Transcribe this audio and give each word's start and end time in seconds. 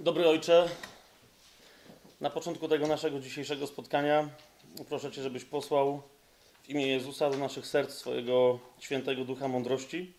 Dobry 0.00 0.28
Ojcze, 0.28 0.68
na 2.20 2.30
początku 2.30 2.68
tego 2.68 2.86
naszego 2.86 3.20
dzisiejszego 3.20 3.66
spotkania 3.66 4.28
proszę 4.88 5.10
Cię, 5.10 5.22
żebyś 5.22 5.44
posłał 5.44 6.02
w 6.62 6.68
imię 6.68 6.86
Jezusa 6.86 7.30
do 7.30 7.36
naszych 7.36 7.66
serc 7.66 7.94
swojego 7.94 8.58
świętego 8.80 9.24
ducha 9.24 9.48
mądrości, 9.48 10.12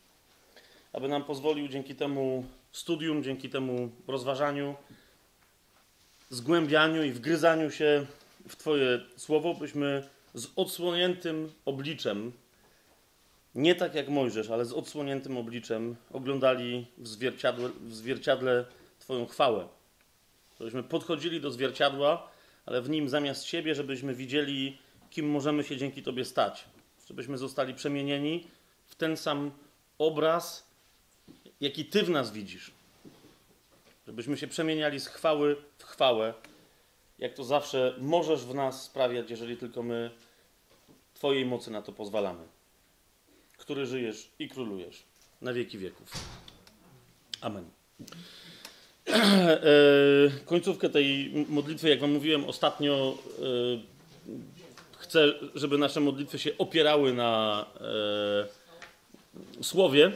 aby 0.94 1.08
nam 1.08 1.24
pozwolił 1.24 1.68
dzięki 1.68 1.96
temu 1.96 2.46
studium, 2.72 3.24
dzięki 3.24 3.50
temu 3.50 3.90
rozważaniu, 4.08 4.76
zgłębianiu 6.30 7.04
i 7.04 7.12
wgryzaniu 7.12 7.72
się 7.72 8.06
w 8.48 8.56
Twoje 8.56 9.00
słowo, 9.18 9.54
byśmy 9.54 10.10
z 10.34 10.48
odsłoniętym 10.56 11.52
obliczem, 11.66 12.32
nie 13.56 13.76
tak 13.76 13.96
jak 13.96 14.10
Mojżesz, 14.10 14.50
ale 14.50 14.66
z 14.66 14.74
odsłoniętym 14.74 15.38
obliczem 15.38 15.96
oglądali 16.14 16.88
w 16.98 17.08
zwierciadle, 17.08 17.70
w 17.82 17.96
zwierciadle 17.96 18.66
Twoją 19.10 19.26
chwałę. 19.26 19.68
Żebyśmy 20.60 20.84
podchodzili 20.84 21.42
do 21.42 21.52
zwierciadła, 21.52 22.32
ale 22.66 22.82
w 22.82 22.90
nim 22.90 23.10
zamiast 23.10 23.44
siebie, 23.44 23.76
żebyśmy 23.76 24.16
widzieli, 24.16 24.78
kim 25.10 25.30
możemy 25.30 25.64
się 25.64 25.78
dzięki 25.78 26.04
Tobie 26.04 26.26
stać. 26.26 26.66
Żebyśmy 27.08 27.38
zostali 27.38 27.74
przemienieni 27.74 28.48
w 28.86 28.96
ten 28.96 29.18
sam 29.18 29.52
obraz, 29.98 30.68
jaki 31.62 31.86
Ty 31.86 32.04
w 32.04 32.10
nas 32.10 32.32
widzisz. 32.32 32.72
Żebyśmy 34.08 34.38
się 34.38 34.48
przemieniali 34.48 35.00
z 35.00 35.08
chwały 35.08 35.56
w 35.78 35.84
chwałę, 35.84 36.34
jak 37.20 37.34
to 37.34 37.44
zawsze 37.44 37.96
możesz 38.00 38.46
w 38.46 38.56
nas 38.56 38.84
sprawiać, 38.84 39.30
jeżeli 39.30 39.58
tylko 39.58 39.84
my 39.84 40.12
Twojej 41.14 41.46
mocy 41.46 41.72
na 41.72 41.82
to 41.82 41.92
pozwalamy. 41.92 42.48
Który 43.58 43.86
żyjesz 43.86 44.32
i 44.40 44.50
królujesz 44.50 45.04
na 45.42 45.54
wieki 45.54 45.78
wieków. 45.78 46.12
Amen. 47.42 47.70
E, 49.10 50.30
końcówkę 50.46 50.90
tej 50.90 51.34
modlitwy, 51.50 51.90
jak 51.90 52.00
Wam 52.00 52.12
mówiłem 52.12 52.46
ostatnio, 52.46 53.18
e, 53.40 53.44
chcę, 54.98 55.34
żeby 55.56 55.78
nasze 55.78 56.00
modlitwy 56.00 56.40
się 56.40 56.58
opierały 56.58 57.14
na 57.14 57.66
e, 57.82 59.64
słowie. 59.64 60.12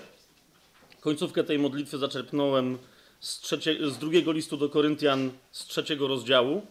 Końcówkę 1.00 1.44
tej 1.44 1.60
modlitwy 1.60 1.98
zaczerpnąłem 1.98 2.78
z, 3.20 3.40
trzecie, 3.40 3.90
z 3.90 3.98
drugiego 3.98 4.32
listu 4.32 4.58
do 4.58 4.70
Koryntian, 4.70 5.32
z 5.52 5.66
trzeciego 5.66 6.08
rozdziału. 6.08 6.66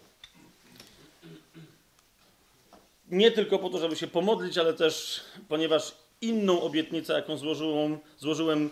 Nie 3.11 3.30
tylko 3.30 3.58
po 3.58 3.70
to, 3.70 3.78
żeby 3.78 3.96
się 3.96 4.06
pomodlić, 4.06 4.58
ale 4.58 4.74
też 4.74 5.20
ponieważ 5.48 5.94
inną 6.20 6.62
obietnicę, 6.62 7.12
jaką 7.12 7.36
złożyłem, 7.36 7.98
złożyłem 8.18 8.70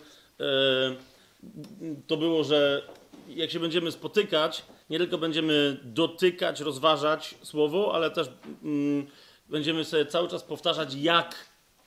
to 2.06 2.17
było, 2.17 2.44
że 2.44 2.83
jak 3.28 3.50
się 3.50 3.60
będziemy 3.60 3.92
spotykać, 3.92 4.64
nie 4.90 4.98
tylko 4.98 5.18
będziemy 5.18 5.76
dotykać, 5.82 6.60
rozważać 6.60 7.34
słowo, 7.42 7.94
ale 7.94 8.10
też 8.10 8.28
mm, 8.62 9.06
będziemy 9.48 9.84
sobie 9.84 10.06
cały 10.06 10.28
czas 10.28 10.42
powtarzać, 10.42 10.94
jak 10.94 11.34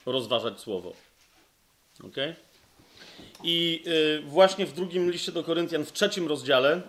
rozważać 0.06 0.60
słowo. 0.60 0.94
Ok? 2.04 2.16
I 3.44 3.84
y, 3.88 4.22
właśnie 4.22 4.66
w 4.66 4.74
drugim 4.74 5.12
liście 5.12 5.32
do 5.32 5.44
Koryntian, 5.44 5.86
w 5.86 5.92
trzecim 5.92 6.28
rozdziale, 6.28 6.82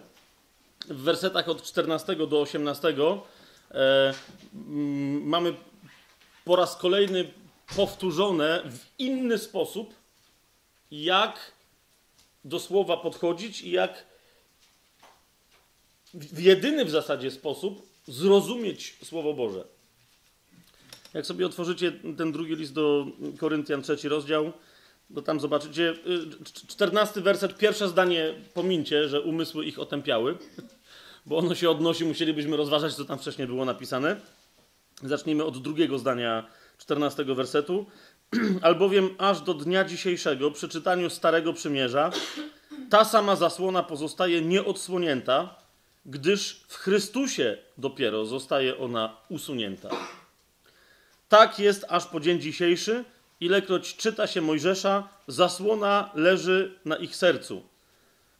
w 0.89 1.03
wersetach 1.03 1.49
od 1.49 1.63
14 1.63 2.17
do 2.17 2.41
18, 2.41 2.89
y, 2.89 2.93
y, 2.93 3.77
mamy 5.21 5.55
po 6.45 6.57
raz 6.57 6.77
kolejny 6.77 7.31
powtórzone 7.77 8.63
w 8.65 8.79
inny 8.99 9.39
sposób, 9.39 9.95
jak 10.91 11.53
do 12.45 12.61
słowa 12.61 12.97
podchodzić 12.97 13.63
i 13.63 13.71
jak 13.71 14.14
w 16.15 16.41
jedyny 16.41 16.85
w 16.85 16.91
zasadzie 16.91 17.31
sposób 17.31 17.89
zrozumieć 18.09 18.97
Słowo 19.05 19.35
Boże. 19.35 19.65
Jak 21.15 21.27
sobie 21.27 21.47
otworzycie 21.47 21.93
ten 22.17 22.33
drugi 22.33 22.57
list 22.57 22.73
do 22.73 23.07
Koryntian, 23.39 23.83
trzeci 23.83 24.09
rozdział, 24.09 24.53
to 25.15 25.23
tam 25.23 25.41
zobaczycie, 25.41 25.95
czternasty 26.69 27.21
werset, 27.21 27.59
pierwsze 27.59 27.89
zdanie 27.89 28.35
pomincie, 28.55 29.09
że 29.09 29.21
umysły 29.21 29.65
ich 29.67 29.79
otępiały, 29.79 30.39
bo 31.27 31.39
ono 31.39 31.55
się 31.55 31.71
odnosi, 31.71 32.05
musielibyśmy 32.05 32.57
rozważać, 32.57 32.95
co 32.95 33.05
tam 33.05 33.19
wcześniej 33.19 33.47
było 33.47 33.65
napisane. 33.65 34.17
Zacznijmy 35.03 35.45
od 35.45 35.63
drugiego 35.63 35.99
zdania 35.99 36.47
czternastego 36.79 37.35
wersetu. 37.35 37.87
Albowiem 38.63 39.11
aż 39.19 39.41
do 39.41 39.55
dnia 39.55 39.85
dzisiejszego, 39.85 40.51
przy 40.51 40.69
czytaniu 40.69 41.11
Starego 41.11 41.53
Przymierza, 41.53 42.11
ta 42.91 43.05
sama 43.05 43.37
zasłona 43.37 43.83
pozostaje 43.83 44.43
nieodsłonięta, 44.43 45.64
gdyż 46.07 46.65
w 46.69 46.75
Chrystusie 46.77 47.59
dopiero 47.79 48.27
zostaje 48.27 48.79
ona 48.79 49.17
usunięta. 49.29 49.89
Tak 51.29 51.59
jest 51.59 51.85
aż 51.89 52.07
po 52.07 52.21
dzień 52.21 52.41
dzisiejszy, 52.41 53.05
ilekroć 53.41 53.97
czyta 53.97 54.27
się 54.27 54.41
Mojżesza, 54.41 55.09
zasłona 55.29 56.11
leży 56.15 56.79
na 56.85 56.97
ich 56.97 57.17
sercu. 57.17 57.69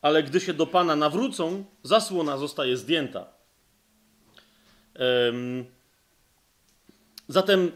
Ale 0.03 0.23
gdy 0.23 0.41
się 0.41 0.55
do 0.55 0.67
Pana 0.67 0.97
nawrócą, 0.97 1.65
zasłona 1.83 2.39
zostaje 2.39 2.77
zdjęta. 2.77 3.27
Zatem 7.29 7.73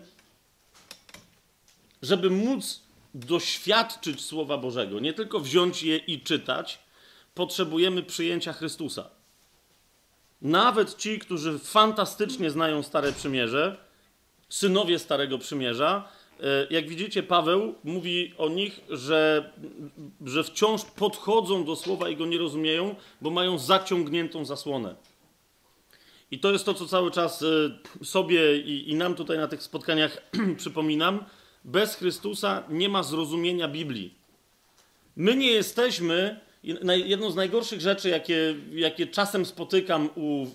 żeby 2.02 2.30
móc 2.30 2.82
doświadczyć 3.14 4.24
Słowa 4.24 4.58
Bożego, 4.58 5.00
nie 5.00 5.12
tylko 5.12 5.40
wziąć 5.40 5.82
je 5.82 5.96
i 5.96 6.20
czytać, 6.20 6.78
potrzebujemy 7.34 8.02
przyjęcia 8.02 8.52
Chrystusa. 8.52 9.10
Nawet 10.42 10.96
ci, 10.96 11.18
którzy 11.18 11.58
fantastycznie 11.58 12.50
znają 12.50 12.82
Stare 12.82 13.12
Przymierze, 13.12 13.76
synowie 14.48 14.98
Starego 14.98 15.38
Przymierza, 15.38 16.08
e, 16.40 16.44
jak 16.70 16.88
widzicie, 16.88 17.22
Paweł 17.22 17.74
mówi 17.84 18.34
o 18.38 18.48
nich, 18.48 18.80
że, 18.90 19.52
że 20.24 20.44
wciąż 20.44 20.84
podchodzą 20.84 21.64
do 21.64 21.76
słowa 21.76 22.08
i 22.08 22.16
go 22.16 22.26
nie 22.26 22.38
rozumieją, 22.38 22.94
bo 23.20 23.30
mają 23.30 23.58
zaciągniętą 23.58 24.44
zasłonę. 24.44 24.94
I 26.30 26.38
to 26.38 26.52
jest 26.52 26.64
to, 26.64 26.74
co 26.74 26.86
cały 26.86 27.10
czas 27.10 27.42
e, 27.42 28.04
sobie 28.04 28.58
i, 28.58 28.90
i 28.90 28.94
nam 28.94 29.14
tutaj 29.14 29.38
na 29.38 29.48
tych 29.48 29.62
spotkaniach 29.62 30.30
przypominam 30.58 31.24
bez 31.64 31.94
Chrystusa 31.94 32.62
nie 32.68 32.88
ma 32.88 33.02
zrozumienia 33.02 33.68
Biblii. 33.68 34.14
My 35.16 35.36
nie 35.36 35.50
jesteśmy. 35.50 36.47
Jedną 37.04 37.30
z 37.30 37.36
najgorszych 37.36 37.80
rzeczy, 37.80 38.08
jakie, 38.08 38.54
jakie 38.72 39.06
czasem 39.06 39.46
spotykam 39.46 40.08
u, 40.14 40.46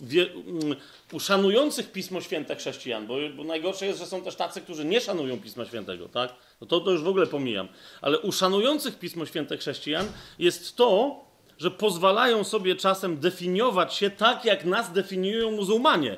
u 1.11 1.19
szanujących 1.19 1.91
Pismo 1.91 2.21
Święte 2.21 2.55
chrześcijan, 2.55 3.07
bo, 3.07 3.15
bo, 3.37 3.43
najgorsze 3.43 3.85
jest, 3.85 3.99
że 3.99 4.05
są 4.05 4.21
też 4.21 4.35
tacy, 4.35 4.61
którzy 4.61 4.85
nie 4.85 5.01
szanują 5.01 5.39
Pisma 5.39 5.65
Świętego, 5.65 6.09
tak? 6.09 6.33
No 6.61 6.67
to, 6.67 6.79
to 6.79 6.91
już 6.91 7.03
w 7.03 7.07
ogóle 7.07 7.27
pomijam. 7.27 7.67
Ale 8.01 8.19
u 8.19 8.31
szanujących 8.31 8.99
Pismo 8.99 9.25
Święte 9.25 9.57
chrześcijan 9.57 10.07
jest 10.39 10.75
to, 10.75 11.23
że 11.57 11.71
pozwalają 11.71 12.43
sobie 12.43 12.75
czasem 12.75 13.19
definiować 13.19 13.93
się 13.93 14.09
tak, 14.09 14.45
jak 14.45 14.65
nas 14.65 14.91
definiują 14.91 15.51
muzułmanie. 15.51 16.17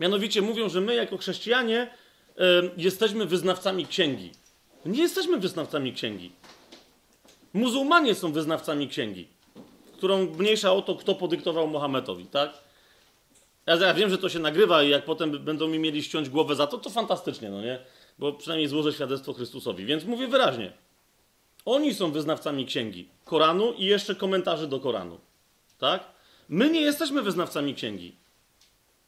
Mianowicie 0.00 0.42
mówią, 0.42 0.68
że 0.68 0.80
my 0.80 0.94
jako 0.94 1.16
chrześcijanie 1.16 1.90
jesteśmy 2.76 3.26
wyznawcami 3.26 3.86
księgi. 3.86 4.32
Nie 4.86 5.02
jesteśmy 5.02 5.36
wyznawcami 5.36 5.92
księgi. 5.92 6.37
Muzułmanie 7.52 8.14
są 8.14 8.32
wyznawcami 8.32 8.88
księgi, 8.88 9.28
którą 9.92 10.26
mniejsza 10.26 10.72
o 10.72 10.82
to, 10.82 10.94
kto 10.94 11.14
podyktował 11.14 11.66
Mohamedowi, 11.68 12.26
tak? 12.26 12.50
Ja, 13.66 13.76
ja 13.76 13.94
wiem, 13.94 14.10
że 14.10 14.18
to 14.18 14.28
się 14.28 14.38
nagrywa 14.38 14.82
i 14.82 14.88
jak 14.88 15.04
potem 15.04 15.44
będą 15.44 15.68
mi 15.68 15.78
mieli 15.78 16.02
ściąć 16.02 16.28
głowę 16.28 16.54
za 16.54 16.66
to, 16.66 16.78
to 16.78 16.90
fantastycznie, 16.90 17.50
no 17.50 17.62
nie? 17.62 17.78
Bo 18.18 18.32
przynajmniej 18.32 18.68
złożę 18.68 18.92
świadectwo 18.92 19.32
Chrystusowi. 19.32 19.84
Więc 19.84 20.04
mówię 20.04 20.28
wyraźnie. 20.28 20.72
Oni 21.64 21.94
są 21.94 22.12
wyznawcami 22.12 22.66
księgi, 22.66 23.08
Koranu 23.24 23.72
i 23.72 23.84
jeszcze 23.84 24.14
komentarzy 24.14 24.66
do 24.66 24.80
Koranu. 24.80 25.18
Tak? 25.78 26.04
My 26.48 26.70
nie 26.70 26.80
jesteśmy 26.80 27.22
wyznawcami 27.22 27.74
księgi. 27.74 28.16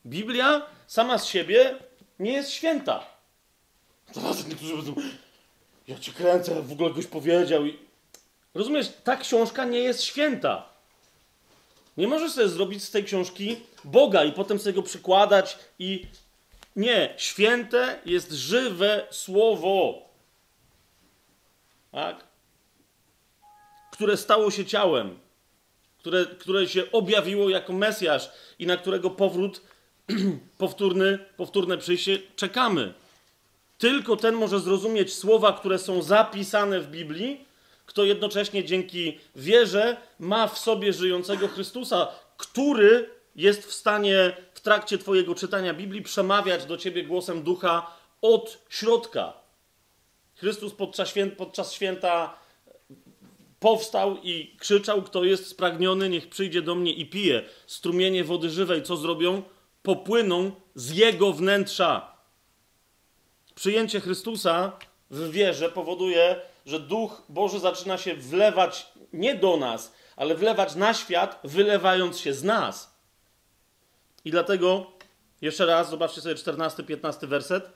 Biblia 0.07 0.67
sama 0.87 1.19
z 1.19 1.27
siebie 1.27 1.75
nie 2.19 2.33
jest 2.33 2.51
święta. 2.51 3.07
Teraz 4.15 4.49
niektórzy 4.49 4.73
powiedzą, 4.73 4.95
ja 5.89 5.99
ci 5.99 6.13
kręcę, 6.13 6.63
w 6.63 6.73
ogóle 6.73 6.91
ktoś 6.91 7.07
powiedział. 7.07 7.67
I... 7.67 7.90
Rozumiesz, 8.55 8.93
ta 9.05 9.17
książka 9.17 9.65
nie 9.65 9.79
jest 9.79 10.03
święta. 10.03 10.69
Nie 11.97 12.09
możesz 12.09 12.33
sobie 12.33 12.49
zrobić 12.49 12.85
z 12.85 12.91
tej 12.91 13.05
książki 13.05 13.57
Boga 13.85 14.25
i 14.25 14.33
potem 14.33 14.59
sobie 14.59 14.73
go 14.73 14.83
przykładać 14.83 15.59
i... 15.79 16.07
Nie, 16.77 17.15
święte 17.17 17.99
jest 18.07 18.33
żywe 18.33 19.07
słowo. 19.11 20.09
Tak? 21.93 22.25
Które 23.93 24.17
stało 24.17 24.51
się 24.51 24.65
ciałem. 24.65 25.19
Które, 25.99 26.27
które 26.27 26.69
się 26.69 26.93
objawiło 26.93 27.51
jako 27.51 27.73
Mesjasz 27.73 28.31
i 28.59 28.67
na 28.67 28.77
którego 28.77 29.11
powrót, 29.11 29.63
powtórny, 30.59 31.19
powtórne 31.37 31.79
przyjście 31.79 32.19
czekamy. 32.37 32.95
Tylko 33.79 34.17
ten 34.17 34.35
może 34.35 34.61
zrozumieć 34.61 35.15
słowa, 35.15 35.53
które 35.53 35.79
są 35.79 36.03
zapisane 36.03 36.81
w 36.81 36.91
Biblii, 36.91 37.45
kto 37.91 38.05
jednocześnie 38.05 38.65
dzięki 38.65 39.19
wierze 39.37 39.97
ma 40.19 40.49
w 40.49 40.59
sobie 40.59 40.93
żyjącego 40.93 41.49
Chrystusa, 41.49 42.09
który 42.37 43.11
jest 43.37 43.67
w 43.67 43.73
stanie 43.73 44.37
w 44.55 44.61
trakcie 44.61 44.99
Twojego 44.99 45.35
czytania 45.35 45.75
Biblii 45.75 46.03
przemawiać 46.03 46.65
do 46.65 46.77
Ciebie 46.77 47.03
głosem 47.03 47.43
ducha 47.43 47.97
od 48.23 48.59
środka. 48.69 49.33
Chrystus 50.37 50.75
podczas, 50.75 51.09
świę, 51.09 51.27
podczas 51.27 51.73
święta 51.73 52.39
powstał 53.61 54.17
i 54.23 54.57
krzyczał: 54.59 55.03
Kto 55.03 55.25
jest 55.25 55.47
spragniony, 55.47 56.09
niech 56.09 56.29
przyjdzie 56.29 56.63
do 56.63 56.75
mnie 56.75 56.93
i 56.93 57.07
pije. 57.07 57.43
Strumienie 57.67 58.25
wody 58.25 58.51
żywej, 58.51 58.83
co 58.83 58.97
zrobią? 58.97 59.43
Popłyną 59.83 60.53
z 60.75 60.91
jego 60.91 61.33
wnętrza. 61.33 62.17
Przyjęcie 63.55 64.01
Chrystusa 64.01 64.73
w 65.11 65.31
wierze 65.31 65.69
powoduje, 65.69 66.50
że 66.67 66.81
Duch 66.81 67.23
Boży 67.29 67.59
zaczyna 67.59 67.99
się 67.99 68.15
wlewać 68.15 68.93
nie 69.13 69.35
do 69.35 69.57
nas, 69.57 69.93
ale 70.17 70.35
wlewać 70.35 70.75
na 70.75 70.95
świat, 70.95 71.41
wylewając 71.45 72.19
się 72.19 72.35
z 72.35 72.45
nas. 72.45 72.95
I 74.25 74.31
dlatego, 74.31 74.87
jeszcze 75.41 75.67
raz, 75.67 75.91
zobaczcie 75.91 76.21
sobie 76.21 76.35
14-15 76.35 77.27
werset. 77.27 77.71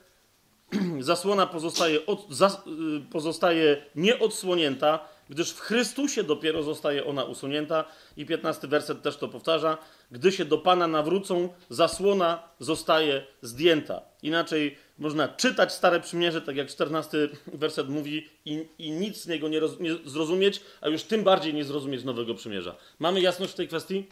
Zasłona 1.01 1.47
pozostaje, 1.47 2.07
od, 2.07 2.27
zas, 2.31 2.55
y, 2.55 3.11
pozostaje 3.11 3.85
nieodsłonięta, 3.95 4.99
gdyż 5.31 5.51
w 5.51 5.61
Chrystusie 5.61 6.25
dopiero 6.25 6.63
zostaje 6.63 7.05
ona 7.05 7.25
usunięta. 7.25 7.85
I 8.17 8.27
15 8.27 8.69
werset 8.69 9.03
też 9.03 9.17
to 9.17 9.29
powtarza. 9.29 9.79
Gdy 10.11 10.33
się 10.33 10.45
do 10.45 10.59
Pana 10.59 10.87
nawrócą, 10.87 11.49
zasłona 11.69 12.49
zostaje 12.59 13.27
zdjęta. 13.43 14.03
Inaczej 14.23 14.77
można 14.99 15.29
czytać 15.29 15.73
Stare 15.73 16.01
Przymierze, 16.01 16.43
tak 16.43 16.57
jak 16.57 16.69
14 16.69 17.29
werset 17.47 17.89
mówi, 17.89 18.29
i, 18.45 18.67
i 18.79 18.91
nic 18.91 19.17
z 19.17 19.27
niego 19.27 19.49
nie, 19.49 19.61
roz, 19.61 19.81
nie 19.81 19.95
zrozumieć, 20.05 20.61
a 20.81 20.89
już 20.89 21.03
tym 21.03 21.25
bardziej 21.25 21.55
nie 21.55 21.65
zrozumieć 21.65 22.05
Nowego 22.05 22.35
Przymierza. 22.35 22.77
Mamy 22.99 23.21
jasność 23.21 23.53
w 23.53 23.57
tej 23.57 23.69
kwestii? 23.69 24.09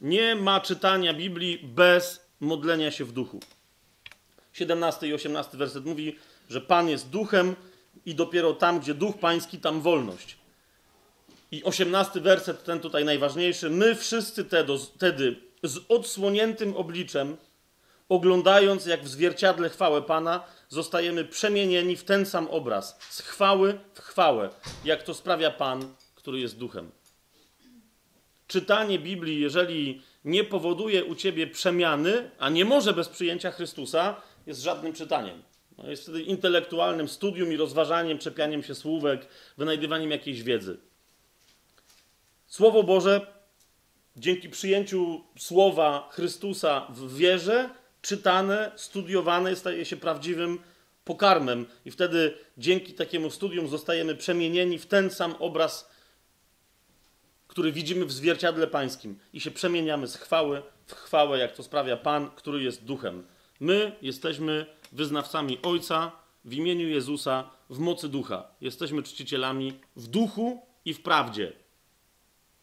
Nie 0.00 0.34
ma 0.34 0.60
czytania 0.60 1.14
Biblii 1.14 1.58
bez 1.58 2.26
modlenia 2.40 2.90
się 2.90 3.04
w 3.04 3.12
duchu. 3.12 3.40
17 4.52 5.06
i 5.06 5.14
18 5.14 5.58
werset 5.58 5.84
mówi, 5.84 6.16
że 6.48 6.60
Pan 6.60 6.88
jest 6.88 7.10
duchem 7.10 7.56
i 8.06 8.14
dopiero 8.14 8.52
tam, 8.52 8.80
gdzie 8.80 8.94
duch 8.94 9.18
pański, 9.18 9.58
tam 9.58 9.80
wolność. 9.80 10.36
I 11.52 11.64
18 11.64 12.20
werset, 12.20 12.64
ten 12.64 12.80
tutaj 12.80 13.04
najważniejszy. 13.04 13.70
My 13.70 13.94
wszyscy 13.94 14.44
wtedy 14.94 15.36
z 15.62 15.78
odsłoniętym 15.88 16.76
obliczem, 16.76 17.36
oglądając 18.08 18.86
jak 18.86 19.04
w 19.04 19.08
zwierciadle 19.08 19.68
chwałę 19.68 20.02
Pana, 20.02 20.44
zostajemy 20.68 21.24
przemienieni 21.24 21.96
w 21.96 22.04
ten 22.04 22.26
sam 22.26 22.48
obraz, 22.48 22.98
z 23.10 23.20
chwały 23.20 23.78
w 23.94 24.00
chwałę, 24.00 24.50
jak 24.84 25.02
to 25.02 25.14
sprawia 25.14 25.50
Pan, 25.50 25.94
który 26.14 26.40
jest 26.40 26.58
duchem 26.58 26.90
czytanie 28.46 28.98
Biblii, 28.98 29.40
jeżeli 29.40 30.02
nie 30.24 30.44
powoduje 30.44 31.04
u 31.04 31.14
ciebie 31.14 31.46
przemiany, 31.46 32.30
a 32.38 32.48
nie 32.48 32.64
może 32.64 32.92
bez 32.92 33.08
przyjęcia 33.08 33.50
Chrystusa, 33.50 34.20
jest 34.46 34.62
żadnym 34.62 34.92
czytaniem. 34.92 35.42
No 35.78 35.90
jest 35.90 36.02
wtedy 36.02 36.22
intelektualnym 36.22 37.08
studium 37.08 37.52
i 37.52 37.56
rozważaniem, 37.56 38.18
czepianiem 38.18 38.62
się 38.62 38.74
słówek, 38.74 39.26
wynajdywaniem 39.58 40.10
jakiejś 40.10 40.42
wiedzy. 40.42 40.78
Słowo 42.46 42.82
Boże, 42.82 43.26
dzięki 44.16 44.48
przyjęciu 44.48 45.24
słowa 45.38 46.08
Chrystusa 46.12 46.86
w 46.90 47.16
wierze, 47.16 47.70
czytane, 48.02 48.72
studiowane, 48.76 49.56
staje 49.56 49.84
się 49.84 49.96
prawdziwym 49.96 50.58
pokarmem, 51.04 51.66
i 51.84 51.90
wtedy 51.90 52.38
dzięki 52.58 52.92
takiemu 52.92 53.30
studium 53.30 53.68
zostajemy 53.68 54.14
przemienieni 54.14 54.78
w 54.78 54.86
ten 54.86 55.10
sam 55.10 55.34
obraz 55.38 55.96
który 57.56 57.72
widzimy 57.72 58.04
w 58.04 58.12
zwierciadle 58.12 58.66
pańskim 58.66 59.18
i 59.32 59.40
się 59.40 59.50
przemieniamy 59.50 60.08
z 60.08 60.16
chwały 60.16 60.62
w 60.86 60.94
chwałę, 60.94 61.38
jak 61.38 61.52
to 61.52 61.62
sprawia 61.62 61.96
Pan, 61.96 62.30
który 62.30 62.62
jest 62.62 62.84
duchem. 62.84 63.26
My 63.60 63.96
jesteśmy 64.02 64.66
wyznawcami 64.92 65.58
Ojca 65.62 66.12
w 66.44 66.54
imieniu 66.54 66.88
Jezusa 66.88 67.50
w 67.70 67.78
mocy 67.78 68.08
ducha. 68.08 68.48
Jesteśmy 68.60 69.02
czcicielami 69.02 69.80
w 69.96 70.06
duchu 70.06 70.66
i 70.84 70.94
w 70.94 71.02
prawdzie. 71.02 71.52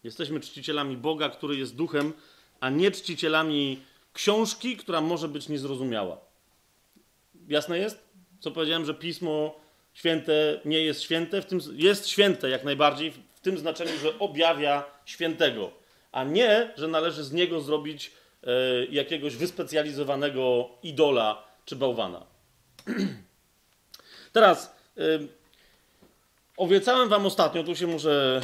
Jesteśmy 0.04 0.40
czcicielami 0.40 0.98
Boga, 0.98 1.30
który 1.30 1.58
jest 1.58 1.76
duchem, 1.76 2.14
a 2.60 2.70
nie 2.70 2.92
czcicielami 2.92 3.80
książki, 4.14 4.78
która 4.78 5.02
może 5.02 5.28
być 5.28 5.50
niezrozumiała. 5.50 6.18
Jasne 7.48 7.80
jest? 7.80 8.04
Co 8.40 8.52
powiedziałem, 8.52 8.86
że 8.86 8.94
pismo 8.94 9.56
święte 9.94 10.60
nie 10.66 10.82
jest 10.82 11.02
święte, 11.02 11.42
w 11.42 11.46
tym 11.46 11.60
jest 11.74 12.08
święte 12.08 12.50
jak 12.50 12.64
najbardziej, 12.64 13.14
tym 13.44 13.58
znaczeniu, 13.58 13.98
że 13.98 14.20
objawia 14.20 14.84
świętego, 15.06 15.72
a 16.12 16.24
nie, 16.24 16.74
że 16.78 16.88
należy 16.88 17.24
z 17.24 17.32
niego 17.32 17.62
zrobić 17.62 18.12
e, 18.44 18.50
jakiegoś 18.86 19.36
wyspecjalizowanego 19.36 20.70
idola 20.84 21.44
czy 21.66 21.76
bałwana. 21.76 22.26
Teraz 24.34 24.76
e, 24.98 25.02
obiecałem 26.58 27.10
wam 27.10 27.26
ostatnio, 27.26 27.64
tu 27.64 27.76
się 27.76 27.88
muszę, 27.88 28.42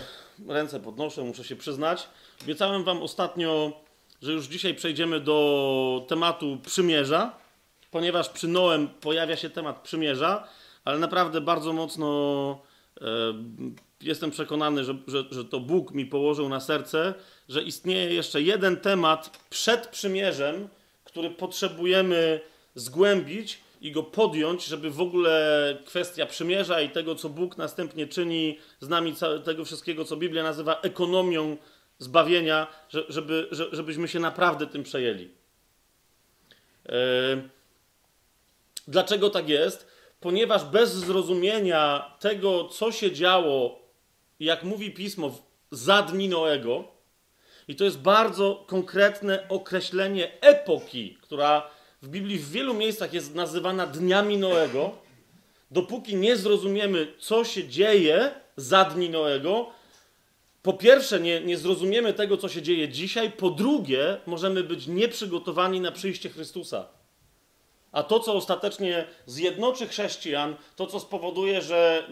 ręce 0.48 0.80
podnoszę, 0.80 1.24
muszę 1.24 1.44
się 1.44 1.56
przyznać, 1.56 2.08
obiecałem 2.44 2.84
wam 2.84 3.02
ostatnio, 3.02 3.72
że 4.22 4.32
już 4.32 4.46
dzisiaj 4.46 4.74
przejdziemy 4.74 5.20
do 5.20 6.06
tematu 6.08 6.58
przymierza, 6.66 7.38
ponieważ 7.92 8.30
przy 8.30 8.48
Noem 8.48 8.88
pojawia 8.88 9.36
się 9.36 9.50
temat 9.50 9.82
przymierza, 9.82 10.48
ale 10.86 11.00
naprawdę 11.00 11.42
bardzo 11.42 11.74
mocno 11.74 12.60
e, 13.02 13.06
jestem 14.02 14.32
przekonany, 14.32 14.84
że, 14.84 14.96
że, 15.08 15.24
że 15.32 15.46
to 15.46 15.60
Bóg 15.60 15.92
mi 15.92 16.06
położył 16.06 16.50
na 16.50 16.60
serce, 16.60 17.14
że 17.50 17.64
istnieje 17.64 18.14
jeszcze 18.14 18.42
jeden 18.42 18.78
temat 18.78 19.40
przed 19.50 19.88
przymierzem, 19.88 20.68
który 21.04 21.30
potrzebujemy 21.30 22.42
zgłębić 22.76 23.62
i 23.82 23.92
go 23.92 24.04
podjąć, 24.04 24.66
żeby 24.66 24.92
w 24.92 25.02
ogóle 25.02 25.78
kwestia 25.86 26.26
przymierza 26.26 26.82
i 26.82 26.90
tego, 26.90 27.16
co 27.16 27.30
Bóg 27.30 27.58
następnie 27.58 28.08
czyni 28.08 28.60
z 28.80 28.90
nami, 28.90 29.16
tego 29.44 29.66
wszystkiego, 29.66 30.06
co 30.06 30.18
Biblia 30.18 30.44
nazywa 30.44 30.82
ekonomią 30.82 31.58
zbawienia, 32.00 32.68
żeby, 33.10 33.48
żebyśmy 33.72 34.08
się 34.08 34.20
naprawdę 34.20 34.68
tym 34.68 34.84
przejęli. 34.84 35.30
E, 36.90 36.94
dlaczego 38.88 39.30
tak 39.30 39.50
jest? 39.50 39.88
Ponieważ 40.20 40.66
bez 40.66 40.94
zrozumienia 40.94 42.16
tego, 42.20 42.68
co 42.68 42.92
się 42.92 43.12
działo 43.12 43.80
jak 44.40 44.64
mówi 44.64 44.92
pismo, 44.92 45.38
za 45.72 46.02
dni 46.02 46.30
Noego. 46.30 46.84
I 47.68 47.76
to 47.76 47.84
jest 47.84 48.00
bardzo 48.00 48.64
konkretne 48.68 49.50
określenie 49.50 50.42
epoki, 50.42 51.18
która 51.22 51.70
w 52.02 52.08
Biblii 52.08 52.40
w 52.40 52.52
wielu 52.52 52.74
miejscach 52.74 53.14
jest 53.14 53.36
nazywana 53.36 53.88
dniami 53.88 54.38
Noego. 54.38 54.92
Dopóki 55.72 56.16
nie 56.16 56.38
zrozumiemy, 56.38 57.14
co 57.20 57.46
się 57.46 57.68
dzieje 57.68 58.32
za 58.58 58.86
dni 58.86 59.10
Noego, 59.10 59.80
po 60.62 60.74
pierwsze, 60.74 61.20
nie, 61.20 61.42
nie 61.42 61.58
zrozumiemy 61.58 62.14
tego, 62.14 62.38
co 62.38 62.50
się 62.50 62.62
dzieje 62.62 62.90
dzisiaj, 62.90 63.32
po 63.32 63.50
drugie, 63.50 64.18
możemy 64.26 64.64
być 64.64 64.88
nieprzygotowani 64.88 65.82
na 65.82 65.92
przyjście 65.92 66.30
Chrystusa. 66.30 66.88
A 67.92 68.04
to, 68.04 68.20
co 68.20 68.34
ostatecznie 68.34 69.06
zjednoczy 69.26 69.88
chrześcijan, 69.88 70.56
to, 70.76 70.88
co 70.88 71.00
spowoduje, 71.00 71.62
że 71.62 72.08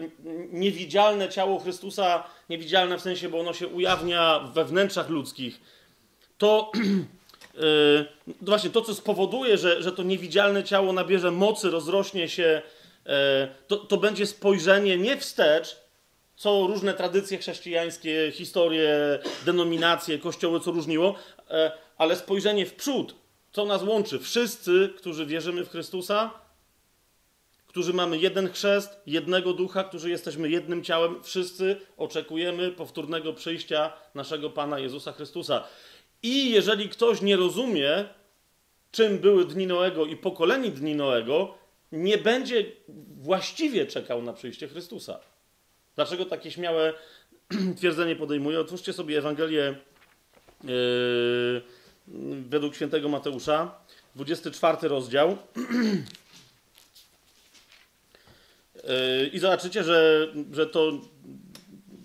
niewidzialne 0.52 1.28
ciało 1.28 1.58
Chrystusa, 1.58 2.24
niewidzialne 2.48 2.98
w 2.98 3.02
sensie, 3.02 3.28
bo 3.28 3.40
ono 3.40 3.52
się 3.52 3.68
ujawnia 3.68 4.38
we 4.38 4.64
wnętrzach 4.64 5.08
ludzkich, 5.08 5.60
to 6.38 6.72
yy, 7.58 8.34
właśnie 8.42 8.70
to, 8.70 8.82
co 8.82 8.94
spowoduje, 8.94 9.58
że, 9.58 9.82
że 9.82 9.92
to 9.92 10.02
niewidzialne 10.02 10.64
ciało 10.64 10.92
nabierze 10.92 11.30
mocy, 11.30 11.70
rozrośnie 11.70 12.28
się, 12.28 12.62
yy, 13.06 13.12
to, 13.66 13.76
to 13.76 13.96
będzie 13.96 14.26
spojrzenie 14.26 14.98
nie 14.98 15.16
wstecz, 15.16 15.76
co 16.36 16.66
różne 16.66 16.94
tradycje 16.94 17.38
chrześcijańskie, 17.38 18.32
historie, 18.34 19.18
denominacje, 19.44 20.18
kościoły, 20.18 20.60
co 20.60 20.70
różniło, 20.70 21.14
yy, 21.50 21.56
ale 21.98 22.16
spojrzenie 22.16 22.66
w 22.66 22.74
przód 22.74 23.14
co 23.52 23.64
nas 23.64 23.82
łączy? 23.82 24.18
Wszyscy, 24.18 24.94
którzy 24.96 25.26
wierzymy 25.26 25.64
w 25.64 25.70
Chrystusa, 25.70 26.30
którzy 27.66 27.92
mamy 27.92 28.18
jeden 28.18 28.52
chrzest, 28.52 29.00
jednego 29.06 29.52
ducha, 29.52 29.84
którzy 29.84 30.10
jesteśmy 30.10 30.50
jednym 30.50 30.84
ciałem, 30.84 31.24
wszyscy 31.24 31.80
oczekujemy 31.96 32.70
powtórnego 32.72 33.32
przyjścia 33.32 33.92
naszego 34.14 34.50
Pana 34.50 34.78
Jezusa 34.78 35.12
Chrystusa. 35.12 35.64
I 36.22 36.50
jeżeli 36.50 36.88
ktoś 36.88 37.22
nie 37.22 37.36
rozumie, 37.36 38.04
czym 38.90 39.18
były 39.18 39.44
dni 39.44 39.66
Noego 39.66 40.06
i 40.06 40.16
pokoleni 40.16 40.70
dni 40.70 40.94
Noego, 40.94 41.54
nie 41.92 42.18
będzie 42.18 42.64
właściwie 43.20 43.86
czekał 43.86 44.22
na 44.22 44.32
przyjście 44.32 44.68
Chrystusa. 44.68 45.20
Dlaczego 45.96 46.24
takie 46.24 46.50
śmiałe 46.50 46.94
twierdzenie 47.78 48.16
podejmuję? 48.16 48.60
Otwórzcie 48.60 48.92
sobie 48.92 49.18
Ewangelię. 49.18 49.74
Yy, 50.64 51.62
według 52.48 52.74
świętego 52.74 53.08
Mateusza, 53.08 53.74
24 54.14 54.88
rozdział. 54.88 55.36
Yy, 58.84 59.26
I 59.32 59.38
zobaczycie, 59.38 59.84
że, 59.84 60.28
że 60.52 60.66
to 60.66 60.92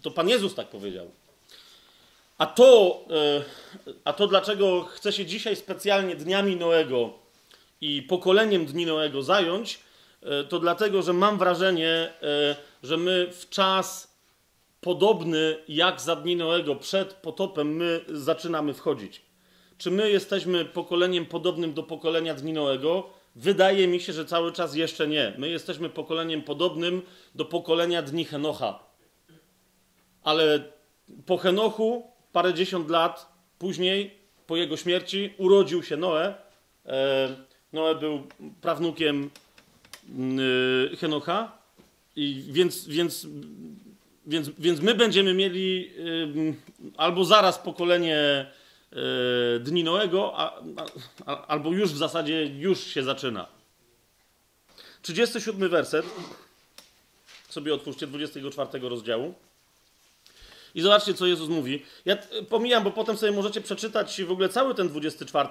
to 0.04 0.12
Pan 0.12 0.30
Jezus 0.30 0.56
tak 0.56 0.70
powiedział. 0.70 1.12
A 2.44 2.46
to, 2.46 3.06
e, 3.10 3.42
a 4.04 4.14
to 4.14 4.28
dlaczego 4.28 4.84
chcę 4.84 5.12
się 5.12 5.26
dzisiaj 5.26 5.56
specjalnie 5.56 6.16
dniami 6.16 6.56
Noego 6.56 7.14
i 7.82 8.02
pokoleniem 8.02 8.66
dni 8.66 8.86
Noego 8.86 9.22
zająć, 9.22 9.80
e, 10.22 10.44
to 10.44 10.60
dlatego, 10.60 11.02
że 11.02 11.14
mam 11.14 11.38
wrażenie, 11.38 11.90
e, 11.90 12.56
że 12.84 12.98
my 12.98 13.28
w 13.32 13.50
czas 13.50 14.18
podobny 14.82 15.58
jak 15.68 16.02
za 16.02 16.16
dni 16.16 16.36
Noego, 16.36 16.76
przed 16.76 17.14
potopem, 17.14 17.76
my 17.76 18.00
zaczynamy 18.08 18.74
wchodzić. 18.74 19.22
Czy 19.78 19.92
my 19.92 20.12
jesteśmy 20.12 20.66
pokoleniem 20.66 21.26
podobnym 21.26 21.74
do 21.74 21.84
pokolenia 21.84 22.34
dni 22.34 22.54
Noego? 22.54 23.10
Wydaje 23.36 23.88
mi 23.88 24.00
się, 24.00 24.14
że 24.14 24.26
cały 24.26 24.52
czas 24.52 24.76
jeszcze 24.76 25.08
nie. 25.08 25.34
My 25.38 25.50
jesteśmy 25.50 25.90
pokoleniem 25.90 26.42
podobnym 26.42 27.02
do 27.36 27.46
pokolenia 27.46 28.02
dni 28.02 28.26
Henocha. 28.26 28.80
Ale 30.24 30.64
po 31.26 31.38
Henochu, 31.38 32.13
parędziesiąt 32.34 32.90
lat 32.90 33.34
później, 33.60 34.12
po 34.48 34.58
jego 34.58 34.78
śmierci, 34.78 35.34
urodził 35.38 35.84
się 35.84 35.98
Noe. 35.98 36.34
E, 36.86 37.36
Noe 37.74 37.96
był 37.96 38.28
prawnukiem 38.62 39.30
y, 40.92 40.98
Henocha. 40.98 41.58
I 42.16 42.44
więc, 42.48 42.88
więc, 42.88 43.28
więc, 44.26 44.50
więc 44.58 44.80
my 44.80 44.96
będziemy 44.96 45.34
mieli 45.34 45.92
albo 46.98 47.26
zaraz 47.26 47.58
pokolenie 47.60 48.46
y, 48.94 49.60
dni 49.60 49.84
Noego, 49.84 50.34
a, 50.36 50.62
a, 51.26 51.48
albo 51.48 51.72
już 51.72 51.92
w 51.92 51.98
zasadzie 51.98 52.46
już 52.46 52.80
się 52.80 53.04
zaczyna. 53.04 53.48
37 55.02 55.70
werset. 55.70 56.06
Sobie 57.50 57.74
otwórzcie 57.74 58.08
24 58.08 58.90
rozdziału. 58.90 59.34
I 60.76 60.82
zobaczcie, 60.82 61.14
co 61.14 61.26
Jezus 61.26 61.50
mówi. 61.50 61.86
Ja 62.06 62.18
pomijam, 62.50 62.84
bo 62.84 62.92
potem 62.92 63.18
sobie 63.18 63.32
możecie 63.32 63.62
przeczytać 63.62 64.24
w 64.24 64.32
ogóle 64.32 64.50
cały 64.50 64.76
ten 64.76 64.90
24 64.90 65.50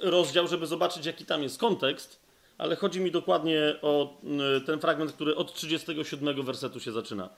rozdział, 0.00 0.48
żeby 0.48 0.66
zobaczyć, 0.66 1.06
jaki 1.06 1.24
tam 1.24 1.42
jest 1.42 1.58
kontekst, 1.58 2.20
ale 2.58 2.76
chodzi 2.76 3.00
mi 3.00 3.10
dokładnie 3.10 3.76
o 3.82 4.20
ten 4.66 4.80
fragment, 4.80 5.12
który 5.12 5.36
od 5.36 5.54
37 5.54 6.42
wersetu 6.42 6.80
się 6.80 6.92
zaczyna. 6.92 7.28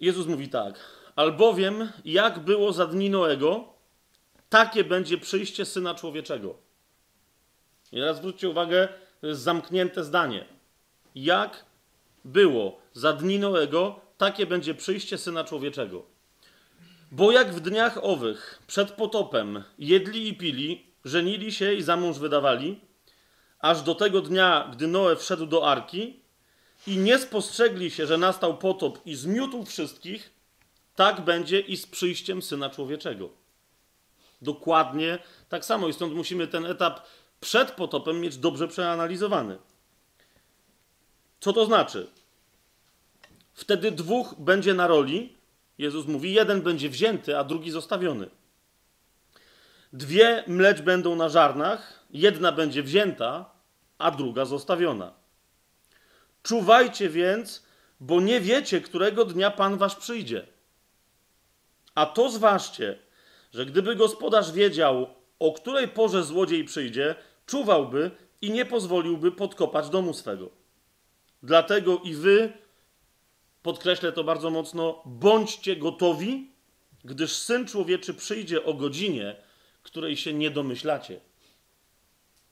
Jezus 0.00 0.26
mówi 0.26 0.48
tak: 0.48 0.80
Albowiem, 1.16 1.92
jak 2.04 2.38
było 2.38 2.72
za 2.72 2.86
dni 2.86 3.10
Noego, 3.10 3.74
takie 4.48 4.84
będzie 4.84 5.18
przyjście 5.18 5.64
syna 5.64 5.94
człowieczego. 5.94 6.54
I 7.92 7.96
teraz 7.96 8.16
zwróćcie 8.16 8.48
uwagę, 8.48 8.88
to 9.20 9.26
jest 9.26 9.40
zamknięte 9.40 10.04
zdanie. 10.04 10.44
Jak 11.14 11.64
było 12.24 12.80
za 12.92 13.12
dni 13.12 13.38
Noego, 13.38 14.00
takie 14.18 14.46
będzie 14.46 14.74
przyjście 14.74 15.18
syna 15.18 15.44
człowieczego. 15.44 16.02
Bo 17.12 17.32
jak 17.32 17.54
w 17.54 17.60
dniach 17.60 17.98
owych, 18.02 18.62
przed 18.66 18.90
potopem, 18.90 19.64
jedli 19.78 20.28
i 20.28 20.34
pili, 20.34 20.86
żenili 21.04 21.52
się 21.52 21.74
i 21.74 21.82
za 21.82 21.96
mąż 21.96 22.18
wydawali, 22.18 22.80
aż 23.58 23.82
do 23.82 23.94
tego 23.94 24.20
dnia, 24.20 24.70
gdy 24.72 24.86
Noe 24.86 25.16
wszedł 25.16 25.46
do 25.46 25.68
arki 25.68 26.20
i 26.86 26.96
nie 26.96 27.18
spostrzegli 27.18 27.90
się, 27.90 28.06
że 28.06 28.18
nastał 28.18 28.58
potop 28.58 28.98
i 29.06 29.14
zmiótł 29.14 29.64
wszystkich, 29.64 30.30
tak 30.94 31.20
będzie 31.20 31.60
i 31.60 31.76
z 31.76 31.86
przyjściem 31.86 32.42
syna 32.42 32.70
człowieczego. 32.70 33.30
Dokładnie 34.42 35.18
tak 35.48 35.64
samo. 35.64 35.88
I 35.88 35.92
stąd 35.92 36.14
musimy 36.14 36.46
ten 36.46 36.66
etap 36.66 37.00
przed 37.40 37.70
potopem 37.70 38.20
mieć 38.20 38.36
dobrze 38.36 38.68
przeanalizowany. 38.68 39.58
Co 41.44 41.52
to 41.52 41.66
znaczy? 41.66 42.06
Wtedy 43.54 43.90
dwóch 43.90 44.34
będzie 44.38 44.74
na 44.74 44.86
roli. 44.86 45.36
Jezus 45.78 46.06
mówi, 46.06 46.32
jeden 46.32 46.62
będzie 46.62 46.88
wzięty, 46.88 47.38
a 47.38 47.44
drugi 47.44 47.70
zostawiony. 47.70 48.30
Dwie 49.92 50.44
mleć 50.46 50.82
będą 50.82 51.16
na 51.16 51.28
żarnach, 51.28 52.04
jedna 52.10 52.52
będzie 52.52 52.82
wzięta, 52.82 53.50
a 53.98 54.10
druga 54.10 54.44
zostawiona. 54.44 55.12
Czuwajcie 56.42 57.08
więc, 57.08 57.64
bo 58.00 58.20
nie 58.20 58.40
wiecie, 58.40 58.80
którego 58.80 59.24
dnia 59.24 59.50
Pan 59.50 59.76
wasz 59.76 59.96
przyjdzie. 59.96 60.46
A 61.94 62.06
to 62.06 62.30
zważcie, 62.30 62.98
że 63.54 63.66
gdyby 63.66 63.96
gospodarz 63.96 64.52
wiedział, 64.52 65.06
o 65.38 65.52
której 65.52 65.88
porze 65.88 66.22
złodziej 66.22 66.64
przyjdzie, 66.64 67.14
czuwałby 67.46 68.10
i 68.40 68.50
nie 68.50 68.66
pozwoliłby 68.66 69.32
podkopać 69.32 69.88
domu 69.88 70.14
swego. 70.14 70.63
Dlatego 71.44 72.00
i 72.04 72.14
wy, 72.14 72.52
podkreślę 73.62 74.12
to 74.12 74.24
bardzo 74.24 74.50
mocno, 74.50 75.02
bądźcie 75.06 75.76
gotowi, 75.76 76.50
gdyż 77.04 77.32
syn 77.32 77.66
człowieczy 77.66 78.14
przyjdzie 78.14 78.64
o 78.64 78.74
godzinie, 78.74 79.36
której 79.82 80.16
się 80.16 80.34
nie 80.34 80.50
domyślacie. 80.50 81.20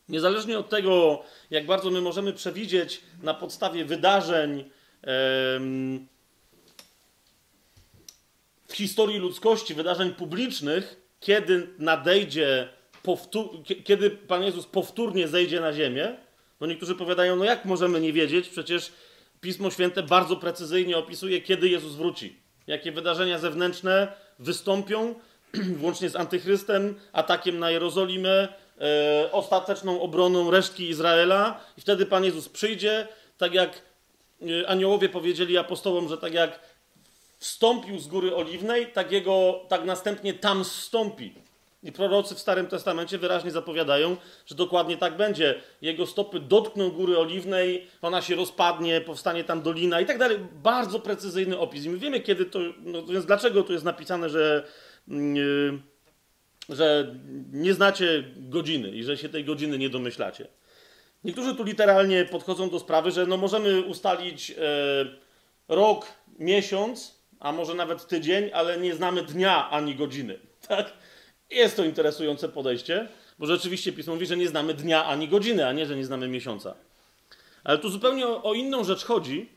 Niezależnie 0.09 0.59
od 0.59 0.69
tego, 0.69 1.23
jak 1.51 1.67
bardzo 1.67 1.91
my 1.91 2.01
możemy 2.01 2.33
przewidzieć 2.33 3.01
na 3.23 3.35
podstawie 3.35 3.85
wydarzeń 3.85 4.71
w 8.67 8.73
historii 8.73 9.19
ludzkości, 9.19 9.75
wydarzeń 9.75 10.15
publicznych, 10.15 11.01
kiedy 11.21 11.69
nadejdzie, 11.79 12.69
kiedy 13.85 14.11
Pan 14.11 14.43
Jezus 14.43 14.67
powtórnie 14.67 15.29
zejdzie 15.29 15.61
na 15.61 15.73
ziemię, 15.73 16.17
no 16.63 16.69
niektórzy 16.69 16.95
powiadają, 16.95 17.37
no 17.37 17.45
jak 17.45 17.65
możemy 17.65 18.01
nie 18.01 18.13
wiedzieć, 18.13 18.49
przecież 18.49 18.93
Pismo 19.41 19.71
Święte 19.71 20.03
bardzo 20.03 20.37
precyzyjnie 20.37 20.97
opisuje, 20.97 21.41
kiedy 21.41 21.69
Jezus 21.69 21.95
wróci. 21.95 22.37
Jakie 22.67 22.93
wydarzenia 22.93 23.39
zewnętrzne 23.39 24.13
wystąpią, 24.39 25.15
włącznie 25.81 26.11
z 26.11 26.17
antychrystem, 26.17 26.95
atakiem 27.13 27.59
na 27.59 27.71
Jerozolimę, 27.71 28.49
e, 28.81 29.33
ostateczną 29.33 30.01
obroną 30.01 30.51
resztki 30.51 30.89
Izraela 30.89 31.61
i 31.79 31.81
wtedy 31.81 32.07
Pan 32.07 32.25
Jezus 32.25 32.49
przyjdzie, 32.49 33.09
tak 33.39 33.55
jak 33.55 33.83
e, 34.43 34.69
aniołowie 34.69 35.09
powiedzieli 35.09 35.59
apostołom, 35.59 36.09
że 36.09 36.19
tak 36.19 36.33
jak 36.33 36.61
wstąpił 37.39 37.99
z 37.99 38.07
góry 38.07 38.35
oliwnej, 38.37 38.87
tak, 38.87 39.13
jego, 39.13 39.65
tak 39.69 39.85
następnie 39.85 40.35
tam 40.35 40.65
zstąpi. 40.65 41.35
I 41.83 41.93
prorocy 41.93 42.35
w 42.35 42.39
Starym 42.39 42.67
Testamencie 42.67 43.19
wyraźnie 43.19 43.51
zapowiadają, 43.51 44.17
że 44.47 44.55
dokładnie 44.55 44.97
tak 44.97 45.17
będzie. 45.17 45.61
Jego 45.81 46.07
stopy 46.07 46.41
dotkną 46.41 46.91
góry 46.91 47.19
oliwnej, 47.19 47.87
ona 48.03 48.23
się 48.23 48.35
rozpadnie, 48.35 49.01
powstanie 49.01 49.45
tam 49.45 49.63
dolina 49.63 50.01
i 50.01 50.07
tak 50.07 50.19
dalej. 50.19 50.39
Bardzo 50.63 51.01
precyzyjny 51.01 51.59
opis. 51.59 51.85
I 51.85 51.91
my 51.91 51.99
wiemy, 51.99 52.21
kiedy 52.21 52.45
to. 52.45 52.59
No 52.79 53.07
więc 53.07 53.27
dlaczego 53.27 53.63
tu 53.63 53.73
jest 53.73 53.85
napisane, 53.85 54.31
że, 54.31 54.67
yy, 55.09 55.79
że 56.69 57.15
nie 57.53 57.75
znacie 57.75 58.25
godziny 58.37 58.91
i 58.91 59.05
że 59.05 59.17
się 59.17 59.29
tej 59.29 59.45
godziny 59.45 59.79
nie 59.79 59.91
domyślacie. 59.91 60.47
Niektórzy 61.25 61.55
tu 61.55 61.65
literalnie 61.65 62.25
podchodzą 62.25 62.71
do 62.71 62.79
sprawy, 62.79 63.11
że 63.11 63.27
no 63.27 63.37
możemy 63.37 63.81
ustalić 63.81 64.51
yy, 64.51 64.57
rok, 65.69 66.07
miesiąc, 66.39 67.23
a 67.41 67.53
może 67.53 67.75
nawet 67.75 68.07
tydzień, 68.07 68.51
ale 68.55 68.79
nie 68.79 68.95
znamy 68.95 69.23
dnia 69.23 69.71
ani 69.71 69.95
godziny. 69.95 70.39
Tak? 70.69 70.93
Jest 71.53 71.77
to 71.77 71.85
interesujące 71.85 72.49
podejście, 72.49 73.09
bo 73.39 73.47
rzeczywiście 73.47 73.93
pismo 73.93 74.15
mówi, 74.15 74.27
że 74.27 74.37
nie 74.37 74.49
znamy 74.49 74.75
dnia 74.75 75.05
ani 75.07 75.29
godziny, 75.29 75.67
a 75.67 75.73
nie, 75.73 75.87
że 75.87 75.97
nie 75.97 76.05
znamy 76.05 76.29
miesiąca. 76.29 76.75
Ale 77.65 77.79
tu 77.79 77.91
zupełnie 77.91 78.27
o, 78.27 78.55
inną 78.55 78.85
rzecz 78.85 79.05
chodzi. 79.05 79.49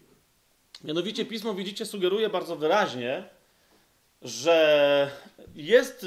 Mianowicie 0.83 1.25
pismo, 1.25 1.53
widzicie, 1.53 1.85
sugeruje 1.85 2.29
bardzo 2.29 2.55
wyraźnie, 2.55 3.23
że 4.21 5.11
jest. 5.55 6.05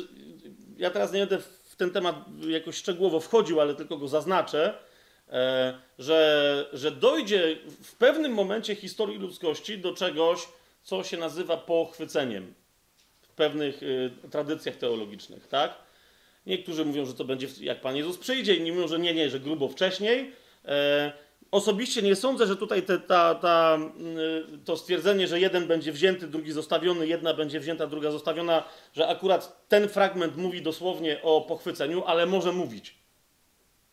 Ja 0.77 0.91
teraz 0.91 1.13
nie 1.13 1.21
będę 1.21 1.39
w 1.39 1.77
ten 1.77 1.91
temat 1.91 2.17
jakoś 2.49 2.77
szczegółowo 2.77 3.21
wchodził, 3.21 3.61
ale 3.61 3.75
tylko 3.75 3.97
go 3.97 4.09
zaznaczę, 4.09 4.79
e, 5.29 5.79
że, 5.99 6.69
że 6.73 6.91
dojdzie 6.91 7.59
w 7.83 7.95
pewnym 7.95 8.33
momencie 8.33 8.75
historii 8.75 9.19
ludzkości 9.19 9.79
do 9.79 9.95
czegoś, 9.95 10.49
co 10.83 11.05
się 11.05 11.17
nazywa 11.17 11.57
pochwyceniem 11.57 12.55
pewnych 13.39 13.83
y, 13.83 14.11
tradycjach 14.31 14.77
teologicznych, 14.77 15.47
tak? 15.47 15.75
Niektórzy 16.47 16.85
mówią, 16.85 17.07
że 17.07 17.15
to 17.15 17.25
będzie 17.25 17.47
jak 17.61 17.81
Pan 17.81 17.97
Jezus 17.97 18.19
przyjdzie, 18.19 18.55
inni 18.55 18.73
mówią, 18.73 18.89
że 18.89 18.99
nie, 18.99 19.15
nie, 19.15 19.31
że 19.31 19.41
grubo 19.41 19.69
wcześniej. 19.69 20.33
E, 20.65 21.13
osobiście 21.51 22.03
nie 22.03 22.17
sądzę, 22.17 22.47
że 22.47 22.57
tutaj 22.57 22.83
te, 22.83 22.99
ta, 22.99 23.35
ta, 23.35 23.79
y, 24.55 24.59
to 24.65 24.77
stwierdzenie, 24.77 25.29
że 25.29 25.41
jeden 25.41 25.67
będzie 25.67 25.93
wzięty, 25.93 26.29
drugi 26.29 26.53
zostawiony, 26.53 27.07
jedna 27.07 27.35
będzie 27.35 27.61
wzięta, 27.61 27.87
druga 27.87 28.11
zostawiona, 28.11 28.65
że 28.95 29.09
akurat 29.09 29.69
ten 29.69 29.89
fragment 29.89 30.37
mówi 30.37 30.63
dosłownie 30.63 31.23
o 31.23 31.41
pochwyceniu, 31.41 32.05
ale 32.05 32.27
może 32.27 32.53
mówić. 32.53 32.95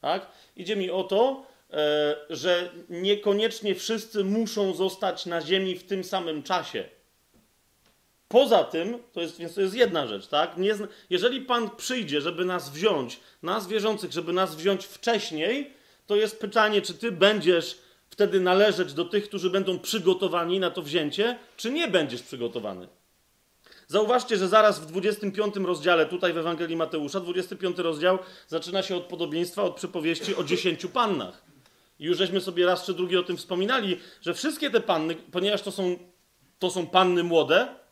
Tak? 0.01 0.27
Idzie 0.55 0.75
mi 0.75 0.91
o 0.91 1.03
to, 1.03 1.45
e, 1.71 2.15
że 2.29 2.69
niekoniecznie 2.89 3.75
wszyscy 3.75 4.23
muszą 4.23 4.73
zostać 4.73 5.25
na 5.25 5.41
ziemi 5.41 5.75
w 5.75 5.83
tym 5.83 6.03
samym 6.03 6.43
czasie. 6.43 6.83
Poza 8.35 8.63
tym, 8.63 8.97
to 9.13 9.21
jest, 9.21 9.37
więc 9.37 9.55
to 9.55 9.61
jest 9.61 9.75
jedna 9.75 10.07
rzecz, 10.07 10.27
tak? 10.27 10.57
Nie, 10.57 10.75
jeżeli 11.09 11.41
Pan 11.41 11.69
przyjdzie, 11.69 12.21
żeby 12.21 12.45
nas 12.45 12.69
wziąć, 12.69 13.19
nas 13.43 13.67
wierzących, 13.67 14.11
żeby 14.11 14.33
nas 14.33 14.55
wziąć 14.55 14.85
wcześniej, 14.85 15.73
to 16.07 16.15
jest 16.15 16.39
pytanie, 16.39 16.81
czy 16.81 16.93
Ty 16.93 17.11
będziesz 17.11 17.77
wtedy 18.09 18.39
należeć 18.39 18.93
do 18.93 19.05
tych, 19.05 19.23
którzy 19.23 19.49
będą 19.49 19.79
przygotowani 19.79 20.59
na 20.59 20.71
to 20.71 20.81
wzięcie, 20.81 21.39
czy 21.57 21.71
nie 21.71 21.87
będziesz 21.87 22.21
przygotowany? 22.21 22.87
Zauważcie, 23.87 24.37
że 24.37 24.47
zaraz 24.47 24.79
w 24.79 24.85
25 24.85 25.55
rozdziale, 25.55 26.05
tutaj 26.05 26.33
w 26.33 26.37
Ewangelii 26.37 26.75
Mateusza, 26.75 27.19
25 27.19 27.77
rozdział 27.77 28.19
zaczyna 28.47 28.83
się 28.83 28.95
od 28.95 29.03
podobieństwa, 29.03 29.63
od 29.63 29.75
przypowieści 29.75 30.35
o 30.35 30.43
dziesięciu 30.43 30.89
pannach. 30.89 31.41
I 31.99 32.05
już 32.05 32.17
żeśmy 32.17 32.41
sobie 32.41 32.65
raz 32.65 32.85
czy 32.85 32.93
drugi 32.93 33.17
o 33.17 33.23
tym 33.23 33.37
wspominali, 33.37 33.99
że 34.21 34.33
wszystkie 34.33 34.69
te 34.69 34.81
panny, 34.81 35.15
ponieważ 35.15 35.61
to 35.61 35.71
są, 35.71 35.97
to 36.59 36.71
są 36.71 36.87
panny 36.87 37.23
młode, 37.23 37.84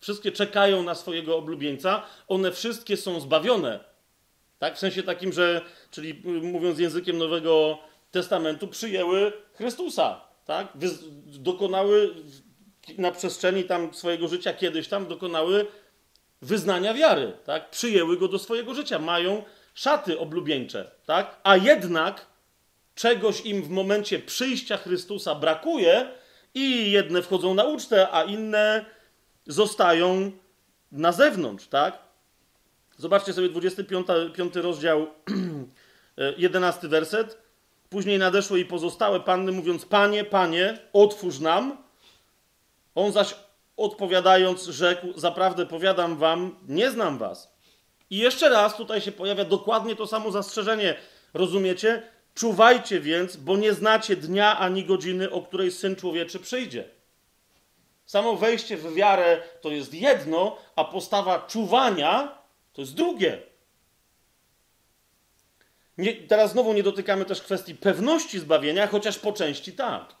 wszystkie 0.00 0.32
czekają 0.32 0.82
na 0.82 0.94
swojego 0.94 1.36
oblubieńca, 1.36 2.02
one 2.28 2.52
wszystkie 2.52 2.96
są 2.96 3.20
zbawione. 3.20 3.80
Tak? 4.58 4.76
W 4.76 4.78
sensie 4.78 5.02
takim, 5.02 5.32
że, 5.32 5.60
czyli 5.90 6.22
mówiąc 6.42 6.78
językiem 6.78 7.18
Nowego 7.18 7.78
Testamentu, 8.10 8.68
przyjęły 8.68 9.32
Chrystusa. 9.54 10.20
Tak? 10.44 10.68
Dokonały 11.26 12.14
na 12.98 13.12
przestrzeni 13.12 13.64
tam 13.64 13.94
swojego 13.94 14.28
życia 14.28 14.52
kiedyś 14.52 14.88
tam 14.88 15.06
dokonały 15.06 15.66
wyznania 16.42 16.94
wiary, 16.94 17.32
tak? 17.44 17.70
Przyjęły 17.70 18.16
go 18.16 18.28
do 18.28 18.38
swojego 18.38 18.74
życia, 18.74 18.98
mają 18.98 19.42
szaty 19.74 20.18
oblubieńcze, 20.18 20.90
tak? 21.06 21.40
A 21.42 21.56
jednak 21.56 22.26
czegoś 22.94 23.40
im 23.40 23.62
w 23.62 23.70
momencie 23.70 24.18
przyjścia 24.18 24.76
Chrystusa 24.76 25.34
brakuje 25.34 26.08
i 26.54 26.90
jedne 26.90 27.22
wchodzą 27.22 27.54
na 27.54 27.64
ucztę, 27.64 28.08
a 28.10 28.24
inne 28.24 28.84
zostają 29.46 30.32
na 30.92 31.12
zewnątrz, 31.12 31.66
tak? 31.66 31.98
Zobaczcie 32.98 33.32
sobie 33.32 33.48
25 33.48 34.06
5 34.34 34.56
rozdział, 34.56 35.06
11 36.36 36.88
werset. 36.88 37.38
Później 37.88 38.18
nadeszły 38.18 38.60
i 38.60 38.64
pozostałe 38.64 39.20
panny, 39.20 39.52
mówiąc: 39.52 39.86
Panie, 39.86 40.24
panie, 40.24 40.78
otwórz 40.92 41.38
nam. 41.38 41.76
On 42.94 43.12
zaś 43.12 43.34
odpowiadając, 43.76 44.64
rzekł: 44.64 45.06
Zaprawdę 45.16 45.66
powiadam 45.66 46.16
wam, 46.16 46.56
nie 46.68 46.90
znam 46.90 47.18
was. 47.18 47.56
I 48.10 48.18
jeszcze 48.18 48.48
raz 48.48 48.76
tutaj 48.76 49.00
się 49.00 49.12
pojawia 49.12 49.44
dokładnie 49.44 49.96
to 49.96 50.06
samo 50.06 50.30
zastrzeżenie. 50.30 50.96
Rozumiecie? 51.34 52.02
Czuwajcie 52.34 53.00
więc, 53.00 53.36
bo 53.36 53.56
nie 53.56 53.72
znacie 53.72 54.16
dnia 54.16 54.58
ani 54.58 54.84
godziny, 54.84 55.30
o 55.30 55.42
której 55.42 55.70
syn 55.70 55.96
człowieczy 55.96 56.38
przyjdzie. 56.38 56.95
Samo 58.06 58.36
wejście 58.36 58.76
w 58.76 58.94
wiarę 58.94 59.42
to 59.60 59.70
jest 59.70 59.94
jedno, 59.94 60.56
a 60.76 60.84
postawa 60.84 61.46
czuwania 61.48 62.38
to 62.72 62.80
jest 62.80 62.94
drugie. 62.94 63.42
Nie, 65.98 66.14
teraz 66.14 66.52
znowu 66.52 66.72
nie 66.72 66.82
dotykamy 66.82 67.24
też 67.24 67.42
kwestii 67.42 67.74
pewności 67.74 68.38
zbawienia, 68.38 68.86
chociaż 68.86 69.18
po 69.18 69.32
części 69.32 69.72
tak. 69.72 70.16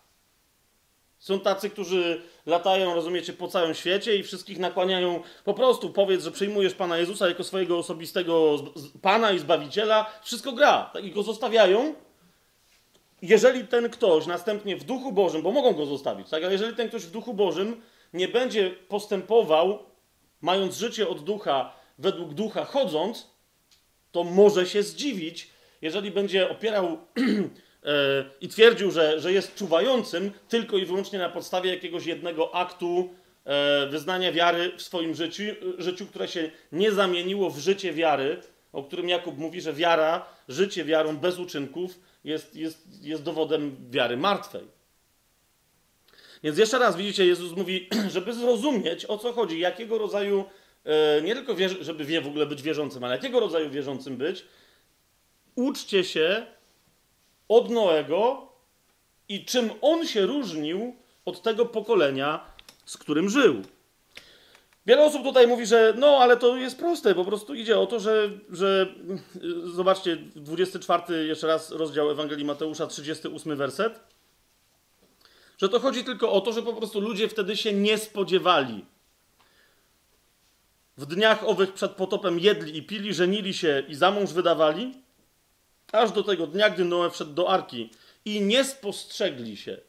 Są 1.18 1.40
tacy, 1.40 1.70
którzy 1.70 2.22
latają, 2.46 2.94
rozumiecie, 2.94 3.32
po 3.32 3.48
całym 3.48 3.74
świecie 3.74 4.16
i 4.16 4.22
wszystkich 4.22 4.58
nakłaniają, 4.58 5.22
po 5.44 5.54
prostu 5.54 5.90
powiedz, 5.90 6.22
że 6.22 6.30
przyjmujesz 6.30 6.74
Pana 6.74 6.98
Jezusa 6.98 7.28
jako 7.28 7.44
swojego 7.44 7.78
osobistego 7.78 8.56
Pana 9.02 9.32
i 9.32 9.38
Zbawiciela, 9.38 10.10
wszystko 10.22 10.52
gra. 10.52 10.90
Tak, 10.92 11.04
I 11.04 11.12
go 11.12 11.22
zostawiają. 11.22 11.94
Jeżeli 13.28 13.66
ten 13.66 13.90
ktoś 13.90 14.26
następnie 14.26 14.76
w 14.76 14.84
Duchu 14.84 15.12
Bożym, 15.12 15.42
bo 15.42 15.50
mogą 15.50 15.72
go 15.72 15.86
zostawić, 15.86 16.30
tak, 16.30 16.42
ale 16.42 16.52
jeżeli 16.52 16.76
ten 16.76 16.88
ktoś 16.88 17.02
w 17.02 17.10
Duchu 17.10 17.34
Bożym 17.34 17.80
nie 18.12 18.28
będzie 18.28 18.70
postępował, 18.70 19.78
mając 20.40 20.76
życie 20.76 21.08
od 21.08 21.24
Ducha, 21.24 21.72
według 21.98 22.34
Ducha 22.34 22.64
chodząc, 22.64 23.30
to 24.12 24.24
może 24.24 24.66
się 24.66 24.82
zdziwić, 24.82 25.50
jeżeli 25.82 26.10
będzie 26.10 26.50
opierał 26.50 26.98
E, 27.86 28.24
i 28.40 28.48
twierdził, 28.48 28.90
że, 28.90 29.20
że 29.20 29.32
jest 29.32 29.54
czuwającym 29.54 30.30
tylko 30.48 30.76
i 30.76 30.86
wyłącznie 30.86 31.18
na 31.18 31.28
podstawie 31.28 31.70
jakiegoś 31.70 32.06
jednego 32.06 32.54
aktu 32.54 33.14
e, 33.44 33.86
wyznania 33.86 34.32
wiary 34.32 34.72
w 34.76 34.82
swoim 34.82 35.14
życiu, 35.14 35.42
życiu, 35.78 36.06
które 36.06 36.28
się 36.28 36.50
nie 36.72 36.92
zamieniło 36.92 37.50
w 37.50 37.58
życie 37.58 37.92
wiary, 37.92 38.40
o 38.72 38.82
którym 38.82 39.08
Jakub 39.08 39.38
mówi, 39.38 39.60
że 39.60 39.72
wiara, 39.72 40.26
życie 40.48 40.84
wiarą 40.84 41.16
bez 41.16 41.38
uczynków 41.38 41.98
jest, 42.26 42.56
jest, 42.56 43.02
jest 43.02 43.22
dowodem 43.22 43.76
wiary 43.90 44.16
martwej. 44.16 44.64
Więc 46.42 46.58
jeszcze 46.58 46.78
raz 46.78 46.96
widzicie, 46.96 47.26
Jezus 47.26 47.56
mówi, 47.56 47.88
żeby 48.14 48.34
zrozumieć 48.34 49.04
o 49.04 49.18
co 49.18 49.32
chodzi, 49.32 49.58
jakiego 49.58 49.98
rodzaju, 49.98 50.44
e, 50.84 51.22
nie 51.22 51.34
tylko 51.34 51.54
żeby 51.80 52.04
wie 52.04 52.20
w 52.20 52.26
ogóle 52.26 52.46
być 52.46 52.62
wierzącym, 52.62 53.04
ale 53.04 53.16
jakiego 53.16 53.40
rodzaju 53.40 53.70
wierzącym 53.70 54.16
być, 54.16 54.44
uczcie 55.54 56.04
się 56.04 56.46
od 57.48 57.70
Noego 57.70 58.52
i 59.28 59.44
czym 59.44 59.70
on 59.80 60.06
się 60.06 60.26
różnił 60.26 60.96
od 61.24 61.42
tego 61.42 61.66
pokolenia, 61.66 62.44
z 62.84 62.96
którym 62.96 63.28
żył. 63.28 63.62
Wiele 64.86 65.04
osób 65.04 65.22
tutaj 65.22 65.46
mówi, 65.46 65.66
że 65.66 65.94
no, 65.96 66.18
ale 66.18 66.36
to 66.36 66.56
jest 66.56 66.78
proste, 66.78 67.14
po 67.14 67.24
prostu 67.24 67.54
idzie 67.54 67.78
o 67.78 67.86
to, 67.86 68.00
że, 68.00 68.30
że 68.50 68.94
zobaczcie, 69.64 70.16
24 70.16 71.26
jeszcze 71.26 71.46
raz 71.46 71.70
rozdział 71.70 72.10
Ewangelii 72.10 72.44
Mateusza, 72.44 72.86
38 72.86 73.56
werset, 73.56 74.00
że 75.58 75.68
to 75.68 75.80
chodzi 75.80 76.04
tylko 76.04 76.32
o 76.32 76.40
to, 76.40 76.52
że 76.52 76.62
po 76.62 76.72
prostu 76.72 77.00
ludzie 77.00 77.28
wtedy 77.28 77.56
się 77.56 77.72
nie 77.72 77.98
spodziewali. 77.98 78.84
W 80.96 81.06
dniach 81.06 81.48
owych 81.48 81.72
przed 81.72 81.92
potopem 81.92 82.38
jedli 82.38 82.76
i 82.76 82.82
pili, 82.82 83.14
żenili 83.14 83.54
się 83.54 83.82
i 83.88 83.94
za 83.94 84.10
mąż 84.10 84.32
wydawali, 84.32 84.94
aż 85.92 86.12
do 86.12 86.22
tego 86.22 86.46
dnia, 86.46 86.70
gdy 86.70 86.84
Noe 86.84 87.10
wszedł 87.10 87.32
do 87.32 87.50
arki 87.50 87.90
i 88.24 88.40
nie 88.40 88.64
spostrzegli 88.64 89.56
się. 89.56 89.80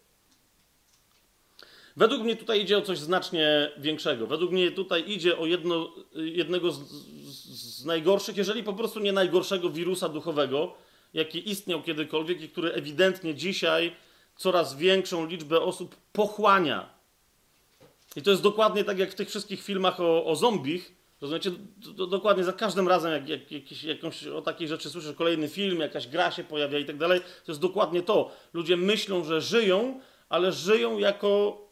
Według 1.97 2.23
mnie 2.23 2.35
tutaj 2.35 2.61
idzie 2.61 2.77
o 2.77 2.81
coś 2.81 2.99
znacznie 2.99 3.71
większego. 3.77 4.27
Według 4.27 4.51
mnie 4.51 4.71
tutaj 4.71 5.11
idzie 5.11 5.37
o 5.37 5.45
jedno, 5.45 5.93
jednego 6.13 6.71
z, 6.71 6.79
z, 6.79 7.85
najgorszych, 7.85 8.37
jeżeli 8.37 8.63
po 8.63 8.73
prostu 8.73 8.99
nie 8.99 9.11
najgorszego 9.11 9.69
wirusa 9.69 10.09
duchowego, 10.09 10.73
jaki 11.13 11.49
istniał 11.49 11.81
kiedykolwiek 11.81 12.41
i 12.41 12.49
który 12.49 12.73
ewidentnie 12.73 13.35
dzisiaj 13.35 13.95
coraz 14.35 14.75
większą 14.75 15.25
liczbę 15.25 15.61
osób 15.61 15.95
pochłania. 16.13 16.89
I 18.15 18.21
to 18.21 18.31
jest 18.31 18.43
dokładnie 18.43 18.83
tak 18.83 18.99
jak 18.99 19.11
w 19.11 19.15
tych 19.15 19.29
wszystkich 19.29 19.63
filmach 19.63 19.99
o, 19.99 20.25
o 20.25 20.35
zombich, 20.35 20.97
Rozumiecie? 21.21 21.51
dokładnie 22.09 22.43
za 22.43 22.53
każdym 22.53 22.87
razem, 22.87 23.11
jak, 23.11 23.29
jak 23.29 23.51
jakiś, 23.51 23.83
jakąś 23.83 24.27
o 24.27 24.41
takiej 24.41 24.67
rzeczy 24.67 24.89
słyszę, 24.89 25.13
kolejny 25.13 25.47
film, 25.47 25.79
jakaś 25.79 26.07
gra 26.07 26.31
się 26.31 26.43
pojawia 26.43 26.79
i 26.79 26.85
tak 26.85 26.97
dalej, 26.97 27.19
to 27.19 27.51
jest 27.51 27.61
dokładnie 27.61 28.01
to. 28.01 28.31
Ludzie 28.53 28.77
myślą, 28.77 29.23
że 29.23 29.41
żyją, 29.41 29.99
ale 30.29 30.51
żyją 30.51 30.97
jako 30.97 31.66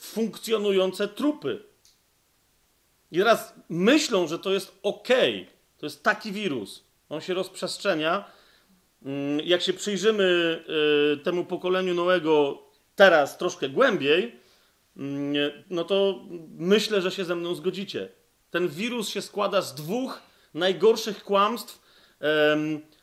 funkcjonujące 0.00 1.08
trupy. 1.08 1.62
I 3.12 3.18
teraz 3.18 3.54
myślą, 3.68 4.28
że 4.28 4.38
to 4.38 4.52
jest 4.52 4.78
ok. 4.82 5.08
To 5.78 5.86
jest 5.86 6.02
taki 6.02 6.32
wirus. 6.32 6.84
On 7.08 7.20
się 7.20 7.34
rozprzestrzenia. 7.34 8.24
Mm, 9.02 9.40
jak 9.46 9.62
się 9.62 9.72
przyjrzymy 9.72 10.58
y, 11.14 11.16
temu 11.16 11.44
pokoleniu 11.44 11.94
Noego 11.94 12.62
teraz 12.96 13.38
troszkę 13.38 13.68
głębiej, 13.68 14.36
mm, 14.96 15.52
no 15.70 15.84
to 15.84 16.24
myślę, 16.58 17.02
że 17.02 17.10
się 17.10 17.24
ze 17.24 17.36
mną 17.36 17.54
zgodzicie. 17.54 18.08
Ten 18.50 18.68
wirus 18.68 19.08
się 19.08 19.22
składa 19.22 19.62
z 19.62 19.74
dwóch 19.74 20.22
najgorszych 20.54 21.24
kłamstw, 21.24 21.80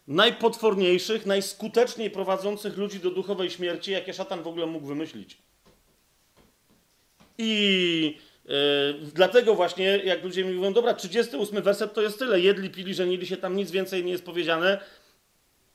najpotworniejszych, 0.07 1.25
najskuteczniej 1.25 2.11
prowadzących 2.11 2.77
ludzi 2.77 2.99
do 2.99 3.11
duchowej 3.11 3.49
śmierci, 3.49 3.91
jakie 3.91 4.13
szatan 4.13 4.43
w 4.43 4.47
ogóle 4.47 4.65
mógł 4.65 4.87
wymyślić. 4.87 5.37
I 7.37 8.19
yy, 8.45 8.53
dlatego 9.13 9.55
właśnie, 9.55 9.97
jak 9.97 10.23
ludzie 10.23 10.45
mi 10.45 10.53
mówią, 10.53 10.73
dobra, 10.73 10.93
38 10.93 11.61
werset 11.61 11.93
to 11.93 12.01
jest 12.01 12.19
tyle, 12.19 12.39
jedli, 12.39 12.69
pili, 12.69 12.93
żenili 12.93 13.27
się, 13.27 13.37
tam 13.37 13.55
nic 13.55 13.71
więcej 13.71 14.03
nie 14.03 14.11
jest 14.11 14.25
powiedziane. 14.25 14.79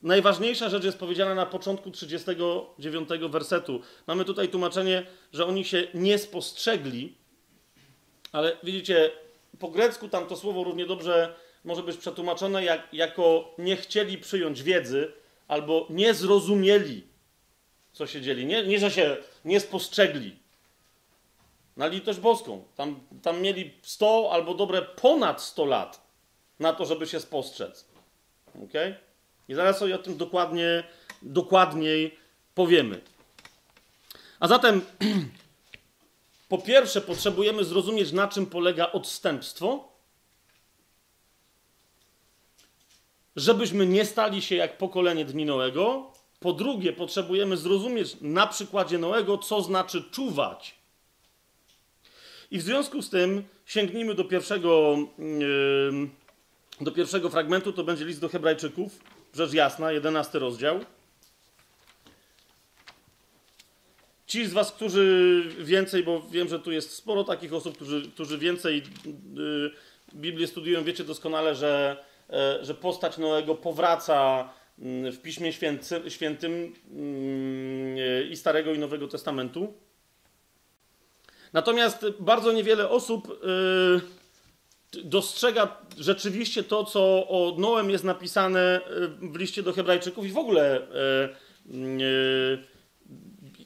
Najważniejsza 0.03 0.69
rzecz 0.69 0.85
jest 0.85 0.99
powiedziana 0.99 1.35
na 1.35 1.47
początku 1.47 1.91
39 1.91 3.09
wersetu. 3.31 3.81
Mamy 4.07 4.25
tutaj 4.25 4.49
tłumaczenie, 4.49 5.07
że 5.33 5.47
oni 5.47 5.65
się 5.65 5.87
nie 5.95 6.19
spostrzegli, 6.19 7.15
ale 8.33 8.57
widzicie, 8.63 9.11
po 9.59 9.69
grecku 9.69 10.09
tam 10.09 10.27
to 10.27 10.37
słowo 10.37 10.65
równie 10.65 10.87
dobrze 10.87 11.35
może 11.65 11.83
być 11.83 11.97
przetłumaczone 11.97 12.65
jak, 12.65 12.95
jako 12.95 13.55
nie 13.59 13.77
chcieli 13.77 14.19
przyjąć 14.19 14.63
wiedzy 14.63 15.13
albo 15.49 15.87
nie 15.91 16.15
zrozumieli, 16.15 17.03
co 17.93 18.07
się 18.07 18.21
dzieli. 18.21 18.47
Nie, 18.47 18.67
nie 18.67 18.79
że 18.79 18.91
się 18.91 19.17
nie 19.45 19.61
spostrzegli. 19.61 20.42
Na 21.77 21.87
litość 21.87 22.19
boską. 22.19 22.65
Tam, 22.77 23.01
tam 23.23 23.41
mieli 23.41 23.71
100 23.83 24.29
albo 24.33 24.55
dobre 24.55 24.83
ponad 24.83 25.43
100 25.43 25.65
lat 25.65 26.07
na 26.59 26.73
to, 26.73 26.85
żeby 26.85 27.07
się 27.07 27.21
spostrzec. 27.21 27.85
ok? 28.65 28.73
I 29.49 29.55
zaraz 29.55 29.79
sobie 29.79 29.95
o 29.95 29.99
tym 29.99 30.17
dokładnie, 30.17 30.85
dokładniej 31.23 32.19
powiemy. 32.55 33.01
A 34.41 34.49
zatem 34.49 34.81
Po 36.53 36.59
pierwsze, 36.59 37.01
potrzebujemy 37.01 37.65
zrozumieć, 37.65 38.13
na 38.13 38.29
czym 38.29 38.47
polega 38.47 38.93
odstępstwo, 38.93 39.89
żebyśmy 43.37 43.87
nie 43.87 44.05
stali 44.05 44.43
się 44.43 44.57
jak 44.57 44.79
pokolenie 44.79 45.25
dni 45.25 45.45
Noego, 45.45 46.13
Po 46.41 46.53
drugie, 46.53 46.93
potrzebujemy 46.93 47.57
zrozumieć 47.57 48.17
na 48.21 48.47
przykładzie 48.47 48.99
Noego, 48.99 49.39
co 49.39 49.63
znaczy 49.63 50.05
czuwać. 50.11 50.75
I 52.53 52.59
w 52.59 52.63
związku 52.63 53.03
z 53.03 53.11
tym 53.11 53.45
sięgnijmy 53.67 54.15
do 54.15 54.25
pierwszego, 54.25 54.97
do 56.81 56.93
pierwszego 56.93 57.31
fragmentu, 57.31 57.73
to 57.73 57.85
będzie 57.85 58.05
list 58.05 58.21
do 58.21 58.29
Hebrajczyków, 58.29 58.99
rzecz 59.35 59.53
jasna, 59.53 59.93
jedenasty 59.93 60.39
rozdział. 60.39 60.81
Ci 64.27 64.47
z 64.47 64.53
Was, 64.53 64.73
którzy 64.73 65.45
więcej, 65.59 66.03
bo 66.03 66.23
wiem, 66.31 66.49
że 66.49 66.59
tu 66.59 66.73
jest 66.73 66.91
sporo 66.91 67.25
takich 67.25 67.55
osób, 67.55 67.75
którzy, 67.75 68.11
którzy 68.11 68.39
więcej 68.39 68.83
yy, 69.35 69.71
Biblię 70.15 70.47
studiują, 70.47 70.85
wiecie 70.85 71.05
doskonale, 71.05 71.55
że, 71.55 72.05
yy, 72.31 72.65
że 72.65 72.75
postać 72.75 73.19
Noego 73.19 73.55
powraca 73.55 74.49
mm, 74.79 75.13
w 75.13 75.23
Piśmie 75.23 75.53
Święty, 75.53 76.11
Świętym 76.11 76.73
yy, 77.97 78.29
i 78.31 78.37
Starego 78.37 78.75
i 78.75 78.79
Nowego 78.79 79.09
Testamentu. 79.09 79.75
Natomiast 81.53 82.07
bardzo 82.21 82.53
niewiele 82.53 82.89
osób 82.89 83.41
yy, 84.95 85.03
dostrzega 85.05 85.77
rzeczywiście 85.99 86.63
to, 86.63 86.85
co 86.85 87.01
o 87.29 87.55
Noem 87.59 87.91
jest 87.91 88.05
napisane 88.05 88.81
yy, 89.21 89.29
w 89.31 89.37
liście 89.37 89.63
do 89.63 89.73
Hebrajczyków 89.73 90.27
i 90.27 90.33
w 90.33 90.39
ogóle. 90.39 90.87
Yy, 91.67 92.73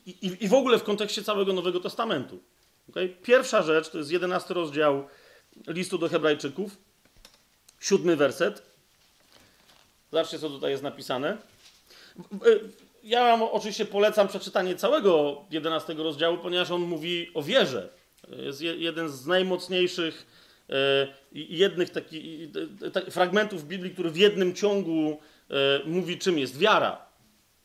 i, 0.06 0.36
i 0.40 0.48
w 0.48 0.54
ogóle 0.54 0.78
w 0.78 0.82
kontekście 0.82 1.22
całego 1.22 1.52
Nowego 1.52 1.80
Testamentu. 1.80 2.42
Okay? 2.90 3.08
Pierwsza 3.08 3.62
rzecz 3.62 3.88
to 3.88 3.98
jest 3.98 4.10
jedenasty 4.10 4.54
rozdział 4.54 5.08
listu 5.66 5.98
do 5.98 6.08
Hebrajczyków, 6.08 6.76
siódmy 7.80 8.16
werset. 8.16 8.62
Zobaczcie, 10.10 10.38
co 10.38 10.48
tutaj 10.48 10.70
jest 10.70 10.82
napisane. 10.82 11.36
Ja 13.06 13.20
wam 13.20 13.42
oczywiście 13.42 13.84
polecam 13.84 14.28
przeczytanie 14.28 14.76
całego 14.76 15.44
jedenastego 15.50 16.02
rozdziału, 16.02 16.38
ponieważ 16.38 16.70
on 16.70 16.80
mówi 16.80 17.30
o 17.34 17.42
wierze. 17.42 17.88
Jest 18.28 18.60
jeden 18.60 19.08
z 19.08 19.26
najmocniejszych, 19.26 20.26
e, 20.70 21.06
jednych 21.32 21.90
takich 21.90 22.22
fragmentów 23.10 23.64
Biblii, 23.64 23.92
który 23.92 24.10
w 24.10 24.16
jednym 24.16 24.54
ciągu 24.54 25.18
e, 25.50 25.54
mówi, 25.84 26.18
czym 26.18 26.38
jest 26.38 26.58
wiara 26.58 27.06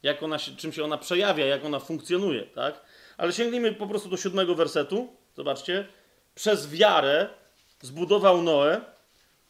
jak 0.03 0.23
ona 0.23 0.39
czym 0.39 0.73
się 0.73 0.83
ona 0.83 0.97
przejawia, 0.97 1.45
jak 1.45 1.65
ona 1.65 1.79
funkcjonuje, 1.79 2.41
tak? 2.43 2.81
Ale 3.17 3.33
sięgnijmy 3.33 3.73
po 3.73 3.87
prostu 3.87 4.09
do 4.09 4.17
siódmego 4.17 4.55
wersetu. 4.55 5.15
Zobaczcie. 5.35 5.87
Przez 6.35 6.69
wiarę 6.69 7.29
zbudował 7.81 8.41
Noe, 8.41 8.81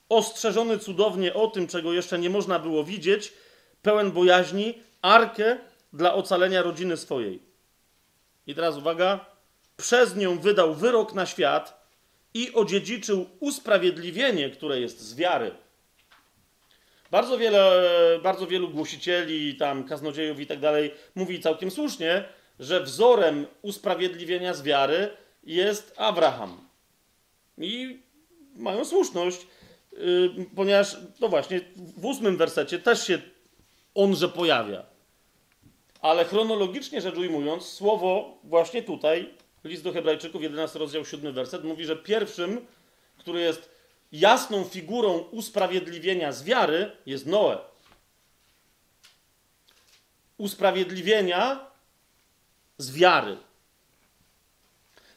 ostrzeżony 0.10 0.80
cudownie 0.80 1.34
o 1.34 1.47
tym, 1.47 1.67
czego 1.67 1.93
jeszcze 1.93 2.19
nie 2.19 2.30
można 2.30 2.60
było 2.60 2.84
widzieć, 2.84 3.34
pełen 3.82 4.12
bojaźni, 4.12 4.73
arkę 5.01 5.58
dla 5.93 6.13
ocalenia 6.13 6.62
rodziny 6.62 6.97
swojej. 6.97 7.39
I 8.47 8.56
teraz 8.56 8.77
uwaga, 8.77 9.25
przez 9.77 10.15
nią 10.15 10.39
wydał 10.39 10.75
wyrok 10.75 11.13
na 11.13 11.25
świat 11.25 11.88
i 12.34 12.54
odziedziczył 12.54 13.30
usprawiedliwienie, 13.39 14.49
które 14.49 14.80
jest 14.80 14.99
z 14.99 15.15
wiary. 15.15 15.51
Bardzo, 17.12 17.38
wiele, 17.38 17.84
bardzo 18.23 18.47
wielu 18.47 18.69
głosicieli, 18.69 19.56
tam 19.56 19.84
kaznodziejów 19.84 20.39
i 20.39 20.47
tak 20.47 20.60
dalej 20.60 20.91
mówi 21.15 21.39
całkiem 21.39 21.71
słusznie, 21.71 22.25
że 22.60 22.84
wzorem 22.84 23.45
usprawiedliwienia 23.62 24.54
z 24.54 24.63
wiary 24.63 25.10
jest 25.43 25.93
Abraham. 25.97 26.67
I 27.58 27.99
mają 28.56 28.86
słuszność, 28.86 29.47
yy, 29.91 30.45
ponieważ, 30.56 30.97
no 31.19 31.30
właśnie, 31.30 31.62
w 31.97 32.06
ósmym 32.06 32.38
wersecie 32.38 32.80
też 32.80 33.08
się 33.08 33.21
onże 33.95 34.30
pojawia. 34.30 34.90
Ale 36.01 36.25
chronologicznie 36.25 37.01
rzecz 37.01 37.17
ujmując, 37.17 37.65
słowo 37.65 38.37
właśnie 38.43 38.83
tutaj, 38.83 39.33
list 39.63 39.83
do 39.83 39.91
Hebrajczyków, 39.91 40.41
11 40.41 40.79
rozdział, 40.79 41.05
7 41.05 41.33
werset, 41.33 41.63
mówi, 41.63 41.85
że 41.85 41.95
pierwszym, 41.95 42.65
który 43.17 43.41
jest 43.41 43.69
jasną 44.11 44.63
figurą 44.63 45.17
usprawiedliwienia 45.17 46.31
z 46.31 46.43
wiary 46.43 46.91
jest 47.05 47.25
Noe. 47.25 47.57
Usprawiedliwienia 50.37 51.71
z 52.77 52.95
wiary. 52.95 53.37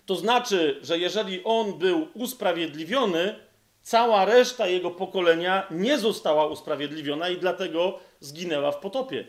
To 0.06 0.16
znaczy, 0.16 0.78
że 0.82 0.98
jeżeli 0.98 1.44
on 1.44 1.78
był 1.78 2.08
usprawiedliwiony, 2.14 3.34
cała 3.82 4.24
reszta 4.24 4.66
jego 4.66 4.90
pokolenia 4.90 5.66
nie 5.70 5.98
została 5.98 6.46
usprawiedliwiona 6.46 7.28
i 7.28 7.38
dlatego 7.38 7.98
zginęła 8.20 8.72
w 8.72 8.78
potopie. 8.78 9.24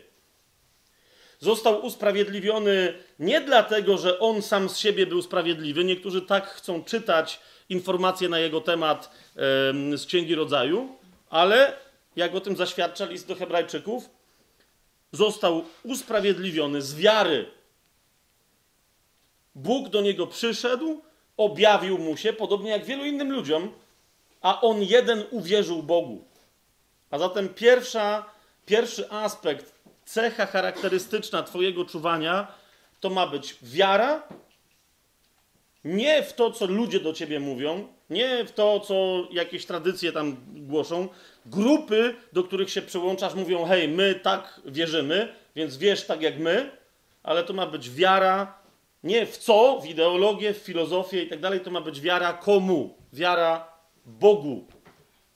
Został 1.40 1.84
usprawiedliwiony 1.86 2.94
nie 3.18 3.40
dlatego, 3.40 3.98
że 3.98 4.18
on 4.18 4.42
sam 4.42 4.68
z 4.68 4.78
siebie 4.78 5.06
był 5.06 5.22
sprawiedliwy. 5.22 5.84
Niektórzy 5.84 6.22
tak 6.22 6.46
chcą 6.46 6.84
czytać 6.84 7.40
informacje 7.68 8.28
na 8.28 8.38
jego 8.38 8.60
temat 8.60 9.10
z 9.96 10.06
Księgi 10.06 10.34
Rodzaju, 10.34 10.96
ale 11.30 11.76
jak 12.16 12.34
o 12.34 12.40
tym 12.40 12.56
zaświadcza 12.56 13.04
list 13.04 13.28
do 13.28 13.34
Hebrajczyków, 13.34 14.10
został 15.12 15.64
usprawiedliwiony 15.82 16.82
z 16.82 16.94
wiary. 16.94 17.50
Bóg 19.54 19.88
do 19.88 20.00
niego 20.00 20.26
przyszedł, 20.26 21.00
objawił 21.36 21.98
mu 21.98 22.16
się, 22.16 22.32
podobnie 22.32 22.70
jak 22.70 22.84
wielu 22.84 23.04
innym 23.04 23.32
ludziom, 23.32 23.72
a 24.42 24.60
on 24.60 24.82
jeden 24.82 25.24
uwierzył 25.30 25.82
Bogu. 25.82 26.24
A 27.10 27.18
zatem 27.18 27.48
pierwsza, 27.48 28.30
pierwszy 28.66 29.10
aspekt, 29.10 29.75
cecha 30.06 30.46
charakterystyczna 30.46 31.42
Twojego 31.42 31.84
czuwania 31.84 32.46
to 33.00 33.10
ma 33.10 33.26
być 33.26 33.56
wiara 33.62 34.22
nie 35.84 36.22
w 36.22 36.32
to, 36.32 36.50
co 36.50 36.66
ludzie 36.66 37.00
do 37.00 37.12
ciebie 37.12 37.40
mówią, 37.40 37.88
nie 38.10 38.44
w 38.44 38.52
to, 38.52 38.80
co 38.80 39.28
jakieś 39.30 39.66
tradycje 39.66 40.12
tam 40.12 40.36
głoszą. 40.54 41.08
Grupy, 41.46 42.14
do 42.32 42.44
których 42.44 42.70
się 42.70 42.82
przyłączasz, 42.82 43.34
mówią: 43.34 43.64
hej, 43.64 43.88
my 43.88 44.14
tak 44.14 44.60
wierzymy, 44.64 45.34
więc 45.56 45.76
wierz 45.76 46.06
tak 46.06 46.22
jak 46.22 46.38
my, 46.38 46.70
ale 47.22 47.44
to 47.44 47.52
ma 47.52 47.66
być 47.66 47.90
wiara 47.90 48.58
nie 49.04 49.26
w 49.26 49.36
co, 49.36 49.80
w 49.80 49.86
ideologię, 49.86 50.54
w 50.54 50.58
filozofię 50.58 51.22
i 51.22 51.28
tak 51.28 51.40
dalej, 51.40 51.60
to 51.60 51.70
ma 51.70 51.80
być 51.80 52.00
wiara 52.00 52.32
komu? 52.32 52.94
Wiara 53.12 53.68
Bogu. 54.06 54.66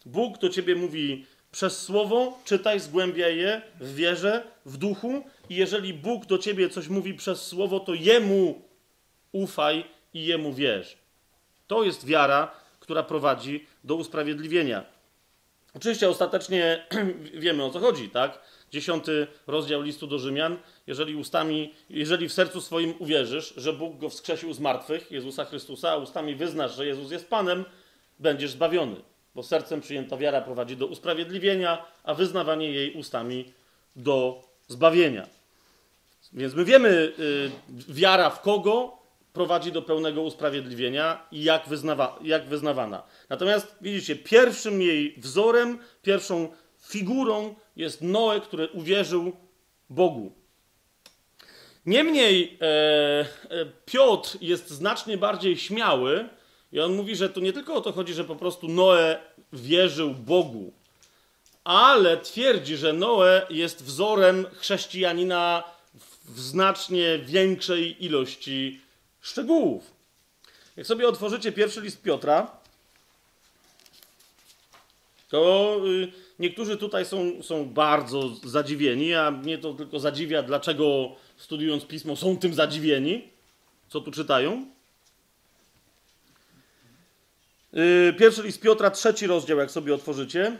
Bóg 0.06 0.38
do 0.38 0.48
ciebie 0.48 0.74
mówi 0.76 1.26
przez 1.52 1.82
słowo, 1.82 2.38
czytaj, 2.44 2.80
zgłębiaj 2.80 3.36
je 3.36 3.62
w 3.80 3.94
wierze, 3.94 4.42
w 4.66 4.76
duchu, 4.76 5.24
i 5.48 5.54
jeżeli 5.54 5.94
Bóg 5.94 6.26
do 6.26 6.38
ciebie 6.38 6.68
coś 6.68 6.88
mówi 6.88 7.14
przez 7.14 7.46
słowo, 7.46 7.80
to 7.80 7.94
jemu 7.94 8.62
ufaj 9.32 9.84
i 10.14 10.24
jemu 10.24 10.52
wierz. 10.52 10.96
To 11.66 11.84
jest 11.84 12.06
wiara, 12.06 12.50
która 12.80 13.02
prowadzi 13.02 13.66
do 13.84 13.94
usprawiedliwienia. 13.94 14.84
Oczywiście 15.74 16.08
ostatecznie 16.08 16.86
wiemy 17.34 17.64
o 17.64 17.70
co 17.70 17.80
chodzi, 17.80 18.08
tak? 18.08 18.38
Dziesiąty 18.70 19.26
rozdział 19.46 19.82
listu 19.82 20.06
do 20.06 20.18
Rzymian. 20.18 20.56
Jeżeli 20.86 21.16
ustami, 21.16 21.74
jeżeli 21.90 22.28
w 22.28 22.32
sercu 22.32 22.60
swoim 22.60 22.94
uwierzysz, 22.98 23.54
że 23.56 23.72
Bóg 23.72 23.98
go 23.98 24.08
wskrzesił 24.08 24.52
z 24.52 24.60
martwych, 24.60 25.10
Jezusa 25.10 25.44
Chrystusa, 25.44 25.90
a 25.90 25.96
ustami 25.96 26.34
wyznasz, 26.34 26.76
że 26.76 26.86
Jezus 26.86 27.10
jest 27.10 27.28
Panem, 27.28 27.64
będziesz 28.18 28.50
zbawiony. 28.50 28.96
Bo 29.34 29.42
sercem 29.42 29.80
przyjęta 29.80 30.16
wiara 30.16 30.40
prowadzi 30.40 30.76
do 30.76 30.86
usprawiedliwienia, 30.86 31.84
a 32.04 32.14
wyznawanie 32.14 32.70
jej 32.70 32.92
ustami 32.92 33.52
do 33.96 34.42
zbawienia. 34.68 35.26
Więc 36.32 36.54
my 36.54 36.64
wiemy, 36.64 37.12
yy, 37.18 37.50
wiara 37.94 38.30
w 38.30 38.40
kogo, 38.40 39.00
prowadzi 39.32 39.72
do 39.72 39.82
pełnego 39.82 40.22
usprawiedliwienia 40.22 41.26
i 41.32 41.44
jak, 41.44 41.68
wyznawa, 41.68 42.18
jak 42.22 42.48
wyznawana. 42.48 43.02
Natomiast 43.28 43.76
widzicie, 43.80 44.16
pierwszym 44.16 44.82
jej 44.82 45.14
wzorem, 45.18 45.78
pierwszą 46.02 46.48
figurą 46.80 47.54
jest 47.76 48.02
Noe, 48.02 48.40
który 48.40 48.68
uwierzył 48.68 49.32
Bogu. 49.90 50.32
Niemniej 51.86 52.58
e, 52.60 52.66
e, 52.66 53.26
Piotr 53.86 54.38
jest 54.40 54.70
znacznie 54.70 55.18
bardziej 55.18 55.56
śmiały 55.56 56.28
i 56.72 56.80
on 56.80 56.96
mówi, 56.96 57.16
że 57.16 57.28
tu 57.28 57.40
nie 57.40 57.52
tylko 57.52 57.74
o 57.74 57.80
to 57.80 57.92
chodzi, 57.92 58.14
że 58.14 58.24
po 58.24 58.36
prostu 58.36 58.68
Noe 58.68 59.18
wierzył 59.52 60.10
Bogu, 60.10 60.72
ale 61.64 62.16
twierdzi, 62.16 62.76
że 62.76 62.92
Noe 62.92 63.46
jest 63.50 63.84
wzorem 63.84 64.46
chrześcijanina 64.52 65.62
w 66.24 66.40
znacznie 66.40 67.18
większej 67.18 68.04
ilości 68.04 68.80
szczegółów. 69.20 69.90
Jak 70.76 70.86
sobie 70.86 71.08
otworzycie 71.08 71.52
pierwszy 71.52 71.80
list 71.80 72.02
Piotra, 72.02 72.60
to 75.28 75.76
y, 75.86 76.12
niektórzy 76.38 76.76
tutaj 76.76 77.04
są, 77.04 77.42
są 77.42 77.64
bardzo 77.64 78.28
zadziwieni, 78.44 79.14
a 79.14 79.30
mnie 79.30 79.58
to 79.58 79.74
tylko 79.74 80.00
zadziwia, 80.00 80.42
dlaczego 80.42 81.16
studiując 81.36 81.84
pismo 81.84 82.16
są 82.16 82.36
tym 82.38 82.54
zadziwieni, 82.54 83.28
co 83.88 84.00
tu 84.00 84.10
czytają. 84.10 84.66
Y, 87.76 88.14
pierwszy 88.18 88.42
list 88.42 88.60
Piotra, 88.60 88.90
trzeci 88.90 89.26
rozdział, 89.26 89.58
jak 89.58 89.70
sobie 89.70 89.94
otworzycie. 89.94 90.56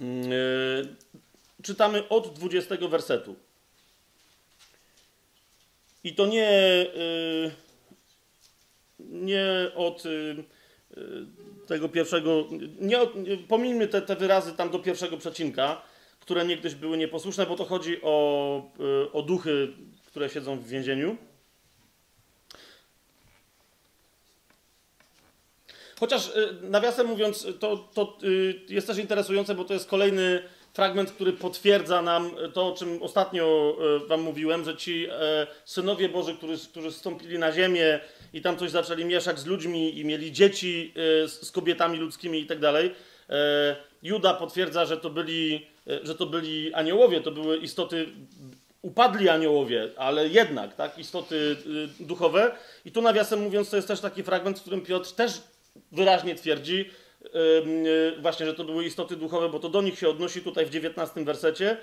Y, 0.00 0.02
czytamy 1.62 2.08
od 2.08 2.34
20 2.34 2.76
wersetu. 2.88 3.36
I 6.04 6.14
to 6.14 6.26
nie, 6.26 6.50
y, 6.96 7.50
nie 8.98 9.70
od 9.74 10.02
tego 11.66 11.88
pierwszego, 11.88 12.48
nie, 12.80 13.00
od, 13.00 13.12
pomijmy 13.48 13.88
te, 13.88 14.02
te 14.02 14.16
wyrazy 14.16 14.52
tam 14.52 14.70
do 14.70 14.78
pierwszego 14.78 15.16
przecinka, 15.16 15.82
które 16.20 16.44
niegdyś 16.44 16.74
były 16.74 16.96
nieposłuszne, 16.96 17.46
bo 17.46 17.56
to 17.56 17.64
chodzi 17.64 18.02
o, 18.02 18.70
o 19.12 19.22
duchy, 19.22 19.72
które 20.06 20.28
siedzą 20.28 20.58
w 20.58 20.68
więzieniu. 20.68 21.16
Chociaż 26.00 26.32
nawiasem 26.62 27.06
mówiąc, 27.06 27.46
to, 27.58 27.76
to 27.94 28.16
jest 28.68 28.86
też 28.86 28.98
interesujące, 28.98 29.54
bo 29.54 29.64
to 29.64 29.74
jest 29.74 29.88
kolejny 29.88 30.42
fragment, 30.78 31.12
który 31.12 31.32
potwierdza 31.32 32.02
nam 32.02 32.30
to, 32.54 32.68
o 32.68 32.72
czym 32.76 33.02
ostatnio 33.02 33.76
e, 34.04 34.06
Wam 34.06 34.20
mówiłem, 34.20 34.64
że 34.64 34.76
ci 34.76 35.06
e, 35.10 35.46
synowie 35.64 36.08
Boży, 36.08 36.34
którzy, 36.34 36.58
którzy 36.68 36.92
stąpili 36.92 37.38
na 37.38 37.52
ziemię 37.52 38.00
i 38.32 38.42
tam 38.42 38.56
coś 38.56 38.70
zaczęli 38.70 39.04
mieszać 39.04 39.38
z 39.38 39.46
ludźmi 39.46 39.98
i 39.98 40.04
mieli 40.04 40.32
dzieci 40.32 40.94
e, 41.24 41.28
z 41.28 41.50
kobietami 41.50 41.98
ludzkimi 41.98 42.40
i 42.40 42.46
tak 42.46 42.60
dalej. 42.60 42.94
Juda 44.02 44.34
potwierdza, 44.34 44.86
że 44.86 44.96
to 44.96 45.10
byli, 45.10 45.66
że 46.02 46.14
to 46.14 46.26
byli 46.26 46.74
aniołowie, 46.74 47.20
to 47.20 47.30
były 47.30 47.56
istoty 47.56 48.06
upadli 48.82 49.28
aniołowie, 49.28 49.88
ale 49.96 50.28
jednak, 50.28 50.74
tak, 50.74 50.98
istoty 50.98 51.56
duchowe. 52.00 52.52
I 52.84 52.92
tu 52.92 53.02
nawiasem 53.02 53.40
mówiąc, 53.42 53.70
to 53.70 53.76
jest 53.76 53.88
też 53.88 54.00
taki 54.00 54.22
fragment, 54.22 54.58
w 54.58 54.60
którym 54.60 54.80
Piotr 54.80 55.12
też 55.12 55.32
wyraźnie 55.92 56.34
twierdzi, 56.34 56.90
Y, 57.24 58.20
właśnie, 58.20 58.46
że 58.46 58.54
to 58.54 58.64
były 58.64 58.84
istoty 58.84 59.16
duchowe, 59.16 59.48
bo 59.48 59.58
to 59.58 59.68
do 59.68 59.82
nich 59.82 59.98
się 59.98 60.08
odnosi 60.08 60.42
tutaj 60.42 60.66
w 60.66 60.70
19 60.70 61.24
wersecie. 61.24 61.76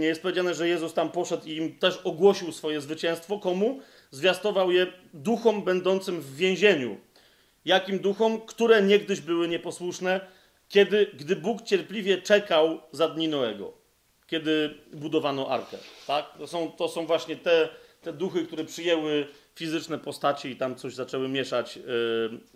Jest 0.00 0.22
powiedziane, 0.22 0.54
że 0.54 0.68
Jezus 0.68 0.94
tam 0.94 1.10
poszedł 1.10 1.46
i 1.46 1.56
im 1.56 1.78
też 1.78 1.96
ogłosił 2.04 2.52
swoje 2.52 2.80
zwycięstwo. 2.80 3.38
Komu? 3.38 3.80
Zwiastował 4.10 4.70
je 4.70 4.86
duchom 5.14 5.64
będącym 5.64 6.20
w 6.20 6.36
więzieniu. 6.36 6.96
Jakim 7.64 7.98
duchom? 7.98 8.40
Które 8.40 8.82
niegdyś 8.82 9.20
były 9.20 9.48
nieposłuszne, 9.48 10.20
kiedy, 10.68 11.10
gdy 11.14 11.36
Bóg 11.36 11.62
cierpliwie 11.62 12.22
czekał 12.22 12.80
za 12.92 13.08
dni 13.08 13.28
Noego, 13.28 13.72
kiedy 14.26 14.74
budowano 14.92 15.48
arkę. 15.48 15.76
Tak? 16.06 16.38
To, 16.38 16.46
są, 16.46 16.72
to 16.72 16.88
są 16.88 17.06
właśnie 17.06 17.36
te, 17.36 17.68
te 18.02 18.12
duchy, 18.12 18.46
które 18.46 18.64
przyjęły 18.64 19.26
fizyczne 19.54 19.98
postacie 19.98 20.50
i 20.50 20.56
tam 20.56 20.76
coś 20.76 20.94
zaczęły 20.94 21.28
mieszać 21.28 21.76
yy, 21.76 21.82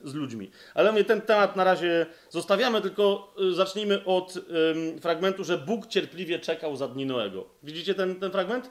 z 0.04 0.14
ludźmi. 0.14 0.50
Ale 0.74 0.92
my 0.92 1.04
ten 1.04 1.20
temat 1.20 1.56
na 1.56 1.64
razie 1.64 2.06
zostawiamy, 2.30 2.80
tylko 2.80 3.34
yy, 3.38 3.54
zacznijmy 3.54 4.04
od 4.04 4.38
fragmentu, 5.00 5.44
że 5.44 5.58
Bóg 5.58 5.86
cierpliwie 5.86 6.38
czekał 6.38 6.76
za 6.76 6.88
dni 6.88 7.06
Noego. 7.06 7.48
Widzicie 7.62 7.94
ten, 7.94 8.20
ten 8.20 8.30
fragment? 8.30 8.70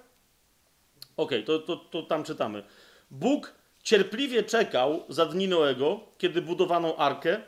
Okej, 1.18 1.44
okay, 1.44 1.44
to, 1.44 1.60
to, 1.60 1.76
to 1.76 2.04
tam 2.04 2.24
czytamy. 2.24 2.64
Bóg 3.12 3.54
cierpliwie 3.84 4.44
czekał 4.44 5.04
za 5.10 5.26
dni 5.26 5.48
Noego, 5.48 6.00
kiedy 6.18 6.42
budowano 6.42 6.98
arkę, 6.98 7.42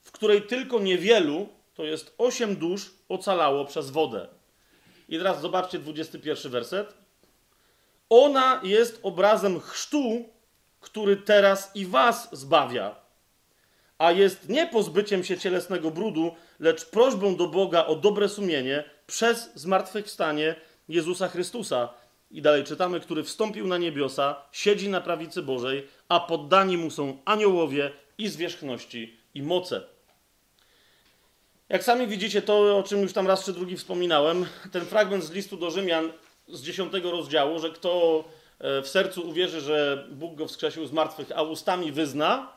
w 0.00 0.12
której 0.12 0.42
tylko 0.42 0.80
niewielu, 0.80 1.48
to 1.74 1.84
jest 1.84 2.14
osiem 2.18 2.56
dusz, 2.56 2.90
ocalało 3.08 3.64
przez 3.64 3.90
wodę. 3.90 4.28
I 5.08 5.18
teraz 5.18 5.40
zobaczcie 5.40 5.78
21 5.78 6.52
werset. 6.52 6.94
Ona 8.10 8.60
jest 8.64 9.00
obrazem 9.02 9.60
chrztu, 9.60 10.28
który 10.80 11.16
teraz 11.16 11.70
i 11.74 11.86
was 11.86 12.28
zbawia, 12.32 12.96
a 13.98 14.12
jest 14.12 14.48
nie 14.48 14.66
pozbyciem 14.66 15.24
się 15.24 15.38
cielesnego 15.38 15.90
brudu, 15.90 16.34
lecz 16.60 16.84
prośbą 16.84 17.36
do 17.36 17.46
Boga 17.46 17.86
o 17.86 17.96
dobre 17.96 18.28
sumienie 18.28 18.84
przez 19.06 19.50
zmartwychwstanie 19.54 20.54
Jezusa 20.88 21.28
Chrystusa. 21.28 21.88
I 22.30 22.42
dalej 22.42 22.64
czytamy, 22.64 23.00
który 23.00 23.24
wstąpił 23.24 23.66
na 23.66 23.78
niebiosa, 23.78 24.36
siedzi 24.52 24.88
na 24.88 25.00
prawicy 25.00 25.42
Bożej, 25.42 25.88
a 26.08 26.20
poddani 26.20 26.76
mu 26.76 26.90
są 26.90 27.18
aniołowie 27.24 27.90
i 28.18 28.28
zwierzchności 28.28 29.16
i 29.34 29.42
moce. 29.42 29.82
Jak 31.68 31.84
sami 31.84 32.06
widzicie, 32.06 32.42
to 32.42 32.78
o 32.78 32.82
czym 32.82 33.02
już 33.02 33.12
tam 33.12 33.26
raz 33.26 33.44
czy 33.44 33.52
drugi 33.52 33.76
wspominałem, 33.76 34.46
ten 34.72 34.84
fragment 34.84 35.24
z 35.24 35.30
listu 35.30 35.56
do 35.56 35.70
Rzymian 35.70 36.12
z 36.48 36.62
dziesiątego 36.62 37.10
rozdziału, 37.10 37.58
że 37.58 37.70
kto 37.70 38.24
e, 38.58 38.82
w 38.82 38.88
sercu 38.88 39.28
uwierzy, 39.28 39.60
że 39.60 40.06
Bóg 40.10 40.34
go 40.34 40.46
wskrzesił 40.46 40.86
z 40.86 40.92
martwych, 40.92 41.32
a 41.34 41.42
ustami 41.42 41.92
wyzna. 41.92 42.52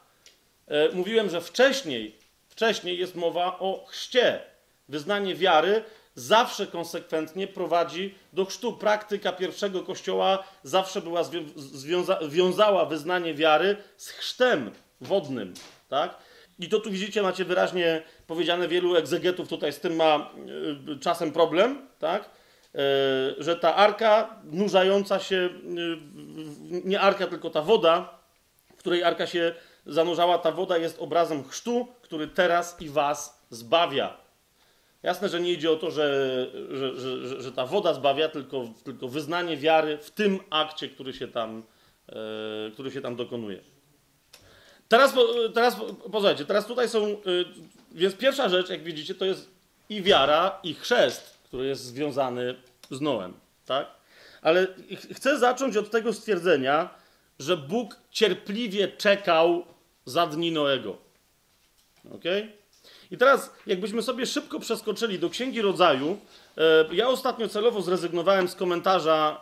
E, 0.68 0.90
mówiłem, 0.90 1.30
że 1.30 1.42
wcześniej, 1.42 2.16
wcześniej 2.50 2.98
jest 2.98 3.16
mowa 3.16 3.60
o 3.60 3.86
chrzcie. 3.88 4.42
Wyznanie 4.90 5.36
wiary 5.36 5.84
zawsze 6.16 6.68
konsekwentnie 6.68 7.48
prowadzi 7.48 8.16
do 8.34 8.46
chrztu. 8.46 8.74
Praktyka 8.74 9.32
pierwszego 9.32 9.84
kościoła 9.84 10.44
zawsze 10.64 11.02
była 11.02 11.24
związa 11.56 12.20
wiązała 12.30 12.86
wyznanie 12.86 13.34
wiary 13.34 13.78
z 13.98 14.10
chrztem 14.10 14.72
wodnym. 15.02 15.54
Tak? 15.90 16.18
I 16.60 16.70
to 16.70 16.80
tu 16.80 16.92
widzicie, 16.92 17.22
macie 17.22 17.46
wyraźnie 17.46 18.04
powiedziane, 18.28 18.68
wielu 18.68 18.96
egzegetów 18.96 19.48
tutaj 19.48 19.74
z 19.74 19.80
tym 19.80 19.96
ma 19.96 20.32
y, 20.96 21.00
czasem 21.00 21.32
problem, 21.32 21.88
tak? 22.00 22.30
E, 22.76 23.44
że 23.44 23.56
ta 23.56 23.76
arka 23.76 24.42
nurzająca 24.44 25.20
się, 25.20 25.36
e, 25.36 26.82
nie 26.84 27.02
arka, 27.02 27.28
tylko 27.28 27.50
ta 27.50 27.62
woda, 27.62 28.20
w 28.76 28.80
której 28.80 29.04
arka 29.04 29.28
się 29.28 29.54
zanurzała, 29.86 30.38
ta 30.38 30.52
woda 30.52 30.78
jest 30.78 31.00
obrazem 31.00 31.44
chrztu, 31.44 31.88
który 32.02 32.28
teraz 32.28 32.82
i 32.82 32.90
was 32.90 33.46
zbawia. 33.50 34.18
Jasne, 35.04 35.30
że 35.30 35.42
nie 35.42 35.52
idzie 35.52 35.72
o 35.72 35.76
to, 35.76 35.92
że, 35.92 36.48
że, 36.72 37.00
że, 37.00 37.42
że 37.42 37.52
ta 37.52 37.66
woda 37.66 37.94
zbawia, 37.94 38.30
tylko, 38.30 38.66
tylko 38.84 39.08
wyznanie 39.08 39.58
wiary 39.58 39.98
w 39.98 40.12
tym 40.12 40.40
akcie, 40.50 40.90
który 40.90 41.14
się 41.14 41.28
tam, 41.28 41.64
e, 42.10 42.72
który 42.74 42.92
się 42.92 43.02
tam 43.02 43.16
dokonuje. 43.16 43.62
Teraz, 44.88 45.14
teraz 45.54 45.76
posłuchajcie, 46.12 46.46
teraz 46.46 46.68
tutaj 46.68 46.90
są, 46.90 47.18
więc 47.92 48.16
pierwsza 48.16 48.50
rzecz, 48.50 48.70
jak 48.70 48.84
widzicie, 48.84 49.16
to 49.16 49.26
jest 49.26 49.50
i 49.90 50.02
wiara, 50.02 50.60
i 50.64 50.74
chrzest 50.74 51.31
który 51.52 51.68
jest 51.68 51.86
związany 51.86 52.56
z 52.92 53.02
Noem, 53.02 53.34
tak? 53.66 53.88
Ale 54.42 54.68
chcę 55.14 55.40
zacząć 55.40 55.78
od 55.78 55.92
tego 55.92 56.14
stwierdzenia, 56.14 56.90
że 57.40 57.58
Bóg 57.58 57.96
cierpliwie 58.12 58.88
czekał 58.88 59.66
za 60.06 60.28
dni 60.28 60.52
Noego. 60.52 60.98
Ok? 62.12 62.24
I 63.12 63.18
teraz, 63.18 63.54
jakbyśmy 63.68 64.02
sobie 64.02 64.26
szybko 64.26 64.60
przeskoczyli 64.60 65.20
do 65.20 65.30
Księgi 65.30 65.62
Rodzaju, 65.62 66.18
e, 66.58 66.86
ja 66.92 67.08
ostatnio 67.08 67.48
celowo 67.48 67.82
zrezygnowałem 67.82 68.48
z 68.48 68.56
komentarza 68.56 69.42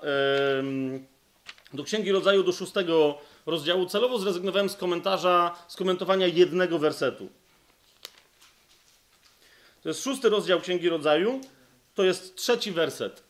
do 1.74 1.84
Księgi 1.84 2.12
Rodzaju 2.12 2.44
do 2.44 2.52
szóstego 2.52 3.18
rozdziału, 3.46 3.86
celowo 3.86 4.20
zrezygnowałem 4.20 4.70
z 4.70 4.76
komentarza, 4.76 5.56
z 5.68 5.76
komentowania 5.76 6.28
jednego 6.28 6.80
wersetu. 6.80 7.30
To 9.84 9.90
jest 9.90 10.04
szósty 10.04 10.30
rozdział 10.30 10.62
Księgi 10.62 10.90
Rodzaju, 10.90 11.42
to 12.00 12.04
jest 12.04 12.36
trzeci 12.36 12.72
werset. 12.72 13.24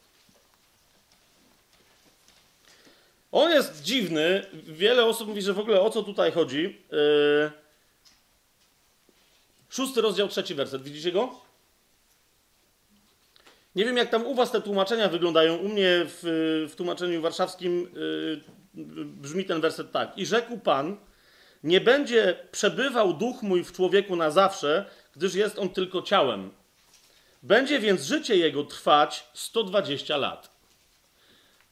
On 3.32 3.52
jest 3.52 3.82
dziwny. 3.84 4.46
Wiele 4.54 5.06
osób 5.06 5.28
mówi, 5.28 5.42
że 5.42 5.54
w 5.54 5.60
ogóle 5.60 5.82
o 5.82 5.90
co 5.90 6.04
tutaj 6.04 6.32
chodzi. 6.32 6.82
Yy... 6.92 7.52
Szósty 9.70 10.02
rozdział, 10.02 10.28
trzeci 10.28 10.56
werset. 10.56 10.84
Widzicie 10.84 11.12
go? 11.12 11.42
Nie 13.76 13.86
wiem, 13.86 13.98
jak 13.98 14.10
tam 14.10 14.26
u 14.26 14.36
was 14.36 14.52
te 14.52 14.62
tłumaczenia 14.62 15.10
wyglądają. 15.10 15.56
U 15.56 15.70
mnie 15.70 16.06
w, 16.06 16.20
w 16.72 16.76
tłumaczeniu 16.76 17.22
warszawskim 17.22 17.92
yy, 18.76 19.06
brzmi 19.06 19.46
ten 19.46 19.62
werset 19.62 19.92
tak. 19.92 20.18
I 20.18 20.26
rzekł 20.26 20.58
Pan, 20.58 20.98
nie 21.64 21.82
będzie 21.82 22.48
przebywał 22.52 23.14
duch 23.14 23.44
mój 23.44 23.64
w 23.64 23.72
człowieku 23.72 24.16
na 24.16 24.32
zawsze, 24.32 24.86
gdyż 25.16 25.36
jest 25.36 25.60
on 25.60 25.70
tylko 25.70 26.02
ciałem. 26.02 26.59
Będzie 27.44 27.80
więc 27.80 28.02
życie 28.02 28.36
jego 28.36 28.64
trwać 28.64 29.30
120 29.34 30.18
lat. 30.18 30.60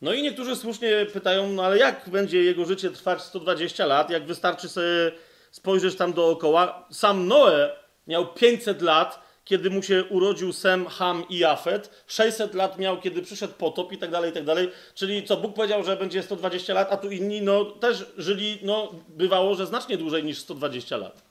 No 0.01 0.13
i 0.13 0.23
niektórzy 0.23 0.55
słusznie 0.55 1.05
pytają, 1.13 1.49
no 1.49 1.63
ale 1.63 1.77
jak 1.77 2.09
będzie 2.09 2.43
jego 2.43 2.65
życie 2.65 2.89
trwać 2.89 3.21
120 3.21 3.85
lat, 3.85 4.09
jak 4.09 4.25
wystarczy 4.25 4.69
sobie 4.69 5.11
spojrzeć 5.51 5.95
tam 5.95 6.13
dookoła. 6.13 6.87
Sam 6.91 7.27
Noe 7.27 7.69
miał 8.07 8.33
500 8.33 8.81
lat, 8.81 9.27
kiedy 9.45 9.69
mu 9.69 9.83
się 9.83 10.03
urodził 10.09 10.53
Sem, 10.53 10.85
Ham 10.85 11.23
i 11.29 11.37
Jafet. 11.37 12.03
600 12.07 12.53
lat 12.53 12.77
miał, 12.77 13.01
kiedy 13.01 13.21
przyszedł 13.21 13.53
potop 13.53 13.91
i 13.91 13.97
tak 13.97 14.11
dalej, 14.11 14.31
i 14.31 14.33
tak 14.33 14.45
dalej. 14.45 14.71
Czyli 14.95 15.23
co, 15.23 15.37
Bóg 15.37 15.53
powiedział, 15.53 15.83
że 15.83 15.97
będzie 15.97 16.23
120 16.23 16.73
lat, 16.73 16.91
a 16.91 16.97
tu 16.97 17.11
inni 17.11 17.41
no, 17.41 17.65
też 17.65 18.05
żyli, 18.17 18.59
no 18.63 18.93
bywało, 19.07 19.55
że 19.55 19.65
znacznie 19.65 19.97
dłużej 19.97 20.23
niż 20.23 20.39
120 20.39 20.97
lat. 20.97 21.21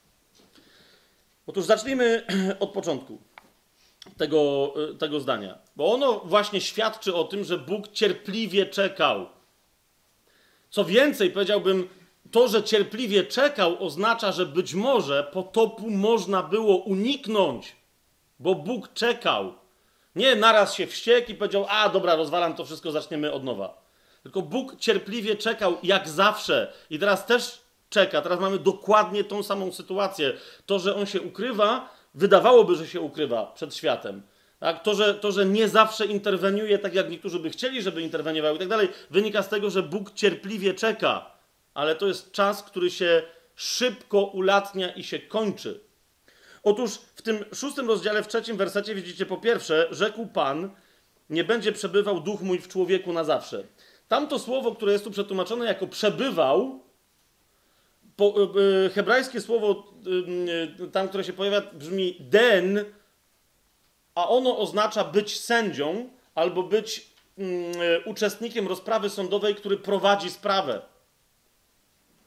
Otóż 1.47 1.65
zacznijmy 1.65 2.27
od 2.61 2.71
początku 2.71 3.19
tego, 4.17 4.73
y, 4.91 4.95
tego 4.95 5.21
zdania. 5.21 5.59
Bo 5.77 5.93
ono 5.95 6.21
właśnie 6.25 6.61
świadczy 6.61 7.15
o 7.15 7.25
tym, 7.25 7.45
że 7.45 7.59
Bóg 7.59 7.89
cierpliwie 7.89 8.67
czekał. 8.67 9.27
Co 10.71 10.85
więcej, 10.85 11.31
powiedziałbym, 11.31 11.89
to, 12.31 12.49
że 12.49 12.63
cierpliwie 12.63 13.25
czekał, 13.25 13.85
oznacza, 13.85 14.33
że 14.33 14.47
być 14.47 14.75
może 14.75 15.25
potopu 15.33 15.91
można 15.91 16.43
było 16.43 16.77
uniknąć, 16.77 17.77
bo 18.39 18.55
Bóg 18.55 18.93
czekał. 18.93 19.55
Nie 20.17 20.37
naraz 20.37 20.75
się 20.75 20.87
wściekł 20.87 21.33
i 21.33 21.35
powiedział: 21.35 21.67
A, 21.69 21.89
dobra, 21.89 22.15
rozwalam 22.15 22.55
to 22.55 22.65
wszystko, 22.65 22.93
zaczniemy 22.93 23.33
od 23.33 23.45
nowa. 23.45 23.83
Tylko 24.23 24.43
Bóg 24.43 24.77
cierpliwie 24.79 25.37
czekał, 25.37 25.77
jak 25.83 26.09
zawsze. 26.09 26.73
I 26.91 26.99
teraz 26.99 27.27
też 27.27 27.61
czeka. 27.91 28.23
Teraz 28.23 28.41
mamy 28.41 28.59
dokładnie 28.59 29.25
tą 29.25 29.43
samą 29.43 29.73
sytuację. 29.73 30.33
To, 30.67 30.79
że 30.79 30.97
on 30.97 31.07
się 31.07 31.21
ukrywa, 31.21 31.96
wydawałoby, 32.17 32.75
że 32.75 32.87
się 32.87 33.01
ukrywa 33.01 33.47
przed 33.47 33.75
światem. 33.75 34.23
Tak? 34.61 34.83
To, 34.83 34.95
że, 34.95 35.15
to, 35.15 35.33
że 35.33 35.47
nie 35.47 35.69
zawsze 35.69 36.07
interweniuje 36.07 36.79
tak, 36.79 36.95
jak 36.95 37.11
niektórzy 37.11 37.39
by 37.39 37.51
chcieli, 37.51 37.83
żeby 37.83 38.03
interweniował 38.03 38.57
i 38.57 38.59
tak 38.59 38.69
dalej, 38.69 38.89
wynika 39.11 39.43
z 39.43 39.49
tego, 39.49 39.71
że 39.71 39.83
Bóg 39.83 40.13
cierpliwie 40.15 40.75
czeka. 40.75 41.31
Ale 41.75 41.95
to 41.95 42.09
jest 42.09 42.33
czas, 42.33 42.63
który 42.63 42.91
się 42.91 43.23
szybko 43.55 44.25
ulatnia 44.25 44.93
i 44.93 45.05
się 45.05 45.19
kończy. 45.19 45.81
Otóż 46.63 46.91
w 47.15 47.23
tym 47.23 47.45
szóstym 47.55 47.89
rozdziale, 47.89 48.23
w 48.23 48.29
trzecim 48.29 48.57
wersecie 48.57 48.95
widzicie 48.95 49.27
po 49.27 49.37
pierwsze, 49.37 49.89
rzekł 49.91 50.27
Pan, 50.27 50.71
nie 51.31 51.45
będzie 51.45 51.73
przebywał 51.73 52.21
duch 52.21 52.41
mój 52.41 52.59
w 52.59 52.69
człowieku 52.69 53.13
na 53.13 53.25
zawsze. 53.25 53.65
Tamto 54.09 54.39
słowo, 54.39 54.75
które 54.75 54.93
jest 54.93 55.05
tu 55.05 55.11
przetłumaczone 55.11 55.67
jako 55.67 55.87
przebywał, 55.87 56.81
po, 58.17 58.35
y, 58.87 58.91
hebrajskie 58.91 59.41
słowo, 59.41 59.93
y, 60.83 60.91
tam, 60.91 61.09
które 61.09 61.25
się 61.25 61.33
pojawia, 61.33 61.61
brzmi 61.73 62.17
den, 62.21 62.85
a 64.15 64.29
ono 64.29 64.59
oznacza 64.59 65.05
być 65.05 65.41
sędzią 65.41 66.09
albo 66.35 66.63
być 66.63 67.11
mm, 67.39 67.73
uczestnikiem 68.05 68.69
rozprawy 68.69 69.11
sądowej, 69.11 69.55
który 69.55 69.77
prowadzi 69.77 70.31
sprawę. 70.31 70.83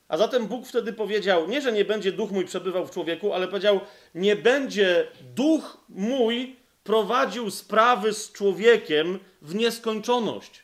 A 0.07 0.17
zatem 0.17 0.47
Bóg 0.47 0.67
wtedy 0.67 0.93
powiedział, 0.93 1.47
nie, 1.47 1.61
że 1.61 1.71
nie 1.71 1.85
będzie 1.85 2.11
duch 2.11 2.31
mój 2.31 2.45
przebywał 2.45 2.87
w 2.87 2.91
człowieku, 2.91 3.33
ale 3.33 3.47
powiedział, 3.47 3.79
nie 4.15 4.35
będzie 4.35 5.07
duch 5.21 5.77
mój 5.89 6.55
prowadził 6.83 7.51
sprawy 7.51 8.13
z 8.13 8.31
człowiekiem 8.31 9.19
w 9.41 9.55
nieskończoność. 9.55 10.63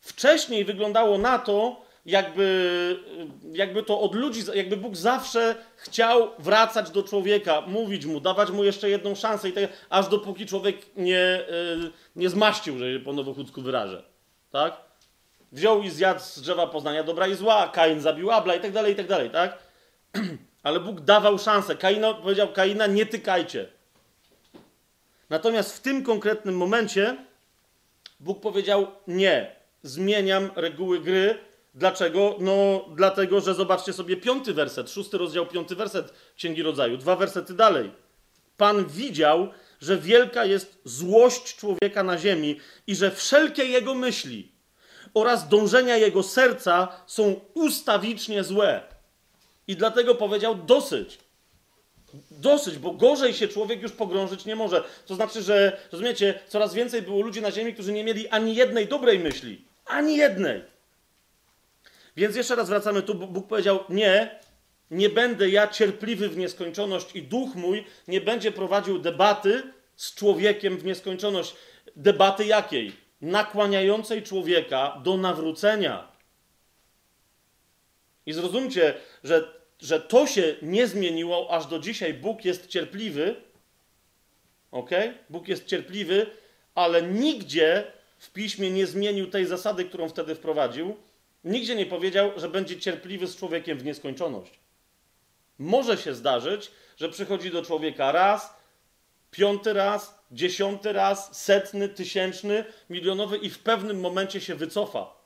Wcześniej 0.00 0.64
wyglądało 0.64 1.18
na 1.18 1.38
to, 1.38 1.87
jakby, 2.08 2.96
jakby 3.52 3.82
to 3.82 4.00
od 4.00 4.14
ludzi, 4.14 4.40
jakby 4.54 4.76
Bóg 4.76 4.96
zawsze 4.96 5.56
chciał 5.76 6.30
wracać 6.38 6.90
do 6.90 7.02
człowieka, 7.02 7.60
mówić 7.66 8.06
mu, 8.06 8.20
dawać 8.20 8.50
mu 8.50 8.64
jeszcze 8.64 8.90
jedną 8.90 9.14
szansę, 9.14 9.48
i 9.48 9.52
tak, 9.52 9.64
aż 9.90 10.08
dopóki 10.08 10.46
człowiek 10.46 10.76
nie, 10.96 11.40
y, 11.50 11.90
nie 12.16 12.30
zmaścił, 12.30 12.78
że 12.78 13.00
po 13.00 13.12
nowochódzku 13.12 13.62
wyrażę. 13.62 14.02
Tak? 14.50 14.76
Wziął 15.52 15.82
i 15.82 15.90
zjadł 15.90 16.20
z 16.20 16.40
drzewa 16.40 16.66
poznania 16.66 17.02
dobra 17.02 17.26
i 17.26 17.34
zła, 17.34 17.68
Kain 17.68 18.00
zabił 18.00 18.30
Abla 18.30 18.54
i 18.54 18.60
tak 18.60 18.72
dalej, 18.72 18.92
i 18.92 18.96
tak 18.96 19.06
dalej, 19.06 19.30
tak? 19.30 19.58
Ale 20.62 20.80
Bóg 20.80 21.00
dawał 21.00 21.38
szansę. 21.38 21.76
Kaina 21.76 22.14
powiedział, 22.14 22.52
Kaina 22.52 22.86
nie 22.86 23.06
tykajcie. 23.06 23.66
Natomiast 25.30 25.76
w 25.76 25.80
tym 25.80 26.04
konkretnym 26.04 26.56
momencie 26.56 27.16
Bóg 28.20 28.40
powiedział 28.40 28.86
nie, 29.06 29.56
zmieniam 29.82 30.50
reguły 30.56 31.00
gry. 31.00 31.47
Dlaczego? 31.74 32.36
No, 32.40 32.84
dlatego, 32.96 33.40
że 33.40 33.54
zobaczcie 33.54 33.92
sobie 33.92 34.16
piąty 34.16 34.54
werset, 34.54 34.90
szósty 34.90 35.18
rozdział, 35.18 35.46
piąty 35.46 35.76
werset 35.76 36.12
Księgi 36.36 36.62
Rodzaju, 36.62 36.96
dwa 36.96 37.16
wersety 37.16 37.54
dalej. 37.54 37.90
Pan 38.56 38.86
widział, 38.86 39.48
że 39.80 39.98
wielka 39.98 40.44
jest 40.44 40.78
złość 40.84 41.56
człowieka 41.56 42.02
na 42.02 42.18
ziemi 42.18 42.60
i 42.86 42.96
że 42.96 43.10
wszelkie 43.10 43.64
jego 43.64 43.94
myśli 43.94 44.52
oraz 45.14 45.48
dążenia 45.48 45.96
jego 45.96 46.22
serca 46.22 46.88
są 47.06 47.40
ustawicznie 47.54 48.44
złe. 48.44 48.82
I 49.68 49.76
dlatego 49.76 50.14
powiedział 50.14 50.54
dosyć. 50.54 51.18
Dosyć, 52.30 52.78
bo 52.78 52.90
gorzej 52.92 53.34
się 53.34 53.48
człowiek 53.48 53.82
już 53.82 53.92
pogrążyć 53.92 54.44
nie 54.44 54.56
może. 54.56 54.84
To 55.06 55.14
znaczy, 55.14 55.42
że 55.42 55.80
rozumiecie, 55.92 56.40
coraz 56.48 56.74
więcej 56.74 57.02
było 57.02 57.22
ludzi 57.22 57.42
na 57.42 57.50
ziemi, 57.50 57.74
którzy 57.74 57.92
nie 57.92 58.04
mieli 58.04 58.28
ani 58.28 58.54
jednej 58.54 58.86
dobrej 58.86 59.18
myśli. 59.18 59.64
Ani 59.86 60.16
jednej. 60.16 60.62
Więc 62.18 62.36
jeszcze 62.36 62.56
raz 62.56 62.68
wracamy 62.68 63.02
tu. 63.02 63.14
Bóg 63.14 63.46
powiedział: 63.46 63.84
Nie, 63.88 64.38
nie 64.90 65.08
będę 65.08 65.50
ja 65.50 65.68
cierpliwy 65.68 66.28
w 66.28 66.36
nieskończoność 66.36 67.16
i 67.16 67.22
duch 67.22 67.54
mój 67.54 67.84
nie 68.08 68.20
będzie 68.20 68.52
prowadził 68.52 68.98
debaty 68.98 69.62
z 69.96 70.14
człowiekiem 70.14 70.78
w 70.78 70.84
nieskończoność. 70.84 71.54
Debaty 71.96 72.44
jakiej? 72.44 72.92
Nakłaniającej 73.20 74.22
człowieka 74.22 75.00
do 75.04 75.16
nawrócenia. 75.16 76.12
I 78.26 78.32
zrozumcie, 78.32 78.94
że 79.24 79.58
że 79.80 80.00
to 80.00 80.26
się 80.26 80.54
nie 80.62 80.86
zmieniło 80.86 81.50
aż 81.50 81.66
do 81.66 81.78
dzisiaj. 81.78 82.14
Bóg 82.14 82.44
jest 82.44 82.66
cierpliwy. 82.66 83.36
Ok? 84.70 84.90
Bóg 85.30 85.48
jest 85.48 85.66
cierpliwy, 85.66 86.26
ale 86.74 87.02
nigdzie 87.02 87.92
w 88.18 88.30
piśmie 88.30 88.70
nie 88.70 88.86
zmienił 88.86 89.30
tej 89.30 89.46
zasady, 89.46 89.84
którą 89.84 90.08
wtedy 90.08 90.34
wprowadził. 90.34 90.96
Nigdzie 91.44 91.74
nie 91.74 91.86
powiedział, 91.86 92.30
że 92.36 92.48
będzie 92.48 92.80
cierpliwy 92.80 93.26
z 93.26 93.36
człowiekiem 93.36 93.78
w 93.78 93.84
nieskończoność. 93.84 94.52
Może 95.58 95.96
się 95.96 96.14
zdarzyć, 96.14 96.70
że 96.96 97.08
przychodzi 97.08 97.50
do 97.50 97.62
człowieka 97.62 98.12
raz, 98.12 98.54
piąty 99.30 99.72
raz, 99.72 100.18
dziesiąty 100.30 100.92
raz, 100.92 101.42
setny, 101.42 101.88
tysięczny, 101.88 102.64
milionowy 102.90 103.36
i 103.36 103.50
w 103.50 103.58
pewnym 103.58 104.00
momencie 104.00 104.40
się 104.40 104.54
wycofa. 104.54 105.18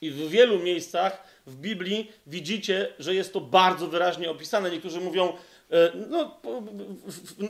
I 0.00 0.10
w 0.10 0.28
wielu 0.28 0.58
miejscach 0.58 1.22
w 1.46 1.56
Biblii 1.56 2.12
widzicie, 2.26 2.88
że 2.98 3.14
jest 3.14 3.32
to 3.32 3.40
bardzo 3.40 3.86
wyraźnie 3.86 4.30
opisane. 4.30 4.70
Niektórzy 4.70 5.00
mówią, 5.00 5.32
e, 5.70 5.92
no, 6.08 6.40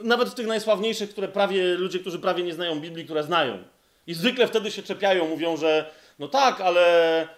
nawet 0.03 0.29
w 0.29 0.35
tych 0.35 0.47
najsławniejszych, 0.47 1.11
które 1.11 1.29
prawie, 1.29 1.75
ludzie, 1.75 1.99
którzy 1.99 2.19
prawie 2.19 2.43
nie 2.43 2.55
znają 2.55 2.81
Biblii, 2.81 3.05
które 3.05 3.25
znają. 3.25 3.64
I 4.07 4.14
zwykle 4.14 4.47
wtedy 4.47 4.71
się 4.71 4.83
czepiają, 4.83 5.29
mówią, 5.29 5.57
że 5.57 5.91
no 6.19 6.29
tak, 6.29 6.61
ale 6.61 7.29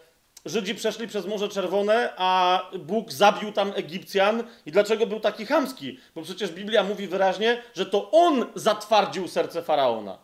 Żydzi 0.45 0.75
przeszli 0.75 1.09
przez 1.09 1.27
Morze 1.27 1.49
Czerwone, 1.49 2.13
a 2.17 2.63
Bóg 2.79 3.13
zabił 3.13 3.53
tam 3.53 3.73
Egipcjan. 3.77 4.45
I 4.67 4.73
dlaczego 4.73 5.07
był 5.07 5.21
taki 5.21 5.47
chamski? 5.47 5.99
Bo 6.15 6.23
przecież 6.23 6.51
Biblia 6.51 6.85
mówi 6.85 7.09
wyraźnie, 7.09 7.63
że 7.75 7.87
to 7.87 8.11
on 8.11 8.47
zatwardził 8.55 9.29
serce 9.29 9.63
faraona. 9.63 10.19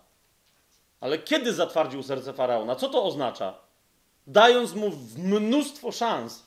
Ale 1.00 1.18
kiedy 1.18 1.52
zatwardził 1.52 2.02
serce 2.02 2.32
faraona? 2.32 2.74
Co 2.74 2.88
to 2.88 3.04
oznacza? 3.04 3.66
dając 4.26 4.74
mu 4.74 4.92
mnóstwo 5.18 5.92
szans, 5.92 6.46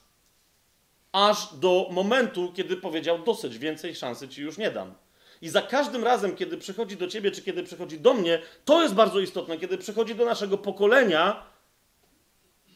aż 1.12 1.54
do 1.54 1.88
momentu, 1.92 2.52
kiedy 2.56 2.78
powiedział: 2.78 3.24
Dosyć, 3.24 3.58
więcej 3.58 3.96
szansy 3.96 4.28
ci 4.28 4.42
już 4.42 4.58
nie 4.58 4.72
dam. 4.72 4.94
I 5.42 5.50
za 5.50 5.62
każdym 5.62 6.04
razem, 6.04 6.36
kiedy 6.36 6.58
przychodzi 6.58 6.98
do 6.98 7.08
ciebie, 7.08 7.32
czy 7.32 7.42
kiedy 7.42 7.64
przychodzi 7.64 8.00
do 8.00 8.14
mnie, 8.14 8.42
to 8.66 8.82
jest 8.82 8.94
bardzo 8.94 9.20
istotne, 9.20 9.58
kiedy 9.58 9.78
przychodzi 9.78 10.16
do 10.16 10.26
naszego 10.26 10.58
pokolenia, 10.58 11.44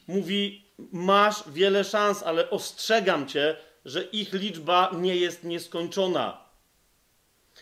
mówi: 0.08 0.63
Masz 0.78 1.44
wiele 1.50 1.84
szans, 1.84 2.24
ale 2.24 2.50
ostrzegam 2.50 3.28
cię, 3.28 3.56
że 3.86 4.04
ich 4.04 4.34
liczba 4.34 4.92
nie 4.94 5.16
jest 5.16 5.44
nieskończona. 5.44 6.44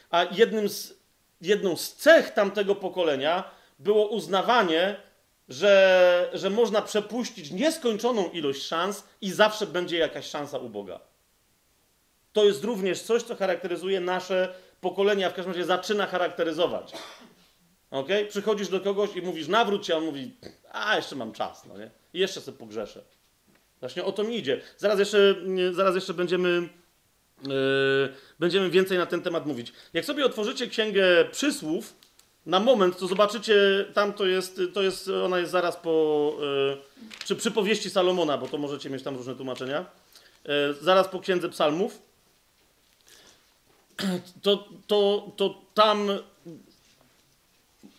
A 0.09 0.23
jednym 0.23 0.69
z, 0.69 0.93
jedną 1.41 1.75
z 1.75 1.95
cech 1.95 2.29
tamtego 2.29 2.75
pokolenia 2.75 3.43
było 3.79 4.07
uznawanie, 4.07 4.95
że, 5.49 6.29
że 6.33 6.49
można 6.49 6.81
przepuścić 6.81 7.51
nieskończoną 7.51 8.29
ilość 8.29 8.63
szans 8.63 9.03
i 9.21 9.31
zawsze 9.31 9.67
będzie 9.67 9.97
jakaś 9.97 10.25
szansa 10.25 10.57
u 10.57 10.69
Boga. 10.69 10.99
To 12.33 12.45
jest 12.45 12.63
również 12.63 13.01
coś, 13.01 13.23
co 13.23 13.35
charakteryzuje 13.35 13.99
nasze 13.99 14.53
pokolenia, 14.81 15.29
w 15.29 15.33
każdym 15.33 15.53
razie 15.53 15.65
zaczyna 15.65 16.05
charakteryzować. 16.05 16.93
Ok? 17.91 18.07
Przychodzisz 18.29 18.69
do 18.69 18.79
kogoś 18.79 19.15
i 19.15 19.21
mówisz, 19.21 19.47
nawróć 19.47 19.87
się, 19.87 19.93
a 19.93 19.97
on 19.97 20.03
mówi, 20.03 20.31
a 20.71 20.95
jeszcze 20.95 21.15
mam 21.15 21.33
czas, 21.33 21.65
no 21.65 21.77
nie? 21.77 21.91
I 22.13 22.19
jeszcze 22.19 22.41
sobie 22.41 22.57
pogrzeszę. 22.57 23.03
Właśnie 23.79 24.03
o 24.03 24.11
to 24.11 24.23
mi 24.23 24.37
idzie. 24.37 24.61
Zaraz 24.77 24.99
jeszcze, 24.99 25.35
zaraz 25.71 25.95
jeszcze 25.95 26.13
będziemy, 26.13 26.69
yy, 27.47 28.13
będziemy 28.39 28.69
więcej 28.69 28.97
na 28.97 29.05
ten 29.05 29.21
temat 29.21 29.45
mówić. 29.45 29.73
Jak 29.93 30.05
sobie 30.05 30.25
otworzycie 30.25 30.67
księgę 30.67 31.25
przysłów, 31.31 31.93
na 32.45 32.59
moment, 32.59 32.97
to 32.97 33.07
zobaczycie, 33.07 33.85
tam 33.93 34.13
to 34.13 34.25
jest, 34.25 34.61
to 34.73 34.81
jest 34.81 35.09
ona 35.25 35.39
jest 35.39 35.51
zaraz 35.51 35.77
po, 35.77 36.35
yy, 36.39 36.77
czy 37.25 37.35
przypowieści 37.35 37.89
Salomona, 37.89 38.37
bo 38.37 38.47
to 38.47 38.57
możecie 38.57 38.89
mieć 38.89 39.03
tam 39.03 39.17
różne 39.17 39.35
tłumaczenia, 39.35 39.85
yy, 40.45 40.51
zaraz 40.81 41.07
po 41.07 41.19
Księdze 41.19 41.49
Psalmów, 41.49 42.01
to, 44.41 44.67
to, 44.87 45.31
to 45.37 45.61
tam 45.73 46.09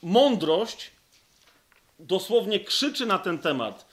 mądrość 0.03 0.91
dosłownie 1.99 2.61
krzyczy 2.61 3.07
na 3.07 3.19
ten 3.19 3.39
temat. 3.39 3.87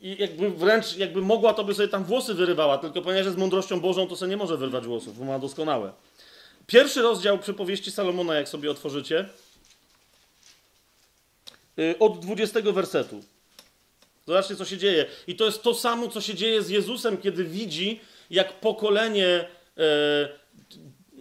I 0.00 0.16
jakby 0.18 0.50
wręcz, 0.50 0.96
jakby 0.96 1.22
mogła, 1.22 1.54
to 1.54 1.64
by 1.64 1.74
sobie 1.74 1.88
tam 1.88 2.04
włosy 2.04 2.34
wyrywała, 2.34 2.78
tylko 2.78 3.02
ponieważ 3.02 3.26
jest 3.26 3.38
mądrością 3.38 3.80
Bożą, 3.80 4.06
to 4.06 4.16
sobie 4.16 4.30
nie 4.30 4.36
może 4.36 4.56
wyrwać 4.56 4.84
włosów, 4.84 5.18
bo 5.18 5.24
ma 5.24 5.38
doskonałe. 5.38 5.92
Pierwszy 6.66 7.02
rozdział 7.02 7.38
przypowieści 7.38 7.90
Salomona, 7.90 8.34
jak 8.34 8.48
sobie 8.48 8.70
otworzycie, 8.70 9.28
Y, 11.80 11.98
od 11.98 12.18
20 12.18 12.72
wersetu. 12.72 13.22
Zobaczcie, 14.26 14.56
co 14.56 14.64
się 14.64 14.78
dzieje. 14.78 15.06
I 15.26 15.36
to 15.36 15.44
jest 15.44 15.62
to 15.62 15.74
samo, 15.74 16.08
co 16.08 16.20
się 16.20 16.34
dzieje 16.34 16.62
z 16.62 16.68
Jezusem, 16.68 17.16
kiedy 17.16 17.44
widzi, 17.44 18.00
jak 18.30 18.60
pokolenie 18.60 19.26
e, 19.26 20.28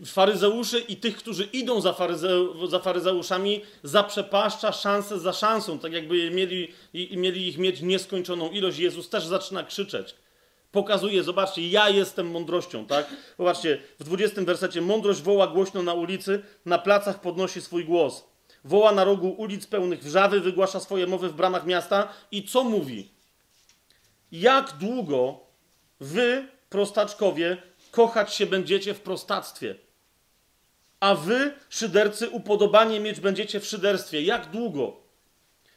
faryzeuszy 0.05 0.79
i 0.79 0.95
tych, 0.95 1.17
którzy 1.17 1.43
idą 1.43 1.81
za, 1.81 1.93
faryzeu, 1.93 2.67
za 2.67 2.79
faryzeuszami, 2.79 3.61
zaprzepaszcza 3.83 4.71
szansę 4.71 5.19
za 5.19 5.33
szansą, 5.33 5.79
tak 5.79 5.93
jakby 5.93 6.31
mieli, 6.31 6.73
mieli 7.11 7.47
ich 7.47 7.57
mieć 7.57 7.81
nieskończoną 7.81 8.49
ilość. 8.49 8.79
Jezus 8.79 9.09
też 9.09 9.25
zaczyna 9.25 9.63
krzyczeć. 9.63 10.15
Pokazuje, 10.71 11.23
zobaczcie, 11.23 11.69
ja 11.69 11.89
jestem 11.89 12.31
mądrością, 12.31 12.85
tak? 12.85 13.15
Zobaczcie, 13.37 13.79
w 13.99 14.03
20 14.03 14.41
wersecie 14.41 14.81
mądrość 14.81 15.21
woła 15.21 15.47
głośno 15.47 15.83
na 15.83 15.93
ulicy, 15.93 16.43
na 16.65 16.77
placach 16.77 17.21
podnosi 17.21 17.61
swój 17.61 17.85
głos. 17.85 18.23
Woła 18.63 18.91
na 18.91 19.03
rogu 19.03 19.29
ulic 19.29 19.67
pełnych 19.67 20.03
wrzawy, 20.03 20.39
wygłasza 20.39 20.79
swoje 20.79 21.07
mowy 21.07 21.29
w 21.29 21.33
bramach 21.33 21.65
miasta 21.65 22.07
i 22.31 22.43
co 22.43 22.63
mówi? 22.63 23.11
Jak 24.31 24.77
długo 24.77 25.39
wy, 25.99 26.47
prostaczkowie, 26.69 27.57
kochać 27.91 28.33
się 28.33 28.45
będziecie 28.45 28.93
w 28.93 29.01
prostactwie? 29.01 29.75
A 30.99 31.15
wy, 31.15 31.51
szydercy, 31.69 32.29
upodobanie 32.29 32.99
mieć 32.99 33.19
będziecie 33.19 33.59
w 33.59 33.65
szyderstwie. 33.65 34.21
Jak 34.21 34.51
długo? 34.51 34.97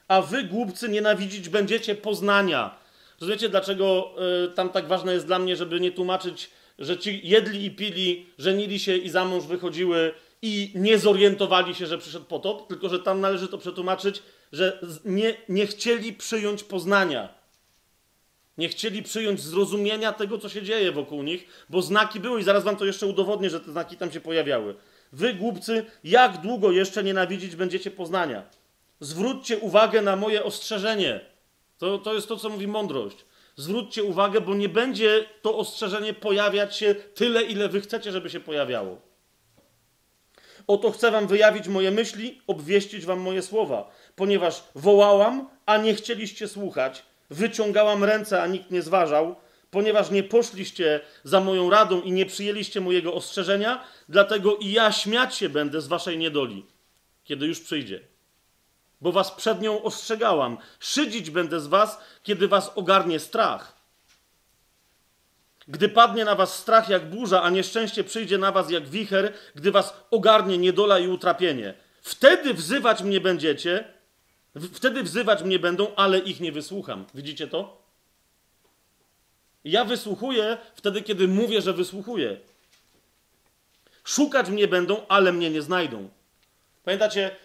A 0.09 0.23
wy, 0.23 0.45
głupcy, 0.45 0.89
nienawidzić 0.89 1.49
będziecie 1.49 1.95
poznania. 1.95 2.79
Rozumiecie, 3.21 3.49
dlaczego 3.49 4.15
y, 4.45 4.55
tam 4.55 4.71
tak 4.71 4.87
ważne 4.87 5.13
jest 5.13 5.27
dla 5.27 5.39
mnie, 5.39 5.57
żeby 5.57 5.81
nie 5.81 5.93
tłumaczyć, 5.93 6.51
że 6.79 6.99
ci 6.99 7.21
jedli 7.25 7.65
i 7.65 7.71
pili, 7.71 8.27
żenili 8.39 8.79
się 8.79 8.97
i 8.97 9.09
za 9.09 9.25
mąż 9.25 9.45
wychodziły 9.45 10.15
i 10.43 10.73
nie 10.75 10.99
zorientowali 10.99 11.75
się, 11.75 11.87
że 11.87 11.99
przyszedł 11.99 12.25
potop, 12.25 12.69
tylko 12.69 12.89
że 12.89 12.99
tam 12.99 13.21
należy 13.21 13.49
to 13.49 13.59
przetłumaczyć, 13.59 14.23
że 14.53 14.79
nie, 15.05 15.35
nie 15.49 15.67
chcieli 15.67 16.13
przyjąć 16.13 16.65
poznania. 16.65 17.29
Nie 18.59 18.69
chcieli 18.69 19.03
przyjąć 19.03 19.41
zrozumienia 19.41 20.13
tego, 20.13 20.39
co 20.39 20.49
się 20.49 20.63
dzieje 20.63 20.93
wokół 20.93 21.23
nich, 21.23 21.47
bo 21.69 21.83
znaki 21.83 22.21
były 22.21 22.41
i 22.41 22.45
zaraz 22.45 22.65
wam 22.65 22.77
to 22.77 22.85
jeszcze 22.85 23.07
udowodnię, 23.07 23.51
że 23.51 23.61
te 23.61 23.73
znaki 23.73 23.97
tam 23.97 24.13
się 24.13 24.21
pojawiały. 24.21 24.75
Wy, 25.13 25.35
głupcy, 25.35 25.85
jak 26.05 26.41
długo 26.41 26.71
jeszcze 26.71 27.05
nienawidzić 27.05 27.57
będziecie 27.57 27.91
poznania? 27.91 28.43
Zwróćcie 29.01 29.59
uwagę 29.59 30.03
na 30.03 30.17
moje 30.17 30.45
ostrzeżenie. 30.45 31.21
To, 31.79 31.99
to 31.99 32.15
jest 32.15 32.29
to, 32.29 32.37
co 32.37 32.49
mówi 32.49 32.69
mądrość. 32.69 33.17
Zwróćcie 33.57 34.05
uwagę, 34.05 34.41
bo 34.41 34.55
nie 34.55 34.69
będzie 34.69 35.25
to 35.43 35.59
ostrzeżenie 35.59 36.15
pojawiać 36.15 36.77
się 36.77 36.95
tyle, 36.95 37.43
ile 37.43 37.69
wy 37.69 37.81
chcecie, 37.81 38.13
żeby 38.13 38.31
się 38.31 38.41
pojawiało. 38.41 39.01
Oto 40.67 40.91
chcę 40.91 41.11
wam 41.11 41.27
wyjawić 41.27 41.69
moje 41.69 41.91
myśli, 41.91 42.43
obwieścić 42.47 43.05
wam 43.07 43.21
moje 43.21 43.43
słowa, 43.43 43.91
ponieważ 44.17 44.63
wołałam, 44.75 45.49
a 45.67 45.77
nie 45.77 45.95
chcieliście 45.95 46.49
słuchać, 46.49 47.03
wyciągałam 47.31 48.05
ręce, 48.05 48.43
a 48.43 48.47
nikt 48.47 48.71
nie 48.71 48.83
zważał, 48.83 49.37
ponieważ 49.73 50.11
nie 50.11 50.23
poszliście 50.23 51.01
za 51.25 51.41
moją 51.41 51.71
radą 51.71 52.01
i 52.01 52.13
nie 52.13 52.27
przyjęliście 52.27 52.81
mojego 52.81 53.15
ostrzeżenia, 53.15 53.85
dlatego 54.09 54.57
i 54.57 54.73
ja 54.73 54.93
śmiać 54.93 55.37
się 55.37 55.49
będę 55.49 55.81
z 55.81 55.87
waszej 55.87 56.19
niedoli, 56.19 56.67
kiedy 57.25 57.47
już 57.47 57.61
przyjdzie. 57.61 58.01
Bo 59.01 59.13
was 59.13 59.31
przed 59.31 59.61
nią 59.61 59.83
ostrzegałam. 59.83 60.59
Szydzić 60.81 61.31
będę 61.31 61.61
z 61.61 61.67
was, 61.67 61.99
kiedy 62.23 62.49
was 62.49 62.73
ogarnie 62.75 63.21
strach. 63.21 63.77
Gdy 65.69 65.89
padnie 65.89 66.25
na 66.25 66.35
was 66.35 66.59
strach 66.59 66.89
jak 66.89 67.11
burza, 67.11 67.43
a 67.43 67.51
nieszczęście 67.51 68.05
przyjdzie 68.05 68.39
na 68.39 68.53
was 68.53 68.71
jak 68.71 68.89
wicher, 68.89 69.33
gdy 69.55 69.71
was 69.71 69.95
ogarnie 70.11 70.59
niedola 70.59 70.99
i 70.99 71.09
utrapienie. 71.09 71.75
Wtedy 72.03 72.55
wzywać 72.55 73.03
mnie 73.03 73.21
będziecie, 73.21 73.85
wtedy 74.73 75.03
wzywać 75.03 75.43
mnie 75.43 75.59
będą, 75.59 75.95
ale 75.95 76.19
ich 76.19 76.41
nie 76.41 76.53
wysłucham. 76.53 77.05
Widzicie 77.15 77.47
to? 77.47 77.82
Ja 79.65 79.85
wysłuchuję 79.85 80.59
wtedy, 80.75 81.03
kiedy 81.03 81.29
mówię, 81.29 81.63
że 81.63 81.73
wysłuchuję. 81.73 82.37
Szukać 84.05 84.49
mnie 84.49 84.69
będą, 84.69 85.07
ale 85.09 85.33
mnie 85.33 85.51
nie 85.51 85.63
znajdą. 85.63 86.09
Pamiętacie, 86.85 87.37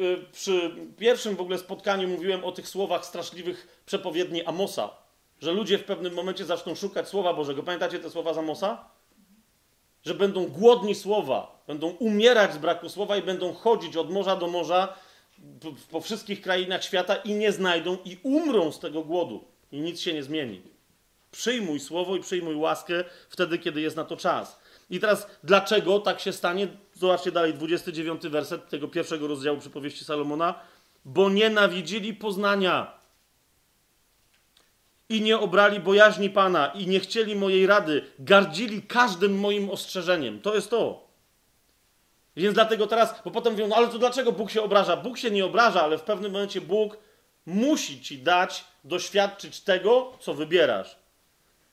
y, 0.00 0.24
przy 0.32 0.70
pierwszym 0.98 1.36
w 1.36 1.40
ogóle 1.40 1.58
spotkaniu 1.58 2.08
mówiłem 2.08 2.44
o 2.44 2.52
tych 2.52 2.68
słowach 2.68 3.06
straszliwych 3.06 3.82
przepowiedni 3.86 4.44
Amosa, 4.44 4.90
że 5.40 5.52
ludzie 5.52 5.78
w 5.78 5.84
pewnym 5.84 6.14
momencie 6.14 6.44
zaczną 6.44 6.74
szukać 6.74 7.08
Słowa 7.08 7.34
Bożego. 7.34 7.62
Pamiętacie 7.62 7.98
te 7.98 8.10
słowa 8.10 8.34
z 8.34 8.38
Amosa? 8.38 8.84
Że 10.04 10.14
będą 10.14 10.46
głodni 10.46 10.94
słowa, 10.94 11.62
będą 11.66 11.88
umierać 11.88 12.54
z 12.54 12.58
braku 12.58 12.88
słowa 12.88 13.16
i 13.16 13.22
będą 13.22 13.52
chodzić 13.52 13.96
od 13.96 14.10
morza 14.10 14.36
do 14.36 14.46
morza 14.46 14.94
po 15.90 16.00
wszystkich 16.00 16.40
krainach 16.40 16.84
świata 16.84 17.16
i 17.16 17.34
nie 17.34 17.52
znajdą 17.52 17.98
i 18.04 18.18
umrą 18.22 18.72
z 18.72 18.78
tego 18.78 19.02
głodu. 19.02 19.44
I 19.72 19.80
nic 19.80 20.00
się 20.00 20.12
nie 20.12 20.22
zmieni. 20.22 20.75
Przyjmuj 21.36 21.80
słowo 21.80 22.16
i 22.16 22.20
przyjmuj 22.20 22.54
łaskę 22.54 23.04
wtedy, 23.28 23.58
kiedy 23.58 23.80
jest 23.80 23.96
na 23.96 24.04
to 24.04 24.16
czas. 24.16 24.60
I 24.90 25.00
teraz, 25.00 25.26
dlaczego 25.44 26.00
tak 26.00 26.20
się 26.20 26.32
stanie? 26.32 26.68
Zobaczcie 26.94 27.32
dalej, 27.32 27.54
29 27.54 28.22
werset 28.22 28.68
tego 28.68 28.88
pierwszego 28.88 29.26
rozdziału 29.26 29.58
przypowieści 29.58 30.04
Salomona. 30.04 30.54
Bo 31.04 31.30
nienawidzili 31.30 32.14
poznania 32.14 32.98
i 35.08 35.20
nie 35.20 35.38
obrali 35.38 35.80
bojaźni 35.80 36.30
Pana 36.30 36.66
i 36.66 36.86
nie 36.86 37.00
chcieli 37.00 37.36
mojej 37.36 37.66
rady, 37.66 38.02
gardzili 38.18 38.82
każdym 38.82 39.38
moim 39.38 39.70
ostrzeżeniem. 39.70 40.40
To 40.40 40.54
jest 40.54 40.70
to. 40.70 41.06
Więc 42.36 42.54
dlatego 42.54 42.86
teraz, 42.86 43.14
bo 43.24 43.30
potem 43.30 43.52
mówią, 43.52 43.68
no 43.68 43.76
ale 43.76 43.88
to 43.88 43.98
dlaczego 43.98 44.32
Bóg 44.32 44.50
się 44.50 44.62
obraża? 44.62 44.96
Bóg 44.96 45.18
się 45.18 45.30
nie 45.30 45.44
obraża, 45.44 45.82
ale 45.82 45.98
w 45.98 46.02
pewnym 46.02 46.32
momencie 46.32 46.60
Bóg 46.60 46.96
musi 47.46 48.00
ci 48.00 48.18
dać 48.18 48.64
doświadczyć 48.84 49.60
tego, 49.60 50.12
co 50.20 50.34
wybierasz. 50.34 51.05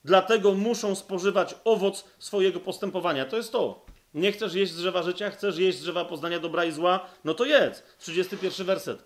Dlatego 0.05 0.53
muszą 0.53 0.95
spożywać 0.95 1.55
owoc 1.63 2.03
swojego 2.19 2.59
postępowania. 2.59 3.25
To 3.25 3.37
jest 3.37 3.51
to. 3.51 3.85
Nie 4.13 4.31
chcesz 4.31 4.53
jeść 4.53 4.71
z 4.71 4.77
drzewa 4.77 5.03
życia, 5.03 5.29
chcesz 5.29 5.57
jeść 5.57 5.77
z 5.77 5.81
drzewa 5.81 6.05
poznania 6.05 6.39
dobra 6.39 6.65
i 6.65 6.71
zła, 6.71 7.05
no 7.25 7.33
to 7.33 7.45
jedz. 7.45 7.83
31 7.99 8.65
werset. 8.65 9.03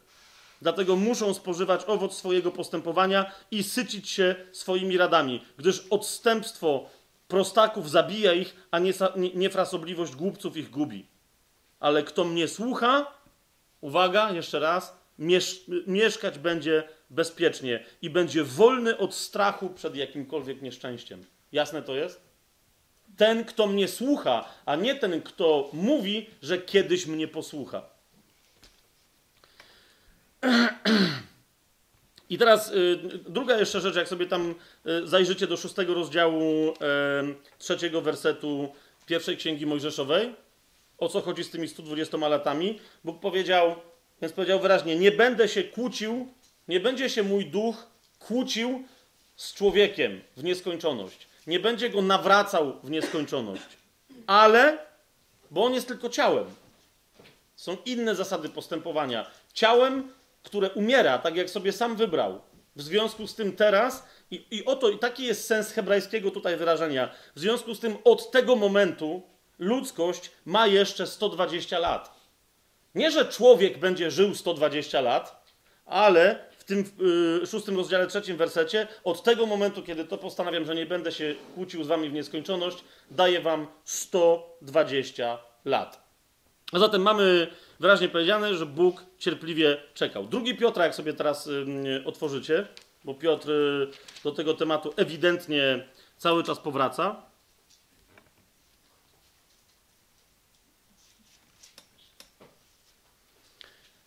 Dlatego 0.61 0.95
muszą 0.95 1.33
spożywać 1.33 1.81
owoc 1.87 2.15
swojego 2.15 2.51
postępowania 2.51 3.31
i 3.51 3.63
sycić 3.63 4.09
się 4.09 4.35
swoimi 4.51 4.97
radami, 4.97 5.43
gdyż 5.57 5.87
odstępstwo 5.89 6.89
prostaków 7.27 7.89
zabija 7.89 8.33
ich, 8.33 8.55
a 8.71 8.79
niefrasobliwość 9.33 10.15
głupców 10.15 10.57
ich 10.57 10.69
gubi. 10.69 11.05
Ale 11.79 12.03
kto 12.03 12.23
mnie 12.23 12.47
słucha, 12.47 13.11
uwaga, 13.81 14.31
jeszcze 14.31 14.59
raz, 14.59 14.97
miesz 15.19 15.65
mieszkać 15.87 16.39
będzie 16.39 16.83
bezpiecznie 17.09 17.85
i 18.01 18.09
będzie 18.09 18.43
wolny 18.43 18.97
od 18.97 19.15
strachu 19.15 19.69
przed 19.69 19.95
jakimkolwiek 19.95 20.61
nieszczęściem. 20.61 21.25
Jasne 21.51 21.81
to 21.81 21.95
jest? 21.95 22.21
Ten, 23.17 23.45
kto 23.45 23.67
mnie 23.67 23.87
słucha, 23.87 24.49
a 24.65 24.75
nie 24.75 24.95
ten, 24.95 25.21
kto 25.21 25.69
mówi, 25.73 26.29
że 26.41 26.57
kiedyś 26.57 27.05
mnie 27.05 27.27
posłucha. 27.27 27.89
I 32.29 32.37
teraz 32.37 32.71
y, 32.71 32.99
druga 33.29 33.59
jeszcze 33.59 33.81
rzecz, 33.81 33.95
jak 33.95 34.07
sobie 34.07 34.25
tam 34.25 34.55
y, 34.87 35.07
zajrzycie 35.07 35.47
do 35.47 35.57
szóstego 35.57 35.93
rozdziału 35.93 36.69
y, 36.69 36.75
trzeciego 37.57 38.01
wersetu 38.01 38.73
pierwszej 39.05 39.37
księgi 39.37 39.65
Mojżeszowej, 39.65 40.35
o 40.97 41.09
co 41.09 41.21
chodzi 41.21 41.43
z 41.43 41.49
tymi 41.49 41.67
120 41.67 42.17
latami, 42.17 42.79
Bóg 43.03 43.19
powiedział, 43.19 43.75
więc 44.21 44.33
powiedział 44.33 44.59
wyraźnie, 44.59 44.95
nie 44.95 45.11
będę 45.11 45.47
się 45.47 45.63
kłócił 45.63 46.27
nie 46.67 46.79
będzie 46.79 47.09
się 47.09 47.23
mój 47.23 47.45
duch 47.45 47.87
kłócił 48.19 48.83
z 49.35 49.53
człowiekiem 49.53 50.21
w 50.37 50.43
nieskończoność. 50.43 51.27
Nie 51.47 51.59
będzie 51.59 51.89
go 51.89 52.01
nawracał 52.01 52.79
w 52.83 52.89
nieskończoność. 52.89 53.77
Ale, 54.27 54.77
bo 55.51 55.63
on 55.63 55.73
jest 55.73 55.87
tylko 55.87 56.09
ciałem. 56.09 56.45
Są 57.55 57.77
inne 57.85 58.15
zasady 58.15 58.49
postępowania. 58.49 59.31
Ciałem, 59.53 60.11
które 60.43 60.69
umiera, 60.69 61.17
tak 61.17 61.35
jak 61.35 61.49
sobie 61.49 61.71
sam 61.71 61.95
wybrał. 61.95 62.41
W 62.75 62.81
związku 62.81 63.27
z 63.27 63.35
tym 63.35 63.55
teraz, 63.55 64.03
i, 64.31 64.45
i 64.51 64.65
oto 64.65 64.89
i 64.89 64.99
taki 64.99 65.23
jest 65.23 65.45
sens 65.45 65.71
hebrajskiego 65.71 66.31
tutaj 66.31 66.57
wyrażenia. 66.57 67.09
W 67.35 67.39
związku 67.39 67.75
z 67.75 67.79
tym 67.79 67.97
od 68.03 68.31
tego 68.31 68.55
momentu 68.55 69.21
ludzkość 69.59 70.31
ma 70.45 70.67
jeszcze 70.67 71.07
120 71.07 71.79
lat. 71.79 72.17
Nie, 72.95 73.11
że 73.11 73.25
człowiek 73.25 73.77
będzie 73.77 74.11
żył 74.11 74.35
120 74.35 75.01
lat, 75.01 75.43
ale 75.85 76.46
tym 76.67 76.83
y, 77.43 77.47
szóstym 77.47 77.77
rozdziale, 77.77 78.07
trzecim 78.07 78.37
wersecie, 78.37 78.87
od 79.03 79.23
tego 79.23 79.45
momentu, 79.45 79.83
kiedy 79.83 80.05
to 80.05 80.17
postanawiam, 80.17 80.65
że 80.65 80.75
nie 80.75 80.85
będę 80.85 81.11
się 81.11 81.35
kłócił 81.55 81.83
z 81.83 81.87
wami 81.87 82.09
w 82.09 82.13
nieskończoność, 82.13 82.83
daję 83.11 83.41
wam 83.41 83.67
120 83.83 85.37
lat. 85.65 86.07
A 86.71 86.79
zatem 86.79 87.01
mamy 87.01 87.47
wyraźnie 87.79 88.09
powiedziane, 88.09 88.55
że 88.55 88.65
Bóg 88.65 89.05
cierpliwie 89.17 89.77
czekał. 89.93 90.25
Drugi 90.25 90.55
Piotra, 90.55 90.83
jak 90.83 90.95
sobie 90.95 91.13
teraz 91.13 91.47
y, 91.47 92.03
otworzycie, 92.05 92.67
bo 93.03 93.13
Piotr 93.13 93.51
y, 93.51 93.87
do 94.23 94.31
tego 94.31 94.53
tematu 94.53 94.93
ewidentnie 94.95 95.87
cały 96.17 96.43
czas 96.43 96.59
powraca. 96.59 97.26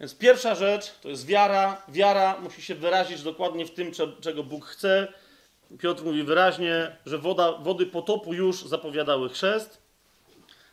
Więc 0.00 0.14
pierwsza 0.14 0.54
rzecz 0.54 0.92
to 1.00 1.08
jest 1.08 1.26
wiara. 1.26 1.82
Wiara 1.88 2.40
musi 2.40 2.62
się 2.62 2.74
wyrazić 2.74 3.22
dokładnie 3.22 3.66
w 3.66 3.70
tym, 3.70 3.92
czego 4.20 4.44
Bóg 4.44 4.66
chce. 4.66 5.12
Piotr 5.78 6.04
mówi 6.04 6.22
wyraźnie, 6.22 6.96
że 7.06 7.18
woda, 7.18 7.52
wody 7.52 7.86
potopu 7.86 8.34
już 8.34 8.64
zapowiadały 8.64 9.28
chrzest. 9.28 9.82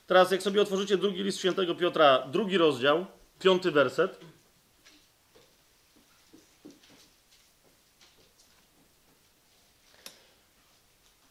Teraz, 0.07 0.32
jak 0.32 0.43
sobie 0.43 0.61
otworzycie 0.61 0.97
drugi 0.97 1.23
list 1.23 1.39
świętego 1.39 1.75
Piotra, 1.75 2.28
drugi 2.28 2.57
rozdział, 2.57 3.05
piąty 3.39 3.71
werset. 3.71 4.19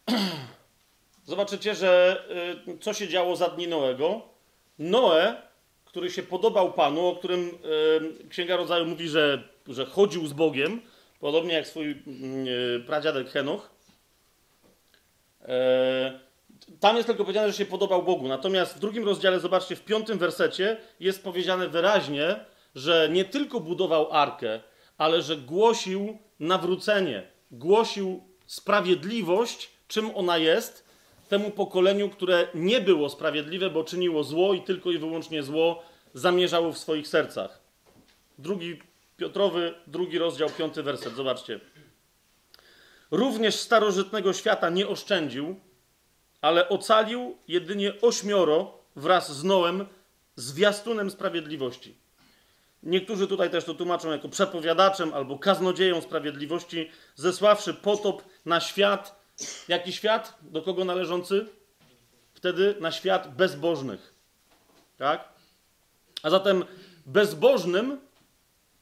Zobaczycie, 1.24 1.74
że 1.74 2.24
y, 2.68 2.78
co 2.78 2.92
się 2.92 3.08
działo 3.08 3.36
za 3.36 3.48
dni 3.48 3.68
Noego. 3.68 4.22
Noe, 4.78 5.45
który 5.96 6.10
się 6.10 6.22
podobał 6.22 6.72
Panu, 6.72 7.06
o 7.06 7.16
którym 7.16 7.58
Księga 8.28 8.56
Rodzaju 8.56 8.86
mówi, 8.86 9.08
że, 9.08 9.48
że 9.68 9.86
chodził 9.86 10.26
z 10.26 10.32
Bogiem, 10.32 10.80
podobnie 11.20 11.54
jak 11.54 11.66
swój 11.66 11.90
y, 11.90 12.84
pradziadek 12.86 13.30
Henoch. 13.30 13.70
E, 15.42 16.20
tam 16.80 16.96
jest 16.96 17.06
tylko 17.06 17.24
powiedziane, 17.24 17.52
że 17.52 17.58
się 17.58 17.66
podobał 17.66 18.02
Bogu. 18.02 18.28
Natomiast 18.28 18.76
w 18.76 18.78
drugim 18.78 19.04
rozdziale, 19.04 19.40
zobaczcie, 19.40 19.76
w 19.76 19.84
piątym 19.84 20.18
wersecie 20.18 20.76
jest 21.00 21.24
powiedziane 21.24 21.68
wyraźnie, 21.68 22.44
że 22.74 23.08
nie 23.12 23.24
tylko 23.24 23.60
budował 23.60 24.12
arkę, 24.12 24.60
ale 24.98 25.22
że 25.22 25.36
głosił 25.36 26.18
nawrócenie, 26.40 27.22
głosił 27.50 28.24
sprawiedliwość, 28.46 29.70
czym 29.88 30.16
ona 30.16 30.38
jest, 30.38 30.85
temu 31.28 31.50
pokoleniu, 31.50 32.10
które 32.10 32.48
nie 32.54 32.80
było 32.80 33.08
sprawiedliwe, 33.08 33.70
bo 33.70 33.84
czyniło 33.84 34.24
zło 34.24 34.54
i 34.54 34.62
tylko 34.62 34.90
i 34.90 34.98
wyłącznie 34.98 35.42
zło 35.42 35.82
zamierzało 36.14 36.72
w 36.72 36.78
swoich 36.78 37.08
sercach. 37.08 37.60
Drugi 38.38 38.78
Piotrowy, 39.16 39.74
drugi 39.86 40.18
rozdział, 40.18 40.50
piąty 40.50 40.82
werset, 40.82 41.14
zobaczcie. 41.14 41.60
Również 43.10 43.54
starożytnego 43.54 44.32
świata 44.32 44.70
nie 44.70 44.88
oszczędził, 44.88 45.60
ale 46.40 46.68
ocalił 46.68 47.36
jedynie 47.48 47.92
ośmioro 48.02 48.78
wraz 48.96 49.32
z 49.32 49.44
Noem, 49.44 49.86
zwiastunem 50.36 51.10
sprawiedliwości. 51.10 51.98
Niektórzy 52.82 53.26
tutaj 53.26 53.50
też 53.50 53.64
to 53.64 53.74
tłumaczą 53.74 54.10
jako 54.10 54.28
przepowiadaczem 54.28 55.14
albo 55.14 55.38
kaznodzieją 55.38 56.00
sprawiedliwości, 56.00 56.90
zesławszy 57.14 57.74
potop 57.74 58.22
na 58.46 58.60
świat. 58.60 59.15
Jaki 59.68 59.92
świat? 59.92 60.38
Do 60.42 60.62
kogo 60.62 60.84
należący? 60.84 61.46
Wtedy 62.34 62.74
na 62.80 62.92
świat 62.92 63.34
bezbożnych. 63.34 64.14
Tak? 64.98 65.28
A 66.22 66.30
zatem 66.30 66.64
bezbożnym, 67.06 68.00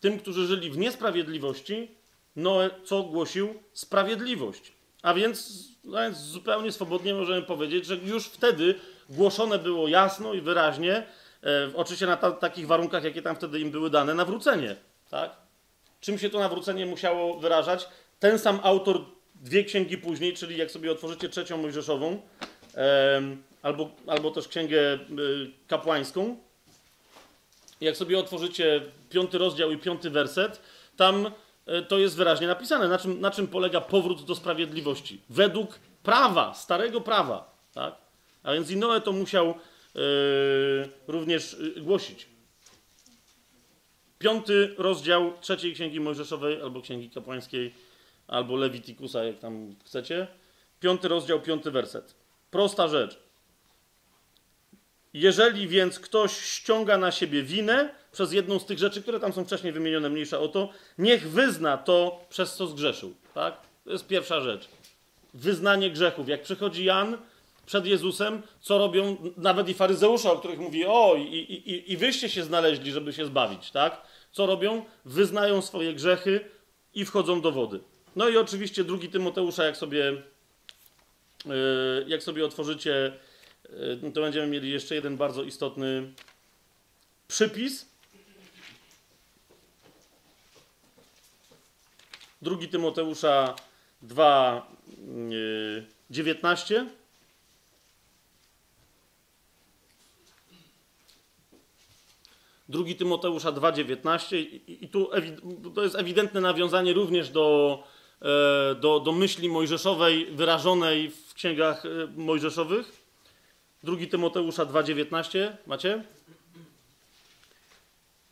tym, 0.01 0.19
którzy 0.19 0.47
żyli 0.47 0.71
w 0.71 0.79
niesprawiedliwości, 0.79 1.91
Noe 2.37 2.71
co 2.85 3.03
głosił? 3.03 3.55
Sprawiedliwość. 3.73 4.73
A 5.03 5.15
więc, 5.15 5.69
no 5.85 6.01
więc 6.01 6.19
zupełnie 6.19 6.73
swobodnie 6.73 7.15
możemy 7.15 7.43
powiedzieć, 7.43 7.87
że 7.87 7.97
już 7.97 8.27
wtedy 8.27 8.75
głoszone 9.09 9.59
było 9.59 9.89
jasno 9.89 10.35
i 10.35 10.41
wyraźnie, 10.41 11.07
e, 11.43 11.71
oczywiście 11.75 12.07
na 12.07 12.17
ta, 12.17 12.31
takich 12.31 12.67
warunkach, 12.67 13.05
jakie 13.05 13.23
tam 13.23 13.37
wtedy 13.37 13.61
im 13.61 13.71
były 13.71 13.91
dane, 13.91 14.15
nawrócenie. 14.15 14.77
Tak? 15.11 15.31
Czym 16.01 16.19
się 16.19 16.31
to 16.31 16.39
nawrócenie 16.39 16.87
musiało 16.87 17.41
wyrażać? 17.41 17.89
Ten 18.19 18.39
sam 18.39 18.61
autor 18.63 19.05
dwie 19.45 19.65
księgi 19.65 19.99
później, 19.99 20.35
czyli 20.35 20.57
jak 20.57 20.71
sobie 20.71 20.93
otworzycie 20.93 21.29
trzecią 21.29 21.57
Mojżeszową, 21.57 22.21
e, 22.75 23.23
albo, 23.63 23.91
albo 24.07 24.31
też 24.31 24.49
księgę 24.49 24.81
e, 24.81 24.99
kapłańską, 25.69 26.37
jak 27.81 27.97
sobie 27.97 28.19
otworzycie 28.19 28.81
piąty 29.11 29.39
rozdział 29.39 29.71
i 29.71 29.79
piąty 29.79 30.11
werset, 30.11 30.61
tam 30.97 31.31
E, 31.67 31.83
to 31.83 31.99
jest 31.99 32.17
wyraźnie 32.17 32.47
napisane, 32.47 32.89
na 32.89 32.99
czym, 32.99 33.21
na 33.21 33.31
czym 33.31 33.47
polega 33.47 33.81
powrót 33.81 34.25
do 34.25 34.35
sprawiedliwości. 34.35 35.21
Według 35.31 35.79
prawa, 36.03 36.55
starego 36.55 37.01
prawa. 37.01 37.55
Tak? 37.75 37.95
A 38.43 38.53
więc 38.53 38.71
i 38.71 38.77
Noe 38.77 39.01
to 39.01 39.13
musiał 39.13 39.55
yy, 39.95 40.03
również 41.07 41.57
głosić. 41.77 42.27
Piąty 44.19 44.75
rozdział 44.79 45.33
trzeciej 45.41 45.75
księgi 45.75 46.01
Mojżeszowej, 46.01 46.63
albo 46.63 46.81
księgi 46.81 47.11
kapłańskiej, 47.11 47.75
albo 48.29 48.57
Lewitikusa, 48.57 49.25
jak 49.25 49.39
tam 49.39 49.75
chcecie. 49.85 50.27
Piąty 50.81 51.09
rozdział, 51.09 51.41
piąty 51.41 51.71
werset. 51.71 52.15
Prosta 52.51 52.89
rzecz. 52.89 53.19
Jeżeli 55.15 55.69
więc 55.69 56.01
ktoś 56.01 56.33
ściąga 56.33 56.99
na 56.99 57.13
siebie 57.13 57.43
winę 57.43 57.95
przez 58.13 58.33
jedną 58.33 58.59
z 58.59 58.67
tych 58.67 58.79
rzeczy, 58.79 59.03
które 59.03 59.21
tam 59.21 59.33
są 59.33 59.45
wcześniej 59.45 59.73
wymienione, 59.73 60.11
mniejsza 60.11 60.41
o 60.41 60.49
to, 60.49 60.69
niech 60.99 61.31
wyzna 61.31 61.79
to, 61.79 62.25
przez 62.29 62.55
co 62.55 62.67
zgrzeszył. 62.67 63.15
Tak? 63.35 63.61
To 63.85 63.93
jest 63.93 64.07
pierwsza 64.07 64.41
rzecz. 64.41 64.69
Wyznanie 65.35 65.91
grzechów. 65.91 66.29
Jak 66.29 66.43
przychodzi 66.43 66.85
Jan 66.85 67.19
przed 67.67 67.87
Jezusem, 67.87 68.43
co 68.61 68.79
robią 68.79 69.17
nawet 69.37 69.69
i 69.69 69.75
faryzeusze, 69.75 70.33
o 70.33 70.37
których 70.37 70.59
mówi, 70.59 70.87
o, 70.87 71.15
i, 71.19 71.23
i, 71.23 71.93
i 71.93 71.97
wyście 71.97 72.29
się 72.29 72.43
znaleźli, 72.45 72.93
żeby 72.93 73.13
się 73.13 73.27
zbawić, 73.27 73.71
tak? 73.71 74.03
Co 74.33 74.47
robią? 74.47 74.85
Wyznają 75.05 75.63
swoje 75.63 75.95
grzechy 75.95 76.41
i 76.95 77.05
wchodzą 77.05 77.41
do 77.41 77.53
wody. 77.53 77.81
No 78.17 78.29
i 78.29 78.37
oczywiście 78.37 78.85
drugi 78.85 79.09
Tymoteusza, 79.09 79.65
jak 79.65 79.77
sobie, 79.77 80.23
yy, 81.47 82.05
jak 82.09 82.23
sobie 82.23 82.45
otworzycie 82.45 83.13
Y, 83.71 84.13
to 84.13 84.21
będziemy 84.21 84.47
mieli 84.47 84.71
jeszcze 84.71 84.95
jeden 84.95 85.17
bardzo 85.17 85.43
istotny 85.43 86.13
przypis. 87.29 87.87
Drugi 92.43 92.69
Tymoteusza 92.69 93.55
2, 94.03 94.67
19. 96.11 96.87
Drugi 102.69 102.97
Tymoteusza 102.97 103.53
2,19 103.53 104.37
i, 104.37 104.85
i 104.85 104.89
tu 104.89 105.11
to 105.75 105.83
jest 105.83 105.95
ewidentne 105.95 106.41
nawiązanie 106.41 106.93
również 106.93 107.31
do, 107.31 107.79
e, 107.83 107.94
do, 108.81 109.01
do 109.01 109.13
myśli 109.13 109.49
mojżeszowej 109.49 110.27
wyrażonej 110.27 111.11
w 111.11 111.35
księgach 111.35 111.85
e, 111.87 111.89
mojżeszowych. 112.17 112.93
2 113.83 113.97
Tymoteusza 114.11 114.67
2,19 114.67 115.53
macie? 115.67 116.05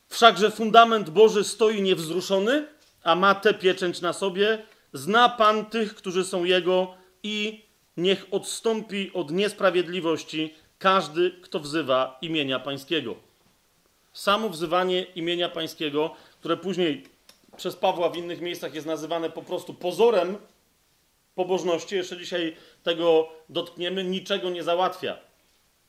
Wszakże 0.09 0.51
fundament 0.51 1.11
Boży 1.11 1.45
stoi 1.45 1.82
niewzruszony, 1.82 2.66
a 3.03 3.14
ma 3.14 3.34
tę 3.34 3.55
pieczęć 3.55 4.01
na 4.01 4.12
sobie. 4.12 4.62
Zna 4.93 5.28
Pan 5.28 5.66
tych, 5.66 5.95
którzy 5.95 6.24
są 6.24 6.45
Jego 6.45 6.95
i 7.22 7.62
niech 7.97 8.26
odstąpi 8.30 9.11
od 9.14 9.30
niesprawiedliwości 9.30 10.55
każdy, 10.78 11.30
kto 11.30 11.61
wzywa 11.61 12.18
imienia 12.22 12.59
Pańskiego. 12.59 13.14
Samo 14.12 14.49
wzywanie 14.49 15.03
imienia 15.03 15.49
Pańskiego, 15.49 16.16
które 16.40 16.57
później 16.57 17.11
przez 17.57 17.76
Pawła 17.76 18.11
w 18.11 18.16
innych 18.16 18.40
miejscach 18.40 18.74
jest 18.74 18.86
nazywane 18.86 19.30
po 19.30 19.42
prostu 19.42 19.74
pozorem 19.74 20.38
pobożności, 21.34 21.94
jeszcze 21.94 22.16
dzisiaj 22.16 22.57
tego 22.82 23.28
dotkniemy, 23.48 24.05
niczego 24.05 24.50
nie 24.50 24.62
załatwia 24.62 25.32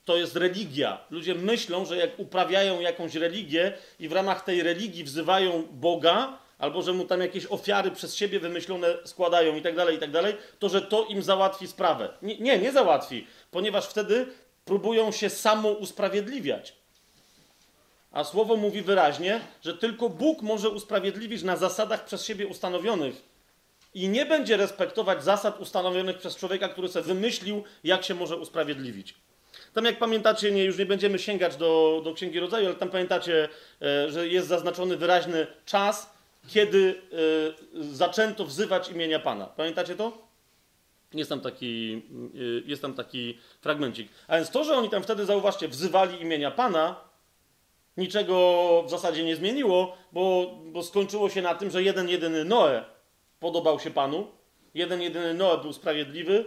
to 0.05 0.17
jest 0.17 0.35
religia. 0.35 0.97
Ludzie 1.09 1.35
myślą, 1.35 1.85
że 1.85 1.97
jak 1.97 2.19
uprawiają 2.19 2.79
jakąś 2.79 3.15
religię 3.15 3.73
i 3.99 4.07
w 4.07 4.11
ramach 4.11 4.43
tej 4.43 4.63
religii 4.63 5.03
wzywają 5.03 5.63
Boga, 5.71 6.37
albo 6.57 6.81
że 6.81 6.93
mu 6.93 7.05
tam 7.05 7.21
jakieś 7.21 7.45
ofiary 7.45 7.91
przez 7.91 8.15
siebie 8.15 8.39
wymyślone 8.39 8.87
składają 9.05 9.55
i 9.55 9.61
tak 9.61 9.75
dalej, 9.75 9.97
i 9.97 9.99
tak 9.99 10.11
dalej, 10.11 10.35
to 10.59 10.69
że 10.69 10.81
to 10.81 11.05
im 11.05 11.23
załatwi 11.23 11.67
sprawę. 11.67 12.09
Nie, 12.21 12.37
nie, 12.37 12.59
nie 12.59 12.71
załatwi, 12.71 13.27
ponieważ 13.51 13.85
wtedy 13.85 14.27
próbują 14.65 15.11
się 15.11 15.29
samo 15.29 15.69
usprawiedliwiać. 15.69 16.75
A 18.13 18.23
słowo 18.23 18.55
mówi 18.55 18.81
wyraźnie, 18.81 19.41
że 19.61 19.77
tylko 19.77 20.09
Bóg 20.09 20.41
może 20.41 20.69
usprawiedliwić 20.69 21.43
na 21.43 21.57
zasadach 21.57 22.05
przez 22.05 22.25
siebie 22.25 22.47
ustanowionych 22.47 23.21
i 23.93 24.09
nie 24.09 24.25
będzie 24.25 24.57
respektować 24.57 25.23
zasad 25.23 25.59
ustanowionych 25.59 26.17
przez 26.17 26.37
człowieka, 26.37 26.69
który 26.69 26.87
sobie 26.87 27.05
wymyślił, 27.05 27.63
jak 27.83 28.03
się 28.03 28.15
może 28.15 28.37
usprawiedliwić. 28.37 29.15
Tam 29.73 29.85
jak 29.85 29.99
pamiętacie, 29.99 30.51
nie, 30.51 30.63
już 30.63 30.77
nie 30.77 30.85
będziemy 30.85 31.19
sięgać 31.19 31.55
do, 31.55 32.01
do 32.03 32.13
Księgi 32.13 32.39
Rodzaju, 32.39 32.65
ale 32.65 32.75
tam 32.75 32.89
pamiętacie, 32.89 33.49
e, 33.81 34.11
że 34.11 34.27
jest 34.27 34.47
zaznaczony 34.47 34.97
wyraźny 34.97 35.47
czas, 35.65 36.13
kiedy 36.47 37.01
e, 37.73 37.83
zaczęto 37.83 38.45
wzywać 38.45 38.89
imienia 38.89 39.19
Pana. 39.19 39.45
Pamiętacie 39.45 39.95
to? 39.95 40.17
Jest 41.13 41.29
tam 41.29 41.41
taki, 41.41 42.01
e, 42.35 42.69
jest 42.69 42.81
tam 42.81 42.93
taki 42.93 43.37
fragmencik. 43.61 44.09
A 44.27 44.35
więc 44.35 44.49
to, 44.49 44.63
że 44.63 44.73
oni 44.73 44.89
tam 44.89 45.03
wtedy, 45.03 45.25
zauważcie, 45.25 45.67
wzywali 45.67 46.21
imienia 46.21 46.51
Pana, 46.51 46.95
niczego 47.97 48.83
w 48.87 48.89
zasadzie 48.89 49.23
nie 49.23 49.35
zmieniło, 49.35 49.97
bo, 50.11 50.55
bo 50.65 50.83
skończyło 50.83 51.29
się 51.29 51.41
na 51.41 51.55
tym, 51.55 51.71
że 51.71 51.83
jeden 51.83 52.09
jedyny 52.09 52.45
Noe 52.45 52.85
podobał 53.39 53.79
się 53.79 53.91
Panu, 53.91 54.27
jeden 54.73 55.01
jedyny 55.01 55.33
Noe 55.33 55.57
był 55.57 55.73
sprawiedliwy 55.73 56.45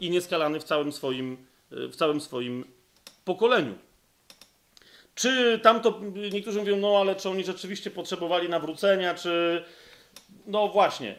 i 0.00 0.10
nieskalany 0.10 0.60
w 0.60 0.64
całym 0.64 0.92
swoim 0.92 1.46
w 1.70 1.96
całym 1.96 2.20
swoim 2.20 2.64
pokoleniu. 3.24 3.74
Czy 5.14 5.60
tamto, 5.62 6.00
niektórzy 6.32 6.58
mówią, 6.58 6.76
no 6.76 6.98
ale 7.00 7.16
czy 7.16 7.28
oni 7.28 7.44
rzeczywiście 7.44 7.90
potrzebowali 7.90 8.48
nawrócenia, 8.48 9.14
czy. 9.14 9.64
No 10.46 10.68
właśnie. 10.68 11.18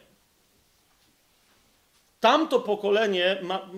Tamto 2.24 2.60
pokolenie, 2.60 3.38
ma, 3.42 3.70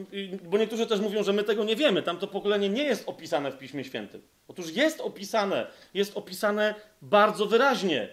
bo 0.43 0.57
niektórzy 0.57 0.87
też 0.87 0.99
mówią, 0.99 1.23
że 1.23 1.33
my 1.33 1.43
tego 1.43 1.63
nie 1.63 1.75
wiemy, 1.75 2.03
tamto 2.03 2.27
pokolenie 2.27 2.69
nie 2.69 2.83
jest 2.83 3.09
opisane 3.09 3.51
w 3.51 3.57
Piśmie 3.57 3.83
Świętym. 3.83 4.21
Otóż 4.47 4.71
jest 4.71 5.01
opisane, 5.01 5.67
jest 5.93 6.17
opisane 6.17 6.75
bardzo 7.01 7.45
wyraźnie. 7.45 8.09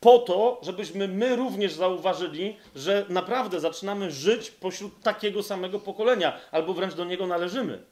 Po 0.00 0.18
to, 0.18 0.60
żebyśmy 0.62 1.08
my 1.08 1.36
również 1.36 1.72
zauważyli, 1.72 2.56
że 2.76 3.06
naprawdę 3.08 3.60
zaczynamy 3.60 4.10
żyć 4.10 4.50
pośród 4.50 5.02
takiego 5.02 5.42
samego 5.42 5.78
pokolenia, 5.78 6.40
albo 6.50 6.74
wręcz 6.74 6.94
do 6.94 7.04
niego 7.04 7.26
należymy. 7.26 7.82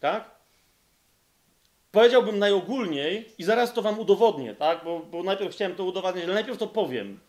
Tak? 0.00 0.30
Powiedziałbym 1.92 2.38
najogólniej 2.38 3.32
i 3.38 3.44
zaraz 3.44 3.72
to 3.72 3.82
wam 3.82 3.98
udowodnię, 3.98 4.54
tak? 4.54 4.84
Bo, 4.84 5.00
bo 5.00 5.22
najpierw 5.22 5.54
chciałem 5.54 5.76
to 5.76 5.84
udowodnić, 5.84 6.24
ale 6.24 6.34
najpierw 6.34 6.58
to 6.58 6.66
powiem. 6.66 7.20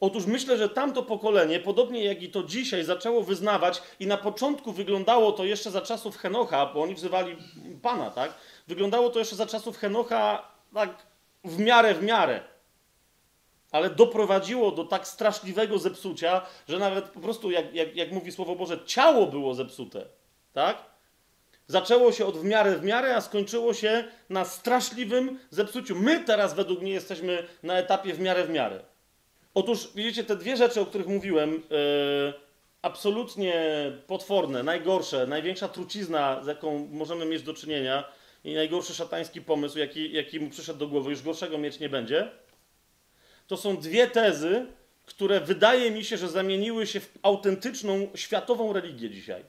Otóż 0.00 0.26
myślę, 0.26 0.58
że 0.58 0.68
tamto 0.68 1.02
pokolenie, 1.02 1.60
podobnie 1.60 2.04
jak 2.04 2.22
i 2.22 2.30
to 2.30 2.42
dzisiaj, 2.42 2.84
zaczęło 2.84 3.22
wyznawać 3.22 3.82
i 4.00 4.06
na 4.06 4.16
początku 4.16 4.72
wyglądało 4.72 5.32
to 5.32 5.44
jeszcze 5.44 5.70
za 5.70 5.80
czasów 5.80 6.16
Henocha, 6.16 6.66
bo 6.66 6.82
oni 6.82 6.94
wzywali 6.94 7.36
Pana, 7.82 8.10
tak? 8.10 8.34
Wyglądało 8.68 9.10
to 9.10 9.18
jeszcze 9.18 9.36
za 9.36 9.46
czasów 9.46 9.76
Henocha 9.76 10.52
tak 10.74 11.06
w 11.44 11.58
miarę, 11.58 11.94
w 11.94 12.02
miarę. 12.02 12.40
Ale 13.72 13.90
doprowadziło 13.90 14.70
do 14.70 14.84
tak 14.84 15.08
straszliwego 15.08 15.78
zepsucia, 15.78 16.42
że 16.68 16.78
nawet 16.78 17.04
po 17.04 17.20
prostu, 17.20 17.50
jak, 17.50 17.74
jak, 17.74 17.96
jak 17.96 18.12
mówi 18.12 18.32
Słowo 18.32 18.56
Boże, 18.56 18.78
ciało 18.86 19.26
było 19.26 19.54
zepsute, 19.54 20.06
tak? 20.52 20.84
Zaczęło 21.66 22.12
się 22.12 22.26
od 22.26 22.36
w 22.36 22.44
miarę 22.44 22.76
w 22.76 22.84
miarę, 22.84 23.16
a 23.16 23.20
skończyło 23.20 23.74
się 23.74 24.04
na 24.30 24.44
straszliwym 24.44 25.38
zepsuciu. 25.50 25.96
My 25.96 26.24
teraz 26.24 26.54
według 26.54 26.80
mnie 26.80 26.92
jesteśmy 26.92 27.46
na 27.62 27.74
etapie 27.74 28.14
w 28.14 28.20
miarę 28.20 28.44
w 28.44 28.50
miarę. 28.50 28.80
Otóż 29.54 29.88
widzicie, 29.94 30.24
te 30.24 30.36
dwie 30.36 30.56
rzeczy, 30.56 30.80
o 30.80 30.86
których 30.86 31.06
mówiłem, 31.06 31.52
yy, 31.52 32.32
absolutnie 32.82 33.54
potworne, 34.06 34.62
najgorsze, 34.62 35.26
największa 35.26 35.68
trucizna, 35.68 36.42
z 36.44 36.46
jaką 36.46 36.88
możemy 36.92 37.26
mieć 37.26 37.42
do 37.42 37.54
czynienia 37.54 38.04
i 38.44 38.54
najgorszy 38.54 38.94
szatański 38.94 39.40
pomysł, 39.40 39.78
jaki, 39.78 40.12
jaki 40.12 40.40
mu 40.40 40.50
przyszedł 40.50 40.78
do 40.78 40.88
głowy, 40.88 41.10
już 41.10 41.22
gorszego 41.22 41.58
mieć 41.58 41.80
nie 41.80 41.88
będzie, 41.88 42.30
to 43.46 43.56
są 43.56 43.76
dwie 43.76 44.06
tezy, 44.06 44.66
które 45.06 45.40
wydaje 45.40 45.90
mi 45.90 46.04
się, 46.04 46.16
że 46.16 46.28
zamieniły 46.28 46.86
się 46.86 47.00
w 47.00 47.18
autentyczną 47.22 48.08
światową 48.14 48.72
religię 48.72 49.10
dzisiaj 49.10 49.44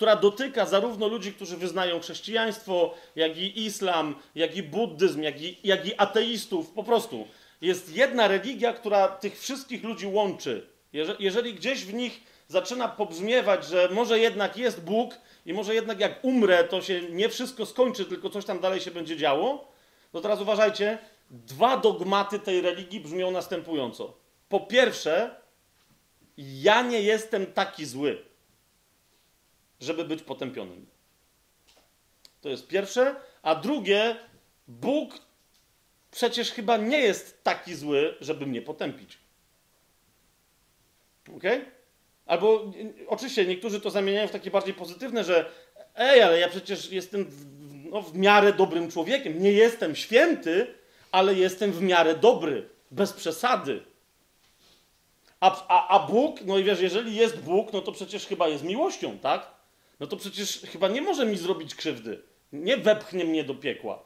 która 0.00 0.16
dotyka 0.16 0.66
zarówno 0.66 1.08
ludzi, 1.08 1.32
którzy 1.32 1.56
wyznają 1.56 2.00
chrześcijaństwo, 2.00 2.94
jak 3.16 3.36
i 3.36 3.64
islam, 3.64 4.14
jak 4.34 4.56
i 4.56 4.62
buddyzm, 4.62 5.22
jak 5.22 5.40
i, 5.40 5.58
jak 5.64 5.86
i 5.86 5.92
ateistów. 5.96 6.70
Po 6.70 6.84
prostu 6.84 7.26
jest 7.60 7.96
jedna 7.96 8.28
religia, 8.28 8.72
która 8.72 9.08
tych 9.08 9.40
wszystkich 9.40 9.84
ludzi 9.84 10.06
łączy. 10.06 10.66
Jeżeli, 11.18 11.54
gdzieś 11.54 11.84
w 11.84 11.94
nich 11.94 12.20
zaczyna 12.48 12.88
pobrzmiewać, 12.88 13.64
że 13.64 13.88
może 13.92 14.18
jednak 14.18 14.56
jest 14.56 14.84
Bóg 14.84 15.14
i 15.46 15.52
może 15.52 15.74
jednak 15.74 16.00
jak 16.00 16.24
umrę, 16.24 16.64
to 16.64 16.82
się 16.82 17.02
nie 17.02 17.28
wszystko 17.28 17.66
skończy, 17.66 18.04
tylko 18.04 18.30
coś 18.30 18.44
tam 18.44 18.60
dalej 18.60 18.80
się 18.80 18.90
będzie 18.90 19.16
działo, 19.16 19.72
to 20.12 20.20
teraz 20.20 20.40
uważajcie, 20.40 20.98
dwa 21.30 21.76
dogmaty 21.76 22.38
tej 22.38 22.60
religii 22.60 23.00
brzmią 23.00 23.30
następująco. 23.30 24.16
Po 24.48 24.60
pierwsze, 24.60 25.36
ja 26.36 26.82
nie 26.82 27.02
jestem 27.02 27.46
taki 27.46 27.86
zły 27.86 28.30
żeby 29.80 30.04
być 30.04 30.22
potępionym. 30.22 30.86
To 32.40 32.48
jest 32.48 32.66
pierwsze. 32.66 33.16
A 33.42 33.54
drugie, 33.54 34.16
Bóg 34.68 35.14
przecież 36.10 36.52
chyba 36.52 36.76
nie 36.76 36.98
jest 36.98 37.44
taki 37.44 37.74
zły, 37.74 38.16
żeby 38.20 38.46
mnie 38.46 38.62
potępić. 38.62 39.18
Ok? 41.36 41.44
Albo 42.26 42.72
oczywiście 43.06 43.46
niektórzy 43.46 43.80
to 43.80 43.90
zamieniają 43.90 44.28
w 44.28 44.30
takie 44.30 44.50
bardziej 44.50 44.74
pozytywne, 44.74 45.24
że 45.24 45.50
ej, 45.94 46.22
ale 46.22 46.38
ja 46.38 46.48
przecież 46.48 46.92
jestem 46.92 47.24
w, 47.24 47.46
no, 47.90 48.02
w 48.02 48.16
miarę 48.16 48.52
dobrym 48.52 48.90
człowiekiem. 48.90 49.42
Nie 49.42 49.52
jestem 49.52 49.96
święty, 49.96 50.74
ale 51.12 51.34
jestem 51.34 51.72
w 51.72 51.82
miarę 51.82 52.14
dobry, 52.14 52.68
bez 52.90 53.12
przesady. 53.12 53.82
A, 55.40 55.66
a, 55.68 55.88
a 55.88 56.06
Bóg, 56.06 56.40
no 56.44 56.58
i 56.58 56.64
wiesz, 56.64 56.80
jeżeli 56.80 57.16
jest 57.16 57.40
Bóg, 57.40 57.72
no 57.72 57.80
to 57.80 57.92
przecież 57.92 58.26
chyba 58.26 58.48
jest 58.48 58.64
miłością, 58.64 59.18
tak? 59.18 59.60
no 60.00 60.06
to 60.06 60.16
przecież 60.16 60.60
chyba 60.60 60.88
nie 60.88 61.02
może 61.02 61.26
mi 61.26 61.36
zrobić 61.36 61.74
krzywdy. 61.74 62.22
Nie 62.52 62.76
wepchnie 62.76 63.24
mnie 63.24 63.44
do 63.44 63.54
piekła. 63.54 64.02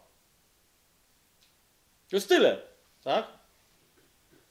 To 2.10 2.16
jest 2.16 2.28
tyle, 2.28 2.58
tak? 3.04 3.26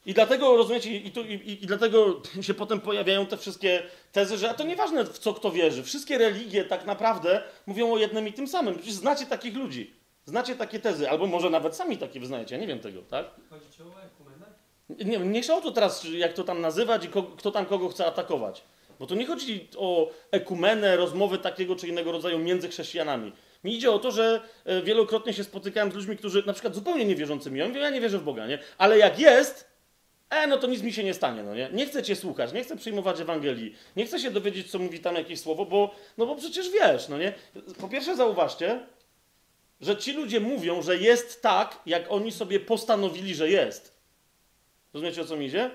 I 0.06 0.14
dlatego, 0.14 0.56
rozumiecie, 0.56 0.96
i, 0.96 1.10
tu, 1.10 1.22
i, 1.22 1.58
i, 1.62 1.66
dlatego 1.66 2.22
się 2.40 2.54
potem 2.54 2.80
pojawiają 2.80 3.26
te 3.26 3.36
wszystkie 3.36 3.82
tezy, 4.12 4.38
że 4.38 4.50
a 4.50 4.54
to 4.54 4.64
nieważne 4.64 5.04
w 5.04 5.18
co 5.18 5.34
kto 5.34 5.50
wierzy. 5.50 5.82
Wszystkie 5.82 6.18
religie 6.18 6.64
tak 6.64 6.86
naprawdę 6.86 7.42
mówią 7.66 7.92
o 7.92 7.98
jednym 7.98 8.28
i 8.28 8.32
tym 8.32 8.48
samym. 8.48 8.74
Przecież 8.74 8.94
znacie 8.94 9.26
takich 9.26 9.56
ludzi. 9.56 9.94
Znacie 10.26 10.56
takie 10.56 10.80
tezy, 10.80 11.10
albo 11.10 11.26
może 11.26 11.50
nawet 11.50 11.76
sami 11.76 11.98
takie 11.98 12.20
wyznajecie, 12.20 12.54
ja 12.54 12.60
nie 12.60 12.66
wiem 12.66 12.80
tego, 12.80 13.02
tak? 13.02 13.26
Chodzi 13.50 13.70
ci 13.70 13.82
o 13.82 13.86
ekumenę? 14.02 14.46
Nie, 14.88 15.18
mniejsza 15.18 15.56
o 15.56 15.60
to 15.60 15.70
teraz, 15.70 16.04
jak 16.04 16.32
to 16.32 16.44
tam 16.44 16.60
nazywać 16.60 17.04
i 17.04 17.08
ko, 17.08 17.22
kto 17.22 17.50
tam 17.50 17.66
kogo 17.66 17.88
chce 17.88 18.06
atakować. 18.06 18.62
Bo 18.98 19.06
to 19.06 19.14
nie 19.14 19.26
chodzi 19.26 19.68
o 19.76 20.10
ekumenę, 20.30 20.96
rozmowy 20.96 21.38
takiego 21.38 21.76
czy 21.76 21.88
innego 21.88 22.12
rodzaju 22.12 22.38
między 22.38 22.68
chrześcijanami. 22.68 23.32
Mi 23.64 23.74
idzie 23.74 23.90
o 23.90 23.98
to, 23.98 24.10
że 24.10 24.40
e, 24.64 24.82
wielokrotnie 24.82 25.32
się 25.32 25.44
spotykałem 25.44 25.92
z 25.92 25.94
ludźmi, 25.94 26.16
którzy 26.16 26.42
na 26.46 26.52
przykład 26.52 26.74
zupełnie 26.74 27.04
niewierzącymi. 27.04 27.58
Ja 27.58 27.68
mówię, 27.68 27.80
ja 27.80 27.90
nie 27.90 28.00
wierzę 28.00 28.18
w 28.18 28.24
Boga, 28.24 28.46
nie? 28.46 28.58
Ale 28.78 28.98
jak 28.98 29.18
jest, 29.18 29.70
e, 30.30 30.46
no 30.46 30.58
to 30.58 30.66
nic 30.66 30.82
mi 30.82 30.92
się 30.92 31.04
nie 31.04 31.14
stanie, 31.14 31.42
no 31.42 31.54
nie? 31.54 31.70
Nie 31.72 31.86
chcę 31.86 32.02
cię 32.02 32.16
słuchać, 32.16 32.52
nie 32.52 32.64
chcę 32.64 32.76
przyjmować 32.76 33.20
Ewangelii, 33.20 33.76
nie 33.96 34.06
chcę 34.06 34.18
się 34.18 34.30
dowiedzieć, 34.30 34.70
co 34.70 34.78
mówi 34.78 35.00
tam 35.00 35.14
jakieś 35.14 35.40
słowo, 35.40 35.66
bo, 35.66 35.94
no 36.18 36.26
bo 36.26 36.36
przecież 36.36 36.70
wiesz, 36.70 37.08
no 37.08 37.18
nie? 37.18 37.32
Po 37.80 37.88
pierwsze 37.88 38.16
zauważcie, 38.16 38.80
że 39.80 39.96
ci 39.96 40.12
ludzie 40.12 40.40
mówią, 40.40 40.82
że 40.82 40.96
jest 40.96 41.42
tak, 41.42 41.80
jak 41.86 42.04
oni 42.08 42.32
sobie 42.32 42.60
postanowili, 42.60 43.34
że 43.34 43.50
jest. 43.50 43.94
Rozumiecie, 44.94 45.22
o 45.22 45.24
co 45.24 45.36
mi 45.36 45.46
idzie? 45.46 45.70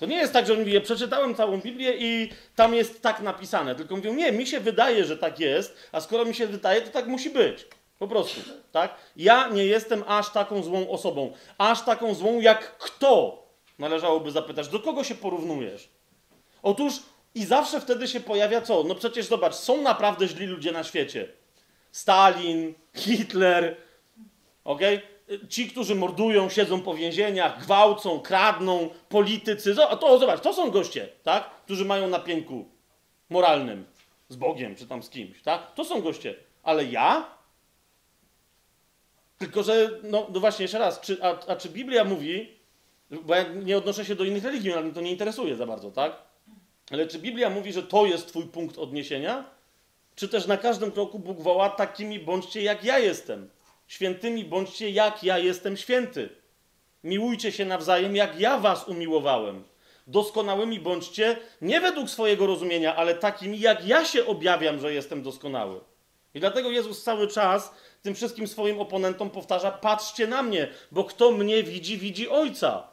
To 0.00 0.06
nie 0.06 0.16
jest 0.16 0.32
tak, 0.32 0.46
że 0.46 0.52
on 0.52 0.58
mówi, 0.58 0.72
ja 0.72 0.80
przeczytałem 0.80 1.34
całą 1.34 1.60
Biblię 1.60 1.94
i 1.98 2.30
tam 2.56 2.74
jest 2.74 3.02
tak 3.02 3.20
napisane. 3.20 3.74
Tylko 3.74 3.96
mówią, 3.96 4.14
nie, 4.14 4.32
mi 4.32 4.46
się 4.46 4.60
wydaje, 4.60 5.04
że 5.04 5.16
tak 5.16 5.40
jest, 5.40 5.76
a 5.92 6.00
skoro 6.00 6.24
mi 6.24 6.34
się 6.34 6.46
wydaje, 6.46 6.82
to 6.82 6.90
tak 6.90 7.06
musi 7.06 7.30
być. 7.30 7.66
Po 7.98 8.08
prostu, 8.08 8.40
tak? 8.72 8.94
Ja 9.16 9.48
nie 9.48 9.64
jestem 9.64 10.04
aż 10.06 10.32
taką 10.32 10.62
złą 10.62 10.88
osobą. 10.88 11.32
Aż 11.58 11.82
taką 11.82 12.14
złą 12.14 12.40
jak 12.40 12.78
kto? 12.78 13.42
Należałoby 13.78 14.30
zapytać, 14.30 14.68
do 14.68 14.80
kogo 14.80 15.04
się 15.04 15.14
porównujesz? 15.14 15.88
Otóż 16.62 16.94
i 17.34 17.44
zawsze 17.44 17.80
wtedy 17.80 18.08
się 18.08 18.20
pojawia 18.20 18.60
co? 18.60 18.82
No 18.82 18.94
przecież 18.94 19.26
zobacz, 19.26 19.54
są 19.54 19.82
naprawdę 19.82 20.28
źli 20.28 20.46
ludzie 20.46 20.72
na 20.72 20.84
świecie. 20.84 21.28
Stalin, 21.92 22.74
Hitler, 22.94 23.76
okej? 24.64 24.96
Okay? 24.96 25.15
Ci, 25.48 25.68
którzy 25.68 25.94
mordują, 25.94 26.48
siedzą 26.48 26.80
po 26.80 26.94
więzieniach, 26.94 27.60
gwałcą, 27.60 28.20
kradną, 28.20 28.88
politycy. 29.08 29.74
To 30.00 30.18
zobacz, 30.18 30.40
to 30.40 30.52
są 30.52 30.70
goście, 30.70 31.08
tak? 31.22 31.50
Którzy 31.64 31.84
mają 31.84 32.08
na 32.08 32.22
moralnym 33.30 33.84
z 34.28 34.36
Bogiem 34.36 34.76
czy 34.76 34.86
tam 34.86 35.02
z 35.02 35.10
kimś, 35.10 35.42
tak? 35.42 35.74
To 35.74 35.84
są 35.84 36.02
goście. 36.02 36.34
Ale 36.62 36.84
ja? 36.84 37.36
Tylko, 39.38 39.62
że, 39.62 39.90
no, 40.02 40.26
no 40.34 40.40
właśnie, 40.40 40.62
jeszcze 40.62 40.78
raz, 40.78 41.00
czy, 41.00 41.22
a, 41.22 41.38
a 41.46 41.56
czy 41.56 41.68
Biblia 41.68 42.04
mówi, 42.04 42.58
bo 43.10 43.34
ja 43.34 43.42
nie 43.52 43.78
odnoszę 43.78 44.04
się 44.04 44.14
do 44.14 44.24
innych 44.24 44.44
religii, 44.44 44.72
ale 44.72 44.82
mnie 44.82 44.92
to 44.92 45.00
nie 45.00 45.10
interesuje 45.10 45.56
za 45.56 45.66
bardzo, 45.66 45.90
tak? 45.90 46.22
Ale 46.90 47.06
czy 47.06 47.18
Biblia 47.18 47.50
mówi, 47.50 47.72
że 47.72 47.82
to 47.82 48.06
jest 48.06 48.28
twój 48.28 48.44
punkt 48.44 48.78
odniesienia? 48.78 49.44
Czy 50.14 50.28
też 50.28 50.46
na 50.46 50.56
każdym 50.56 50.92
kroku 50.92 51.18
Bóg 51.18 51.40
woła 51.40 51.70
takimi 51.70 52.20
bądźcie 52.20 52.62
jak 52.62 52.84
ja 52.84 52.98
jestem? 52.98 53.50
Świętymi 53.86 54.44
bądźcie, 54.44 54.90
jak 54.90 55.24
ja 55.24 55.38
jestem 55.38 55.76
święty. 55.76 56.28
Miłujcie 57.04 57.52
się 57.52 57.64
nawzajem, 57.64 58.16
jak 58.16 58.40
ja 58.40 58.58
was 58.58 58.88
umiłowałem. 58.88 59.64
Doskonałymi 60.06 60.80
bądźcie 60.80 61.36
nie 61.60 61.80
według 61.80 62.10
swojego 62.10 62.46
rozumienia, 62.46 62.96
ale 62.96 63.14
takimi, 63.14 63.60
jak 63.60 63.86
ja 63.86 64.04
się 64.04 64.26
objawiam, 64.26 64.80
że 64.80 64.92
jestem 64.92 65.22
doskonały. 65.22 65.80
I 66.34 66.40
dlatego 66.40 66.70
Jezus 66.70 67.02
cały 67.02 67.28
czas 67.28 67.74
tym 68.02 68.14
wszystkim 68.14 68.46
swoim 68.46 68.80
oponentom 68.80 69.30
powtarza: 69.30 69.70
patrzcie 69.70 70.26
na 70.26 70.42
mnie, 70.42 70.68
bo 70.90 71.04
kto 71.04 71.32
mnie 71.32 71.62
widzi, 71.62 71.98
widzi 71.98 72.28
Ojca. 72.28 72.88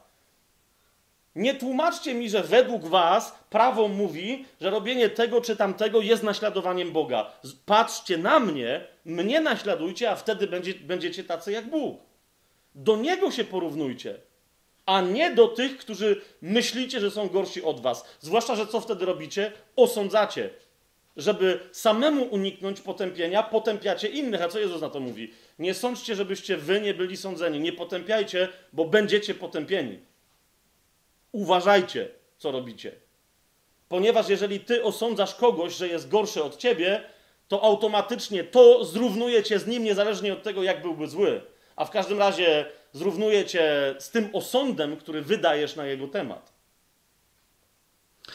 Nie 1.35 1.55
tłumaczcie 1.55 2.13
mi, 2.13 2.29
że 2.29 2.43
według 2.43 2.85
was 2.85 3.35
prawo 3.49 3.87
mówi, 3.87 4.45
że 4.61 4.69
robienie 4.69 5.09
tego 5.09 5.41
czy 5.41 5.55
tamtego 5.55 6.01
jest 6.01 6.23
naśladowaniem 6.23 6.91
Boga. 6.91 7.31
Patrzcie 7.65 8.17
na 8.17 8.39
mnie, 8.39 8.87
mnie 9.05 9.41
naśladujcie, 9.41 10.11
a 10.11 10.15
wtedy 10.15 10.47
będzie, 10.47 10.73
będziecie 10.73 11.23
tacy 11.23 11.51
jak 11.51 11.69
Bóg. 11.69 12.01
Do 12.75 12.97
Niego 12.97 13.31
się 13.31 13.43
porównujcie, 13.43 14.19
a 14.85 15.01
nie 15.01 15.35
do 15.35 15.47
tych, 15.47 15.77
którzy 15.77 16.21
myślicie, 16.41 16.99
że 16.99 17.11
są 17.11 17.27
gorsi 17.27 17.63
od 17.63 17.81
was. 17.81 18.05
Zwłaszcza, 18.19 18.55
że 18.55 18.67
co 18.67 18.81
wtedy 18.81 19.05
robicie? 19.05 19.51
Osądzacie. 19.75 20.49
Żeby 21.17 21.59
samemu 21.71 22.23
uniknąć 22.23 22.81
potępienia, 22.81 23.43
potępiacie 23.43 24.07
innych. 24.07 24.41
A 24.41 24.49
co 24.49 24.59
Jezus 24.59 24.81
na 24.81 24.89
to 24.89 24.99
mówi? 24.99 25.33
Nie 25.59 25.73
sądźcie, 25.73 26.15
żebyście 26.15 26.57
wy 26.57 26.81
nie 26.81 26.93
byli 26.93 27.17
sądzeni. 27.17 27.59
Nie 27.59 27.73
potępiajcie, 27.73 28.49
bo 28.73 28.85
będziecie 28.85 29.35
potępieni. 29.35 29.99
uważajcie, 31.31 32.09
co 32.37 32.51
robicie. 32.51 32.91
Ponieważ 33.89 34.29
jeżeli 34.29 34.59
ty 34.59 34.83
osądzasz 34.83 35.35
kogoś, 35.35 35.75
że 35.75 35.87
jest 35.87 36.09
gorszy 36.09 36.43
od 36.43 36.57
ciebie, 36.57 37.03
to 37.53 37.63
automatycznie 37.63 38.43
to 38.43 38.85
zrównuje 38.85 39.43
cię 39.43 39.59
z 39.59 39.67
nim, 39.67 39.83
niezależnie 39.83 40.33
od 40.33 40.43
tego, 40.43 40.63
jak 40.63 40.81
byłby 40.81 41.07
zły. 41.07 41.41
A 41.75 41.85
w 41.85 41.89
każdym 41.89 42.19
razie 42.19 42.65
zrównuje 42.93 43.45
cię 43.45 43.95
z 43.99 44.09
tym 44.09 44.29
osądem, 44.33 44.97
który 44.97 45.21
wydajesz 45.21 45.75
na 45.75 45.85
jego 45.85 46.07
temat. 46.07 46.53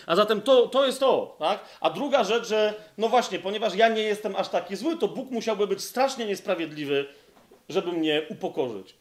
A 0.06 0.16
zatem 0.16 0.42
to, 0.42 0.66
to 0.66 0.86
jest 0.86 1.00
to, 1.00 1.36
tak? 1.38 1.64
A 1.80 1.90
druga 1.90 2.24
rzecz, 2.24 2.48
że 2.48 2.74
no 2.98 3.08
właśnie, 3.08 3.38
ponieważ 3.38 3.74
ja 3.74 3.88
nie 3.88 4.02
jestem 4.02 4.36
aż 4.36 4.48
taki 4.48 4.76
zły, 4.76 4.96
to 4.96 5.08
Bóg 5.08 5.30
musiałby 5.30 5.66
być 5.66 5.82
strasznie 5.82 6.26
niesprawiedliwy, 6.26 7.06
żeby 7.68 7.92
mnie 7.92 8.22
upokorzyć. 8.28 8.94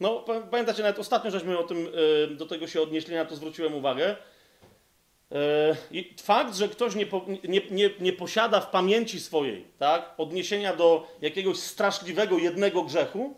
No, 0.00 0.24
pamiętacie, 0.50 0.82
nawet 0.82 0.98
ostatnio 0.98 1.30
żeśmy 1.30 1.58
o 1.58 1.62
tym, 1.62 1.88
e, 2.24 2.34
do 2.34 2.46
tego 2.46 2.66
się 2.66 2.82
odnieśli, 2.82 3.14
na 3.14 3.24
to 3.24 3.36
zwróciłem 3.36 3.74
uwagę. 3.74 4.16
E, 5.32 5.76
I 5.90 6.14
fakt, 6.22 6.56
że 6.56 6.68
ktoś 6.68 6.94
nie, 6.94 7.06
nie, 7.48 7.60
nie, 7.70 7.90
nie, 8.00 8.12
posiada 8.12 8.60
w 8.60 8.70
pamięci 8.70 9.20
swojej 9.20 9.64
tak, 9.78 10.14
odniesienia 10.18 10.76
do 10.76 11.06
jakiegoś 11.20 11.58
straszliwego 11.58 12.38
jednego 12.38 12.82
grzechu, 12.82 13.34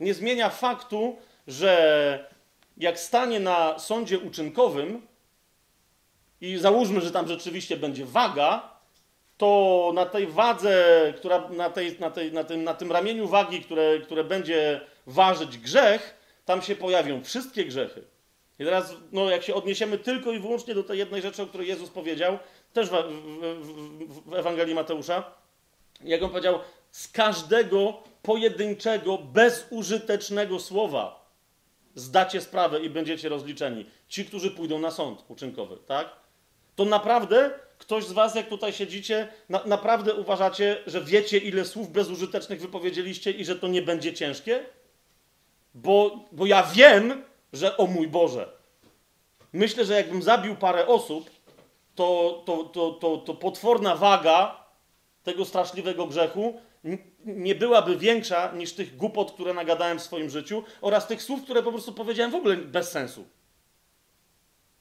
nie 0.00 0.14
zmienia 0.14 0.50
faktu, 0.50 1.16
że 1.46 2.28
jak 2.76 3.00
stanie 3.00 3.40
na 3.40 3.78
sądzie 3.78 4.18
uczynkowym 4.18 5.06
i 6.40 6.56
załóżmy, 6.56 7.00
że 7.00 7.10
tam 7.10 7.28
rzeczywiście 7.28 7.76
będzie 7.76 8.04
waga, 8.04 8.76
to 9.36 9.92
na 9.94 10.06
tej 10.06 10.26
wadze, 10.26 11.12
która 11.16 11.48
na, 11.48 11.70
tej, 11.70 12.00
na, 12.00 12.10
tej, 12.10 12.32
na, 12.32 12.44
tym, 12.44 12.64
na 12.64 12.74
tym 12.74 12.92
ramieniu 12.92 13.28
wagi, 13.28 13.60
które, 13.60 14.00
które 14.00 14.24
będzie 14.24 14.80
ważyć 15.06 15.58
grzech, 15.58 16.14
tam 16.44 16.62
się 16.62 16.76
pojawią 16.76 17.24
wszystkie 17.24 17.64
grzechy. 17.64 18.15
I 18.58 18.64
teraz, 18.64 18.94
no, 19.12 19.30
jak 19.30 19.42
się 19.42 19.54
odniesiemy 19.54 19.98
tylko 19.98 20.32
i 20.32 20.38
wyłącznie 20.38 20.74
do 20.74 20.82
tej 20.82 20.98
jednej 20.98 21.22
rzeczy, 21.22 21.42
o 21.42 21.46
której 21.46 21.68
Jezus 21.68 21.90
powiedział, 21.90 22.38
też 22.72 22.88
w, 22.88 22.92
w, 22.92 24.30
w 24.30 24.34
Ewangelii 24.34 24.74
Mateusza, 24.74 25.24
jak 26.04 26.22
on 26.22 26.30
powiedział, 26.30 26.58
z 26.90 27.08
każdego 27.08 28.02
pojedynczego, 28.22 29.18
bezużytecznego 29.18 30.60
słowa 30.60 31.26
zdacie 31.94 32.40
sprawę 32.40 32.80
i 32.80 32.90
będziecie 32.90 33.28
rozliczeni. 33.28 33.86
Ci, 34.08 34.24
którzy 34.24 34.50
pójdą 34.50 34.78
na 34.78 34.90
sąd 34.90 35.24
uczynkowy, 35.28 35.76
tak? 35.86 36.08
To 36.76 36.84
naprawdę 36.84 37.50
ktoś 37.78 38.04
z 38.04 38.12
was, 38.12 38.34
jak 38.34 38.48
tutaj 38.48 38.72
siedzicie, 38.72 39.28
na, 39.48 39.64
naprawdę 39.64 40.14
uważacie, 40.14 40.76
że 40.86 41.00
wiecie, 41.00 41.38
ile 41.38 41.64
słów 41.64 41.92
bezużytecznych 41.92 42.60
wypowiedzieliście 42.60 43.30
i 43.30 43.44
że 43.44 43.56
to 43.56 43.68
nie 43.68 43.82
będzie 43.82 44.14
ciężkie? 44.14 44.64
Bo, 45.74 46.24
bo 46.32 46.46
ja 46.46 46.62
wiem, 46.62 47.22
że 47.52 47.76
o 47.76 47.86
mój 47.86 48.08
Boże. 48.08 48.48
Myślę, 49.52 49.84
że 49.84 49.94
jakbym 49.94 50.22
zabił 50.22 50.56
parę 50.56 50.86
osób, 50.86 51.30
to, 51.94 52.42
to, 52.46 52.64
to, 52.64 52.90
to, 52.90 53.16
to 53.16 53.34
potworna 53.34 53.96
waga 53.96 54.64
tego 55.22 55.44
straszliwego 55.44 56.06
grzechu 56.06 56.60
nie 57.24 57.54
byłaby 57.54 57.96
większa 57.96 58.52
niż 58.52 58.72
tych 58.72 58.96
głupot, 58.96 59.32
które 59.32 59.54
nagadałem 59.54 59.98
w 59.98 60.02
swoim 60.02 60.30
życiu 60.30 60.64
oraz 60.80 61.06
tych 61.06 61.22
słów, 61.22 61.42
które 61.42 61.62
po 61.62 61.72
prostu 61.72 61.92
powiedziałem 61.92 62.32
w 62.32 62.34
ogóle 62.34 62.56
bez 62.56 62.90
sensu. 62.90 63.24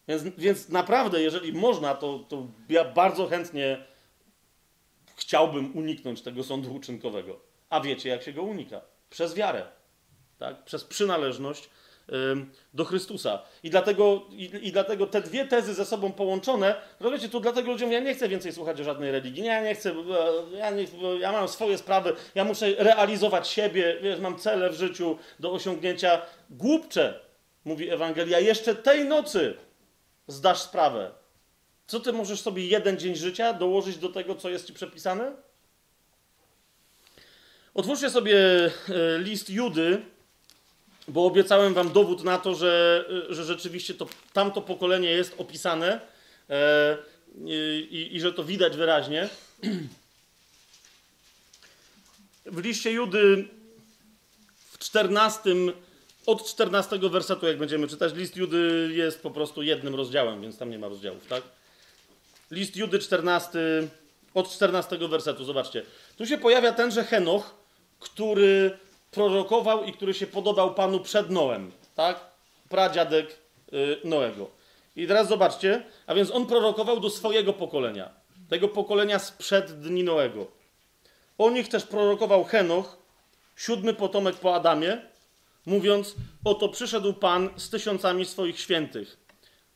Więc, 0.07 0.23
więc 0.23 0.69
naprawdę, 0.69 1.21
jeżeli 1.21 1.53
można, 1.53 1.95
to, 1.95 2.19
to 2.19 2.47
ja 2.69 2.85
bardzo 2.85 3.27
chętnie 3.27 3.85
chciałbym 5.15 5.77
uniknąć 5.77 6.21
tego 6.21 6.43
sądu 6.43 6.75
uczynkowego. 6.75 7.39
A 7.69 7.81
wiecie, 7.81 8.09
jak 8.09 8.23
się 8.23 8.33
go 8.33 8.43
unika? 8.43 8.81
Przez 9.09 9.35
wiarę, 9.35 9.67
tak? 10.37 10.63
przez 10.63 10.83
przynależność 10.83 11.69
do 12.73 12.85
Chrystusa. 12.85 13.41
I 13.63 13.69
dlatego, 13.69 14.21
i, 14.31 14.67
i, 14.67 14.71
dlatego 14.71 15.07
te 15.07 15.21
dwie 15.21 15.47
tezy 15.47 15.73
ze 15.73 15.85
sobą 15.85 16.11
połączone, 16.11 16.75
rozumiecie, 16.99 17.29
to 17.29 17.39
dlatego 17.39 17.71
ludziom 17.71 17.91
ja 17.91 17.99
nie 17.99 18.15
chcę 18.15 18.29
więcej 18.29 18.53
słuchać 18.53 18.81
o 18.81 18.83
żadnej 18.83 19.11
religii. 19.11 19.43
Nie, 19.43 19.49
ja 19.49 19.63
nie 19.63 19.75
chcę, 19.75 19.95
ja, 20.51 20.69
nie, 20.69 20.85
ja 21.19 21.31
mam 21.31 21.47
swoje 21.47 21.77
sprawy, 21.77 22.13
ja 22.35 22.43
muszę 22.43 22.75
realizować 22.77 23.47
siebie, 23.47 23.97
wiesz, 24.01 24.19
mam 24.19 24.39
cele 24.39 24.69
w 24.69 24.75
życiu 24.75 25.17
do 25.39 25.51
osiągnięcia. 25.51 26.21
Głupcze, 26.49 27.19
mówi 27.65 27.89
Ewangelia, 27.89 28.39
jeszcze 28.39 28.75
tej 28.75 29.05
nocy 29.05 29.53
zdasz 30.27 30.59
sprawę. 30.59 31.11
Co 31.87 31.99
ty 31.99 32.13
możesz 32.13 32.41
sobie 32.41 32.67
jeden 32.67 32.97
dzień 32.97 33.15
życia 33.15 33.53
dołożyć 33.53 33.97
do 33.97 34.09
tego, 34.09 34.35
co 34.35 34.49
jest 34.49 34.67
ci 34.67 34.73
przepisane? 34.73 35.31
Otwórzcie 37.73 38.09
sobie 38.09 38.37
e, 38.39 38.71
list 39.19 39.49
Judy, 39.49 40.01
bo 41.07 41.25
obiecałem 41.25 41.73
wam 41.73 41.91
dowód 41.91 42.23
na 42.23 42.37
to, 42.37 42.55
że, 42.55 43.05
że 43.29 43.43
rzeczywiście 43.43 43.93
to, 43.93 44.07
tamto 44.33 44.61
pokolenie 44.61 45.09
jest 45.09 45.35
opisane 45.37 45.99
e, 46.49 46.97
i, 47.45 48.09
i, 48.11 48.19
że 48.19 48.33
to 48.33 48.43
widać 48.43 48.77
wyraźnie. 48.77 49.29
W 52.45 52.63
liście 52.63 52.91
Judy 52.91 53.47
w 54.71 54.77
14, 54.77 55.55
od 56.25 56.45
14 56.45 56.99
wersetu, 56.99 57.47
jak 57.47 57.57
będziemy 57.57 57.87
czytać, 57.87 58.13
list 58.13 58.35
Judy 58.35 58.89
jest 58.93 59.21
po 59.21 59.31
prostu 59.31 59.63
jednym 59.63 59.95
rozdziałem, 59.95 60.41
więc 60.41 60.57
tam 60.57 60.69
nie 60.69 60.79
ma 60.79 60.87
rozdziałów, 60.87 61.27
tak? 61.27 61.43
List 62.51 62.75
Judy 62.75 62.99
14, 62.99 63.59
od 64.33 64.51
14 64.51 64.97
wersetu, 64.97 65.45
zobaczcie. 65.45 65.83
Tu 66.17 66.25
się 66.25 66.37
pojawia 66.37 66.73
tenże 66.73 67.03
Henoch, 67.03 67.55
który 67.99 68.77
prorokował 69.15 69.83
i 69.83 69.93
który 69.93 70.13
się 70.13 70.27
podobał 70.27 70.73
Panu 70.73 70.99
przed 70.99 71.29
Noem, 71.29 71.71
tak? 71.95 72.19
Pradziadek 72.69 73.39
y, 73.73 73.97
Noego. 74.03 74.49
I 74.95 75.07
teraz 75.07 75.27
zobaczcie, 75.27 75.83
a 76.07 76.15
więc 76.15 76.31
on 76.31 76.45
prorokował 76.45 76.99
do 76.99 77.09
swojego 77.09 77.53
pokolenia, 77.53 78.09
tego 78.49 78.67
pokolenia 78.67 79.19
sprzed 79.19 79.79
dni 79.79 80.03
Noego. 80.03 80.47
O 81.37 81.49
nich 81.49 81.69
też 81.69 81.83
prorokował 81.83 82.43
Henoch, 82.43 82.97
siódmy 83.55 83.93
potomek 83.93 84.35
po 84.35 84.55
Adamie, 84.55 85.01
mówiąc: 85.65 86.15
Oto 86.43 86.69
przyszedł 86.69 87.13
Pan 87.13 87.49
z 87.55 87.69
tysiącami 87.69 88.25
swoich 88.25 88.59
świętych. 88.59 89.17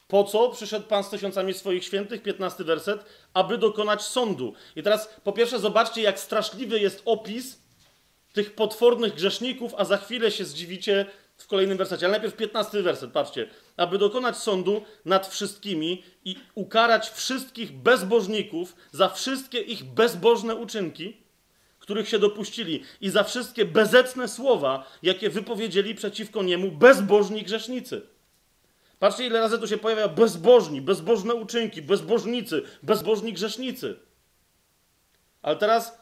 Po 0.08 0.24
co 0.24 0.50
przyszedł 0.50 0.88
Pan 0.88 1.04
z 1.04 1.10
tysiącami 1.10 1.54
swoich 1.54 1.84
świętych? 1.84 2.24
15 2.24 2.64
werset. 2.64 3.06
Aby 3.34 3.58
dokonać 3.58 4.02
sądu. 4.02 4.54
I 4.76 4.84
teraz 4.84 5.10
po 5.24 5.34
pierwsze 5.34 5.60
zobaczcie, 5.60 6.02
jak 6.02 6.20
straszliwy 6.20 6.80
jest 6.80 7.02
opis 7.06 7.60
tych 8.34 8.56
potwornych 8.56 9.14
grzeszników, 9.14 9.74
a 9.78 9.86
za 9.86 9.98
chwilę 9.98 10.32
się 10.32 10.46
zdziwicie 10.46 11.06
w 11.38 11.48
kolejnym 11.48 11.78
wersecie. 11.78 12.06
Ale 12.06 12.12
najpierw 12.12 12.36
15 12.36 12.82
werset, 12.82 13.12
patrzcie. 13.12 13.50
Aby 13.78 13.98
dokonać 13.98 14.38
sądu 14.38 14.82
nad 15.06 15.28
wszystkimi 15.28 16.04
i 16.26 16.36
ukarać 16.56 17.10
wszystkich 17.10 17.72
bezbożników 17.72 18.76
za 18.92 19.10
wszystkie 19.10 19.60
ich 19.60 19.84
bezbożne 19.84 20.56
uczynki, 20.56 21.18
których 21.80 22.10
się 22.10 22.20
dopuścili 22.20 22.84
i 23.02 23.10
za 23.10 23.24
wszystkie 23.24 23.66
bezecne 23.66 24.28
słowa, 24.28 24.92
jakie 25.04 25.30
wypowiedzieli 25.30 25.96
przeciwko 25.96 26.44
niemu 26.44 26.72
bezbożni 26.72 27.44
grzesznicy. 27.44 28.02
Patrzcie, 29.00 29.26
ile 29.26 29.40
razy 29.40 29.60
tu 29.60 29.68
się 29.68 29.78
pojawia 29.78 30.08
bezbożni, 30.08 30.82
bezbożne 30.82 31.36
uczynki, 31.36 31.82
bezbożnicy, 31.82 32.64
bezbożni 32.84 33.34
grzesznicy. 33.34 34.00
Ale 35.42 35.56
teraz 35.56 35.99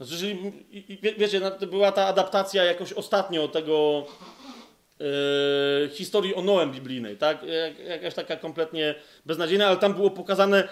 znaczy, 0.00 0.12
jeżeli, 0.12 0.52
wiecie, 1.18 1.40
była 1.70 1.92
ta 1.92 2.06
adaptacja 2.06 2.64
jakoś 2.64 2.92
ostatnio 2.92 3.48
tego 3.48 4.06
yy, 4.98 5.06
historii 5.88 6.34
o 6.34 6.42
Noem 6.42 6.72
biblijnej, 6.72 7.16
tak? 7.16 7.38
Jakaś 7.88 8.14
taka 8.14 8.36
kompletnie 8.36 8.94
beznadziejna, 9.26 9.66
ale 9.66 9.76
tam 9.76 9.94
było 9.94 10.10
pokazane, 10.10 10.68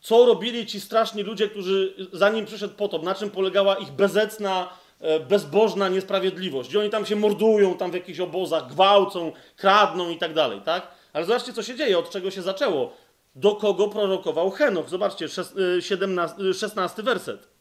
co 0.00 0.26
robili 0.26 0.66
ci 0.66 0.80
straszni 0.80 1.22
ludzie, 1.22 1.48
którzy 1.48 1.94
zanim 2.12 2.46
przyszedł 2.46 2.74
potop, 2.74 3.02
na 3.02 3.14
czym 3.14 3.30
polegała 3.30 3.74
ich 3.74 3.92
bezecna, 3.92 4.68
e, 5.00 5.20
bezbożna 5.20 5.88
niesprawiedliwość. 5.88 6.72
I 6.72 6.78
oni 6.78 6.90
tam 6.90 7.06
się 7.06 7.16
mordują, 7.16 7.76
tam 7.76 7.90
w 7.90 7.94
jakichś 7.94 8.20
obozach, 8.20 8.68
gwałcą, 8.68 9.32
kradną 9.56 10.10
i 10.10 10.18
tak 10.18 10.34
dalej, 10.34 10.60
tak? 10.64 10.88
Ale 11.12 11.26
zobaczcie, 11.26 11.52
co 11.52 11.62
się 11.62 11.74
dzieje, 11.74 11.98
od 11.98 12.10
czego 12.10 12.30
się 12.30 12.42
zaczęło. 12.42 12.92
Do 13.34 13.54
kogo 13.54 13.88
prorokował 13.88 14.50
Henoch? 14.50 14.88
Zobaczcie, 14.88 15.26
17, 15.80 16.54
16 16.54 17.02
werset 17.02 17.55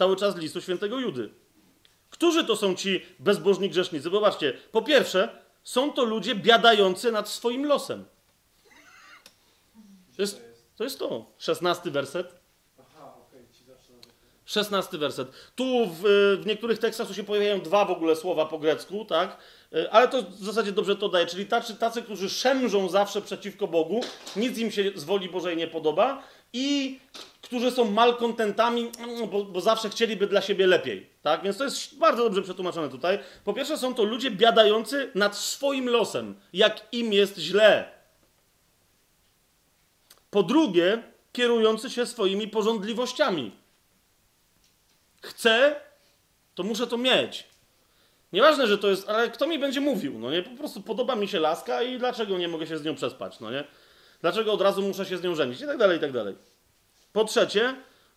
cały 0.00 0.16
czas 0.16 0.36
listu 0.36 0.60
świętego 0.60 0.98
Judy. 0.98 1.30
Którzy 2.10 2.44
to 2.44 2.56
są 2.56 2.74
ci 2.74 3.02
bezbożni 3.18 3.70
grzesznicy? 3.70 4.10
Zobaczcie, 4.10 4.52
po 4.72 4.82
pierwsze, 4.82 5.28
są 5.64 5.92
to 5.92 6.04
ludzie 6.04 6.34
biadający 6.34 7.12
nad 7.12 7.28
swoim 7.28 7.66
losem. 7.66 8.04
To 10.16 10.22
jest 10.22 10.42
to, 10.76 10.84
jest 10.84 10.98
to. 10.98 11.26
szesnasty 11.38 11.90
werset. 11.90 12.34
Szesnasty 14.44 14.98
werset. 14.98 15.28
Tu 15.56 15.86
w, 15.86 16.02
w, 16.42 16.46
niektórych 16.46 16.78
tekstach 16.78 17.14
się 17.14 17.24
pojawiają 17.24 17.60
dwa 17.60 17.84
w 17.84 17.90
ogóle 17.90 18.16
słowa 18.16 18.46
po 18.46 18.58
grecku, 18.58 19.04
tak? 19.04 19.36
Ale 19.90 20.08
to 20.08 20.22
w 20.22 20.44
zasadzie 20.44 20.72
dobrze 20.72 20.96
to 20.96 21.08
daje. 21.08 21.26
Czyli 21.26 21.46
tacy, 21.46 21.74
tacy, 21.74 22.02
którzy 22.02 22.30
szemrzą 22.30 22.88
zawsze 22.88 23.22
przeciwko 23.22 23.66
Bogu, 23.66 24.00
nic 24.36 24.58
im 24.58 24.70
się 24.70 24.92
z 24.94 25.04
woli 25.04 25.28
Bożej 25.28 25.56
nie 25.56 25.66
podoba 25.66 26.22
i 26.52 26.98
którzy 27.50 27.70
są 27.70 27.90
malkontentami, 27.90 28.90
bo, 29.30 29.44
bo, 29.44 29.60
zawsze 29.60 29.90
chcieliby 29.90 30.26
dla 30.26 30.40
siebie 30.40 30.66
lepiej. 30.66 31.10
Tak? 31.22 31.42
Więc 31.42 31.56
to 31.56 31.64
jest 31.64 31.98
bardzo 31.98 32.24
dobrze 32.24 32.42
przetłumaczone 32.42 32.88
tutaj. 32.88 33.18
Po 33.44 33.52
pierwsze, 33.52 33.78
są 33.78 33.94
to 33.94 34.04
ludzie 34.04 34.30
biadający 34.30 35.10
nad 35.14 35.36
swoim 35.36 35.88
losem, 35.88 36.34
jak 36.52 36.86
im 36.92 37.12
jest 37.12 37.38
źle. 37.38 37.90
Po 40.30 40.42
drugie, 40.42 41.02
kierujący 41.32 41.90
się 41.90 42.06
swoimi 42.06 42.48
porządliwościami. 42.48 43.52
Chcę, 45.22 45.80
to 46.54 46.62
muszę 46.62 46.86
to 46.86 46.98
mieć. 46.98 47.46
Nieważne, 48.32 48.66
że 48.66 48.78
to 48.78 48.88
jest, 48.88 49.08
ale 49.08 49.30
kto 49.30 49.46
mi 49.46 49.58
będzie 49.58 49.80
mówił, 49.80 50.18
no 50.18 50.30
nie? 50.30 50.42
Po 50.42 50.56
prostu 50.56 50.82
podoba 50.82 51.16
mi 51.16 51.28
się 51.28 51.40
laska 51.40 51.82
i 51.82 51.98
dlaczego 51.98 52.38
nie 52.38 52.48
mogę 52.48 52.66
się 52.66 52.78
z 52.78 52.84
nią 52.84 52.94
przespać, 52.94 53.40
no 53.40 53.50
nie? 53.50 53.64
Dlaczego 54.20 54.52
od 54.52 54.60
razu 54.60 54.82
muszę 54.82 55.06
się 55.06 55.18
z 55.18 55.22
nią 55.22 55.34
żenić 55.34 55.60
i 55.60 55.66
tak 55.66 55.78
dalej, 55.78 55.98
i 55.98 56.00
tak 56.00 56.12
dalej. 56.12 56.49
Po 57.12 57.24
trzecie, 57.24 57.76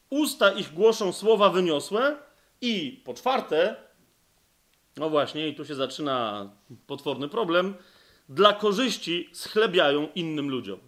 usta 0.10 0.52
ich 0.52 0.74
głoszą 0.74 1.14
słowa 1.14 1.50
wyniosłe 1.50 2.18
i 2.62 3.02
po 3.06 3.14
czwarte, 3.14 3.76
no 4.98 5.10
właśnie, 5.10 5.48
i 5.48 5.56
tu 5.56 5.66
się 5.66 5.76
zaczyna 5.76 6.50
potworny 6.88 7.30
problem, 7.30 7.76
dla 8.30 8.54
korzyści 8.54 9.30
schlebiają 9.34 10.08
innym 10.16 10.50
ludziom. 10.50 10.80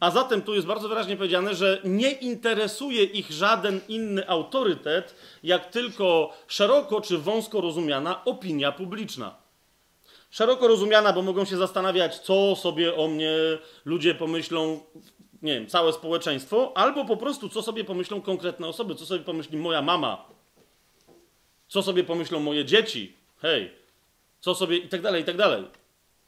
A 0.00 0.10
zatem 0.10 0.42
tu 0.42 0.54
jest 0.54 0.66
bardzo 0.66 0.88
wyraźnie 0.88 1.16
powiedziane, 1.16 1.54
że 1.54 1.80
nie 1.84 2.10
interesuje 2.10 3.04
ich 3.04 3.30
żaden 3.30 3.80
inny 3.88 4.28
autorytet, 4.28 5.14
jak 5.42 5.70
tylko 5.70 6.32
szeroko 6.46 7.00
czy 7.00 7.18
wąsko 7.18 7.60
rozumiana 7.60 8.24
opinia 8.24 8.72
publiczna. 8.72 9.34
Szeroko 10.30 10.68
rozumiana, 10.68 11.12
bo 11.12 11.22
mogą 11.22 11.44
się 11.44 11.56
zastanawiać, 11.56 12.18
co 12.18 12.56
sobie 12.56 12.96
o 12.96 13.08
mnie 13.08 13.36
ludzie 13.84 14.14
pomyślą, 14.14 14.80
nie 15.42 15.54
wiem, 15.54 15.66
całe 15.66 15.92
społeczeństwo, 15.92 16.72
albo 16.74 17.04
po 17.04 17.16
prostu, 17.16 17.48
co 17.48 17.62
sobie 17.62 17.84
pomyślą 17.84 18.20
konkretne 18.20 18.68
osoby, 18.68 18.94
co 18.94 19.06
sobie 19.06 19.20
pomyśli 19.20 19.58
moja 19.58 19.82
mama, 19.82 20.24
co 21.68 21.82
sobie 21.82 22.04
pomyślą 22.04 22.40
moje 22.40 22.64
dzieci, 22.64 23.16
hej, 23.38 23.70
co 24.40 24.54
sobie 24.54 24.76
i 24.76 24.88
tak 24.88 25.02
dalej, 25.02 25.22
i 25.22 25.24
tak 25.24 25.36
dalej. 25.36 25.64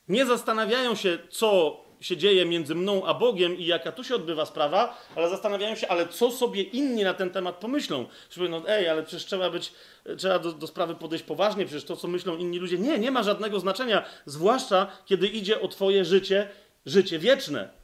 Nie 0.09 0.27
zastanawiają 0.27 0.95
się, 0.95 1.19
co 1.31 1.81
się 2.01 2.17
dzieje 2.17 2.45
między 2.45 2.75
mną 2.75 3.07
a 3.07 3.15
Bogiem 3.15 3.59
i 3.59 3.67
jaka 3.67 3.93
tu 3.93 4.05
się 4.05 4.15
odbywa 4.15 4.47
sprawa, 4.47 4.99
ale 5.17 5.29
zastanawiają 5.29 5.75
się, 5.75 5.89
ale 5.89 6.09
co 6.09 6.31
sobie 6.31 6.63
inni 6.63 7.05
na 7.05 7.15
ten 7.15 7.31
temat 7.31 7.57
pomyślą. 7.57 8.07
Że 8.31 8.49
no 8.49 8.63
ej, 8.69 8.89
ale 8.89 9.03
przecież 9.03 9.25
trzeba 9.25 9.51
być, 9.51 9.73
trzeba 10.19 10.39
do, 10.39 10.53
do, 10.53 10.67
sprawy 10.67 10.95
podejść 10.95 11.25
poważnie, 11.25 11.67
przecież 11.67 11.85
to, 11.85 11.97
co 11.97 12.09
myślą 12.09 12.37
inni 12.37 12.59
ludzie, 12.59 12.79
nie, 12.79 12.99
nie 12.99 13.11
ma 13.11 13.23
żadnego 13.23 13.61
znaczenia, 13.61 14.05
zwłaszcza 14.27 14.87
kiedy 15.07 15.27
idzie 15.27 15.61
o 15.61 15.69
twoje 15.69 16.05
życie, 16.05 16.49
życie 16.87 17.19
wieczne. 17.19 17.84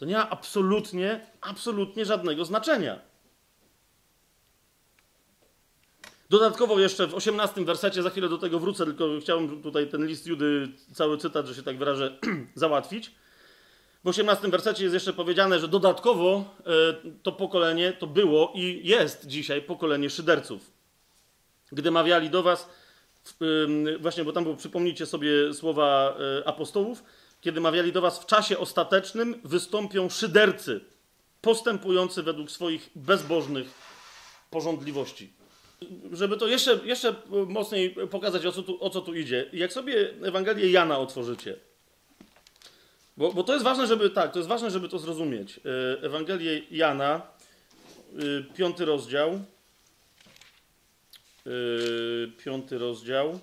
To 0.00 0.06
nie 0.06 0.14
ma 0.14 0.30
absolutnie, 0.30 1.26
absolutnie 1.40 2.04
żadnego 2.04 2.44
znaczenia. 2.44 2.98
Dodatkowo 6.30 6.80
jeszcze 6.80 7.06
w 7.06 7.14
18 7.14 7.64
wersecie, 7.64 8.02
za 8.02 8.10
chwilę 8.10 8.28
do 8.28 8.38
tego 8.38 8.58
wrócę, 8.58 8.84
tylko 8.84 9.04
chciałem 9.20 9.62
tutaj 9.62 9.88
ten 9.88 10.06
list 10.06 10.26
Judy, 10.26 10.68
cały 10.94 11.18
cytat, 11.18 11.46
że 11.46 11.54
się 11.54 11.62
tak 11.62 11.78
wyrażę, 11.78 12.18
załatwić. 12.54 13.10
W 14.04 14.08
18 14.08 14.48
wersecie 14.48 14.82
jest 14.82 14.94
jeszcze 14.94 15.12
powiedziane, 15.12 15.58
że 15.60 15.68
dodatkowo 15.68 16.44
e, 16.60 16.72
to 17.22 17.32
pokolenie 17.32 17.92
to 17.92 18.06
było 18.06 18.52
i 18.54 18.80
jest 18.84 19.26
dzisiaj 19.26 19.62
pokolenie 19.62 20.10
szyderców. 20.10 20.70
Gdy 21.72 21.90
mawiali 21.90 22.30
do 22.30 22.42
was, 22.42 22.68
właśnie, 24.00 24.24
bo 24.24 24.32
tam 24.32 24.44
było, 24.44 24.56
przypomnijcie 24.56 25.06
sobie 25.06 25.54
słowa 25.54 26.16
e, 26.40 26.48
apostołów, 26.48 27.02
kiedy 27.40 27.60
mawiali 27.60 27.92
do 27.92 28.00
was 28.00 28.18
w 28.18 28.26
czasie 28.26 28.58
ostatecznym 28.58 29.40
wystąpią 29.44 30.08
szydercy, 30.08 30.80
postępujący 31.40 32.22
według 32.22 32.50
swoich 32.50 32.90
bezbożnych 32.94 33.66
porządliwości. 34.50 35.32
Żeby 36.12 36.36
to 36.36 36.46
jeszcze, 36.46 36.80
jeszcze 36.84 37.14
mocniej 37.46 37.90
pokazać, 37.90 38.46
o 38.46 38.52
co, 38.52 38.62
tu, 38.62 38.84
o 38.84 38.90
co 38.90 39.00
tu 39.00 39.14
idzie. 39.14 39.50
Jak 39.52 39.72
sobie 39.72 40.14
Ewangelię 40.22 40.70
Jana 40.70 40.98
otworzycie, 40.98 41.56
bo, 43.16 43.32
bo 43.32 43.44
to 43.44 43.52
jest 43.52 43.64
ważne, 43.64 43.86
żeby 43.86 44.10
tak, 44.10 44.32
to 44.32 44.38
jest 44.38 44.48
ważne, 44.48 44.70
żeby 44.70 44.88
to 44.88 44.98
zrozumieć. 44.98 45.60
E, 46.00 46.02
Ewangelię 46.02 46.62
Jana, 46.70 47.22
e, 48.16 48.54
piąty 48.54 48.84
rozdział. 48.84 49.30
E, 51.46 51.50
piąty 52.44 52.78
rozdział. 52.78 53.40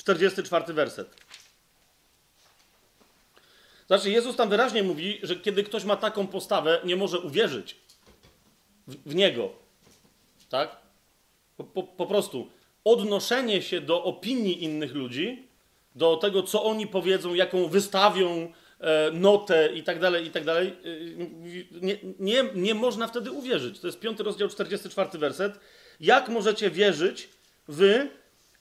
Czterdziesty 0.00 0.42
czwarty 0.42 0.72
werset. 0.72 1.16
Znaczy, 3.86 4.10
Jezus 4.10 4.36
tam 4.36 4.48
wyraźnie 4.48 4.82
mówi, 4.82 5.20
że 5.22 5.36
kiedy 5.36 5.64
ktoś 5.64 5.84
ma 5.84 5.96
taką 5.96 6.26
postawę, 6.26 6.80
nie 6.84 6.96
może 6.96 7.18
uwierzyć 7.18 7.76
w, 8.86 9.10
w 9.10 9.14
Niego. 9.14 9.52
Tak? 10.48 10.76
Po, 11.56 11.64
po, 11.64 11.82
po, 11.82 12.06
prostu 12.06 12.50
odnoszenie 12.84 13.62
się 13.62 13.80
do 13.80 14.04
opinii 14.04 14.64
innych 14.64 14.94
ludzi, 14.94 15.48
do 15.94 16.16
tego, 16.16 16.42
co 16.42 16.64
oni 16.64 16.86
powiedzą, 16.86 17.34
jaką 17.34 17.68
wystawią 17.68 18.52
e, 18.80 19.10
notę 19.10 19.72
i 19.74 19.82
tak 19.82 20.00
dalej, 20.00 20.26
i 20.26 20.30
tak 20.30 20.44
dalej, 20.44 20.68
e, 20.68 20.74
nie, 21.80 21.98
nie, 22.18 22.44
nie 22.54 22.74
można 22.74 23.06
wtedy 23.06 23.30
uwierzyć. 23.30 23.80
To 23.80 23.86
jest 23.86 24.00
piąty 24.00 24.22
rozdział, 24.22 24.48
44 24.48 25.18
werset. 25.18 25.60
Jak 26.00 26.28
możecie 26.28 26.70
wierzyć, 26.70 27.28
wy, 27.68 28.19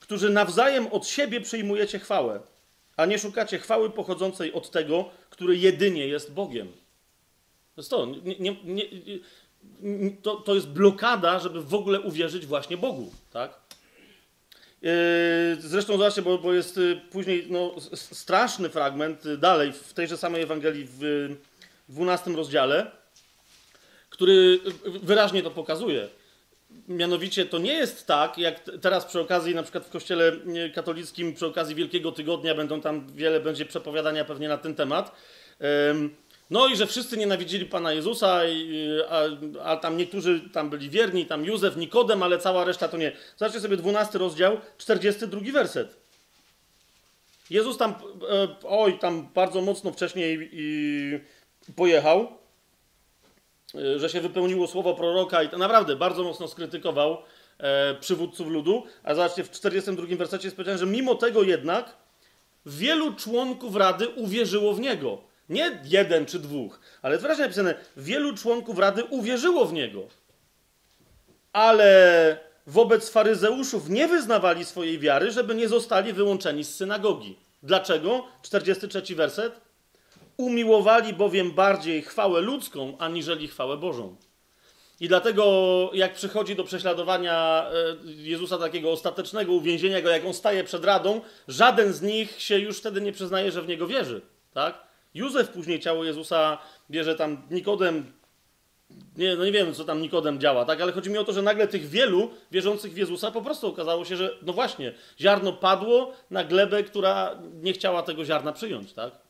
którzy 0.10 0.30
nawzajem 0.30 0.88
od 0.88 1.08
siebie 1.08 1.42
przyjmujecie 1.42 2.00
chwałę, 2.00 2.40
a 2.98 3.06
nie 3.06 3.20
szukacie 3.20 3.60
chwały 3.60 3.90
pochodzącej 3.90 4.54
od 4.54 4.72
tego, 4.72 5.10
który 5.30 5.58
jedynie 5.58 6.08
jest 6.08 6.34
Bogiem? 6.34 6.68
To 7.76 7.82
jest 7.82 7.90
to. 7.90 8.06
Nie, 8.06 8.40
nie, 8.40 8.56
nie, 8.64 8.84
to, 10.22 10.36
to 10.36 10.56
jest 10.56 10.68
blokada, 10.68 11.40
żeby 11.40 11.62
w 11.64 11.74
ogóle 11.74 12.02
uwierzyć 12.02 12.46
właśnie 12.46 12.78
Bogu, 12.78 13.12
tak? 13.34 13.60
Yy, 14.82 14.92
zresztą 15.60 15.94
zobaczcie, 15.94 16.22
bo, 16.22 16.38
bo 16.38 16.54
jest 16.54 16.78
y, 16.78 17.02
później 17.12 17.48
no, 17.50 17.76
straszny 17.94 18.70
fragment 18.70 19.26
y, 19.26 19.38
dalej 19.38 19.74
w 19.74 19.94
tejże 19.94 20.18
samej 20.18 20.42
Ewangelii 20.42 20.88
w 20.90 21.30
12 21.90 22.32
rozdziale, 22.32 22.92
który 24.10 24.60
wyraźnie 24.86 25.44
to 25.44 25.52
pokazuje. 25.52 26.10
Mianowicie 26.88 27.46
to 27.46 27.58
nie 27.58 27.74
jest 27.74 28.08
tak, 28.08 28.38
jak 28.38 28.62
teraz 28.82 29.06
przy 29.06 29.20
okazji, 29.20 29.56
na 29.56 29.64
przykład 29.64 29.86
w 29.86 29.90
kościele 29.90 30.32
katolickim, 30.76 31.34
przy 31.34 31.46
okazji 31.46 31.76
Wielkiego 31.76 32.12
Tygodnia, 32.12 32.56
będą 32.56 32.82
tam 32.82 33.08
wiele 33.16 33.40
będzie 33.40 33.66
przepowiadania 33.66 34.26
pewnie 34.26 34.48
na 34.48 34.58
ten 34.58 34.76
temat. 34.76 35.16
No 36.50 36.68
i 36.68 36.76
że 36.76 36.88
wszyscy 36.88 37.18
nienawidzili 37.18 37.66
Pana 37.66 37.94
Jezusa, 37.94 38.42
a, 39.10 39.22
a, 39.64 39.78
tam 39.78 39.98
niektórzy 39.98 40.42
tam 40.54 40.70
byli 40.70 40.90
wierni, 40.90 41.26
tam 41.26 41.46
Józef, 41.46 41.78
Nikodem, 41.78 42.24
ale 42.24 42.40
cała 42.40 42.66
reszta 42.66 42.88
to 42.88 42.98
nie. 42.98 43.12
Zobaczcie 43.38 43.60
sobie 43.60 43.78
12 43.78 44.18
rozdział, 44.18 44.58
42 44.78 45.52
werset. 45.52 45.96
Jezus 47.50 47.78
tam, 47.78 47.96
e, 48.30 48.56
oj, 48.64 49.00
tam 49.00 49.30
bardzo 49.34 49.62
mocno 49.62 49.92
wcześniej 49.92 50.52
pojechał, 51.76 52.20
e, 52.20 52.39
że 53.96 54.10
się 54.10 54.22
wypełniło 54.22 54.68
słowo 54.68 54.94
proroka 54.94 55.44
i 55.44 55.50
to 55.50 55.58
naprawdę 55.58 55.96
bardzo 55.96 56.24
mocno 56.24 56.48
skrytykował 56.48 57.18
e, 57.58 57.96
przywódców 57.96 58.48
ludu. 58.48 58.84
A 59.04 59.16
zobaczcie, 59.16 59.44
w 59.44 59.52
42 59.52 60.16
wersecie 60.18 60.48
jest 60.48 60.56
powiedziane, 60.56 60.78
że 60.78 60.86
mimo 60.86 61.16
tego 61.16 61.44
jednak 61.44 61.98
wielu 62.66 63.14
członków 63.14 63.76
rady 63.76 64.08
uwierzyło 64.10 64.74
w 64.74 64.80
niego. 64.80 65.22
Nie 65.50 65.82
jeden 65.84 66.26
czy 66.26 66.40
dwóch, 66.40 66.80
ale 67.02 67.18
wyraźnie 67.18 67.44
napisane, 67.44 67.76
wielu 67.98 68.38
członków 68.38 68.80
rady 68.80 69.04
uwierzyło 69.04 69.66
w 69.66 69.74
niego. 69.74 70.08
Ale 71.54 72.38
wobec 72.68 73.10
faryzeuszów 73.10 73.90
nie 73.90 74.08
wyznawali 74.08 74.66
swojej 74.66 75.00
wiary, 75.00 75.32
żeby 75.32 75.56
nie 75.56 75.70
zostali 75.70 76.14
wyłączeni 76.14 76.64
z 76.64 76.76
synagogi. 76.76 77.38
Dlaczego? 77.64 78.26
43 78.42 79.16
werset. 79.16 79.69
Umiłowali 80.40 81.14
bowiem 81.14 81.52
bardziej 81.52 82.02
chwałę 82.02 82.42
ludzką, 82.42 82.98
aniżeli 82.98 83.48
chwałę 83.48 83.78
Bożą. 83.78 84.16
I 85.00 85.08
dlatego, 85.08 85.44
jak 85.94 86.14
przychodzi 86.14 86.56
do 86.56 86.64
prześladowania 86.64 87.66
e, 87.70 87.96
Jezusa 88.06 88.58
takiego 88.58 88.92
ostatecznego, 88.92 89.54
uwięzienia 89.54 90.02
go, 90.02 90.10
jak 90.10 90.26
on 90.26 90.34
staje 90.34 90.64
przed 90.64 90.86
radą, 90.86 91.22
żaden 91.48 91.94
z 91.94 92.02
nich 92.02 92.42
się 92.42 92.60
już 92.60 92.78
wtedy 92.78 93.02
nie 93.02 93.12
przyznaje, 93.12 93.52
że 93.52 93.62
w 93.62 93.68
niego 93.68 93.88
wierzy. 93.88 94.22
Tak? 94.54 94.84
Józef 95.14 95.50
później 95.50 95.80
ciało 95.80 96.04
Jezusa 96.04 96.58
bierze 96.92 97.16
tam 97.16 97.42
Nikodem. 97.52 98.14
Nie, 99.18 99.36
no 99.36 99.46
nie 99.46 99.52
wiem, 99.52 99.74
co 99.74 99.84
tam 99.84 100.02
Nikodem 100.02 100.40
działa, 100.40 100.66
tak? 100.66 100.82
Ale 100.82 100.92
chodzi 100.92 101.10
mi 101.10 101.18
o 101.18 101.24
to, 101.24 101.34
że 101.34 101.42
nagle 101.42 101.68
tych 101.68 101.90
wielu 101.90 102.30
wierzących 102.52 102.94
w 102.94 102.98
Jezusa 102.98 103.32
po 103.32 103.42
prostu 103.42 103.68
okazało 103.68 104.06
się, 104.06 104.18
że 104.18 104.38
no 104.42 104.54
właśnie, 104.54 104.94
ziarno 105.20 105.54
padło 105.54 106.14
na 106.32 106.44
glebę, 106.44 106.84
która 106.84 107.40
nie 107.54 107.74
chciała 107.74 108.04
tego 108.04 108.26
ziarna 108.26 108.52
przyjąć, 108.52 108.94
tak? 108.94 109.29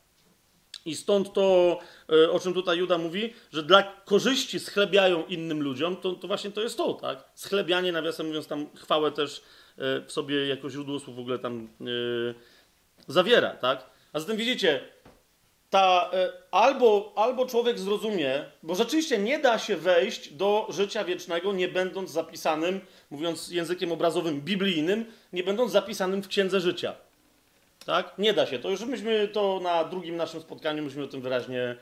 I 0.89 0.95
stąd 0.95 1.33
to, 1.33 1.79
e, 2.09 2.31
o 2.31 2.39
czym 2.39 2.53
tutaj 2.53 2.77
Juda 2.77 2.97
mówi, 2.97 3.33
że 3.53 3.63
dla 3.63 3.83
korzyści 3.83 4.59
schlebiają 4.59 5.25
innym 5.25 5.61
ludziom, 5.63 5.95
to, 5.95 6.11
to 6.11 6.27
właśnie 6.27 6.51
to 6.51 6.61
jest 6.61 6.77
to, 6.77 6.93
tak? 6.93 7.29
Schlebianie, 7.35 7.91
nawiasem 7.91 8.27
mówiąc, 8.27 8.47
tam 8.47 8.67
chwałę 8.75 9.11
też 9.11 9.41
e, 9.77 10.01
w 10.01 10.11
sobie 10.11 10.47
jako 10.47 10.69
źródło 10.69 10.99
słów 10.99 11.15
w 11.15 11.19
ogóle 11.19 11.39
tam 11.39 11.67
yy, 11.79 12.35
zawiera, 13.07 13.49
tak? 13.49 13.89
A 14.13 14.19
zatem 14.19 14.37
widzicie, 14.37 14.81
ta, 15.69 16.09
e, 16.13 16.31
albo, 16.51 17.13
albo 17.15 17.45
człowiek 17.45 17.79
zrozumie, 17.79 18.45
bo 18.63 18.75
rzeczywiście 18.75 19.17
nie 19.17 19.39
da 19.39 19.59
się 19.59 19.77
wejść 19.77 20.33
do 20.33 20.67
życia 20.69 21.03
wiecznego, 21.03 21.53
nie 21.53 21.67
będąc 21.67 22.11
zapisanym, 22.11 22.81
mówiąc 23.09 23.51
językiem 23.51 23.91
obrazowym, 23.91 24.41
biblijnym, 24.41 25.05
nie 25.33 25.43
będąc 25.43 25.71
zapisanym 25.71 26.23
w 26.23 26.27
księdze 26.27 26.59
życia. 26.59 26.95
Tak? 27.89 28.17
Nie 28.17 28.33
da 28.33 28.45
się. 28.45 28.59
To 28.59 28.69
już 28.69 28.81
myśmy 28.81 29.27
to 29.27 29.59
na 29.63 29.83
drugim 29.83 30.15
naszym 30.15 30.41
spotkaniu 30.41 30.83
myśmy 30.83 31.03
o 31.03 31.07
tym 31.07 31.21
wyraźnie 31.21 31.75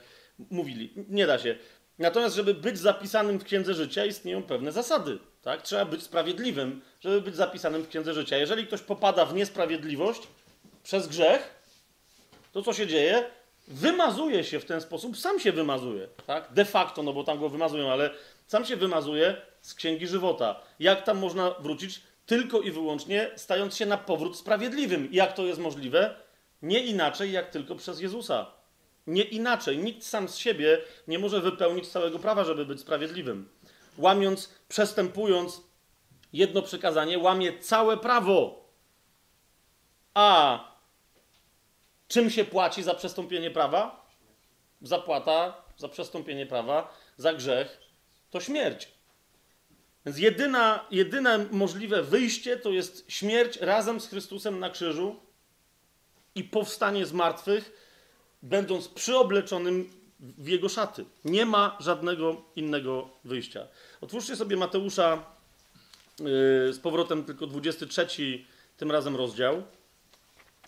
mówili. 0.49 0.93
Nie 1.09 1.27
da 1.27 1.39
się. 1.39 1.55
Natomiast, 1.99 2.35
żeby 2.35 2.53
być 2.53 2.79
zapisanym 2.79 3.39
w 3.39 3.43
księdze 3.43 3.73
życia, 3.73 4.05
istnieją 4.05 4.43
pewne 4.43 4.71
zasady. 4.71 5.19
Tak? 5.41 5.61
Trzeba 5.61 5.85
być 5.85 6.03
sprawiedliwym, 6.03 6.81
żeby 6.99 7.21
być 7.21 7.35
zapisanym 7.35 7.83
w 7.83 7.87
księdze 7.87 8.13
życia. 8.13 8.37
Jeżeli 8.37 8.67
ktoś 8.67 8.81
popada 8.81 9.25
w 9.25 9.33
niesprawiedliwość 9.33 10.21
przez 10.83 11.07
grzech, 11.07 11.55
to 12.51 12.61
co 12.61 12.73
się 12.73 12.87
dzieje? 12.87 13.23
Wymazuje 13.67 14.43
się 14.43 14.59
w 14.59 14.65
ten 14.65 14.81
sposób, 14.81 15.17
sam 15.17 15.39
się 15.39 15.51
wymazuje. 15.51 16.07
Tak? 16.27 16.53
De 16.53 16.65
facto, 16.65 17.03
no 17.03 17.13
bo 17.13 17.23
tam 17.23 17.39
go 17.39 17.49
wymazują, 17.49 17.91
ale 17.91 18.09
sam 18.47 18.65
się 18.65 18.75
wymazuje 18.75 19.41
z 19.61 19.73
księgi 19.73 20.07
żywota. 20.07 20.61
Jak 20.79 21.03
tam 21.03 21.17
można 21.17 21.51
wrócić? 21.51 22.01
Tylko 22.27 22.61
i 22.61 22.71
wyłącznie 22.71 23.31
stając 23.35 23.75
się 23.75 23.85
na 23.85 23.97
powrót 23.97 24.37
sprawiedliwym. 24.37 25.09
Jak 25.11 25.33
to 25.33 25.45
jest 25.45 25.59
możliwe? 25.59 26.15
Nie 26.61 26.79
inaczej, 26.79 27.31
jak 27.31 27.49
tylko 27.49 27.75
przez 27.75 27.99
Jezusa. 27.99 28.51
Nie 29.07 29.23
inaczej. 29.23 29.77
Nikt 29.77 30.03
sam 30.03 30.27
z 30.29 30.37
siebie 30.37 30.81
nie 31.07 31.19
może 31.19 31.41
wypełnić 31.41 31.87
całego 31.87 32.19
prawa, 32.19 32.43
żeby 32.43 32.65
być 32.65 32.79
sprawiedliwym. 32.79 33.49
Łamiąc, 33.97 34.53
przestępując 34.69 35.61
jedno 36.33 36.61
przykazanie, 36.61 37.19
łamie 37.19 37.59
całe 37.59 37.97
prawo. 37.97 38.69
A 40.13 40.59
czym 42.07 42.29
się 42.29 42.45
płaci 42.45 42.83
za 42.83 42.93
przestąpienie 42.93 43.51
prawa? 43.51 44.07
Zapłata 44.81 45.63
za 45.77 45.89
przestąpienie 45.89 46.45
prawa, 46.45 46.93
za 47.17 47.33
grzech 47.33 47.79
to 48.29 48.39
śmierć. 48.39 48.96
Więc 50.07 50.19
jedyna, 50.19 50.85
jedyne 50.91 51.45
możliwe 51.51 52.03
wyjście 52.03 52.57
to 52.57 52.69
jest 52.69 53.05
śmierć 53.07 53.57
razem 53.57 53.99
z 53.99 54.07
Chrystusem 54.07 54.59
na 54.59 54.69
krzyżu 54.69 55.15
i 56.35 56.43
powstanie 56.43 57.05
z 57.05 57.13
martwych 57.13 57.71
będąc 58.43 58.87
przyobleczonym 58.87 59.89
w 60.19 60.47
jego 60.47 60.69
szaty. 60.69 61.05
Nie 61.25 61.45
ma 61.45 61.77
żadnego 61.79 62.41
innego 62.55 63.09
wyjścia. 63.23 63.67
Otwórzcie 64.01 64.35
sobie 64.35 64.57
Mateusza 64.57 65.23
yy, 66.19 66.25
z 66.73 66.79
powrotem 66.79 67.23
tylko 67.23 67.47
23 67.47 68.07
tym 68.77 68.91
razem 68.91 69.15
rozdział. 69.15 69.63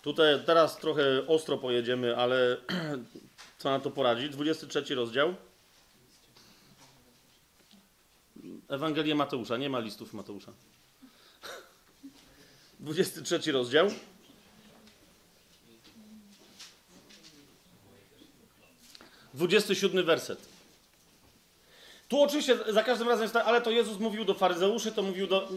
Tutaj 0.02 0.40
teraz 0.46 0.76
trochę 0.76 1.26
ostro 1.26 1.58
pojedziemy, 1.58 2.16
ale 2.16 2.56
co 3.58 3.70
na 3.70 3.80
to 3.80 3.90
poradzić? 3.90 4.28
23 4.32 4.94
rozdział. 4.94 5.34
Ewangelię 8.70 9.14
Mateusza, 9.14 9.56
nie 9.56 9.70
ma 9.70 9.78
listów 9.78 10.14
Mateusza. 10.14 10.52
23 12.80 13.52
rozdział. 13.52 13.90
27 19.34 20.04
werset. 20.04 20.38
Tu 22.08 22.22
oczywiście 22.22 22.58
za 22.68 22.82
każdym 22.82 23.08
razem 23.08 23.22
jest 23.22 23.34
tak, 23.34 23.46
ale 23.46 23.60
to 23.60 23.70
Jezus 23.70 23.98
mówił 23.98 24.24
do 24.24 24.34
faryzeuszy, 24.34 24.92
to 24.92 25.02
mówił 25.02 25.26
do. 25.26 25.48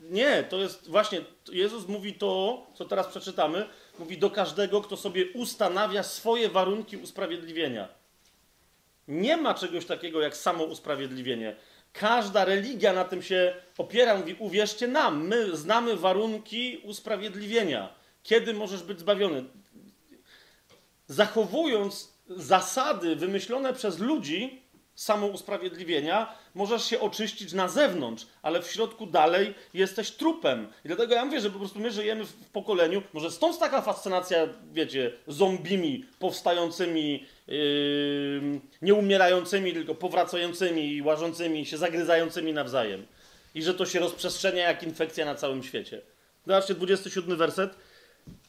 Nie, 0.00 0.42
to 0.42 0.56
jest 0.56 0.88
właśnie, 0.88 1.24
Jezus 1.52 1.88
mówi 1.88 2.14
to, 2.14 2.66
co 2.74 2.84
teraz 2.84 3.06
przeczytamy, 3.06 3.68
mówi 3.98 4.18
do 4.18 4.30
każdego, 4.30 4.80
kto 4.80 4.96
sobie 4.96 5.32
ustanawia 5.32 6.02
swoje 6.02 6.48
warunki 6.48 6.96
usprawiedliwienia. 6.96 7.88
Nie 9.08 9.36
ma 9.36 9.54
czegoś 9.54 9.86
takiego 9.86 10.20
jak 10.20 10.36
samo 10.36 10.64
usprawiedliwienie. 10.64 11.56
Każda 12.00 12.44
religia 12.44 12.92
na 12.92 13.04
tym 13.04 13.22
się 13.22 13.54
opiera, 13.78 14.18
mówi, 14.18 14.36
uwierzcie 14.38 14.88
nam, 14.88 15.26
my 15.26 15.56
znamy 15.56 15.96
warunki 15.96 16.80
usprawiedliwienia. 16.84 17.94
Kiedy 18.22 18.54
możesz 18.54 18.82
być 18.82 19.00
zbawiony? 19.00 19.44
Zachowując 21.06 22.12
zasady 22.28 23.16
wymyślone 23.16 23.74
przez 23.74 23.98
ludzi 23.98 24.62
samousprawiedliwienia, 24.94 26.34
możesz 26.54 26.84
się 26.84 27.00
oczyścić 27.00 27.52
na 27.52 27.68
zewnątrz, 27.68 28.26
ale 28.42 28.62
w 28.62 28.70
środku 28.70 29.06
dalej 29.06 29.54
jesteś 29.74 30.10
trupem. 30.10 30.68
I 30.84 30.88
dlatego 30.88 31.14
ja 31.14 31.24
mówię, 31.24 31.40
że 31.40 31.50
po 31.50 31.58
prostu 31.58 31.78
my 31.78 31.90
żyjemy 31.90 32.24
w 32.24 32.32
pokoleniu, 32.32 33.02
może 33.12 33.30
stąd 33.30 33.58
taka 33.58 33.82
fascynacja, 33.82 34.48
wiecie, 34.72 35.12
zombimi 35.26 36.04
powstającymi, 36.18 37.26
nie 38.82 38.94
umierającymi, 38.94 39.72
tylko 39.72 39.94
powracającymi, 39.94 41.02
łażącymi, 41.02 41.66
się 41.66 41.76
zagryzającymi 41.78 42.52
nawzajem. 42.52 43.06
I 43.54 43.62
że 43.62 43.74
to 43.74 43.86
się 43.86 44.00
rozprzestrzenia 44.00 44.68
jak 44.68 44.82
infekcja 44.82 45.24
na 45.24 45.34
całym 45.34 45.62
świecie. 45.62 46.02
Zobaczcie, 46.46 46.74
27 46.74 47.36
werset. 47.36 47.76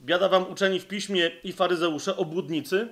Biada 0.01 0.29
wam 0.29 0.51
uczeni 0.51 0.79
w 0.79 0.85
piśmie 0.85 1.31
i 1.43 1.53
faryzeusze, 1.53 2.17
obłudnicy, 2.17 2.87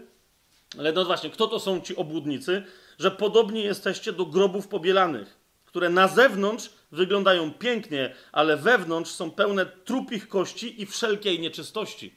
ale 0.78 0.92
no 0.92 1.06
właśnie, 1.06 1.30
kto 1.30 1.48
to 1.48 1.60
są 1.60 1.82
ci 1.82 1.96
obłudnicy? 1.96 2.64
Że 3.00 3.12
podobnie 3.12 3.62
jesteście 3.62 4.14
do 4.14 4.26
grobów 4.26 4.68
pobielanych, 4.68 5.38
które 5.66 5.90
na 5.90 6.08
zewnątrz 6.08 6.70
wyglądają 6.92 7.54
pięknie, 7.54 8.16
ale 8.32 8.58
wewnątrz 8.58 9.12
są 9.12 9.32
pełne 9.32 9.66
trupich 9.66 10.28
kości 10.28 10.82
i 10.82 10.86
wszelkiej 10.86 11.40
nieczystości. 11.40 12.16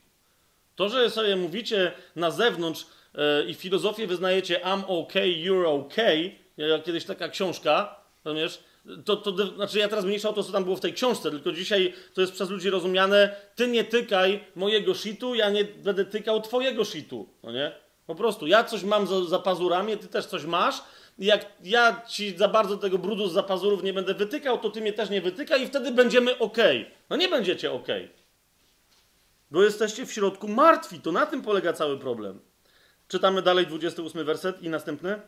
To, 0.76 0.88
że 0.88 1.10
sobie 1.10 1.36
mówicie 1.36 1.92
na 2.16 2.30
zewnątrz 2.30 2.86
i 3.48 3.54
filozofię 3.54 4.06
wyznajecie 4.06 4.60
I'm 4.64 4.82
okay, 4.86 5.28
you're 5.28 6.30
jak 6.56 6.84
kiedyś 6.84 7.04
taka 7.04 7.28
książka, 7.28 8.00
rozumiesz? 8.24 8.64
To, 9.04 9.16
to, 9.16 9.46
znaczy 9.46 9.78
ja 9.78 9.88
teraz 9.88 10.04
mniejsza 10.04 10.28
o 10.28 10.32
to, 10.32 10.42
co 10.42 10.52
tam 10.52 10.64
było 10.64 10.76
w 10.76 10.80
tej 10.80 10.92
książce, 10.92 11.30
tylko 11.30 11.52
dzisiaj 11.52 11.94
to 12.14 12.20
jest 12.20 12.32
przez 12.32 12.50
ludzi 12.50 12.70
rozumiane, 12.70 13.36
ty 13.54 13.68
nie 13.68 13.84
tykaj 13.84 14.44
mojego 14.54 14.94
shitu, 14.94 15.34
ja 15.34 15.50
nie 15.50 15.64
będę 15.64 16.04
tykał 16.04 16.40
twojego 16.40 16.84
shitu, 16.84 17.28
no 17.42 17.52
nie? 17.52 17.72
Po 18.06 18.14
prostu, 18.14 18.46
ja 18.46 18.64
coś 18.64 18.82
mam 18.82 19.06
za, 19.06 19.24
za 19.24 19.38
pazurami, 19.38 19.96
ty 19.96 20.08
też 20.08 20.26
coś 20.26 20.44
masz. 20.44 20.82
Jak 21.18 21.46
ja 21.64 22.02
ci 22.08 22.36
za 22.36 22.48
bardzo 22.48 22.76
tego 22.76 22.98
brudu 22.98 23.28
z 23.28 23.32
zapazurów 23.32 23.82
nie 23.82 23.92
będę 23.92 24.14
wytykał, 24.14 24.58
to 24.58 24.70
ty 24.70 24.80
mnie 24.80 24.92
też 24.92 25.10
nie 25.10 25.20
wytykaj 25.20 25.62
i 25.62 25.66
wtedy 25.66 25.92
będziemy 25.92 26.38
ok. 26.38 26.56
No 27.10 27.16
nie 27.16 27.28
będziecie 27.28 27.72
ok. 27.72 27.86
Bo 29.50 29.62
jesteście 29.62 30.06
w 30.06 30.12
środku 30.12 30.48
martwi. 30.48 31.00
To 31.00 31.12
na 31.12 31.26
tym 31.26 31.42
polega 31.42 31.72
cały 31.72 31.98
problem. 31.98 32.40
Czytamy 33.08 33.42
dalej 33.42 33.66
28 33.66 34.24
werset 34.24 34.62
i 34.62 34.68
następny. 34.68 35.20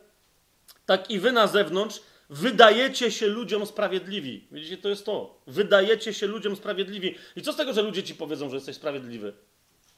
Tak 0.85 1.11
i 1.11 1.19
wy 1.19 1.31
na 1.31 1.47
zewnątrz 1.47 2.01
wydajecie 2.29 3.11
się 3.11 3.27
ludziom 3.27 3.65
sprawiedliwi. 3.65 4.47
Widzicie, 4.51 4.77
to 4.77 4.89
jest 4.89 5.05
to. 5.05 5.41
Wydajecie 5.47 6.13
się 6.13 6.27
ludziom 6.27 6.55
sprawiedliwi. 6.55 7.15
I 7.35 7.41
co 7.41 7.53
z 7.53 7.55
tego, 7.55 7.73
że 7.73 7.81
ludzie 7.81 8.03
ci 8.03 8.15
powiedzą, 8.15 8.49
że 8.49 8.55
jesteś 8.55 8.75
sprawiedliwy? 8.75 9.33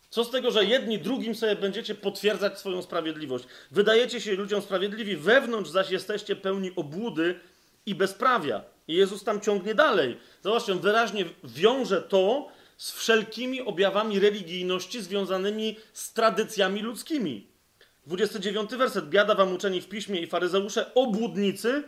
Co 0.10 0.24
z 0.24 0.32
tego, 0.32 0.52
że 0.52 0.66
jedni 0.66 1.00
drugim 1.00 1.36
sobie 1.36 1.56
będziecie 1.56 1.96
potwierdzać 1.96 2.60
swoją 2.60 2.82
sprawiedliwość? 2.82 3.46
Wydajecie 3.72 4.22
się 4.22 4.36
ludziom 4.36 4.62
sprawiedliwi, 4.62 5.18
wewnątrz 5.18 5.70
zaś 5.70 5.90
jesteście 5.92 6.36
pełni 6.36 6.72
obłudy 6.76 7.40
i 7.86 7.96
bezprawia. 7.96 8.64
I 8.88 8.94
Jezus 8.94 9.24
tam 9.24 9.42
ciągnie 9.42 9.76
dalej. 9.76 10.18
Zobaczcie, 10.42 10.72
on 10.72 10.80
wyraźnie 10.80 11.26
wiąże 11.44 12.02
to 12.02 12.48
z 12.78 12.92
wszelkimi 12.92 13.62
objawami 13.62 14.20
religijności 14.20 15.02
związanymi 15.02 15.76
z 15.94 16.14
tradycjami 16.14 16.82
ludzkimi. 16.82 17.53
29 18.06 18.72
werset. 18.72 19.10
Biada 19.10 19.36
wam 19.36 19.54
uczeni 19.54 19.82
w 19.82 19.90
piśmie 19.90 20.22
i 20.22 20.28
faryzeusze, 20.28 20.94
obłudnicy. 20.94 21.84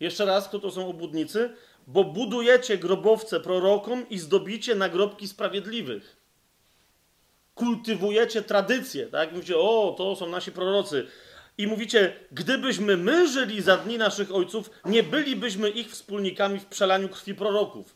Jeszcze 0.00 0.24
raz, 0.24 0.48
kto 0.48 0.58
to 0.58 0.70
są 0.70 0.88
obłudnicy? 0.88 1.50
Bo 1.86 2.04
budujecie 2.04 2.78
grobowce 2.78 3.40
prorokom 3.40 4.08
i 4.08 4.18
zdobicie 4.18 4.74
nagrobki 4.74 5.28
sprawiedliwych 5.28 6.22
kultywujecie 7.54 8.42
tradycję, 8.42 9.06
tak? 9.06 9.32
Mówicie, 9.32 9.58
o, 9.58 9.94
to 9.98 10.16
są 10.16 10.26
nasi 10.26 10.52
prorocy. 10.52 11.06
I 11.58 11.66
mówicie, 11.66 12.16
gdybyśmy 12.32 12.96
my 12.96 13.28
żyli 13.28 13.62
za 13.62 13.76
dni 13.76 13.98
naszych 13.98 14.34
ojców, 14.34 14.70
nie 14.84 15.02
bylibyśmy 15.02 15.70
ich 15.70 15.90
wspólnikami 15.90 16.58
w 16.58 16.66
przelaniu 16.66 17.08
krwi 17.08 17.34
proroków. 17.34 17.94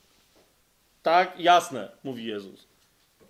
Tak, 1.03 1.41
jasne, 1.41 1.89
mówi 2.05 2.25
Jezus. 2.25 2.67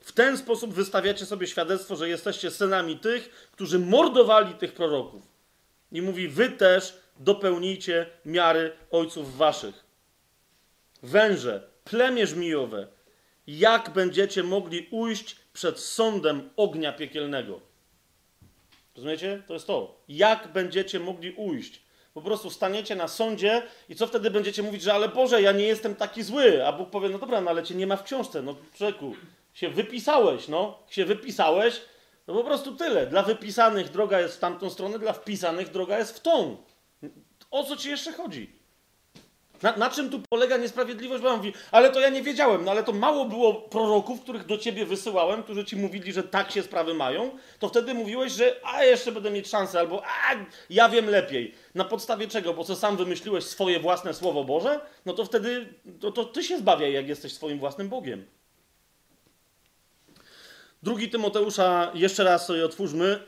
W 0.07 0.13
ten 0.13 0.39
sposób 0.39 0.75
wystawiacie 0.75 1.27
sobie 1.27 1.47
świadectwo, 1.47 1.97
że 1.97 2.09
jesteście 2.09 2.51
synami 2.51 2.99
tych, 2.99 3.49
którzy 3.53 3.79
mordowali 3.79 4.55
tych 4.55 4.73
proroków. 4.73 5.23
I 5.93 6.03
mówi, 6.03 6.29
wy 6.29 6.51
też 6.51 6.99
dopełnijcie 7.19 8.07
miary 8.25 8.73
ojców 8.91 9.37
waszych. 9.37 9.85
Węże, 11.03 11.69
plemię 11.85 12.27
żmijowe, 12.27 12.87
jak 13.47 13.91
będziecie 13.91 14.43
mogli 14.43 14.89
ujść 14.91 15.37
przed 15.53 15.81
sądem 15.81 16.51
ognia 16.57 16.93
piekielnego. 16.93 17.61
Rozumiecie? 18.97 19.43
To 19.47 19.55
jest 19.55 19.67
to. 19.67 20.01
Jak 20.09 20.53
będziecie 20.53 21.01
mogli 21.01 21.33
ujść? 21.33 21.83
Po 22.15 22.23
prostu 22.23 22.51
staniecie 22.51 22.97
na 22.97 23.09
sądzie 23.09 23.63
i 23.89 23.95
co 23.95 24.07
wtedy 24.07 24.31
będziecie 24.31 24.63
mówić, 24.63 24.83
że 24.83 24.95
ale 24.95 25.09
Boże, 25.09 25.43
ja 25.43 25.53
nie 25.53 25.65
jestem 25.65 25.95
taki 25.95 26.23
zły. 26.23 26.67
A 26.67 26.73
Bóg 26.73 26.91
powie, 26.91 27.09
no 27.09 27.19
dobra, 27.19 27.41
no 27.41 27.51
ale 27.51 27.63
cię 27.63 27.75
nie 27.75 27.87
ma 27.87 27.97
w 27.97 28.05
książce. 28.05 28.43
No 28.43 28.57
człowieku, 28.75 29.15
się 29.57 29.69
wypisałeś, 29.69 30.49
no. 30.49 30.79
Się 30.89 31.05
wypisałeś, 31.05 31.81
No 32.27 32.35
po 32.35 32.45
prostu 32.45 32.77
tyle. 32.77 33.07
Dla 33.07 33.23
wypisanych 33.23 33.91
droga 33.91 34.21
jest 34.21 34.37
w 34.37 34.39
tamtą 34.39 34.71
stronę, 34.71 34.99
dla 34.99 35.13
wpisanych 35.13 35.71
droga 35.71 35.99
jest 35.99 36.17
w 36.17 36.21
tą. 36.21 36.57
O 37.51 37.65
co 37.65 37.77
ci 37.77 37.89
jeszcze 37.89 38.13
chodzi? 38.13 38.53
Na, 39.63 39.77
na 39.77 39.91
czym 39.91 40.11
tu 40.11 40.21
polega 40.29 40.57
niesprawiedliwość? 40.57 41.23
Bo 41.23 41.29
on 41.29 41.37
mówi, 41.37 41.53
ale 41.71 41.91
to 41.91 42.01
ja 42.01 42.09
nie 42.09 42.23
wiedziałem, 42.23 42.65
no 42.65 42.71
ale 42.71 42.83
to 42.83 42.93
mało 42.93 43.25
było 43.25 43.55
proroków, 43.55 44.21
których 44.21 44.47
do 44.47 44.59
ciebie 44.59 44.87
wysyłałem, 44.87 45.43
którzy 45.43 45.65
ci 45.65 45.77
mówili, 45.77 46.13
że 46.13 46.23
tak 46.23 46.51
się 46.51 46.63
sprawy 46.63 46.95
mają, 46.95 47.31
to 47.59 47.69
wtedy 47.69 47.95
mówiłeś, 47.95 48.33
że 48.33 48.57
a 48.65 48.85
jeszcze 48.85 49.13
będę 49.13 49.31
mieć 49.31 49.49
szansę, 49.49 49.79
albo 49.79 50.03
a 50.05 50.35
ja 50.71 50.89
wiem 50.89 51.11
lepiej. 51.11 51.55
Na 51.75 51.85
podstawie 51.85 52.29
czego? 52.29 52.55
Bo 52.55 52.65
co 52.65 52.77
sam 52.77 52.97
wymyśliłeś 52.97 53.45
swoje 53.45 53.81
własne 53.81 54.15
słowo 54.15 54.45
Boże? 54.45 54.81
No 55.07 55.13
to 55.13 55.25
wtedy 55.25 55.75
to, 56.01 56.13
to 56.13 56.25
ty 56.25 56.43
się 56.43 56.59
zbawiaj, 56.59 56.93
jak 56.93 57.09
jesteś 57.09 57.33
swoim 57.33 57.59
własnym 57.59 57.89
Bogiem. 57.89 58.27
Drugi 60.83 61.09
Tymoteusza, 61.09 61.91
jeszcze 61.95 62.25
raz 62.25 62.47
sobie 62.47 62.65
otwórzmy, 62.65 63.23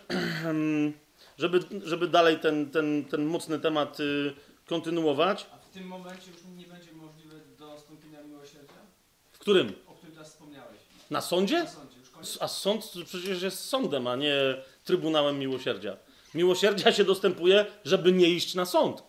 żeby, 1.39 1.61
żeby 1.85 2.09
dalej 2.09 2.39
ten, 2.39 2.71
ten, 2.71 3.05
ten 3.05 3.25
mocny 3.25 3.59
temat 3.61 4.01
y, 4.01 4.35
kontynuować. 4.67 5.47
A 5.55 5.59
w 5.59 5.69
tym 5.71 5.87
momencie 5.87 6.31
już 6.31 6.41
nie 6.57 6.67
będzie 6.67 6.93
możliwe 6.93 7.35
do 7.59 7.79
stąpienia 7.79 8.23
miłosierdzia, 8.23 8.73
W 9.33 9.39
którym? 9.39 9.73
o 9.87 9.93
którym 9.95 10.15
teraz 10.15 10.29
wspomniałeś. 10.31 10.79
Na 11.11 11.21
sądzie? 11.21 11.59
Na 11.59 11.67
sądzie, 11.71 11.97
już. 12.19 12.39
A 12.41 12.49
sąd 12.49 12.85
przecież 13.07 13.43
jest 13.43 13.65
sądem, 13.65 14.07
a 14.07 14.17
nie 14.17 14.35
trybunałem 14.85 15.39
miłosierdzia. 15.39 15.97
Miłosierdzia 16.35 16.93
się 16.93 17.05
dostępuje, 17.05 17.67
żeby 17.85 18.13
nie 18.13 18.29
iść 18.29 18.55
na 18.55 18.65
sąd. 18.67 19.03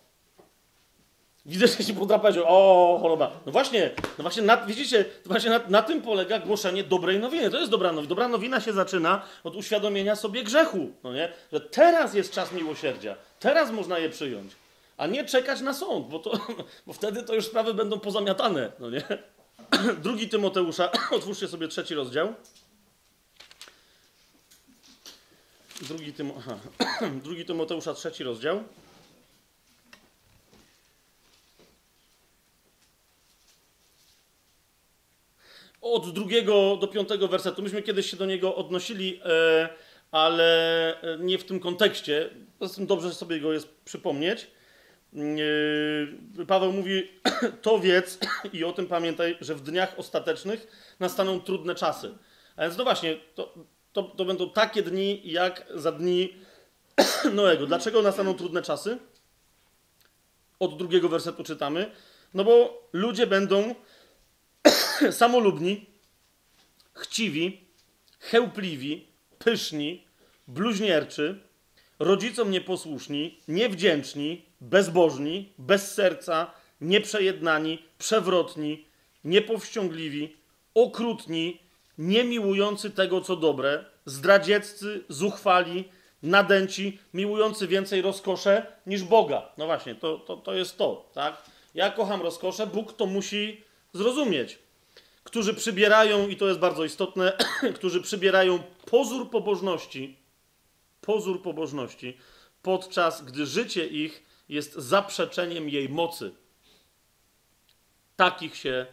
Widzę, 1.50 1.68
że 1.68 1.84
się 1.84 1.94
podrapać, 1.94 2.36
o 2.38 3.00
choroba. 3.02 3.32
No 3.46 3.52
właśnie, 3.52 3.92
no 4.18 4.22
właśnie 4.22 4.42
na, 4.42 4.58
widzicie, 4.66 5.06
właśnie 5.26 5.50
na, 5.50 5.60
na 5.68 5.82
tym 5.82 6.02
polega 6.02 6.40
głoszenie 6.40 6.84
dobrej 6.84 7.20
nowiny. 7.20 7.50
To 7.50 7.60
jest 7.60 7.72
dobra 7.72 7.92
nowina. 7.92 8.10
Dobra 8.10 8.28
nowina 8.28 8.62
się 8.62 8.74
zaczyna 8.74 9.22
od 9.44 9.56
uświadomienia 9.56 10.16
sobie 10.16 10.44
grzechu, 10.44 10.92
no 11.04 11.14
nie? 11.14 11.34
Że 11.54 11.62
teraz 11.62 12.14
jest 12.14 12.34
czas 12.34 12.52
miłosierdzia. 12.52 13.16
Teraz 13.40 13.72
można 13.72 14.00
je 14.00 14.10
przyjąć. 14.10 14.52
A 14.98 15.08
nie 15.08 15.26
czekać 15.26 15.62
na 15.62 15.74
sąd, 15.74 16.08
bo, 16.08 16.20
to, 16.20 16.32
bo 16.88 16.94
wtedy 16.94 17.24
to 17.24 17.36
już 17.36 17.46
sprawy 17.46 17.74
będą 17.74 18.00
pozamiatane, 18.00 18.72
no 18.80 18.90
nie? 18.90 19.04
Drugi 20.04 20.30
Tymoteusza, 20.30 20.92
otwórzcie 21.12 21.48
sobie 21.48 21.68
trzeci 21.68 21.96
rozdział. 21.96 22.34
Drugi, 25.82 26.14
Tymo. 26.14 26.34
Drugi 27.24 27.46
Tymoteusza, 27.46 27.94
trzeci 27.94 28.24
rozdział. 28.24 28.64
Od 35.82 36.14
drugiego 36.14 36.78
do 36.82 36.88
piątego 36.88 37.28
wersetu. 37.28 37.62
Myśmy 37.62 37.82
kiedyś 37.82 38.12
się 38.12 38.18
do 38.18 38.26
niego 38.26 38.56
odnosili, 38.56 39.22
e, 39.26 39.70
ale 40.12 41.02
e, 41.02 41.18
nie 41.20 41.38
w 41.38 41.44
tym 41.44 41.60
kontekście. 41.60 42.30
Poza 42.60 42.76
tym 42.76 42.88
dobrze 42.88 43.14
sobie 43.14 43.40
go 43.40 43.54
jest 43.54 43.68
przypomnieć. 43.86 44.48
Yy, 45.14 46.46
Paweł 46.48 46.74
mówi, 46.74 47.08
to 47.62 47.80
wiedz 47.80 48.20
i 48.54 48.64
o 48.64 48.74
tym 48.74 48.88
pamiętaj, 48.88 49.38
że 49.42 49.56
w 49.56 49.62
dniach 49.62 50.00
ostatecznych 50.00 50.68
nastaną 51.00 51.42
trudne 51.42 51.76
czasy. 51.76 52.12
A 52.56 52.62
więc 52.62 52.78
no 52.78 52.84
właśnie, 52.84 53.18
to, 53.36 53.54
to, 53.94 54.04
to 54.04 54.26
będą 54.26 54.50
takie 54.50 54.84
dni, 54.84 55.22
jak 55.24 55.68
za 55.76 55.92
dni 55.92 56.34
Noego. 57.34 57.66
Dlaczego 57.66 58.02
nastaną 58.02 58.34
trudne 58.34 58.62
czasy? 58.62 58.98
Od 60.60 60.78
drugiego 60.78 61.10
wersetu 61.10 61.44
czytamy. 61.44 61.92
No 62.34 62.44
bo 62.44 62.84
ludzie 62.94 63.28
będą 63.28 63.76
samolubni, 65.12 65.86
chciwi, 66.94 67.62
chełpliwi, 68.20 69.08
pyszni, 69.40 70.06
bluźnierczy, 70.48 71.40
rodzicom 72.00 72.52
nieposłuszni, 72.52 73.40
niewdzięczni, 73.48 74.46
bezbożni, 74.62 75.54
bez 75.58 75.94
serca, 75.94 76.52
nieprzejednani, 76.82 77.84
przewrotni, 77.98 78.86
niepowściągliwi, 79.24 80.38
okrutni, 80.74 81.60
niemiłujący 81.98 82.90
tego, 82.90 83.22
co 83.22 83.36
dobre, 83.36 83.86
zdradzieccy, 84.06 85.04
zuchwali, 85.10 85.90
nadęci, 86.24 87.00
miłujący 87.14 87.68
więcej 87.68 88.02
rozkosze 88.02 88.66
niż 88.86 89.04
Boga. 89.04 89.50
No 89.58 89.66
właśnie, 89.66 89.96
to, 89.96 90.18
to, 90.18 90.38
to 90.38 90.54
jest 90.54 90.78
to, 90.78 91.10
tak? 91.14 91.44
Ja 91.76 91.92
kocham 91.92 92.22
rozkosze, 92.22 92.68
Bóg 92.68 92.94
to 92.94 93.06
musi 93.06 93.64
zrozumieć. 93.94 94.60
Którzy 95.24 95.54
przybierają, 95.54 96.28
i 96.28 96.36
to 96.36 96.48
jest 96.48 96.60
bardzo 96.60 96.86
istotne, 96.86 97.38
którzy 97.76 98.02
przybierają 98.02 98.64
pozór 98.86 99.30
pobożności, 99.30 100.18
pozór 101.02 101.42
pobożności, 101.42 102.18
podczas 102.62 103.24
gdy 103.26 103.46
życie 103.46 103.88
ich 103.88 104.24
jest 104.50 104.74
zaprzeczeniem 104.74 105.70
jej 105.70 105.90
mocy. 105.90 106.32
Takich 108.16 108.56
się 108.56 108.86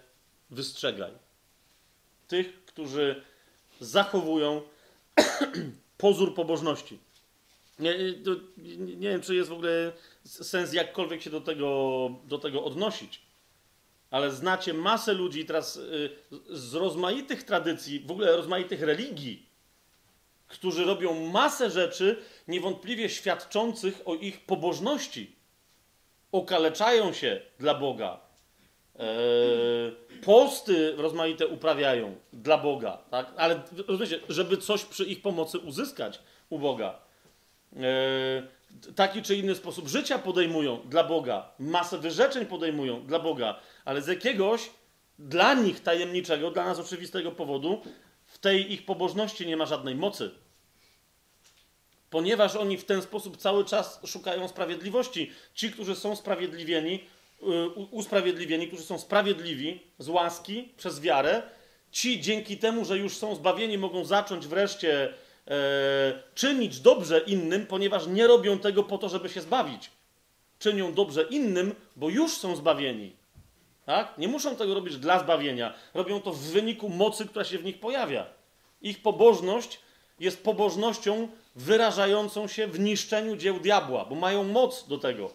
wystrzegaj. 0.50 1.12
Tych, 2.28 2.64
którzy 2.64 3.22
zachowują 3.80 4.62
pozór 5.98 6.34
pobożności. 6.34 6.98
Nie, 7.78 7.98
nie, 8.78 9.08
wiem, 9.08 9.20
czy 9.20 9.34
jest 9.34 9.48
w 9.48 9.52
ogóle 9.52 9.92
sens 10.24 10.72
jakkolwiek 10.72 11.22
się 11.22 11.30
do 11.30 11.40
tego, 11.40 12.10
do 12.24 12.38
tego 12.38 12.64
odnosić. 12.64 13.25
Ale 14.16 14.30
znacie 14.30 14.74
masę 14.74 15.12
ludzi 15.12 15.44
teraz 15.44 15.76
y, 15.76 16.10
z 16.50 16.74
rozmaitych 16.74 17.42
tradycji, 17.42 18.00
w 18.00 18.10
ogóle 18.10 18.36
rozmaitych 18.36 18.82
religii, 18.82 19.46
którzy 20.48 20.84
robią 20.84 21.30
masę 21.30 21.70
rzeczy 21.70 22.16
niewątpliwie 22.48 23.08
świadczących 23.08 24.00
o 24.04 24.14
ich 24.14 24.46
pobożności. 24.46 25.36
Okaleczają 26.32 27.12
się 27.12 27.40
dla 27.58 27.74
Boga. 27.74 28.20
Eee, 28.98 29.06
posty 30.24 30.96
rozmaite 30.96 31.46
uprawiają 31.46 32.16
dla 32.32 32.58
Boga, 32.58 32.98
tak? 33.10 33.32
ale 33.36 33.62
rozumiecie, 33.88 34.20
żeby 34.28 34.56
coś 34.56 34.84
przy 34.84 35.04
ich 35.04 35.22
pomocy 35.22 35.58
uzyskać 35.58 36.18
u 36.50 36.58
Boga. 36.58 36.98
Eee, 37.76 37.82
taki 38.96 39.22
czy 39.22 39.36
inny 39.36 39.54
sposób 39.54 39.88
życia 39.88 40.18
podejmują 40.18 40.80
dla 40.88 41.04
Boga, 41.04 41.50
masę 41.58 41.98
wyrzeczeń 41.98 42.46
podejmują 42.46 43.06
dla 43.06 43.18
Boga, 43.18 43.60
ale 43.84 44.02
z 44.02 44.06
jakiegoś 44.06 44.70
dla 45.18 45.54
nich 45.54 45.80
tajemniczego, 45.80 46.50
dla 46.50 46.64
nas 46.64 46.78
oczywistego 46.78 47.32
powodu 47.32 47.82
w 48.26 48.38
tej 48.38 48.72
ich 48.72 48.84
pobożności 48.84 49.46
nie 49.46 49.56
ma 49.56 49.66
żadnej 49.66 49.94
mocy. 49.94 50.30
Ponieważ 52.10 52.56
oni 52.56 52.78
w 52.78 52.84
ten 52.84 53.02
sposób 53.02 53.36
cały 53.36 53.64
czas 53.64 54.00
szukają 54.06 54.48
sprawiedliwości. 54.48 55.30
Ci, 55.54 55.70
którzy 55.70 55.94
są 55.94 56.16
sprawiedliwieni, 56.16 57.04
y, 57.42 57.68
usprawiedliwieni, 57.90 58.66
którzy 58.66 58.82
są 58.82 58.98
sprawiedliwi 58.98 59.80
z 59.98 60.08
łaski 60.08 60.72
przez 60.76 61.00
wiarę, 61.00 61.42
ci 61.90 62.20
dzięki 62.20 62.56
temu, 62.56 62.84
że 62.84 62.98
już 62.98 63.16
są 63.16 63.34
zbawieni, 63.34 63.78
mogą 63.78 64.04
zacząć 64.04 64.46
wreszcie 64.46 65.14
czynić 66.34 66.80
dobrze 66.80 67.18
innym, 67.18 67.66
ponieważ 67.66 68.06
nie 68.06 68.26
robią 68.26 68.58
tego 68.58 68.82
po 68.82 68.98
to, 68.98 69.08
żeby 69.08 69.28
się 69.28 69.40
zbawić. 69.40 69.90
Czynią 70.58 70.94
dobrze 70.94 71.22
innym, 71.22 71.74
bo 71.96 72.08
już 72.08 72.32
są 72.32 72.56
zbawieni. 72.56 73.16
Tak? 73.86 74.18
Nie 74.18 74.28
muszą 74.28 74.56
tego 74.56 74.74
robić 74.74 74.96
dla 74.96 75.18
zbawienia. 75.18 75.74
Robią 75.94 76.20
to 76.20 76.32
w 76.32 76.38
wyniku 76.38 76.88
mocy, 76.88 77.26
która 77.26 77.44
się 77.44 77.58
w 77.58 77.64
nich 77.64 77.80
pojawia. 77.80 78.26
Ich 78.82 79.02
pobożność 79.02 79.80
jest 80.20 80.44
pobożnością 80.44 81.28
wyrażającą 81.56 82.48
się 82.48 82.66
w 82.66 82.80
niszczeniu 82.80 83.36
dzieł 83.36 83.60
diabła, 83.60 84.04
bo 84.04 84.14
mają 84.14 84.44
moc 84.44 84.88
do 84.88 84.98
tego. 84.98 85.30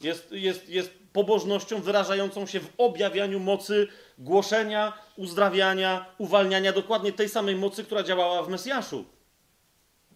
Jest, 0.00 0.32
jest, 0.32 0.68
jest 0.68 0.90
pobożnością 1.12 1.80
wyrażającą 1.80 2.46
się 2.46 2.60
w 2.60 2.68
objawianiu 2.78 3.40
mocy 3.40 3.88
głoszenia, 4.18 4.92
uzdrawiania, 5.16 6.06
uwalniania 6.18 6.72
dokładnie 6.72 7.12
tej 7.12 7.28
samej 7.28 7.56
mocy, 7.56 7.84
która 7.84 8.02
działała 8.02 8.42
w 8.42 8.48
Mesjaszu. 8.48 9.04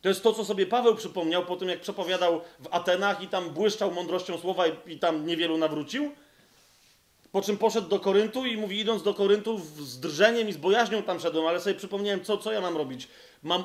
To 0.02 0.08
jest 0.08 0.22
to, 0.22 0.32
co 0.32 0.44
sobie 0.44 0.66
Paweł 0.66 0.94
przypomniał 0.94 1.46
po 1.46 1.56
tym, 1.56 1.68
jak 1.68 1.80
przepowiadał 1.80 2.40
w 2.60 2.68
Atenach 2.70 3.22
i 3.22 3.28
tam 3.28 3.50
błyszczał 3.50 3.90
mądrością 3.90 4.38
słowa 4.38 4.66
i, 4.66 4.72
i 4.86 4.98
tam 4.98 5.26
niewielu 5.26 5.58
nawrócił. 5.58 6.12
Po 7.32 7.42
czym 7.42 7.58
poszedł 7.58 7.88
do 7.88 8.00
Koryntu 8.00 8.46
i 8.46 8.56
mówi, 8.56 8.80
idąc 8.80 9.02
do 9.02 9.14
Koryntu 9.14 9.58
z 9.78 10.00
drżeniem 10.00 10.48
i 10.48 10.52
z 10.52 10.56
bojaźnią 10.56 11.02
tam 11.02 11.20
szedłem, 11.20 11.46
ale 11.46 11.60
sobie 11.60 11.74
przypomniałem, 11.74 12.24
co, 12.24 12.38
co 12.38 12.52
ja 12.52 12.60
mam 12.60 12.76
robić. 12.76 13.08
Mam 13.42 13.64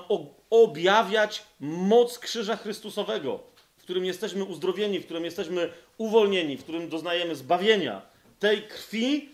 objawiać 0.49 1.43
moc 1.59 2.19
krzyża 2.19 2.55
Chrystusowego, 2.55 3.39
w 3.77 3.83
którym 3.83 4.05
jesteśmy 4.05 4.43
uzdrowieni, 4.43 4.99
w 4.99 5.05
którym 5.05 5.25
jesteśmy 5.25 5.69
uwolnieni, 5.97 6.57
w 6.57 6.63
którym 6.63 6.89
doznajemy 6.89 7.35
zbawienia. 7.35 8.01
Tej 8.39 8.67
krwi, 8.67 9.29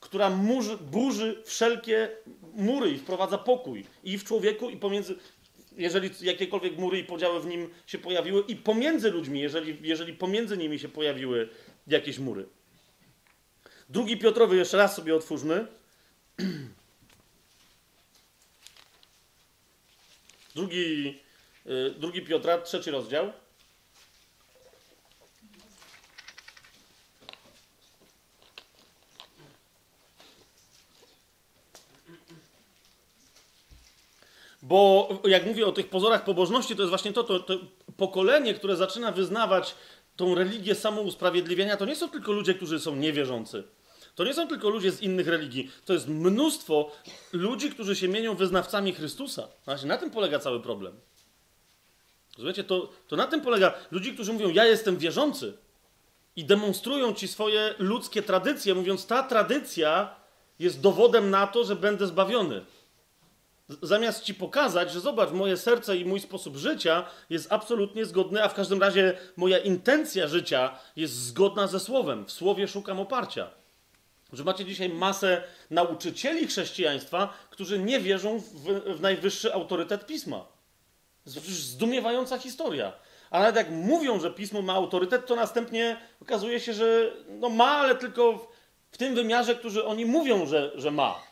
która 0.00 0.30
murzy, 0.30 0.76
burzy 0.76 1.42
wszelkie 1.44 2.08
mury 2.54 2.90
i 2.90 2.98
wprowadza 2.98 3.38
pokój 3.38 3.86
i 4.04 4.18
w 4.18 4.24
człowieku, 4.24 4.70
i 4.70 4.76
pomiędzy, 4.76 5.16
jeżeli 5.78 6.10
jakiekolwiek 6.20 6.78
mury 6.78 6.98
i 6.98 7.04
podziały 7.04 7.40
w 7.40 7.46
nim 7.46 7.70
się 7.86 7.98
pojawiły, 7.98 8.44
i 8.48 8.56
pomiędzy 8.56 9.10
ludźmi, 9.10 9.40
jeżeli, 9.40 9.78
jeżeli 9.82 10.14
pomiędzy 10.14 10.56
nimi 10.56 10.78
się 10.78 10.88
pojawiły 10.88 11.48
jakieś 11.86 12.18
mury. 12.18 12.46
Drugi 13.88 14.16
Piotrowy, 14.16 14.56
jeszcze 14.56 14.76
raz 14.76 14.96
sobie 14.96 15.14
otwórzmy. 15.14 15.66
Drugi 20.54 21.14
Y, 21.68 21.94
drugi 21.98 22.22
Piotra, 22.22 22.58
trzeci 22.58 22.90
rozdział. 22.90 23.32
Bo 34.68 35.08
jak 35.24 35.46
mówię 35.46 35.66
o 35.66 35.72
tych 35.72 35.88
pozorach 35.88 36.24
pobożności, 36.24 36.76
to 36.76 36.82
jest 36.82 36.88
właśnie 36.88 37.12
to, 37.12 37.24
to, 37.24 37.40
to 37.40 37.54
pokolenie, 37.96 38.54
które 38.54 38.76
zaczyna 38.76 39.12
wyznawać 39.12 39.74
tą 40.16 40.34
religię 40.34 40.74
samousprawiedliwienia, 40.74 41.76
to 41.76 41.84
nie 41.84 41.96
są 41.96 42.08
tylko 42.08 42.32
ludzie, 42.32 42.54
którzy 42.54 42.80
są 42.80 42.96
niewierzący. 42.96 43.64
To 44.14 44.24
nie 44.24 44.34
są 44.34 44.48
tylko 44.48 44.68
ludzie 44.68 44.92
z 44.92 45.02
innych 45.02 45.28
religii. 45.28 45.70
To 45.84 45.92
jest 45.92 46.08
mnóstwo 46.08 46.90
ludzi, 47.32 47.70
którzy 47.70 47.96
się 47.96 48.08
mienią 48.08 48.34
wyznawcami 48.34 48.92
Chrystusa. 48.92 49.48
Właśnie 49.64 49.88
na 49.88 49.96
tym 49.96 50.10
polega 50.10 50.38
cały 50.38 50.60
problem. 50.60 51.00
Rozumiecie? 52.36 52.64
To, 52.64 52.88
to 53.08 53.16
na 53.16 53.26
tym 53.26 53.40
polega. 53.40 53.74
Ludzi, 53.90 54.14
którzy 54.14 54.32
mówią, 54.32 54.50
ja 54.50 54.64
jestem 54.64 54.96
wierzący 54.96 55.58
i 56.36 56.44
demonstrują 56.44 57.14
ci 57.14 57.28
swoje 57.28 57.74
ludzkie 57.78 58.22
tradycje, 58.22 58.74
mówiąc, 58.74 59.06
ta 59.06 59.22
tradycja 59.22 60.14
jest 60.58 60.80
dowodem 60.80 61.30
na 61.30 61.46
to, 61.46 61.64
że 61.64 61.76
będę 61.76 62.06
zbawiony. 62.06 62.64
Zamiast 63.68 64.24
ci 64.24 64.34
pokazać, 64.34 64.92
że 64.92 65.00
zobacz, 65.00 65.30
moje 65.30 65.56
serce 65.56 65.96
i 65.96 66.04
mój 66.04 66.20
sposób 66.20 66.56
życia 66.56 67.04
jest 67.30 67.52
absolutnie 67.52 68.04
zgodny, 68.04 68.44
a 68.44 68.48
w 68.48 68.54
każdym 68.54 68.80
razie 68.80 69.18
moja 69.36 69.58
intencja 69.58 70.28
życia 70.28 70.78
jest 70.96 71.14
zgodna 71.14 71.66
ze 71.66 71.80
słowem. 71.80 72.24
W 72.26 72.32
słowie 72.32 72.68
szukam 72.68 73.00
oparcia. 73.00 73.50
Że 74.32 74.44
macie 74.44 74.64
dzisiaj 74.64 74.88
masę 74.88 75.42
nauczycieli 75.70 76.46
chrześcijaństwa, 76.46 77.34
którzy 77.50 77.78
nie 77.78 78.00
wierzą 78.00 78.38
w, 78.38 78.94
w 78.96 79.00
najwyższy 79.00 79.54
autorytet 79.54 80.06
pisma. 80.06 80.38
To 80.38 81.30
jest 81.30 81.40
przecież 81.40 81.62
zdumiewająca 81.62 82.38
historia. 82.38 82.92
A 83.30 83.38
nawet 83.38 83.56
jak 83.56 83.70
mówią, 83.70 84.20
że 84.20 84.30
pismo 84.30 84.62
ma 84.62 84.72
autorytet, 84.72 85.26
to 85.26 85.36
następnie 85.36 85.96
okazuje 86.22 86.60
się, 86.60 86.72
że 86.72 87.12
no 87.28 87.48
ma, 87.48 87.70
ale 87.70 87.94
tylko 87.94 88.32
w, 88.32 88.48
w 88.90 88.98
tym 88.98 89.14
wymiarze, 89.14 89.54
który 89.54 89.84
oni 89.84 90.06
mówią, 90.06 90.46
że, 90.46 90.72
że 90.74 90.90
ma. 90.90 91.27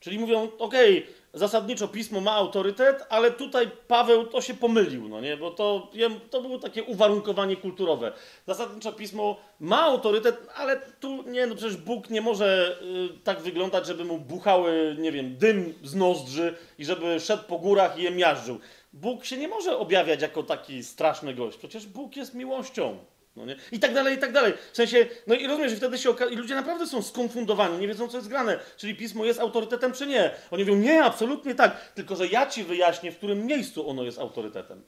Czyli 0.00 0.18
mówią, 0.18 0.48
okej, 0.58 0.98
okay, 0.98 1.14
zasadniczo 1.34 1.88
pismo 1.88 2.20
ma 2.20 2.32
autorytet, 2.32 3.04
ale 3.08 3.30
tutaj 3.30 3.70
Paweł 3.88 4.26
to 4.26 4.40
się 4.40 4.54
pomylił, 4.54 5.08
no 5.08 5.20
nie? 5.20 5.36
Bo 5.36 5.50
to, 5.50 5.92
to 6.30 6.42
było 6.42 6.58
takie 6.58 6.82
uwarunkowanie 6.82 7.56
kulturowe. 7.56 8.12
Zasadniczo 8.46 8.92
pismo 8.92 9.36
ma 9.60 9.82
autorytet, 9.82 10.48
ale 10.54 10.80
tu 11.00 11.22
nie, 11.22 11.46
no 11.46 11.54
przecież 11.54 11.76
Bóg 11.76 12.10
nie 12.10 12.20
może 12.20 12.78
y, 12.82 13.24
tak 13.24 13.40
wyglądać, 13.40 13.86
żeby 13.86 14.04
mu 14.04 14.18
buchały, 14.18 14.96
nie 14.98 15.12
wiem, 15.12 15.36
dym 15.36 15.74
z 15.82 15.94
nozdrzy 15.94 16.54
i 16.78 16.84
żeby 16.84 17.20
szedł 17.20 17.42
po 17.44 17.58
górach 17.58 17.98
i 17.98 18.02
je 18.02 18.10
miażdżył. 18.10 18.60
Bóg 18.92 19.24
się 19.24 19.36
nie 19.36 19.48
może 19.48 19.78
objawiać 19.78 20.22
jako 20.22 20.42
taki 20.42 20.84
straszny 20.84 21.34
gość. 21.34 21.58
Przecież 21.58 21.86
Bóg 21.86 22.16
jest 22.16 22.34
miłością. 22.34 22.98
No 23.36 23.46
nie? 23.46 23.56
I 23.72 23.80
tak 23.80 23.94
dalej, 23.94 24.16
i 24.16 24.18
tak 24.18 24.32
dalej. 24.32 24.52
W 24.72 24.76
sensie, 24.76 25.06
no 25.26 25.34
i 25.34 25.46
rozumiesz, 25.46 25.70
że 25.70 25.76
wtedy 25.76 25.98
się 25.98 26.10
okazuje, 26.10 26.36
i 26.36 26.38
ludzie 26.38 26.54
naprawdę 26.54 26.86
są 26.86 27.02
skonfundowani, 27.02 27.78
nie 27.78 27.88
wiedzą, 27.88 28.08
co 28.08 28.16
jest 28.16 28.28
grane. 28.28 28.58
Czyli 28.76 28.94
pismo 28.94 29.24
jest 29.24 29.40
autorytetem, 29.40 29.92
czy 29.92 30.06
nie. 30.06 30.30
Oni 30.50 30.64
mówią, 30.64 30.76
nie, 30.76 31.04
absolutnie 31.04 31.54
tak, 31.54 31.92
tylko 31.94 32.16
że 32.16 32.26
ja 32.26 32.46
ci 32.46 32.64
wyjaśnię, 32.64 33.12
w 33.12 33.16
którym 33.16 33.46
miejscu 33.46 33.90
ono 33.90 34.02
jest 34.02 34.18
autorytetem. 34.18 34.82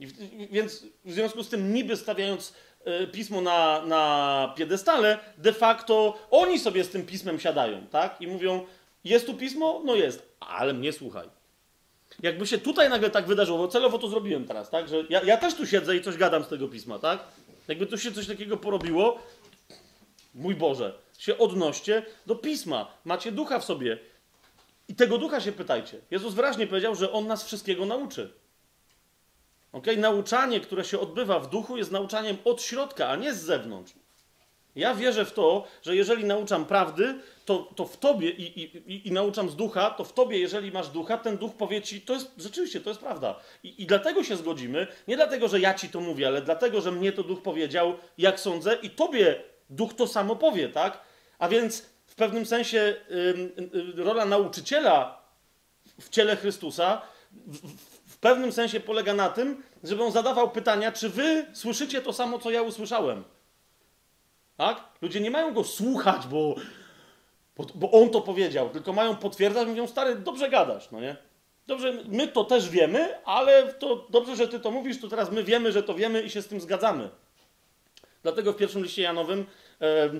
I 0.00 0.06
w, 0.06 0.12
więc 0.50 0.84
w 1.04 1.12
związku 1.12 1.42
z 1.42 1.48
tym, 1.48 1.74
niby 1.74 1.96
stawiając 1.96 2.54
y, 3.02 3.06
pismo 3.06 3.40
na, 3.40 3.82
na 3.86 4.54
piedestale, 4.56 5.18
de 5.38 5.52
facto 5.52 6.18
oni 6.30 6.58
sobie 6.58 6.84
z 6.84 6.88
tym 6.88 7.06
pismem 7.06 7.40
siadają, 7.40 7.86
tak? 7.86 8.20
I 8.20 8.26
mówią, 8.26 8.66
jest 9.04 9.26
tu 9.26 9.34
pismo? 9.34 9.82
No 9.84 9.94
jest, 9.94 10.36
ale 10.40 10.74
mnie 10.74 10.92
słuchaj. 10.92 11.28
Jakby 12.22 12.46
się 12.46 12.58
tutaj 12.58 12.90
nagle 12.90 13.10
tak 13.10 13.26
wydarzyło, 13.26 13.58
bo 13.58 13.68
celowo 13.68 13.98
to 13.98 14.08
zrobiłem 14.08 14.44
teraz, 14.44 14.70
tak? 14.70 14.88
Że 14.88 15.04
ja, 15.08 15.22
ja 15.22 15.36
też 15.36 15.54
tu 15.54 15.66
siedzę 15.66 15.96
i 15.96 16.02
coś 16.02 16.16
gadam 16.16 16.44
z 16.44 16.48
tego 16.48 16.68
pisma, 16.68 16.98
tak? 16.98 17.24
Jakby 17.68 17.86
tu 17.86 17.98
się 17.98 18.12
coś 18.12 18.26
takiego 18.26 18.56
porobiło, 18.56 19.18
mój 20.34 20.54
Boże, 20.54 20.98
się 21.18 21.38
odnoście 21.38 22.06
do 22.26 22.34
pisma. 22.34 22.92
Macie 23.04 23.32
ducha 23.32 23.58
w 23.58 23.64
sobie. 23.64 23.98
I 24.88 24.94
tego 24.94 25.18
ducha 25.18 25.40
się 25.40 25.52
pytajcie. 25.52 26.00
Jezus 26.10 26.34
wyraźnie 26.34 26.66
powiedział, 26.66 26.94
że 26.94 27.12
On 27.12 27.26
nas 27.26 27.44
wszystkiego 27.44 27.86
nauczy. 27.86 28.32
Okay? 29.72 29.96
Nauczanie, 29.96 30.60
które 30.60 30.84
się 30.84 31.00
odbywa 31.00 31.40
w 31.40 31.50
duchu, 31.50 31.76
jest 31.76 31.90
nauczaniem 31.90 32.36
od 32.44 32.62
środka, 32.62 33.08
a 33.08 33.16
nie 33.16 33.34
z 33.34 33.42
zewnątrz. 33.42 33.92
Ja 34.76 34.94
wierzę 34.94 35.24
w 35.24 35.32
to, 35.32 35.64
że 35.82 35.96
jeżeli 35.96 36.24
nauczam 36.24 36.64
prawdy, 36.64 37.14
to, 37.44 37.72
to 37.76 37.84
w 37.84 37.96
tobie 37.96 38.30
i, 38.30 38.62
i, 38.62 39.08
i, 39.08 39.12
nauczam 39.12 39.50
z 39.50 39.56
ducha, 39.56 39.90
to 39.90 40.04
w 40.04 40.12
tobie, 40.12 40.38
jeżeli 40.38 40.72
masz 40.72 40.88
ducha, 40.88 41.18
ten 41.18 41.36
duch 41.36 41.54
powie 41.54 41.82
ci, 41.82 42.00
to 42.00 42.14
jest 42.14 42.30
rzeczywiście, 42.38 42.80
to 42.80 42.90
jest 42.90 43.00
prawda. 43.00 43.40
I, 43.62 43.82
I 43.82 43.86
dlatego 43.86 44.24
się 44.24 44.36
zgodzimy, 44.36 44.86
nie 45.08 45.16
dlatego, 45.16 45.48
że 45.48 45.60
ja 45.60 45.74
ci 45.74 45.88
to 45.88 46.00
mówię, 46.00 46.26
ale 46.26 46.42
dlatego, 46.42 46.80
że 46.80 46.92
mnie 46.92 47.12
to 47.12 47.22
duch 47.22 47.42
powiedział, 47.42 47.94
jak 48.18 48.40
sądzę, 48.40 48.74
i 48.82 48.90
tobie 48.90 49.42
duch 49.70 49.94
to 49.94 50.06
samo 50.06 50.36
powie, 50.36 50.68
tak? 50.68 51.00
A 51.38 51.48
więc 51.48 51.82
w 52.06 52.14
pewnym 52.14 52.46
sensie 52.46 52.96
y, 53.10 53.14
y, 53.98 54.04
rola 54.04 54.24
nauczyciela 54.24 55.26
w 56.00 56.08
ciele 56.08 56.36
Chrystusa 56.36 57.02
w, 57.46 57.68
w 58.06 58.18
pewnym 58.18 58.52
sensie 58.52 58.80
polega 58.80 59.14
na 59.14 59.28
tym, 59.28 59.62
żeby 59.84 60.02
on 60.02 60.12
zadawał 60.12 60.50
pytania, 60.50 60.92
czy 60.92 61.08
wy 61.08 61.46
słyszycie 61.52 62.02
to 62.02 62.12
samo, 62.12 62.38
co 62.38 62.50
ja 62.50 62.62
usłyszałem. 62.62 63.24
Tak? 64.56 64.80
Ludzie 65.02 65.20
nie 65.20 65.30
mają 65.30 65.54
go 65.54 65.64
słuchać, 65.64 66.26
bo, 66.26 66.54
bo, 67.56 67.66
bo 67.74 67.90
on 67.90 68.10
to 68.10 68.20
powiedział, 68.20 68.70
tylko 68.70 68.92
mają 68.92 69.16
potwierdzać, 69.16 69.68
mówią, 69.68 69.86
stary, 69.86 70.14
dobrze 70.14 70.50
gadasz, 70.50 70.90
no 70.90 71.00
nie? 71.00 71.16
Dobrze, 71.66 71.92
my 72.08 72.28
to 72.28 72.44
też 72.44 72.70
wiemy, 72.70 73.24
ale 73.24 73.72
to 73.72 74.06
dobrze, 74.10 74.36
że 74.36 74.48
ty 74.48 74.60
to 74.60 74.70
mówisz, 74.70 75.00
to 75.00 75.08
teraz 75.08 75.30
my 75.32 75.44
wiemy, 75.44 75.72
że 75.72 75.82
to 75.82 75.94
wiemy 75.94 76.22
i 76.22 76.30
się 76.30 76.42
z 76.42 76.48
tym 76.48 76.60
zgadzamy. 76.60 77.10
Dlatego 78.22 78.52
w 78.52 78.56
pierwszym 78.56 78.82
liście 78.82 79.02
Janowym 79.02 79.46
e, 79.80 80.10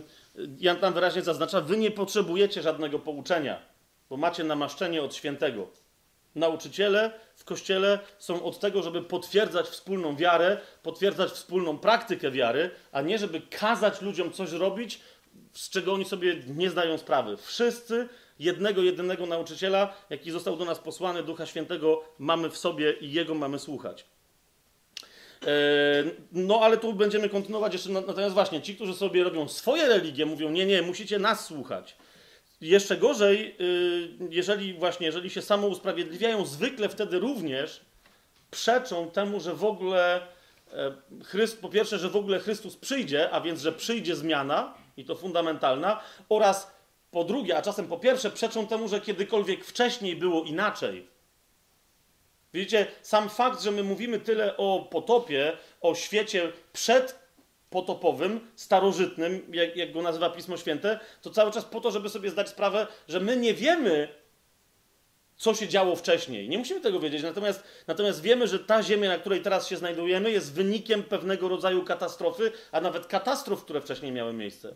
Jan 0.58 0.76
tam 0.76 0.94
wyraźnie 0.94 1.22
zaznacza, 1.22 1.60
wy 1.60 1.76
nie 1.76 1.90
potrzebujecie 1.90 2.62
żadnego 2.62 2.98
pouczenia, 2.98 3.62
bo 4.10 4.16
macie 4.16 4.44
namaszczenie 4.44 5.02
od 5.02 5.14
świętego. 5.14 5.68
Nauczyciele 6.36 7.10
w 7.34 7.44
kościele 7.44 7.98
są 8.18 8.44
od 8.44 8.60
tego, 8.60 8.82
żeby 8.82 9.02
potwierdzać 9.02 9.66
wspólną 9.66 10.16
wiarę, 10.16 10.58
potwierdzać 10.82 11.30
wspólną 11.30 11.78
praktykę 11.78 12.30
wiary, 12.30 12.70
a 12.92 13.02
nie 13.02 13.18
żeby 13.18 13.40
kazać 13.40 14.02
ludziom 14.02 14.32
coś 14.32 14.52
robić, 14.52 15.00
z 15.52 15.70
czego 15.70 15.92
oni 15.92 16.04
sobie 16.04 16.36
nie 16.46 16.70
zdają 16.70 16.98
sprawy. 16.98 17.36
Wszyscy 17.36 18.08
jednego, 18.38 18.82
jedynego 18.82 19.26
nauczyciela, 19.26 19.94
jaki 20.10 20.30
został 20.30 20.56
do 20.56 20.64
nas 20.64 20.78
posłany, 20.78 21.22
Ducha 21.22 21.46
Świętego, 21.46 22.04
mamy 22.18 22.50
w 22.50 22.56
sobie 22.56 22.92
i 22.92 23.12
jego 23.12 23.34
mamy 23.34 23.58
słuchać. 23.58 24.06
E, 25.42 25.48
no, 26.32 26.60
ale 26.60 26.76
tu 26.76 26.92
będziemy 26.92 27.28
kontynuować 27.28 27.72
jeszcze. 27.72 27.90
Natomiast 27.90 28.34
właśnie 28.34 28.62
ci, 28.62 28.74
którzy 28.74 28.94
sobie 28.94 29.24
robią 29.24 29.48
swoje 29.48 29.88
religie, 29.88 30.26
mówią: 30.26 30.50
Nie, 30.50 30.66
nie, 30.66 30.82
musicie 30.82 31.18
nas 31.18 31.46
słuchać. 31.46 31.96
Jeszcze 32.60 32.96
gorzej, 32.96 33.56
y, 33.60 34.08
jeżeli 34.30 34.74
właśnie, 34.74 35.06
jeżeli 35.06 35.30
się 35.30 35.42
samo 35.42 35.66
usprawiedliwiają, 35.66 36.46
zwykle 36.46 36.88
wtedy 36.88 37.18
również 37.18 37.80
przeczą 38.50 39.10
temu, 39.10 39.40
że 39.40 39.54
w 39.54 39.64
ogóle 39.64 40.20
e, 40.72 40.92
Chryst, 41.24 41.60
po 41.60 41.68
pierwsze, 41.68 41.98
że 41.98 42.10
w 42.10 42.16
ogóle 42.16 42.38
Chrystus 42.40 42.76
przyjdzie, 42.76 43.30
a 43.30 43.40
więc, 43.40 43.60
że 43.60 43.72
przyjdzie 43.72 44.16
zmiana, 44.16 44.74
i 44.96 45.04
to 45.04 45.14
fundamentalna, 45.14 46.00
oraz 46.28 46.70
po 47.10 47.24
drugie, 47.24 47.56
a 47.56 47.62
czasem 47.62 47.88
po 47.88 47.98
pierwsze, 47.98 48.30
przeczą 48.30 48.66
temu, 48.66 48.88
że 48.88 49.00
kiedykolwiek 49.00 49.64
wcześniej 49.64 50.16
było 50.16 50.44
inaczej. 50.44 51.06
Widzicie, 52.54 52.86
sam 53.02 53.28
fakt, 53.28 53.62
że 53.62 53.70
my 53.70 53.82
mówimy 53.82 54.20
tyle 54.20 54.56
o 54.56 54.88
potopie, 54.90 55.56
o 55.80 55.94
świecie 55.94 56.52
przed 56.72 57.26
potopowym, 57.70 58.40
starożytnym, 58.55 59.43
jak, 59.52 59.76
jak 59.76 59.93
go 59.93 60.02
nazywa 60.02 60.30
Pismo 60.30 60.56
Święte, 60.56 61.01
to 61.22 61.30
cały 61.30 61.52
czas 61.52 61.64
po 61.64 61.80
to, 61.80 61.90
żeby 61.90 62.09
sobie 62.09 62.30
zdać 62.30 62.48
sprawę, 62.48 62.86
że 63.09 63.20
my 63.20 63.36
nie 63.36 63.55
wiemy, 63.55 64.09
co 65.36 65.55
się 65.55 65.68
działo 65.68 65.97
wcześniej. 65.97 66.48
Nie 66.48 66.59
musimy 66.59 66.80
tego 66.80 67.01
wiedzieć, 67.01 67.22
natomiast, 67.22 67.62
natomiast 67.86 68.22
wiemy, 68.22 68.47
że 68.47 68.59
ta 68.59 68.82
ziemia, 68.82 69.09
na 69.09 69.18
której 69.18 69.43
teraz 69.43 69.66
się 69.68 69.76
znajdujemy, 69.76 70.30
jest 70.30 70.52
wynikiem 70.52 71.02
pewnego 71.02 71.48
rodzaju 71.48 71.84
katastrofy, 71.84 72.52
a 72.72 72.80
nawet 72.80 73.06
katastrof, 73.06 73.64
które 73.64 73.80
wcześniej 73.80 74.12
miały 74.12 74.32
miejsce. 74.32 74.74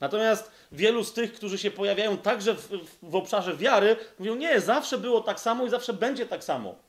Natomiast 0.00 0.50
wielu 0.72 1.04
z 1.04 1.12
tych, 1.12 1.32
którzy 1.32 1.58
się 1.58 1.70
pojawiają 1.70 2.18
także 2.18 2.54
w, 2.54 2.68
w, 2.68 3.10
w 3.10 3.14
obszarze 3.16 3.56
wiary, 3.56 3.96
mówią: 4.18 4.34
Nie, 4.34 4.60
zawsze 4.60 4.98
było 4.98 5.20
tak 5.20 5.40
samo 5.40 5.66
i 5.66 5.70
zawsze 5.70 5.92
będzie 5.92 6.26
tak 6.26 6.44
samo. 6.44 6.87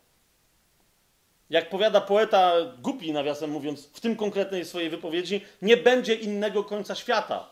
Jak 1.49 1.69
powiada 1.69 2.01
poeta 2.01 2.53
głupi, 2.81 3.13
nawiasem 3.13 3.49
mówiąc, 3.49 3.89
w 3.93 3.99
tym 3.99 4.15
konkretnej 4.15 4.65
swojej 4.65 4.89
wypowiedzi, 4.89 5.41
nie 5.61 5.77
będzie 5.77 6.15
innego 6.15 6.63
końca 6.63 6.95
świata. 6.95 7.49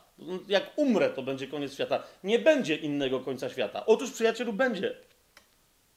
Jak 0.48 0.72
umrę, 0.76 1.10
to 1.10 1.22
będzie 1.22 1.48
koniec 1.48 1.74
świata. 1.74 2.04
Nie 2.24 2.40
będzie 2.40 2.76
innego 2.76 3.20
końca 3.20 3.50
świata. 3.50 3.86
Otóż, 3.86 4.12
przyjacielu, 4.12 4.54
będzie. 4.54 4.96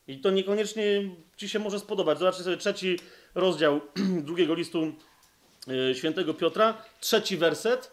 I 0.09 0.19
to 0.19 0.31
niekoniecznie 0.31 1.11
ci 1.37 1.49
się 1.49 1.59
może 1.59 1.81
spodobać. 1.81 2.19
Zobaczcie 2.19 2.43
sobie 2.43 2.57
trzeci 2.57 2.99
rozdział 3.35 3.81
drugiego 4.29 4.55
listu 4.55 4.93
e, 5.91 5.95
świętego 5.95 6.35
Piotra, 6.35 6.83
trzeci 7.01 7.37
werset. 7.37 7.91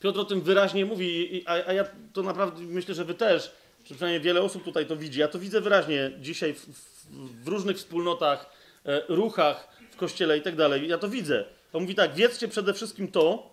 Piotr 0.00 0.20
o 0.20 0.24
tym 0.24 0.40
wyraźnie 0.40 0.84
mówi, 0.84 1.42
a, 1.46 1.72
ja 1.72 1.84
to 2.12 2.22
naprawdę 2.22 2.62
myślę, 2.62 2.94
że 2.94 3.04
wy 3.04 3.14
też, 3.14 3.52
przynajmniej 3.84 4.20
wiele 4.20 4.42
osób 4.42 4.64
tutaj 4.64 4.86
to 4.86 4.96
widzi. 4.96 5.20
Ja 5.20 5.28
to 5.28 5.38
widzę 5.38 5.60
wyraźnie 5.60 6.10
dzisiaj 6.20 6.54
w, 6.54 6.60
w, 6.60 7.44
w 7.44 7.48
różnych 7.48 7.76
wspólnotach 7.76 8.61
ruchach 9.08 9.68
w 9.90 9.96
kościele 9.96 10.38
i 10.38 10.42
tak 10.42 10.56
dalej. 10.56 10.88
Ja 10.88 10.98
to 10.98 11.08
widzę. 11.08 11.44
On 11.72 11.82
mówi 11.82 11.94
tak, 11.94 12.14
wiedzcie 12.14 12.48
przede 12.48 12.74
wszystkim 12.74 13.12
to, 13.12 13.52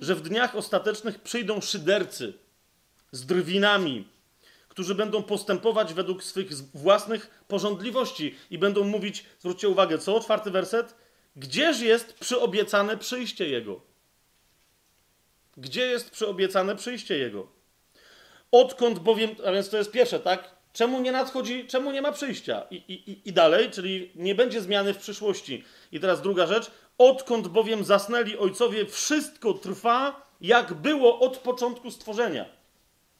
że 0.00 0.14
w 0.14 0.20
dniach 0.20 0.56
ostatecznych 0.56 1.20
przyjdą 1.20 1.60
szydercy 1.60 2.32
z 3.12 3.26
drwinami, 3.26 4.08
którzy 4.68 4.94
będą 4.94 5.22
postępować 5.22 5.94
według 5.94 6.24
swych 6.24 6.52
własnych 6.74 7.44
porządliwości 7.48 8.34
i 8.50 8.58
będą 8.58 8.84
mówić, 8.84 9.24
zwróćcie 9.38 9.68
uwagę, 9.68 9.98
co? 9.98 10.20
Czwarty 10.20 10.50
werset. 10.50 10.94
Gdzież 11.36 11.80
jest 11.80 12.14
przyobiecane 12.14 12.96
przyjście 12.96 13.48
Jego? 13.48 13.80
Gdzie 15.56 15.86
jest 15.86 16.10
przyobiecane 16.10 16.76
przyjście 16.76 17.18
Jego? 17.18 17.46
Odkąd 18.50 18.98
bowiem, 18.98 19.30
a 19.46 19.52
więc 19.52 19.68
to 19.70 19.76
jest 19.76 19.90
pierwsze, 19.90 20.20
tak? 20.20 20.53
Czemu 20.74 21.00
nie 21.00 21.12
nadchodzi, 21.12 21.66
czemu 21.66 21.92
nie 21.92 22.02
ma 22.02 22.12
przyjścia? 22.12 22.62
I, 22.70 22.74
i, 22.76 23.28
i- 23.28 23.32
dalej, 23.32 23.70
czyli 23.70 24.10
nie 24.14 24.34
będzie 24.34 24.60
zmiany 24.60 24.94
w 24.94 24.98
przyszłości. 24.98 25.64
I 25.92 26.00
teraz 26.00 26.22
druga 26.22 26.46
rzecz. 26.46 26.70
Odkąd 26.98 27.48
bowiem 27.48 27.84
zasnęli 27.84 28.36
ojcowie, 28.36 28.86
wszystko 28.86 29.54
trwa, 29.54 30.26
jak 30.40 30.74
było 30.74 31.20
od 31.20 31.38
początku 31.38 31.90
stworzenia. 31.90 32.44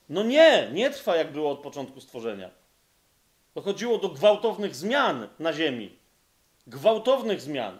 No 0.08 0.22
nie, 0.22 0.68
nie 0.72 0.90
trwa, 0.90 1.16
jak 1.16 1.32
było 1.32 1.50
od 1.50 1.58
początku 1.58 2.00
stworzenia. 2.00 2.50
Dochodziło 3.54 3.98
do 3.98 4.08
gwałtownych 4.08 4.74
zmian 4.76 5.28
na 5.38 5.52
Ziemi. 5.52 5.98
Gwałtownych 6.66 7.40
zmian. 7.40 7.78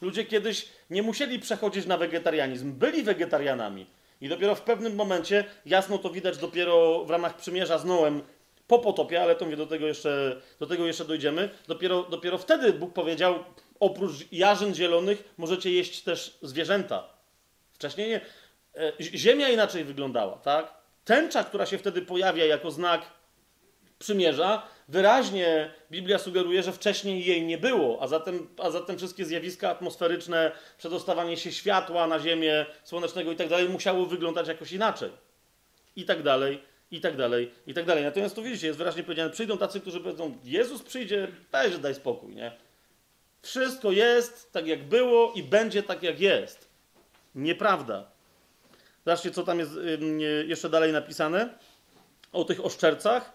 Ludzie 0.00 0.24
kiedyś 0.24 0.68
nie 0.90 1.02
musieli 1.02 1.38
przechodzić 1.38 1.86
na 1.86 1.96
wegetarianizm, 1.98 2.72
byli 2.72 3.02
wegetarianami. 3.02 3.86
I 4.20 4.28
dopiero 4.28 4.54
w 4.54 4.62
pewnym 4.62 4.94
momencie, 4.94 5.44
jasno 5.66 5.98
to 5.98 6.10
widać 6.10 6.38
dopiero 6.38 7.04
w 7.04 7.10
ramach 7.10 7.36
przymierza 7.36 7.78
z 7.78 7.84
Noem 7.84 8.22
po 8.66 8.78
potopie, 8.78 9.22
ale 9.22 9.34
to 9.34 9.44
mówię, 9.44 9.56
do 9.56 9.66
tego 9.66 9.86
jeszcze, 9.86 10.40
do 10.60 10.66
tego 10.66 10.86
jeszcze 10.86 11.04
dojdziemy. 11.04 11.48
Dopiero, 11.68 12.02
dopiero 12.02 12.38
wtedy 12.38 12.72
Bóg 12.72 12.92
powiedział, 12.92 13.44
oprócz 13.80 14.12
jarzyn 14.32 14.74
zielonych 14.74 15.34
możecie 15.36 15.70
jeść 15.70 16.02
też 16.02 16.38
zwierzęta. 16.42 17.08
Wcześniej 17.72 18.08
nie. 18.08 18.20
E, 18.76 18.92
zi- 19.00 19.18
Ziemia 19.18 19.48
inaczej 19.48 19.84
wyglądała, 19.84 20.36
tak? 20.36 20.74
Tęcza, 21.04 21.44
która 21.44 21.66
się 21.66 21.78
wtedy 21.78 22.02
pojawia 22.02 22.44
jako 22.44 22.70
znak 22.70 23.02
przymierza, 23.98 24.62
wyraźnie 24.88 25.70
Biblia 25.90 26.18
sugeruje, 26.18 26.62
że 26.62 26.72
wcześniej 26.72 27.26
jej 27.26 27.42
nie 27.46 27.58
było, 27.58 28.02
a 28.02 28.06
zatem, 28.08 28.48
a 28.58 28.70
zatem 28.70 28.96
wszystkie 28.98 29.24
zjawiska 29.24 29.70
atmosferyczne, 29.70 30.52
przedostawanie 30.78 31.36
się 31.36 31.52
światła 31.52 32.06
na 32.06 32.18
Ziemię, 32.20 32.66
słonecznego 32.84 33.32
i 33.32 33.36
tak 33.36 33.48
dalej, 33.48 33.68
musiało 33.68 34.06
wyglądać 34.06 34.48
jakoś 34.48 34.72
inaczej. 34.72 35.10
I 35.96 36.04
tak 36.04 36.22
dalej, 36.22 36.62
i 36.96 37.00
tak 37.00 37.16
dalej, 37.16 37.50
i 37.66 37.74
tak 37.74 37.84
dalej. 37.84 38.04
Natomiast 38.04 38.34
tu 38.34 38.42
widzicie, 38.42 38.66
jest 38.66 38.78
wyraźnie 38.78 39.02
powiedziane, 39.02 39.30
przyjdą 39.30 39.58
tacy, 39.58 39.80
którzy 39.80 40.00
powiedzą, 40.00 40.38
Jezus 40.44 40.82
przyjdzie, 40.82 41.28
dajże 41.52 41.78
daj 41.78 41.94
spokój, 41.94 42.34
nie? 42.34 42.52
Wszystko 43.42 43.92
jest 43.92 44.52
tak, 44.52 44.66
jak 44.66 44.84
było 44.88 45.32
i 45.32 45.42
będzie 45.42 45.82
tak, 45.82 46.02
jak 46.02 46.20
jest. 46.20 46.68
Nieprawda. 47.34 48.10
Zobaczcie, 49.04 49.30
co 49.30 49.42
tam 49.42 49.58
jest 49.58 49.72
jeszcze 50.46 50.68
dalej 50.68 50.92
napisane 50.92 51.48
o 52.32 52.44
tych 52.44 52.64
oszczercach. 52.64 53.32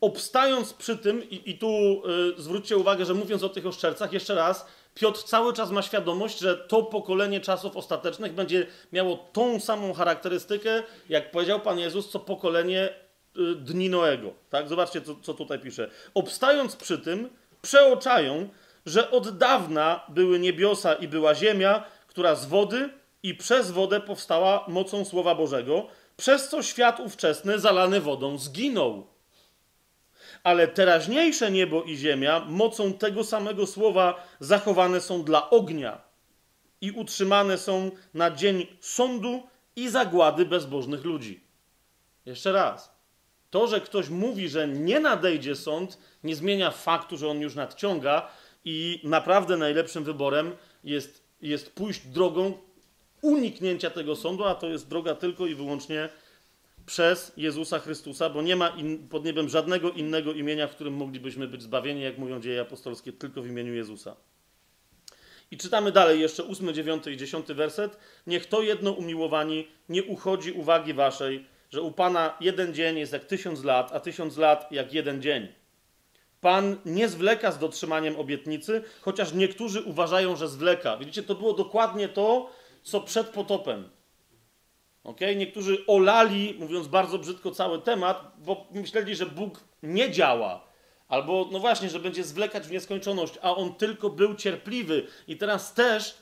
Obstając 0.00 0.72
przy 0.72 0.98
tym, 0.98 1.30
i, 1.30 1.50
i 1.50 1.58
tu 1.58 2.02
y, 2.38 2.42
zwróćcie 2.42 2.76
uwagę, 2.76 3.04
że 3.04 3.14
mówiąc 3.14 3.42
o 3.42 3.48
tych 3.48 3.66
oszczercach, 3.66 4.12
jeszcze 4.12 4.34
raz, 4.34 4.66
Piotr 4.94 5.22
cały 5.22 5.52
czas 5.52 5.70
ma 5.70 5.82
świadomość, 5.82 6.38
że 6.38 6.56
to 6.56 6.82
pokolenie 6.82 7.40
czasów 7.40 7.76
ostatecznych 7.76 8.32
będzie 8.32 8.66
miało 8.92 9.16
tą 9.32 9.60
samą 9.60 9.92
charakterystykę, 9.92 10.82
jak 11.08 11.30
powiedział 11.30 11.60
Pan 11.60 11.78
Jezus, 11.78 12.10
co 12.10 12.18
pokolenie 12.20 12.88
y, 13.36 13.54
dni 13.54 13.90
Noego. 13.90 14.32
Tak? 14.50 14.68
Zobaczcie, 14.68 15.00
co, 15.00 15.16
co 15.22 15.34
tutaj 15.34 15.58
pisze. 15.58 15.90
Obstając 16.14 16.76
przy 16.76 16.98
tym, 16.98 17.30
przeoczają, 17.62 18.48
że 18.86 19.10
od 19.10 19.38
dawna 19.38 20.04
były 20.08 20.38
niebiosa 20.38 20.94
i 20.94 21.08
była 21.08 21.34
ziemia, 21.34 21.84
która 22.06 22.34
z 22.34 22.46
wody 22.46 22.88
i 23.22 23.34
przez 23.34 23.70
wodę 23.70 24.00
powstała 24.00 24.64
mocą 24.68 25.04
Słowa 25.04 25.34
Bożego, 25.34 25.86
przez 26.16 26.48
co 26.48 26.62
świat 26.62 27.00
ówczesny 27.00 27.58
zalany 27.58 28.00
wodą 28.00 28.38
zginął. 28.38 29.06
Ale 30.42 30.68
teraźniejsze 30.68 31.50
niebo 31.50 31.82
i 31.82 31.96
ziemia 31.96 32.44
mocą 32.48 32.92
tego 32.92 33.24
samego 33.24 33.66
słowa 33.66 34.26
zachowane 34.40 35.00
są 35.00 35.22
dla 35.22 35.50
ognia 35.50 36.00
i 36.80 36.90
utrzymane 36.90 37.58
są 37.58 37.90
na 38.14 38.30
dzień 38.30 38.66
sądu 38.80 39.42
i 39.76 39.88
zagłady 39.88 40.46
bezbożnych 40.46 41.04
ludzi. 41.04 41.40
Jeszcze 42.26 42.52
raz. 42.52 43.00
To, 43.50 43.66
że 43.66 43.80
ktoś 43.80 44.08
mówi, 44.08 44.48
że 44.48 44.68
nie 44.68 45.00
nadejdzie 45.00 45.56
sąd, 45.56 45.98
nie 46.24 46.36
zmienia 46.36 46.70
faktu, 46.70 47.16
że 47.16 47.28
on 47.28 47.40
już 47.40 47.54
nadciąga 47.54 48.30
i 48.64 49.00
naprawdę 49.04 49.56
najlepszym 49.56 50.04
wyborem 50.04 50.56
jest, 50.84 51.24
jest 51.42 51.72
pójść 51.72 52.06
drogą 52.06 52.52
uniknięcia 53.22 53.90
tego 53.90 54.16
sądu, 54.16 54.44
a 54.44 54.54
to 54.54 54.68
jest 54.68 54.88
droga 54.88 55.14
tylko 55.14 55.46
i 55.46 55.54
wyłącznie 55.54 56.08
przez 56.90 57.32
Jezusa 57.36 57.78
Chrystusa, 57.78 58.30
bo 58.30 58.42
nie 58.42 58.56
ma 58.56 58.68
in, 58.68 59.08
pod 59.08 59.24
niebem 59.24 59.48
żadnego 59.48 59.90
innego 59.90 60.32
imienia, 60.32 60.68
w 60.68 60.74
którym 60.74 60.94
moglibyśmy 60.94 61.48
być 61.48 61.62
zbawieni, 61.62 62.02
jak 62.02 62.18
mówią 62.18 62.40
dzieje 62.40 62.60
apostolskie, 62.60 63.12
tylko 63.12 63.42
w 63.42 63.46
imieniu 63.46 63.74
Jezusa. 63.74 64.16
I 65.50 65.56
czytamy 65.56 65.92
dalej 65.92 66.20
jeszcze 66.20 66.44
8, 66.44 66.74
9 66.74 67.06
i 67.06 67.16
10 67.16 67.46
werset. 67.46 67.98
Niech 68.26 68.46
to 68.46 68.62
jedno 68.62 68.92
umiłowani 68.92 69.68
nie 69.88 70.04
uchodzi 70.04 70.52
uwagi 70.52 70.94
waszej, 70.94 71.46
że 71.70 71.82
u 71.82 71.92
Pana 71.92 72.36
jeden 72.40 72.74
dzień 72.74 72.98
jest 72.98 73.12
jak 73.12 73.24
tysiąc 73.24 73.64
lat, 73.64 73.92
a 73.92 74.00
tysiąc 74.00 74.36
lat 74.36 74.72
jak 74.72 74.92
jeden 74.92 75.22
dzień. 75.22 75.48
Pan 76.40 76.76
nie 76.86 77.08
zwleka 77.08 77.52
z 77.52 77.58
dotrzymaniem 77.58 78.16
obietnicy, 78.16 78.82
chociaż 79.00 79.32
niektórzy 79.32 79.82
uważają, 79.82 80.36
że 80.36 80.48
zwleka. 80.48 80.96
Widzicie, 80.96 81.22
to 81.22 81.34
było 81.34 81.52
dokładnie 81.52 82.08
to, 82.08 82.50
co 82.82 83.00
przed 83.00 83.26
potopem. 83.26 83.99
Okay? 85.04 85.36
Niektórzy 85.36 85.86
olali, 85.86 86.56
mówiąc 86.58 86.88
bardzo 86.88 87.18
brzydko, 87.18 87.50
cały 87.50 87.82
temat, 87.82 88.32
bo 88.38 88.66
myśleli, 88.70 89.16
że 89.16 89.26
Bóg 89.26 89.60
nie 89.82 90.10
działa. 90.10 90.64
Albo, 91.08 91.48
no 91.52 91.58
właśnie, 91.58 91.90
że 91.90 92.00
będzie 92.00 92.24
zwlekać 92.24 92.66
w 92.66 92.70
nieskończoność, 92.70 93.34
a 93.42 93.56
on 93.56 93.74
tylko 93.74 94.10
był 94.10 94.34
cierpliwy. 94.34 95.06
I 95.28 95.36
teraz 95.36 95.74
też 95.74 96.18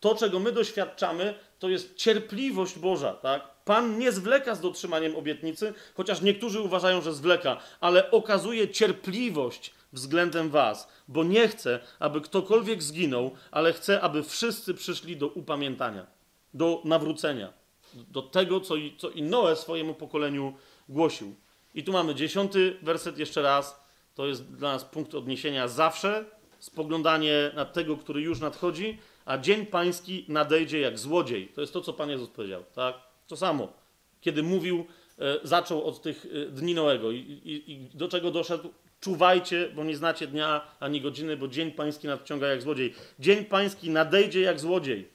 to, 0.00 0.14
czego 0.14 0.40
my 0.40 0.52
doświadczamy, 0.52 1.34
to 1.58 1.68
jest 1.68 1.96
cierpliwość 1.96 2.78
Boża, 2.78 3.12
tak? 3.14 3.56
Pan 3.64 3.98
nie 3.98 4.12
zwleka 4.12 4.54
z 4.54 4.60
dotrzymaniem 4.60 5.16
obietnicy, 5.16 5.74
chociaż 5.94 6.20
niektórzy 6.20 6.60
uważają, 6.60 7.00
że 7.00 7.12
zwleka, 7.12 7.60
ale 7.80 8.10
okazuje 8.10 8.68
cierpliwość 8.68 9.74
względem 9.92 10.50
was, 10.50 10.88
bo 11.08 11.24
nie 11.24 11.48
chce, 11.48 11.80
aby 11.98 12.20
ktokolwiek 12.20 12.82
zginął, 12.82 13.30
ale 13.50 13.72
chce, 13.72 14.00
aby 14.00 14.22
wszyscy 14.22 14.74
przyszli 14.74 15.16
do 15.16 15.28
upamiętania, 15.28 16.06
do 16.54 16.82
nawrócenia, 16.84 17.52
do 17.96 18.22
tego, 18.22 18.60
co 18.60 18.74
co 18.98 19.10
i 19.10 19.22
Noe 19.22 19.56
swojemu 19.56 19.94
pokoleniu 19.94 20.54
głosił. 20.88 21.34
I 21.74 21.84
tu 21.84 21.92
mamy 21.92 22.14
dziesiąty 22.14 22.76
werset 22.82 23.18
jeszcze 23.18 23.42
raz. 23.42 23.86
To 24.14 24.26
jest 24.26 24.52
dla 24.54 24.72
nas 24.72 24.84
punkt 24.84 25.14
odniesienia 25.14 25.68
zawsze, 25.68 26.24
spoglądanie 26.58 27.50
na 27.54 27.64
tego, 27.64 27.96
który 27.96 28.20
już 28.20 28.40
nadchodzi, 28.40 28.98
a 29.24 29.38
dzień 29.38 29.66
pański 29.66 30.24
nadejdzie 30.28 30.80
jak 30.80 30.98
złodziej. 30.98 31.48
To 31.48 31.60
jest 31.60 31.72
to, 31.72 31.80
co 31.80 31.92
Pan 31.92 32.10
Jezus 32.10 32.28
powiedział, 32.28 32.64
tak? 32.74 32.96
To 33.26 33.36
samo. 33.36 33.72
Kiedy 34.20 34.42
mówił, 34.42 34.86
e, 35.18 35.38
zaczął 35.42 35.84
od 35.84 36.02
tych 36.02 36.26
e, 36.26 36.46
dni 36.46 36.74
Noego 36.74 37.10
i, 37.10 37.16
i, 37.18 37.72
i 37.72 37.90
do 37.94 38.08
czego 38.08 38.30
doszedł? 38.30 38.70
Czuwajcie, 39.00 39.72
bo 39.74 39.84
nie 39.84 39.96
znacie 39.96 40.26
dnia 40.26 40.66
ani 40.80 41.00
godziny, 41.00 41.36
bo 41.36 41.48
dzień 41.48 41.70
pański 41.70 42.06
nadciąga 42.06 42.46
jak 42.46 42.62
złodziej. 42.62 42.94
Dzień 43.18 43.44
pański 43.44 43.90
nadejdzie 43.90 44.40
jak 44.40 44.60
złodziej. 44.60 45.08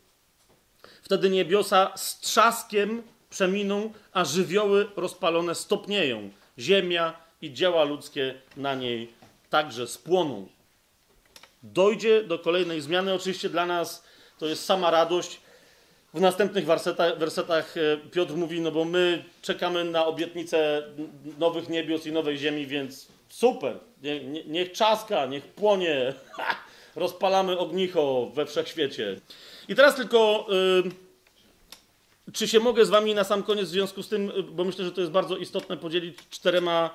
Wtedy 1.12 1.30
niebiosa 1.30 1.92
z 1.96 2.20
trzaskiem 2.20 3.04
przeminą, 3.30 3.94
a 4.14 4.26
żywioły 4.26 4.88
rozpalone 4.96 5.56
stopnieją. 5.56 6.30
Ziemia 6.60 7.14
i 7.42 7.54
dzieła 7.54 7.84
ludzkie 7.84 8.34
na 8.58 8.76
niej 8.76 9.10
także 9.50 9.88
spłoną. 9.88 10.48
Dojdzie 11.64 12.24
do 12.24 12.40
kolejnej 12.40 12.82
zmiany. 12.82 13.14
Oczywiście 13.14 13.50
dla 13.50 13.66
nas 13.66 14.04
to 14.40 14.46
jest 14.46 14.66
sama 14.66 14.92
radość. 14.92 15.40
W 16.14 16.22
następnych 16.22 16.66
wersetach, 16.66 17.18
wersetach 17.18 17.76
Piotr 18.12 18.34
mówi, 18.34 18.62
no 18.62 18.72
bo 18.72 18.86
my 18.86 19.24
czekamy 19.42 19.84
na 19.84 20.06
obietnicę 20.06 20.84
nowych 21.40 21.70
niebios 21.70 22.06
i 22.06 22.12
nowej 22.12 22.38
ziemi, 22.38 22.68
więc 22.68 23.08
super. 23.30 23.80
Nie, 24.04 24.24
nie, 24.24 24.44
niech 24.44 24.72
trzaska, 24.72 25.26
niech 25.26 25.48
płonie. 25.48 26.14
Rozpalamy 26.96 27.58
ognicho 27.58 28.32
we 28.34 28.46
wszechświecie. 28.46 29.16
I 29.72 29.76
teraz 29.76 29.96
tylko... 29.96 30.48
Yy, 30.50 32.34
czy 32.34 32.48
się 32.48 32.60
mogę 32.60 32.86
z 32.86 32.90
wami 32.90 33.16
na 33.16 33.24
sam 33.24 33.44
koniec 33.44 33.66
w 33.66 33.72
związku 33.72 34.04
z 34.04 34.10
tym, 34.10 34.32
bo 34.52 34.64
myślę, 34.64 34.86
że 34.86 34.92
to 34.92 35.02
jest 35.02 35.14
bardzo 35.14 35.38
istotne, 35.38 35.78
podzielić 35.78 36.18
czterema 36.30 36.90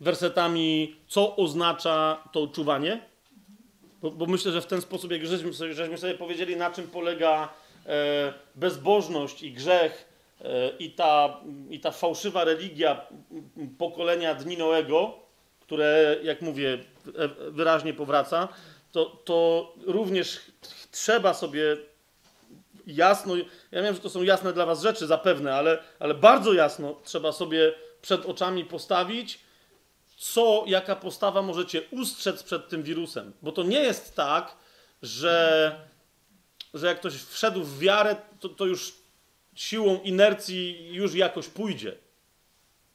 wersetami, 0.00 0.96
co 1.08 1.36
oznacza 1.36 2.28
to 2.32 2.46
czuwanie? 2.46 3.02
Bo, 4.02 4.10
bo 4.10 4.26
myślę, 4.26 4.52
że 4.52 4.60
w 4.60 4.66
ten 4.66 4.80
sposób, 4.80 5.10
jak 5.10 5.26
żeśmy 5.26 5.54
sobie, 5.54 5.74
żeśmy 5.74 5.98
sobie 5.98 6.14
powiedzieli, 6.14 6.56
na 6.56 6.70
czym 6.70 6.88
polega 6.88 7.48
e, 7.86 8.32
bezbożność 8.54 9.42
i 9.42 9.52
grzech 9.52 10.08
e, 10.40 10.70
i, 10.78 10.90
ta, 10.90 11.40
i 11.70 11.80
ta 11.80 11.90
fałszywa 11.90 12.44
religia 12.44 13.06
pokolenia 13.78 14.34
Dni 14.34 14.56
Noego, 14.56 15.18
które, 15.60 16.16
jak 16.22 16.42
mówię, 16.42 16.78
e, 17.18 17.28
wyraźnie 17.50 17.94
powraca, 17.94 18.48
to, 18.92 19.04
to 19.04 19.72
również 19.86 20.40
trzeba 20.90 21.34
sobie 21.34 21.76
jasno, 22.94 23.36
ja 23.70 23.82
wiem, 23.82 23.94
że 23.94 24.00
to 24.00 24.10
są 24.10 24.22
jasne 24.22 24.52
dla 24.52 24.66
was 24.66 24.82
rzeczy 24.82 25.06
zapewne, 25.06 25.54
ale, 25.54 25.78
ale 25.98 26.14
bardzo 26.14 26.52
jasno 26.52 27.00
trzeba 27.04 27.32
sobie 27.32 27.74
przed 28.02 28.26
oczami 28.26 28.64
postawić, 28.64 29.40
co, 30.16 30.64
jaka 30.66 30.96
postawa 30.96 31.42
możecie 31.42 31.82
ustrzec 31.90 32.42
przed 32.42 32.68
tym 32.68 32.82
wirusem. 32.82 33.32
Bo 33.42 33.52
to 33.52 33.62
nie 33.62 33.80
jest 33.80 34.16
tak, 34.16 34.56
że, 35.02 35.76
że 36.74 36.86
jak 36.86 36.98
ktoś 36.98 37.14
wszedł 37.14 37.62
w 37.62 37.78
wiarę, 37.78 38.16
to, 38.40 38.48
to 38.48 38.66
już 38.66 38.94
siłą 39.54 40.00
inercji 40.00 40.88
już 40.94 41.14
jakoś 41.14 41.48
pójdzie. 41.48 41.96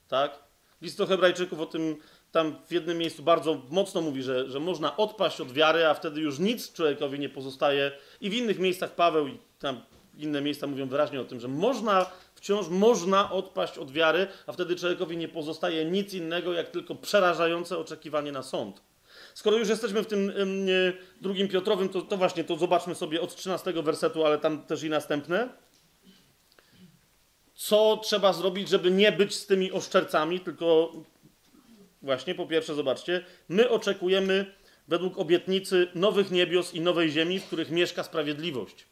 Tak? 0.07 0.39
List 0.81 0.97
do 0.97 1.07
Hebrajczyków 1.07 1.59
o 1.59 1.65
tym 1.65 1.97
tam 2.31 2.55
w 2.67 2.71
jednym 2.71 2.97
miejscu 2.97 3.23
bardzo 3.23 3.61
mocno 3.69 4.01
mówi, 4.01 4.23
że, 4.23 4.49
że 4.49 4.59
można 4.59 4.97
odpaść 4.97 5.41
od 5.41 5.51
wiary, 5.51 5.85
a 5.85 5.93
wtedy 5.93 6.21
już 6.21 6.39
nic 6.39 6.73
człowiekowi 6.73 7.19
nie 7.19 7.29
pozostaje. 7.29 7.91
I 8.21 8.29
w 8.29 8.33
innych 8.33 8.59
miejscach 8.59 8.95
Paweł 8.95 9.27
i 9.27 9.37
tam 9.59 9.81
inne 10.17 10.41
miejsca 10.41 10.67
mówią 10.67 10.87
wyraźnie 10.87 11.21
o 11.21 11.25
tym, 11.25 11.39
że 11.39 11.47
można, 11.47 12.11
wciąż 12.35 12.67
można 12.67 13.31
odpaść 13.31 13.77
od 13.77 13.91
wiary, 13.91 14.27
a 14.47 14.51
wtedy 14.51 14.75
człowiekowi 14.75 15.17
nie 15.17 15.27
pozostaje 15.27 15.85
nic 15.85 16.13
innego, 16.13 16.53
jak 16.53 16.69
tylko 16.69 16.95
przerażające 16.95 17.77
oczekiwanie 17.77 18.31
na 18.31 18.43
sąd. 18.43 18.81
Skoro 19.33 19.57
już 19.57 19.69
jesteśmy 19.69 20.03
w 20.03 20.07
tym 20.07 20.29
ym, 20.29 20.67
drugim 21.21 21.47
Piotrowym, 21.47 21.89
to, 21.89 22.01
to 22.01 22.17
właśnie, 22.17 22.43
to 22.43 22.55
zobaczmy 22.55 22.95
sobie 22.95 23.21
od 23.21 23.35
13 23.35 23.73
wersetu, 23.73 24.25
ale 24.25 24.37
tam 24.37 24.63
też 24.63 24.83
i 24.83 24.89
następne. 24.89 25.49
Co 27.55 27.97
trzeba 28.03 28.33
zrobić, 28.33 28.69
żeby 28.69 28.91
nie 28.91 29.11
być 29.11 29.35
z 29.35 29.45
tymi 29.45 29.71
oszczercami, 29.71 30.39
tylko 30.39 30.93
właśnie 32.01 32.35
po 32.35 32.45
pierwsze, 32.45 32.75
zobaczcie, 32.75 33.25
my 33.49 33.69
oczekujemy 33.69 34.45
według 34.87 35.17
obietnicy 35.17 35.87
nowych 35.95 36.31
niebios 36.31 36.73
i 36.73 36.81
nowej 36.81 37.11
ziemi, 37.11 37.39
w 37.39 37.45
których 37.45 37.71
mieszka 37.71 38.03
sprawiedliwość. 38.03 38.85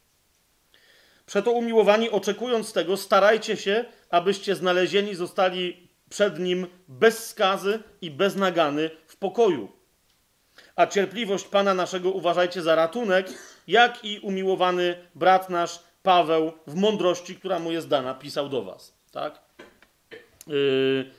Przeto 1.26 1.52
umiłowani, 1.52 2.10
oczekując 2.10 2.74
tego, 2.74 2.98
starajcie 2.98 3.58
się, 3.58 3.86
abyście 4.10 4.56
znalezieni 4.56 5.16
zostali 5.16 5.88
przed 6.10 6.40
nim 6.40 6.68
bez 6.88 7.28
skazy 7.28 7.80
i 8.02 8.12
bez 8.12 8.36
nagany 8.36 8.90
w 9.08 9.18
pokoju. 9.18 9.72
A 10.76 10.88
cierpliwość 10.88 11.46
Pana 11.46 11.74
naszego 11.74 12.12
uważajcie 12.12 12.62
za 12.62 12.76
ratunek, 12.76 13.28
jak 13.68 14.06
i 14.06 14.20
umiłowany 14.20 14.96
brat 15.16 15.50
nasz 15.50 15.80
Paweł 16.04 16.52
w 16.68 16.76
mądrości, 16.76 17.36
która 17.36 17.60
mu 17.60 17.72
jest 17.72 17.88
dana, 17.88 18.14
pisał 18.14 18.50
do 18.50 18.64
was. 18.64 18.94
Tak? 19.12 19.42
Yy, 20.48 21.12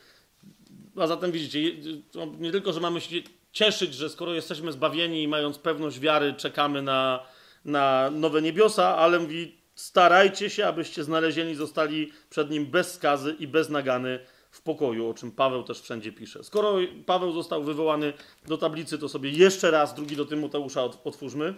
a 0.98 1.06
zatem 1.06 1.32
widzicie, 1.32 1.90
nie 2.38 2.52
tylko, 2.52 2.72
że 2.72 2.80
mamy 2.80 3.00
się 3.00 3.16
cieszyć, 3.52 3.94
że 3.94 4.10
skoro 4.10 4.34
jesteśmy 4.34 4.72
zbawieni 4.72 5.22
i 5.22 5.28
mając 5.28 5.58
pewność 5.58 6.00
wiary, 6.00 6.34
czekamy 6.34 6.82
na, 6.82 7.22
na 7.64 8.10
nowe 8.10 8.42
niebiosa, 8.42 8.96
ale 8.96 9.18
mówi, 9.18 9.56
starajcie 9.74 10.50
się, 10.50 10.66
abyście 10.66 11.04
znalezieni 11.04 11.54
zostali 11.54 12.12
przed 12.30 12.50
nim 12.50 12.66
bez 12.66 12.94
skazy 12.94 13.36
i 13.38 13.46
bez 13.46 13.68
nagany 13.68 14.18
w 14.50 14.60
pokoju, 14.62 15.08
o 15.08 15.14
czym 15.14 15.32
Paweł 15.32 15.62
też 15.62 15.80
wszędzie 15.80 16.12
pisze. 16.12 16.44
Skoro 16.44 16.78
Paweł 17.06 17.32
został 17.32 17.64
wywołany 17.64 18.12
do 18.46 18.58
tablicy, 18.58 18.98
to 18.98 19.08
sobie 19.08 19.30
jeszcze 19.30 19.70
raz 19.70 19.94
drugi 19.94 20.16
do 20.16 20.24
Tymoteusza 20.24 20.80
ot- 20.82 20.98
otwórzmy. 21.04 21.54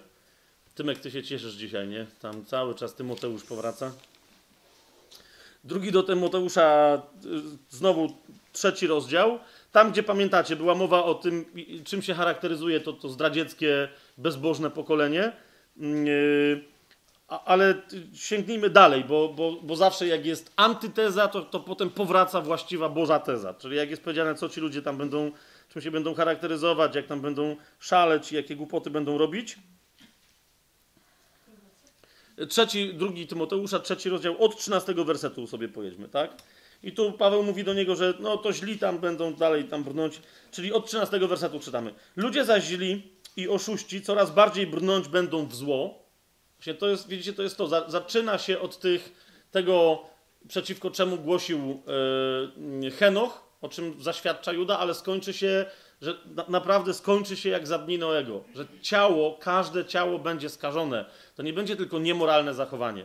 Tymek, 0.75 0.99
ty 0.99 1.11
się 1.11 1.23
cieszysz 1.23 1.55
dzisiaj, 1.55 1.89
nie? 1.89 2.07
Tam 2.21 2.45
cały 2.45 2.75
czas 2.75 2.95
Tymoteusz 2.95 3.45
powraca. 3.45 3.93
Drugi 5.65 5.93
do 5.93 6.03
Tymoteusza, 6.03 7.03
y, 7.25 7.77
znowu 7.77 8.17
trzeci 8.59 8.87
rozdział. 8.87 9.39
Tam, 9.73 9.93
gdzie 9.93 10.03
pamiętacie, 10.03 10.57
była 10.57 10.75
mowa 10.75 11.05
o 11.05 11.15
tym, 11.15 11.45
czym 11.85 12.03
się 12.03 12.15
charakteryzuje 12.15 12.81
to, 12.81 12.93
to 12.93 13.09
zdradzieckie, 13.09 13.89
bezbożne 14.19 14.71
pokolenie. 14.71 15.33
Yy, 15.77 16.65
a- 17.29 17.45
ale 17.45 17.75
sięgnijmy 18.15 18.71
dalej, 18.71 19.05
bo, 19.05 19.29
bo, 19.29 19.53
bo 19.63 19.77
zawsze 19.77 20.07
jak 20.07 20.27
jest 20.27 20.53
antyteza, 20.57 21.29
to, 21.29 21.43
to 21.43 21.61
potem 21.61 21.91
powraca 21.91 22.41
właściwa 22.41 22.89
Boża 22.89 23.19
teza. 23.19 23.55
Czyli 23.55 23.77
jak 23.77 23.91
jest 23.91 24.03
powiedziane, 24.03 24.35
co 24.35 24.49
ci 24.49 24.61
ludzie 24.61 24.83
tam 24.83 24.99
będą, 24.99 25.33
czym 25.69 25.83
się 25.83 25.91
będą 25.91 26.15
charakteryzować, 26.15 26.95
jak 26.95 27.07
tam 27.07 27.21
będą 27.21 27.57
szaleć, 27.81 28.33
jakie 28.33 28.57
głupoty 28.57 28.91
będą 28.91 29.19
robić. 29.19 29.59
Trzeci, 32.49 32.95
drugi 32.95 33.27
Tymoteusza, 33.27 33.79
trzeci 33.79 34.09
rozdział, 34.09 34.45
od 34.45 34.57
13 34.59 34.95
wersetu 34.95 35.47
sobie 35.47 35.69
pojedźmy, 35.69 36.09
tak? 36.09 36.31
I 36.83 36.93
tu 36.93 37.13
Paweł 37.13 37.43
mówi 37.43 37.65
do 37.65 37.75
niego, 37.75 37.97
że 37.97 38.15
no 38.21 38.37
to 38.37 38.53
źli 38.53 38.79
tam 38.79 38.99
będą 38.99 39.35
dalej 39.35 39.65
tam 39.65 39.85
brnąć. 39.85 40.21
Czyli 40.51 40.73
od 40.73 40.87
13 40.87 41.19
wersetu 41.19 41.61
czytamy. 41.61 41.95
Ludzie 42.17 42.45
zaś 42.45 42.65
źli 42.65 43.13
i 43.37 43.49
oszuści 43.49 44.03
coraz 44.03 44.31
bardziej 44.31 44.67
brnąć 44.67 45.09
będą 45.09 45.47
w 45.47 45.55
zło. 45.55 46.03
Właśnie 46.57 46.75
to 46.75 46.89
jest, 46.89 47.09
widzicie, 47.09 47.33
to 47.33 47.43
jest 47.43 47.57
to. 47.57 47.67
Za, 47.67 47.91
zaczyna 47.91 48.39
się 48.39 48.61
od 48.61 48.79
tych, 48.79 49.13
tego, 49.51 50.03
przeciwko 50.49 50.91
czemu 50.91 51.17
głosił 51.17 51.83
e, 52.85 52.91
Henoch, 52.91 53.49
o 53.63 53.69
czym 53.69 54.03
zaświadcza 54.03 54.53
Juda, 54.53 54.79
ale 54.79 54.95
skończy 54.95 55.33
się, 55.33 55.67
że 56.03 56.19
na, 56.35 56.45
naprawdę 56.49 56.95
skończy 56.95 57.37
się 57.37 57.49
jak 57.49 57.67
za 57.67 57.79
dni 57.79 57.99
Noego. 57.99 58.45
Że 58.55 58.67
ciało, 58.83 59.39
każde 59.41 59.85
ciało 59.85 60.19
będzie 60.19 60.49
skażone. 60.49 61.05
To 61.37 61.43
nie 61.43 61.53
będzie 61.53 61.77
tylko 61.77 61.99
niemoralne 61.99 62.55
zachowanie. 62.55 63.05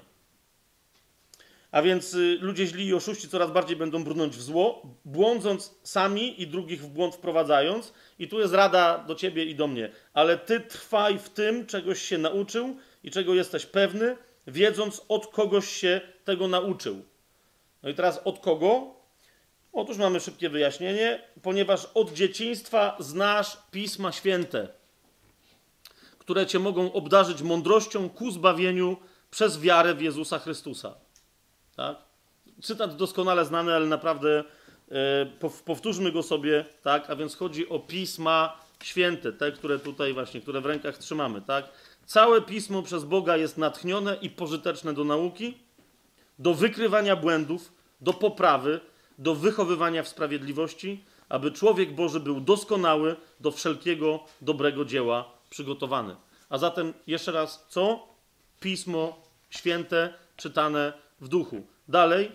A 1.73 1.81
więc 1.81 2.13
y, 2.13 2.37
ludzie 2.41 2.67
źli 2.67 2.87
i 2.87 2.93
oszuści 2.93 3.29
coraz 3.29 3.51
bardziej 3.51 3.77
będą 3.77 4.03
brnąć 4.03 4.37
w 4.37 4.41
zło, 4.41 4.81
błądząc 5.05 5.75
sami 5.83 6.41
i 6.41 6.47
drugich 6.47 6.81
w 6.81 6.87
błąd 6.87 7.15
wprowadzając. 7.15 7.93
I 8.19 8.27
tu 8.27 8.39
jest 8.39 8.53
rada 8.53 8.97
do 9.07 9.15
ciebie 9.15 9.45
i 9.45 9.55
do 9.55 9.67
mnie. 9.67 9.91
Ale 10.13 10.37
ty 10.37 10.59
trwaj 10.59 11.19
w 11.19 11.29
tym, 11.29 11.65
czegoś 11.65 12.01
się 12.01 12.17
nauczył 12.17 12.77
i 13.03 13.11
czego 13.11 13.33
jesteś 13.33 13.65
pewny, 13.65 14.17
wiedząc 14.47 15.01
od 15.07 15.27
kogoś 15.27 15.69
się 15.69 16.01
tego 16.23 16.47
nauczył. 16.47 17.05
No 17.83 17.89
i 17.89 17.93
teraz 17.93 18.21
od 18.25 18.39
kogo? 18.39 18.95
Otóż 19.71 19.97
mamy 19.97 20.19
szybkie 20.19 20.49
wyjaśnienie, 20.49 21.21
ponieważ 21.41 21.87
od 21.93 22.13
dzieciństwa 22.13 22.97
znasz 22.99 23.57
Pisma 23.71 24.11
Święte, 24.11 24.67
które 26.19 26.45
cię 26.45 26.59
mogą 26.59 26.93
obdarzyć 26.93 27.41
mądrością 27.41 28.09
ku 28.09 28.31
zbawieniu 28.31 28.97
przez 29.31 29.59
wiarę 29.59 29.95
w 29.95 30.01
Jezusa 30.01 30.39
Chrystusa. 30.39 31.02
Tak? 31.75 31.97
Cytat 32.61 32.95
doskonale 32.95 33.45
znany, 33.45 33.75
ale 33.75 33.85
naprawdę 33.85 34.43
e, 34.91 35.25
pow- 35.39 35.63
powtórzmy 35.63 36.11
go 36.11 36.23
sobie, 36.23 36.65
tak? 36.83 37.09
A 37.09 37.15
więc 37.15 37.35
chodzi 37.35 37.69
o 37.69 37.79
pisma 37.79 38.57
święte, 38.83 39.33
te, 39.33 39.51
które 39.51 39.79
tutaj 39.79 40.13
właśnie, 40.13 40.41
które 40.41 40.61
w 40.61 40.65
rękach 40.65 40.97
trzymamy, 40.97 41.41
tak? 41.41 41.65
Całe 42.05 42.41
pismo 42.41 42.83
przez 42.83 43.03
Boga 43.03 43.37
jest 43.37 43.57
natchnione 43.57 44.17
i 44.21 44.29
pożyteczne 44.29 44.93
do 44.93 45.03
nauki, 45.03 45.57
do 46.39 46.53
wykrywania 46.53 47.15
błędów, 47.15 47.71
do 48.01 48.13
poprawy, 48.13 48.79
do 49.17 49.35
wychowywania 49.35 50.03
w 50.03 50.07
sprawiedliwości, 50.07 51.03
aby 51.29 51.51
człowiek 51.51 51.95
Boży 51.95 52.19
był 52.19 52.41
doskonały, 52.41 53.15
do 53.39 53.51
wszelkiego 53.51 54.19
dobrego 54.41 54.85
dzieła 54.85 55.31
przygotowany. 55.49 56.15
A 56.49 56.57
zatem 56.57 56.93
jeszcze 57.07 57.31
raz, 57.31 57.65
co? 57.69 58.07
Pismo 58.59 59.21
święte, 59.49 60.13
czytane 60.37 60.93
w 61.23 61.27
duchu. 61.27 61.67
Dalej, 61.87 62.31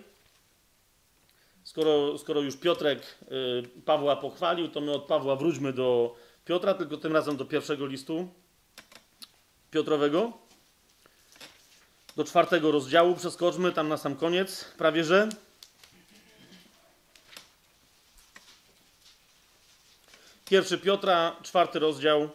skoro, 1.63 2.17
skoro 2.17 2.41
już 2.41 2.57
Piotrek 2.57 3.17
y, 3.21 3.81
Pawła 3.85 4.15
pochwalił, 4.15 4.67
to 4.67 4.81
my 4.81 4.91
od 4.91 5.03
Pawła 5.03 5.35
wróćmy 5.35 5.73
do 5.73 6.15
Piotra, 6.45 6.73
tylko 6.73 6.97
tym 6.97 7.13
razem 7.13 7.37
do 7.37 7.45
pierwszego 7.45 7.85
listu 7.85 8.29
Piotrowego. 9.71 10.33
Do 12.15 12.23
czwartego 12.23 12.71
rozdziału 12.71 13.15
przeskoczmy, 13.15 13.71
tam 13.71 13.87
na 13.89 13.97
sam 13.97 14.15
koniec, 14.15 14.65
prawie 14.77 15.03
że. 15.03 15.29
Pierwszy 20.45 20.77
Piotra, 20.77 21.35
czwarty 21.43 21.79
rozdział, 21.79 22.29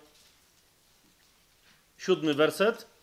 siódmy 1.98 2.34
werset. 2.34 2.93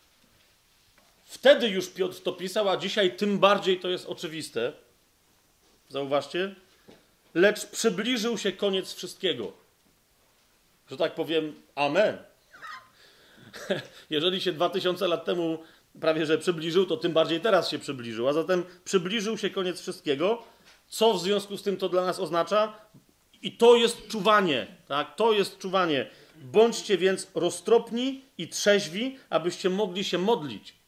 Wtedy 1.32 1.68
już 1.68 1.90
Piotr 1.90 2.20
to 2.22 2.32
pisał, 2.32 2.68
a 2.68 2.76
dzisiaj 2.76 3.16
tym 3.16 3.38
bardziej 3.38 3.80
to 3.80 3.88
jest 3.88 4.06
oczywiste. 4.06 4.72
Zauważcie. 5.88 6.54
Lecz 7.34 7.66
przybliżył 7.66 8.38
się 8.38 8.52
koniec 8.52 8.94
wszystkiego. 8.94 9.52
Że 10.90 10.96
tak 10.96 11.14
powiem, 11.14 11.54
amen. 11.74 12.18
Jeżeli 14.10 14.40
się 14.40 14.52
2000 14.52 15.08
lat 15.08 15.24
temu 15.24 15.58
prawie 16.00 16.26
że 16.26 16.38
przybliżył, 16.38 16.86
to 16.86 16.96
tym 16.96 17.12
bardziej 17.12 17.40
teraz 17.40 17.70
się 17.70 17.78
przybliżył. 17.78 18.28
A 18.28 18.32
zatem 18.32 18.64
przybliżył 18.84 19.38
się 19.38 19.50
koniec 19.50 19.80
wszystkiego. 19.80 20.42
Co 20.88 21.14
w 21.14 21.22
związku 21.22 21.56
z 21.56 21.62
tym 21.62 21.76
to 21.76 21.88
dla 21.88 22.06
nas 22.06 22.18
oznacza? 22.20 22.72
I 23.42 23.52
to 23.52 23.76
jest 23.76 24.08
czuwanie, 24.08 24.66
tak? 24.88 25.16
To 25.16 25.32
jest 25.32 25.58
czuwanie. 25.58 26.10
Bądźcie 26.36 26.98
więc 26.98 27.26
roztropni 27.34 28.24
i 28.38 28.48
trzeźwi, 28.48 29.18
abyście 29.30 29.70
mogli 29.70 30.04
się 30.04 30.18
modlić. 30.18 30.81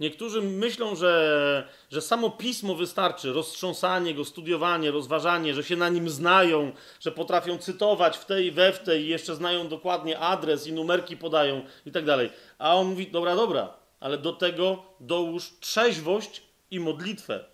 Niektórzy 0.00 0.42
myślą, 0.42 0.96
że, 0.96 1.68
że 1.90 2.00
samo 2.00 2.30
pismo 2.30 2.74
wystarczy, 2.74 3.32
roztrząsanie 3.32 4.14
go, 4.14 4.24
studiowanie, 4.24 4.90
rozważanie, 4.90 5.54
że 5.54 5.64
się 5.64 5.76
na 5.76 5.88
nim 5.88 6.10
znają, 6.10 6.72
że 7.00 7.12
potrafią 7.12 7.58
cytować 7.58 8.16
w 8.16 8.24
tej 8.24 8.52
we 8.52 8.72
w 8.72 8.78
tej 8.78 9.08
jeszcze 9.08 9.34
znają 9.34 9.68
dokładnie 9.68 10.18
adres 10.18 10.66
i 10.66 10.72
numerki 10.72 11.16
podają 11.16 11.64
i 11.86 11.92
tak 11.92 12.04
dalej. 12.04 12.30
A 12.58 12.76
on 12.76 12.86
mówi, 12.86 13.06
dobra, 13.06 13.36
dobra, 13.36 13.74
ale 14.00 14.18
do 14.18 14.32
tego 14.32 14.82
dołóż 15.00 15.52
trzeźwość 15.60 16.42
i 16.70 16.80
modlitwę. 16.80 17.44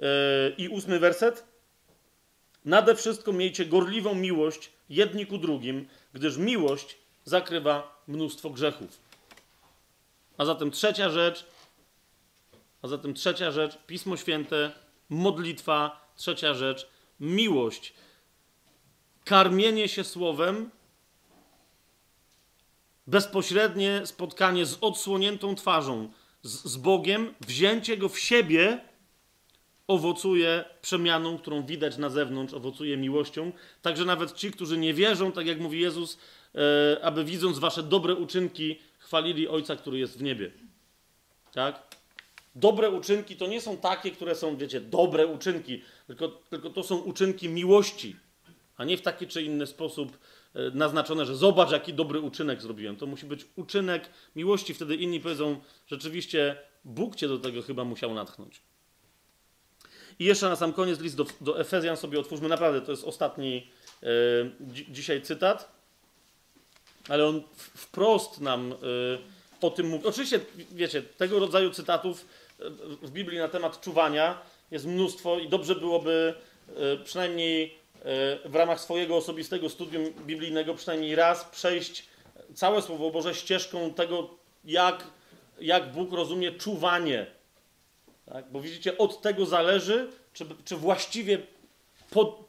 Yy, 0.00 0.06
I 0.58 0.68
ósmy 0.68 0.98
werset. 0.98 1.44
Nade 2.64 2.94
wszystko 2.94 3.32
miejcie 3.32 3.66
gorliwą 3.66 4.14
miłość 4.14 4.70
jedni 4.88 5.26
ku 5.26 5.38
drugim, 5.38 5.88
gdyż 6.12 6.36
miłość 6.36 6.98
zakrywa 7.24 8.02
mnóstwo 8.08 8.50
grzechów. 8.50 9.01
A 10.42 10.44
zatem 10.44 10.70
trzecia 10.70 11.10
rzecz, 11.10 11.46
a 12.82 12.88
zatem 12.88 13.14
trzecia 13.14 13.50
rzecz, 13.50 13.78
Pismo 13.86 14.16
Święte, 14.16 14.72
modlitwa, 15.08 16.10
trzecia 16.16 16.54
rzecz, 16.54 16.88
miłość. 17.20 17.94
Karmienie 19.24 19.88
się 19.88 20.04
słowem, 20.04 20.70
bezpośrednie 23.06 24.02
spotkanie 24.04 24.66
z 24.66 24.78
odsłoniętą 24.80 25.54
twarzą, 25.54 26.12
z, 26.42 26.64
z 26.64 26.76
Bogiem, 26.76 27.34
wzięcie 27.40 27.96
go 27.96 28.08
w 28.08 28.18
siebie 28.18 28.80
owocuje 29.86 30.64
przemianą, 30.80 31.38
którą 31.38 31.66
widać 31.66 31.98
na 31.98 32.10
zewnątrz, 32.10 32.54
owocuje 32.54 32.96
miłością. 32.96 33.52
Także 33.82 34.04
nawet 34.04 34.32
ci, 34.32 34.50
którzy 34.50 34.78
nie 34.78 34.94
wierzą, 34.94 35.32
tak 35.32 35.46
jak 35.46 35.60
mówi 35.60 35.80
Jezus, 35.80 36.18
e, 36.54 37.04
aby 37.04 37.24
widząc 37.24 37.58
wasze 37.58 37.82
dobre 37.82 38.14
uczynki, 38.14 38.78
chwalili 39.12 39.48
Ojca, 39.48 39.76
który 39.76 39.98
jest 39.98 40.18
w 40.18 40.22
niebie. 40.22 40.50
Tak? 41.52 41.82
Dobre 42.54 42.90
uczynki 42.90 43.36
to 43.36 43.46
nie 43.46 43.60
są 43.60 43.76
takie, 43.76 44.10
które 44.10 44.34
są, 44.34 44.56
wiecie, 44.56 44.80
dobre 44.80 45.26
uczynki, 45.26 45.82
tylko, 46.06 46.28
tylko 46.28 46.70
to 46.70 46.82
są 46.82 46.96
uczynki 46.96 47.48
miłości, 47.48 48.16
a 48.76 48.84
nie 48.84 48.96
w 48.96 49.02
taki 49.02 49.26
czy 49.26 49.42
inny 49.42 49.66
sposób 49.66 50.18
e, 50.54 50.70
naznaczone, 50.70 51.26
że 51.26 51.36
zobacz, 51.36 51.70
jaki 51.70 51.94
dobry 51.94 52.20
uczynek 52.20 52.62
zrobiłem. 52.62 52.96
To 52.96 53.06
musi 53.06 53.26
być 53.26 53.46
uczynek 53.56 54.10
miłości. 54.36 54.74
Wtedy 54.74 54.96
inni 54.96 55.20
powiedzą, 55.20 55.60
rzeczywiście 55.86 56.56
Bóg 56.84 57.16
cię 57.16 57.28
do 57.28 57.38
tego 57.38 57.62
chyba 57.62 57.84
musiał 57.84 58.14
natchnąć. 58.14 58.62
I 60.18 60.24
jeszcze 60.24 60.48
na 60.48 60.56
sam 60.56 60.72
koniec 60.72 61.00
list 61.00 61.16
do, 61.16 61.26
do 61.40 61.60
Efezjan 61.60 61.96
sobie 61.96 62.20
otwórzmy. 62.20 62.48
Naprawdę, 62.48 62.80
to 62.80 62.90
jest 62.90 63.04
ostatni 63.04 63.70
dzi 64.60 64.86
dzisiaj 64.92 65.22
cytat, 65.22 65.81
ale 67.08 67.26
on 67.26 67.42
wprost 67.56 68.40
nam 68.40 68.72
e, 68.72 68.76
o 69.66 69.70
tym 69.70 69.88
mówi. 69.88 70.06
Oczywiście, 70.06 70.40
wiecie, 70.72 71.02
tego 71.02 71.38
rodzaju 71.38 71.70
cytatów 71.70 72.26
e, 72.60 72.70
w 73.02 73.10
Biblii 73.10 73.38
na 73.38 73.48
temat 73.48 73.80
czuwania 73.80 74.40
jest 74.70 74.86
mnóstwo 74.86 75.38
i 75.38 75.48
dobrze 75.48 75.74
byłoby 75.74 76.34
e, 76.76 76.96
przynajmniej 76.96 77.82
w 78.44 78.54
ramach 78.54 78.80
swojego 78.80 79.16
osobistego 79.16 79.68
studium 79.68 80.04
biblijnego 80.26 80.74
przynajmniej 80.74 81.14
raz 81.14 81.44
przejść 81.44 82.06
całe 82.54 82.82
Słowo 82.82 83.10
Boże 83.10 83.34
ścieżką 83.34 83.94
tego, 83.94 84.30
jak, 84.64 85.04
jak 85.60 85.92
Bóg 85.92 86.12
rozumie 86.12 86.52
czuwanie 86.52 87.26
tak? 88.26 88.44
Bo 88.50 88.60
widzicie, 88.60 88.98
od 88.98 89.22
tego 89.22 89.46
zależy, 89.46 90.10
czy, 90.32 90.44
czy 90.64 90.76
właściwie 90.76 91.38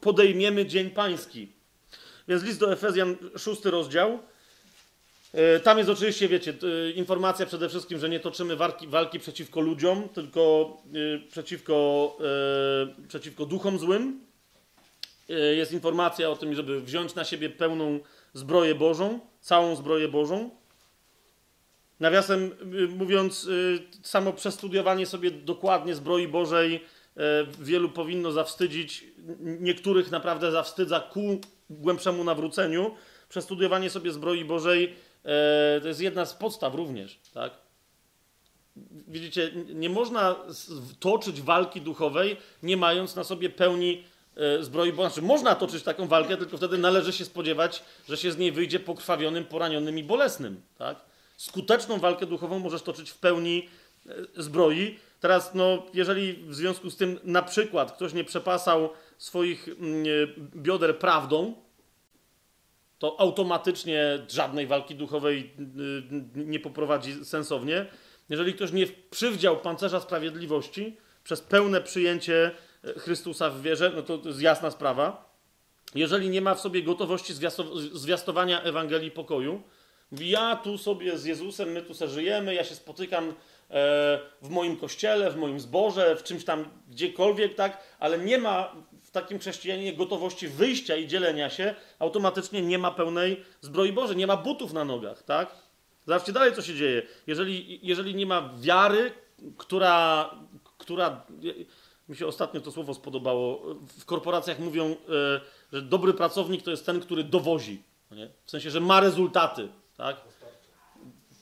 podejmiemy 0.02 0.66
Dzień 0.66 0.90
Pański. 0.90 1.52
Więc 2.28 2.44
list 2.44 2.60
do 2.60 2.74
Efezjan, 2.74 3.16
szósty 3.38 3.72
rozdział. 3.72 4.20
E, 5.34 5.60
tam 5.60 5.78
jest 5.78 5.90
oczywiście, 5.90 6.28
wiecie, 6.28 6.54
informacja 6.96 7.46
przede 7.46 7.70
wszystkim, 7.70 8.00
że 8.00 8.10
nie 8.10 8.20
toczymy 8.20 8.56
walki, 8.56 8.88
walki 8.88 9.20
przeciwko 9.20 9.62
ludziom, 9.62 10.10
tylko 10.10 10.74
e, 11.16 11.28
przeciwko, 11.28 12.18
e, 13.02 13.08
przeciwko 13.08 13.46
duchom 13.46 13.80
złym. 13.80 14.20
Jest 15.56 15.72
informacja 15.72 16.30
o 16.30 16.36
tym, 16.36 16.56
żeby 16.56 16.82
wziąć 16.82 17.16
na 17.16 17.24
siebie 17.24 17.50
pełną 17.50 18.00
zbroję 18.34 18.76
Bożą, 18.76 19.20
całą 19.42 19.76
zbroję 19.76 20.08
Bożą. 20.08 20.50
Nawiasem 22.00 22.52
mówiąc, 22.90 23.50
samo 24.02 24.34
przestudiowanie 24.34 25.06
sobie 25.06 25.32
dokładnie 25.32 25.96
zbroi 25.96 26.28
Bożej 26.28 26.86
wielu 27.60 27.90
powinno 27.90 28.32
zawstydzić, 28.32 29.04
niektórych 29.40 30.12
naprawdę 30.12 30.52
zawstydza 30.52 31.00
ku 31.00 31.42
głębszemu 31.70 32.24
nawróceniu. 32.24 32.96
Przestudiowanie 33.30 33.90
sobie 33.90 34.12
zbroi 34.12 34.46
Bożej 34.46 34.96
to 35.82 35.88
jest 35.88 36.02
jedna 36.02 36.26
z 36.26 36.34
podstaw 36.34 36.76
również, 36.76 37.20
tak? 37.34 37.52
Widzicie, 39.08 39.52
nie 39.74 39.90
można 39.90 40.36
toczyć 41.00 41.42
walki 41.42 41.82
duchowej, 41.82 42.38
nie 42.64 42.78
mając 42.78 43.16
na 43.16 43.24
sobie 43.24 43.50
pełni 43.50 44.04
zbroi 44.62 44.94
Bożej. 44.94 45.12
Znaczy, 45.12 45.28
można 45.28 45.56
toczyć 45.56 45.84
taką 45.84 46.08
walkę, 46.08 46.38
tylko 46.38 46.58
wtedy 46.58 46.78
należy 46.78 47.14
się 47.14 47.26
spodziewać, 47.26 47.84
że 48.08 48.18
się 48.18 48.32
z 48.32 48.38
niej 48.38 48.52
wyjdzie 48.52 48.80
pokrwawionym, 48.80 49.46
poranionym 49.46 49.98
i 50.00 50.04
bolesnym, 50.04 50.62
tak? 50.78 50.98
skuteczną 51.38 52.00
walkę 52.00 52.26
duchową 52.26 52.60
możesz 52.60 52.82
toczyć 52.82 53.12
w 53.12 53.18
pełni 53.18 53.70
e, 54.10 54.44
zbroi. 54.44 55.00
Teraz, 55.20 55.54
no, 55.54 55.86
jeżeli 55.94 56.34
w 56.34 56.56
związku 56.56 56.90
z 56.90 56.98
tym 56.98 57.20
na 57.24 57.42
przykład 57.42 57.92
ktoś 57.92 58.14
nie 58.14 58.24
przepasał 58.24 58.90
swoich 59.18 59.68
mm, 59.68 60.04
e, 60.04 60.58
bioder 60.58 61.00
prawdą, 61.00 61.54
to 63.00 63.20
automatycznie 63.20 64.20
żadnej 64.30 64.68
walki 64.68 64.96
duchowej 64.96 65.54
nie 66.36 66.60
poprowadzi 66.60 67.26
sensownie. 67.26 67.86
Jeżeli 68.30 68.54
ktoś 68.54 68.72
nie 68.72 68.88
przywdział 69.10 69.58
pancerza 69.58 70.00
sprawiedliwości 70.00 70.98
przez 71.24 71.42
pełne 71.42 71.82
przyjęcie 71.82 72.52
e, 72.84 72.94
Chrystusa 73.00 73.50
w 73.50 73.62
wierze, 73.62 73.92
no 73.96 74.02
to, 74.02 74.18
to 74.18 74.30
jest 74.30 74.42
jasna 74.42 74.72
sprawa. 74.72 75.34
Jeżeli 75.96 76.30
nie 76.30 76.42
ma 76.42 76.56
w 76.56 76.62
sobie 76.62 76.84
gotowości 76.84 77.34
zwiastowania 77.94 78.62
Ewangelii 78.62 79.12
pokoju, 79.12 79.64
ja 80.12 80.56
tu 80.56 80.78
sobie 80.78 81.18
z 81.18 81.26
Jezusem, 81.26 81.72
my 81.72 81.82
tu 81.82 81.94
sobie 81.94 82.12
żyjemy, 82.12 82.56
ja 82.56 82.64
się 82.64 82.76
spotykam 82.76 83.30
e, 83.30 83.34
w 84.42 84.50
moim 84.50 84.78
kościele, 84.78 85.32
w 85.32 85.36
moim 85.36 85.60
zborze, 85.60 86.16
w 86.16 86.24
czymś 86.24 86.46
tam, 86.46 86.66
gdziekolwiek, 86.90 87.56
tak, 87.56 87.84
ale 88.00 88.20
nie 88.20 88.38
ma 88.38 88.76
takim 89.14 89.40
chrześcijaninie 89.40 89.94
gotowości 89.94 90.48
wyjścia 90.48 90.96
i 90.96 91.08
dzielenia 91.08 91.50
się, 91.50 91.76
automatycznie 92.00 92.62
nie 92.62 92.80
ma 92.80 92.92
pełnej 92.92 93.44
zbroi 93.62 93.94
Bożej, 93.94 94.18
nie 94.18 94.28
ma 94.28 94.38
butów 94.38 94.74
na 94.74 94.86
nogach, 94.86 95.24
tak? 95.24 95.56
Zobaczcie 96.06 96.32
dalej, 96.32 96.54
co 96.56 96.62
się 96.62 96.76
dzieje. 96.76 97.02
Jeżeli, 97.28 97.80
jeżeli 97.84 98.16
nie 98.16 98.26
ma 98.26 98.54
wiary, 98.58 99.12
która, 99.58 100.30
która. 100.78 101.26
Mi 102.10 102.16
się 102.16 102.28
ostatnio 102.28 102.62
to 102.62 102.72
słowo 102.72 102.94
spodobało. 102.94 103.76
W 104.00 104.06
korporacjach 104.06 104.60
mówią, 104.60 104.86
e, 104.86 104.96
że 105.74 105.82
dobry 105.82 106.14
pracownik 106.14 106.64
to 106.64 106.72
jest 106.72 106.86
ten, 106.86 107.00
który 107.00 107.24
dowozi. 107.24 107.84
Nie? 108.12 108.30
W 108.46 108.52
sensie, 108.52 108.70
że 108.70 108.80
ma 108.80 109.00
rezultaty 109.00 109.70
tak? 109.98 110.18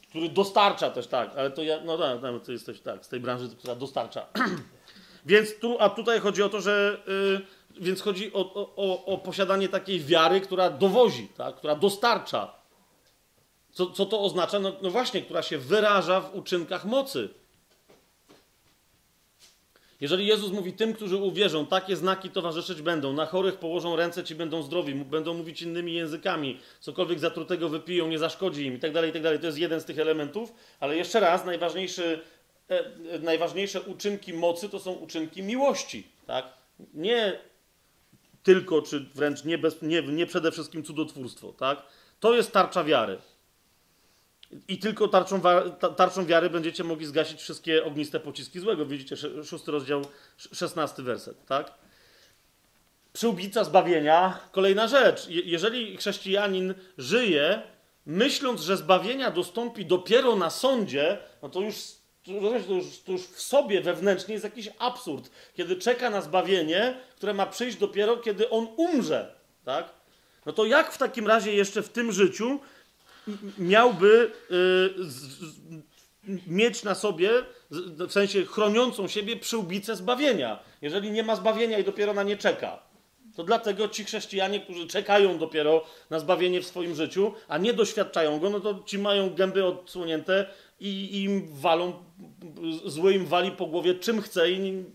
Który 0.10 0.30
dostarcza 0.30 0.90
też, 0.90 1.08
tak, 1.08 1.32
ale 1.38 1.52
to 1.52 1.64
ja, 1.64 1.80
no 1.86 1.98
tak, 1.98 2.22
no, 2.22 2.40
ty 2.40 2.52
jesteś 2.52 2.82
tak, 2.82 3.06
z 3.06 3.10
tej 3.10 3.20
branży, 3.20 3.50
która 3.58 3.76
dostarcza. 3.76 4.28
więc 5.26 5.60
tu, 5.60 5.78
a 5.80 5.90
tutaj 5.90 6.20
chodzi 6.20 6.44
o 6.44 6.50
to, 6.50 6.62
że, 6.62 7.02
yy, 7.08 7.42
więc 7.80 8.02
chodzi 8.02 8.34
o, 8.34 8.54
o, 8.76 9.06
o 9.06 9.18
posiadanie 9.18 9.70
takiej 9.70 10.00
wiary, 10.00 10.42
która 10.42 10.70
dowozi, 10.70 11.28
tak, 11.38 11.56
która 11.56 11.76
dostarcza. 11.76 12.54
Co, 13.72 13.92
co 13.92 14.06
to 14.06 14.22
oznacza? 14.22 14.60
No, 14.60 14.72
no 14.82 14.90
właśnie, 14.90 15.22
która 15.22 15.42
się 15.42 15.58
wyraża 15.58 16.22
w 16.22 16.36
uczynkach 16.36 16.86
mocy. 16.86 17.30
Jeżeli 20.02 20.26
Jezus 20.26 20.52
mówi 20.52 20.74
tym, 20.74 20.94
którzy 20.94 21.18
uwierzą, 21.18 21.66
takie 21.66 21.96
znaki 21.96 22.30
towarzyszyć 22.30 22.82
będą, 22.82 23.14
na 23.14 23.26
chorych 23.26 23.56
położą 23.56 23.96
ręce, 23.96 24.24
ci 24.24 24.36
będą 24.36 24.64
zdrowi, 24.64 24.96
będą 24.96 25.34
mówić 25.34 25.62
innymi 25.62 25.94
językami, 25.94 26.60
cokolwiek 26.80 27.20
zatrutego 27.20 27.70
wypiją, 27.70 28.08
nie 28.08 28.20
zaszkodzi 28.20 28.66
im, 28.66 28.76
i 28.76 28.80
tak 28.80 28.92
dalej, 28.92 29.10
i 29.10 29.14
tak. 29.14 29.40
To 29.40 29.46
jest 29.46 29.58
jeden 29.58 29.82
z 29.82 29.86
tych 29.86 30.00
elementów, 30.00 30.54
ale 30.80 30.98
jeszcze 30.98 31.20
raz, 31.20 31.44
e, 31.48 32.20
e, 32.70 33.20
najważniejsze 33.20 33.82
uczynki 33.82 34.34
mocy 34.34 34.70
to 34.70 34.80
są 34.80 34.92
uczynki 34.92 35.44
miłości, 35.44 36.08
tak? 36.28 36.46
Nie 36.94 37.40
tylko, 38.44 38.82
czy 38.82 39.06
wręcz 39.16 39.44
nie, 39.44 39.58
bez, 39.58 39.82
nie, 39.82 40.02
nie 40.02 40.26
przede 40.26 40.52
wszystkim 40.52 40.84
cudotwórstwo, 40.84 41.54
tak? 41.54 41.84
To 42.20 42.36
jest 42.36 42.52
tarcza 42.52 42.84
wiary. 42.84 43.18
I 44.68 44.78
tylko 44.78 45.08
tarczą, 45.08 45.42
tarczą 45.98 46.26
wiary 46.26 46.50
będziecie 46.50 46.84
mogli 46.84 47.06
zgasić 47.06 47.42
wszystkie 47.42 47.86
ogniste 47.86 48.20
pociski 48.20 48.60
złego. 48.60 48.86
Widzicie, 48.86 49.16
szósty 49.44 49.72
rozdział, 49.72 50.02
szesnasty 50.38 51.04
werset, 51.04 51.46
tak? 51.46 51.74
Przyłbica 53.14 53.64
zbawienia, 53.64 54.40
kolejna 54.52 54.88
rzecz. 54.88 55.28
jeżeli 55.30 55.98
chrześcijanin 55.98 56.74
żyje, 56.98 57.62
myśląc, 58.06 58.62
że 58.62 58.78
zbawienia 58.78 59.32
dostąpi 59.32 59.86
dopiero 59.86 60.36
na 60.36 60.50
sądzie, 60.50 61.18
no 61.42 61.50
to 61.50 61.62
już, 61.62 61.76
to 62.26 62.32
już, 62.32 63.00
to 63.06 63.12
już 63.12 63.22
w 63.22 63.42
sobie 63.42 63.82
wewnętrznie 63.82 64.34
jest 64.34 64.44
jakiś 64.44 64.70
absurd, 64.80 65.30
kiedy 65.54 65.76
czeka 65.76 66.10
na 66.10 66.22
zbawienie, 66.22 66.98
które 67.16 67.34
ma 67.34 67.46
przyjść 67.46 67.78
dopiero, 67.78 68.18
kiedy 68.18 68.50
on 68.50 68.68
umrze, 68.78 69.36
tak? 69.66 69.90
No 70.46 70.54
to 70.54 70.66
jak 70.66 70.92
w 70.94 70.98
takim 70.98 71.28
razie 71.28 71.54
jeszcze 71.54 71.82
w 71.82 71.90
tym 71.90 72.12
życiu 72.12 72.60
miałby 73.58 74.32
y, 74.52 76.38
mieć 76.48 76.84
na 76.84 76.96
sobie, 76.96 77.30
z- 77.70 78.08
w 78.10 78.12
sensie 78.12 78.46
chroniącą 78.46 79.08
siebie 79.08 79.38
przyłbicę 79.38 79.96
zbawienia. 79.96 80.60
Jeżeli 80.82 81.12
nie 81.12 81.24
ma 81.24 81.36
zbawienia 81.36 81.78
i 81.80 81.84
dopiero 81.84 82.14
na 82.14 82.24
nie 82.24 82.38
czeka. 82.38 82.80
To 83.36 83.44
dlatego 83.44 83.88
ci 83.88 84.04
chrześcijanie, 84.06 84.60
którzy 84.60 84.88
czekają 84.88 85.38
dopiero 85.38 85.86
na 86.10 86.20
zbawienie 86.20 86.62
w 86.62 86.68
swoim 86.68 86.96
życiu, 86.96 87.34
a 87.48 87.58
nie 87.58 87.74
doświadczają 87.74 88.40
go, 88.40 88.50
no 88.50 88.60
to 88.60 88.80
ci 88.86 88.98
mają 89.00 89.34
gęby 89.34 89.66
odsłonięte 89.66 90.46
i, 90.82 91.24
im 91.24 91.48
walą, 91.54 91.94
zły 92.86 93.14
im 93.14 93.26
wali 93.26 93.52
po 93.52 93.66
głowie 93.66 93.96
czym 93.96 94.22
chce 94.22 94.52
i, 94.52 94.86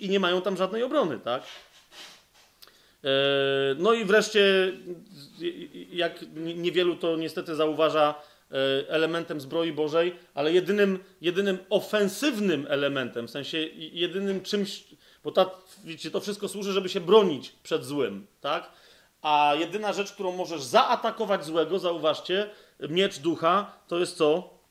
i 0.00 0.08
nie 0.08 0.20
mają 0.20 0.42
tam 0.42 0.56
żadnej 0.56 0.82
obrony, 0.82 1.18
tak? 1.18 1.42
E, 3.04 3.08
No 3.78 3.92
i 3.92 4.04
wreszcie, 4.04 4.72
jak 5.92 6.24
niewielu 6.36 6.96
to 6.96 7.16
niestety 7.16 7.54
zauważa, 7.54 8.14
e, 8.50 8.54
elementem 8.88 9.40
zbroi 9.40 9.72
Bożej, 9.72 10.14
ale 10.34 10.52
jedynym, 10.52 10.98
jedynym 11.20 11.58
ofensywnym 11.70 12.66
elementem, 12.68 13.28
w 13.28 13.30
sensie 13.30 13.58
jedynym 13.76 14.40
czymś, 14.40 14.84
bo 15.24 15.32
ta, 15.32 15.50
wiecie, 15.84 16.10
to 16.10 16.20
wszystko 16.20 16.48
służy, 16.48 16.72
żeby 16.72 16.88
się 16.88 17.00
bronić 17.00 17.52
przed 17.62 17.84
złym, 17.84 18.26
tak? 18.40 18.70
A 19.22 19.54
jedyna 19.58 19.92
rzecz, 19.92 20.12
którą 20.12 20.32
możesz 20.32 20.62
zaatakować 20.62 21.44
złego, 21.44 21.78
zauważcie, 21.78 22.50
miecz 22.88 23.18
ducha, 23.18 23.72
to 23.88 23.98
jest 23.98 24.16
co? 24.16 24.61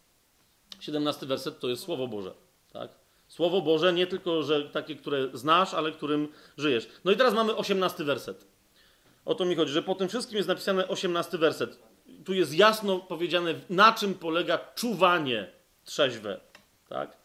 17 0.82 1.26
werset 1.26 1.60
to 1.60 1.70
jest 1.70 1.84
Słowo 1.84 2.08
Boże, 2.08 2.34
tak? 2.74 2.92
Słowo 3.28 3.62
Boże 3.62 3.94
nie 3.94 4.08
tylko, 4.08 4.44
że 4.44 4.70
takie, 4.70 4.96
które 4.96 5.28
znasz, 5.34 5.74
ale 5.74 5.92
którym 5.92 6.28
żyjesz. 6.58 6.88
No 7.06 7.12
i 7.12 7.18
teraz 7.18 7.34
mamy 7.34 7.56
18 7.56 8.04
werset. 8.04 8.46
O 9.26 9.36
to 9.36 9.46
mi 9.46 9.56
chodzi, 9.56 9.72
że 9.72 9.84
po 9.84 9.96
tym 9.96 10.10
wszystkim 10.10 10.38
jest 10.38 10.50
napisane 10.50 10.88
18 10.88 11.38
werset. 11.38 11.80
Tu 12.26 12.34
jest 12.34 12.54
jasno 12.54 13.00
powiedziane, 13.00 13.54
na 13.70 13.94
czym 13.94 14.14
polega 14.14 14.60
czuwanie 14.76 15.52
trzeźwe. 15.86 16.40
Tak? 16.90 17.18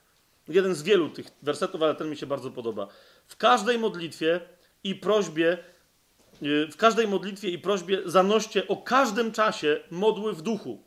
Jeden 0.49 0.74
z 0.74 0.83
wielu 0.83 1.09
tych 1.09 1.27
wersetów, 1.43 1.83
ale 1.83 1.95
ten 1.95 2.11
mi 2.11 2.16
się 2.16 2.27
bardzo 2.27 2.51
podoba. 2.51 2.89
W 3.27 3.37
każdej 3.37 3.78
modlitwie 3.78 4.41
i 4.85 4.95
prośbie, 4.95 5.59
yy, 6.43 6.66
w 6.66 6.77
każdej 6.77 7.09
modlitwie 7.09 7.51
i 7.51 7.59
prośbie 7.59 8.03
zanoście 8.05 8.69
o 8.69 8.77
każdym 8.77 9.33
czasie 9.33 9.81
modły 9.91 10.33
w 10.33 10.43
duchu. 10.43 10.83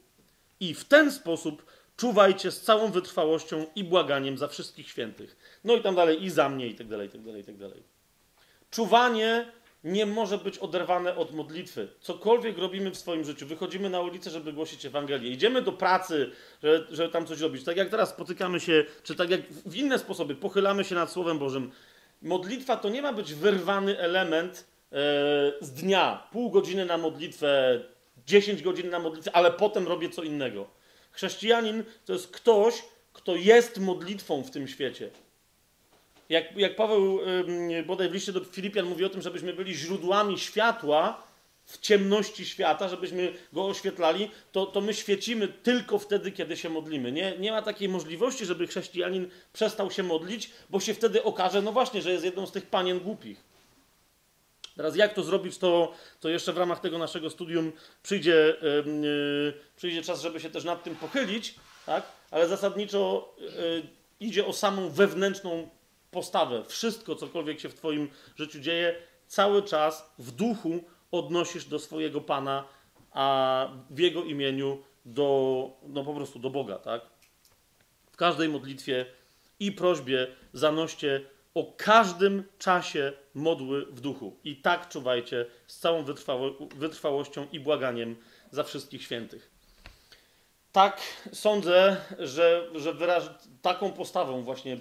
I 0.59 0.73
w 0.73 0.85
ten 0.85 1.11
sposób 1.11 1.65
czuwajcie 1.99 2.51
z 2.51 2.61
całą 2.61 2.91
wytrwałością 2.91 3.65
i 3.75 3.83
błaganiem 3.83 4.37
za 4.37 4.47
wszystkich 4.47 4.89
świętych. 4.89 5.59
No 5.63 5.75
i 5.75 5.81
tam 5.81 5.95
dalej, 5.95 6.23
i 6.23 6.29
za 6.29 6.49
mnie, 6.49 6.67
i 6.67 6.75
tak 6.75 6.87
dalej, 6.87 7.07
i 7.07 7.11
tak 7.11 7.21
dalej, 7.21 7.41
i 7.41 7.45
tak 7.45 7.57
dalej. 7.57 7.83
Czuwanie 8.71 9.51
nie 9.83 10.05
może 10.05 10.37
być 10.37 10.57
oderwane 10.57 11.15
od 11.15 11.33
modlitwy. 11.33 11.87
Cokolwiek 11.99 12.57
robimy 12.57 12.91
w 12.91 12.97
swoim 12.97 13.23
życiu, 13.23 13.47
wychodzimy 13.47 13.89
na 13.89 14.01
ulicę, 14.01 14.29
żeby 14.29 14.53
głosić 14.53 14.85
Ewangelię, 14.85 15.31
idziemy 15.31 15.61
do 15.61 15.71
pracy, 15.71 16.31
żeby, 16.63 16.87
żeby 16.91 17.09
tam 17.09 17.25
coś 17.25 17.39
robić. 17.39 17.63
Tak 17.63 17.77
jak 17.77 17.89
teraz 17.89 18.09
spotykamy 18.09 18.59
się, 18.59 18.85
czy 19.03 19.15
tak 19.15 19.29
jak 19.29 19.41
w 19.65 19.75
inne 19.75 19.99
sposoby 19.99 20.35
pochylamy 20.35 20.83
się 20.83 20.95
nad 20.95 21.11
Słowem 21.11 21.39
Bożym. 21.39 21.71
Modlitwa 22.21 22.77
to 22.77 22.89
nie 22.89 23.01
ma 23.01 23.13
być 23.13 23.33
wyrwany 23.33 23.99
element 23.99 24.67
e, 24.91 24.95
z 25.61 25.71
dnia. 25.71 26.27
Pół 26.31 26.51
godziny 26.51 26.85
na 26.85 26.97
modlitwę, 26.97 27.79
10 28.25 28.61
godzin 28.61 28.89
na 28.89 28.99
modlitwę, 28.99 29.31
ale 29.35 29.51
potem 29.51 29.87
robię 29.87 30.09
co 30.09 30.23
innego. 30.23 30.78
Chrześcijanin 31.11 31.83
to 32.05 32.13
jest 32.13 32.27
ktoś, 32.27 32.83
kto 33.13 33.35
jest 33.35 33.79
modlitwą 33.79 34.43
w 34.43 34.51
tym 34.51 34.67
świecie. 34.67 35.09
Jak, 36.29 36.57
jak 36.57 36.75
Paweł 36.75 37.19
ym, 37.21 37.85
bodaj 37.85 38.09
w 38.09 38.13
liście 38.13 38.31
do 38.31 38.43
Filipian 38.43 38.85
mówi 38.85 39.05
o 39.05 39.09
tym, 39.09 39.21
żebyśmy 39.21 39.53
byli 39.53 39.75
źródłami 39.75 40.39
światła 40.39 41.23
w 41.65 41.77
ciemności 41.77 42.45
świata, 42.45 42.89
żebyśmy 42.89 43.33
go 43.53 43.65
oświetlali, 43.65 44.31
to, 44.51 44.65
to 44.65 44.81
my 44.81 44.93
świecimy 44.93 45.47
tylko 45.47 45.99
wtedy, 45.99 46.31
kiedy 46.31 46.57
się 46.57 46.69
modlimy. 46.69 47.11
Nie, 47.11 47.37
nie 47.39 47.51
ma 47.51 47.61
takiej 47.61 47.89
możliwości, 47.89 48.45
żeby 48.45 48.67
chrześcijanin 48.67 49.29
przestał 49.53 49.91
się 49.91 50.03
modlić, 50.03 50.51
bo 50.69 50.79
się 50.79 50.93
wtedy 50.93 51.23
okaże, 51.23 51.61
no 51.61 51.71
właśnie, 51.71 52.01
że 52.01 52.11
jest 52.11 52.25
jedną 52.25 52.45
z 52.45 52.51
tych 52.51 52.65
panien 52.65 52.99
głupich. 52.99 53.48
Teraz 54.79 54.95
jak 54.95 55.13
to 55.13 55.23
zrobić, 55.23 55.57
to, 55.57 55.91
to 56.19 56.29
jeszcze 56.29 56.53
w 56.53 56.57
ramach 56.57 56.79
tego 56.79 56.97
naszego 56.97 57.29
studium 57.29 57.71
przyjdzie, 58.03 58.55
yy, 58.61 59.53
przyjdzie 59.75 60.01
czas, 60.01 60.21
żeby 60.21 60.39
się 60.39 60.49
też 60.49 60.63
nad 60.63 60.83
tym 60.83 60.95
pochylić, 60.95 61.55
tak? 61.85 62.03
ale 62.31 62.47
zasadniczo 62.47 63.35
yy, 63.39 63.83
idzie 64.19 64.45
o 64.45 64.53
samą 64.53 64.89
wewnętrzną 64.89 65.69
postawę. 66.11 66.63
Wszystko, 66.67 67.15
cokolwiek 67.15 67.59
się 67.59 67.69
w 67.69 67.75
Twoim 67.75 68.09
życiu 68.35 68.59
dzieje, 68.59 68.95
cały 69.27 69.63
czas 69.63 70.13
w 70.19 70.31
duchu 70.31 70.83
odnosisz 71.11 71.65
do 71.65 71.79
swojego 71.79 72.21
Pana, 72.21 72.67
a 73.11 73.67
w 73.89 73.99
Jego 73.99 74.23
imieniu 74.23 74.83
do, 75.05 75.69
no 75.87 76.03
po 76.03 76.13
prostu 76.13 76.39
do 76.39 76.49
Boga, 76.49 76.77
tak? 76.77 77.01
W 78.11 78.17
każdej 78.17 78.49
modlitwie 78.49 79.05
i 79.59 79.71
prośbie 79.71 80.27
zanoście 80.53 81.21
o 81.59 81.73
każdym 81.77 82.43
czasie 82.59 83.13
modły 83.33 83.85
w 83.85 84.01
duchu. 84.01 84.35
I 84.43 84.55
tak 84.55 84.89
czuwajcie 84.89 85.45
z 85.67 85.79
całą 85.79 86.03
wytrwało, 86.03 86.51
wytrwałością 86.75 87.47
i 87.51 87.59
błaganiem 87.59 88.15
za 88.51 88.63
wszystkich 88.63 89.03
świętych. 89.03 89.51
Tak 90.71 91.01
sądzę, 91.33 91.97
że, 92.19 92.67
że 92.75 92.93
wyraż, 92.93 93.29
taką 93.61 93.91
postawą 93.91 94.43
właśnie 94.43 94.77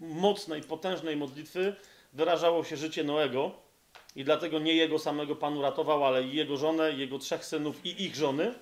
mocnej, 0.00 0.62
potężnej 0.62 1.16
modlitwy 1.16 1.74
wyrażało 2.12 2.64
się 2.64 2.76
życie 2.76 3.04
Noego 3.04 3.50
i 4.16 4.24
dlatego 4.24 4.58
nie 4.58 4.74
jego 4.74 4.98
samego 4.98 5.36
Pan 5.36 5.58
uratował, 5.58 6.04
ale 6.04 6.22
i 6.22 6.36
jego 6.36 6.56
żonę, 6.56 6.92
jego 6.92 7.18
trzech 7.18 7.44
synów 7.44 7.86
i 7.86 8.04
ich 8.04 8.14
żony. 8.14 8.54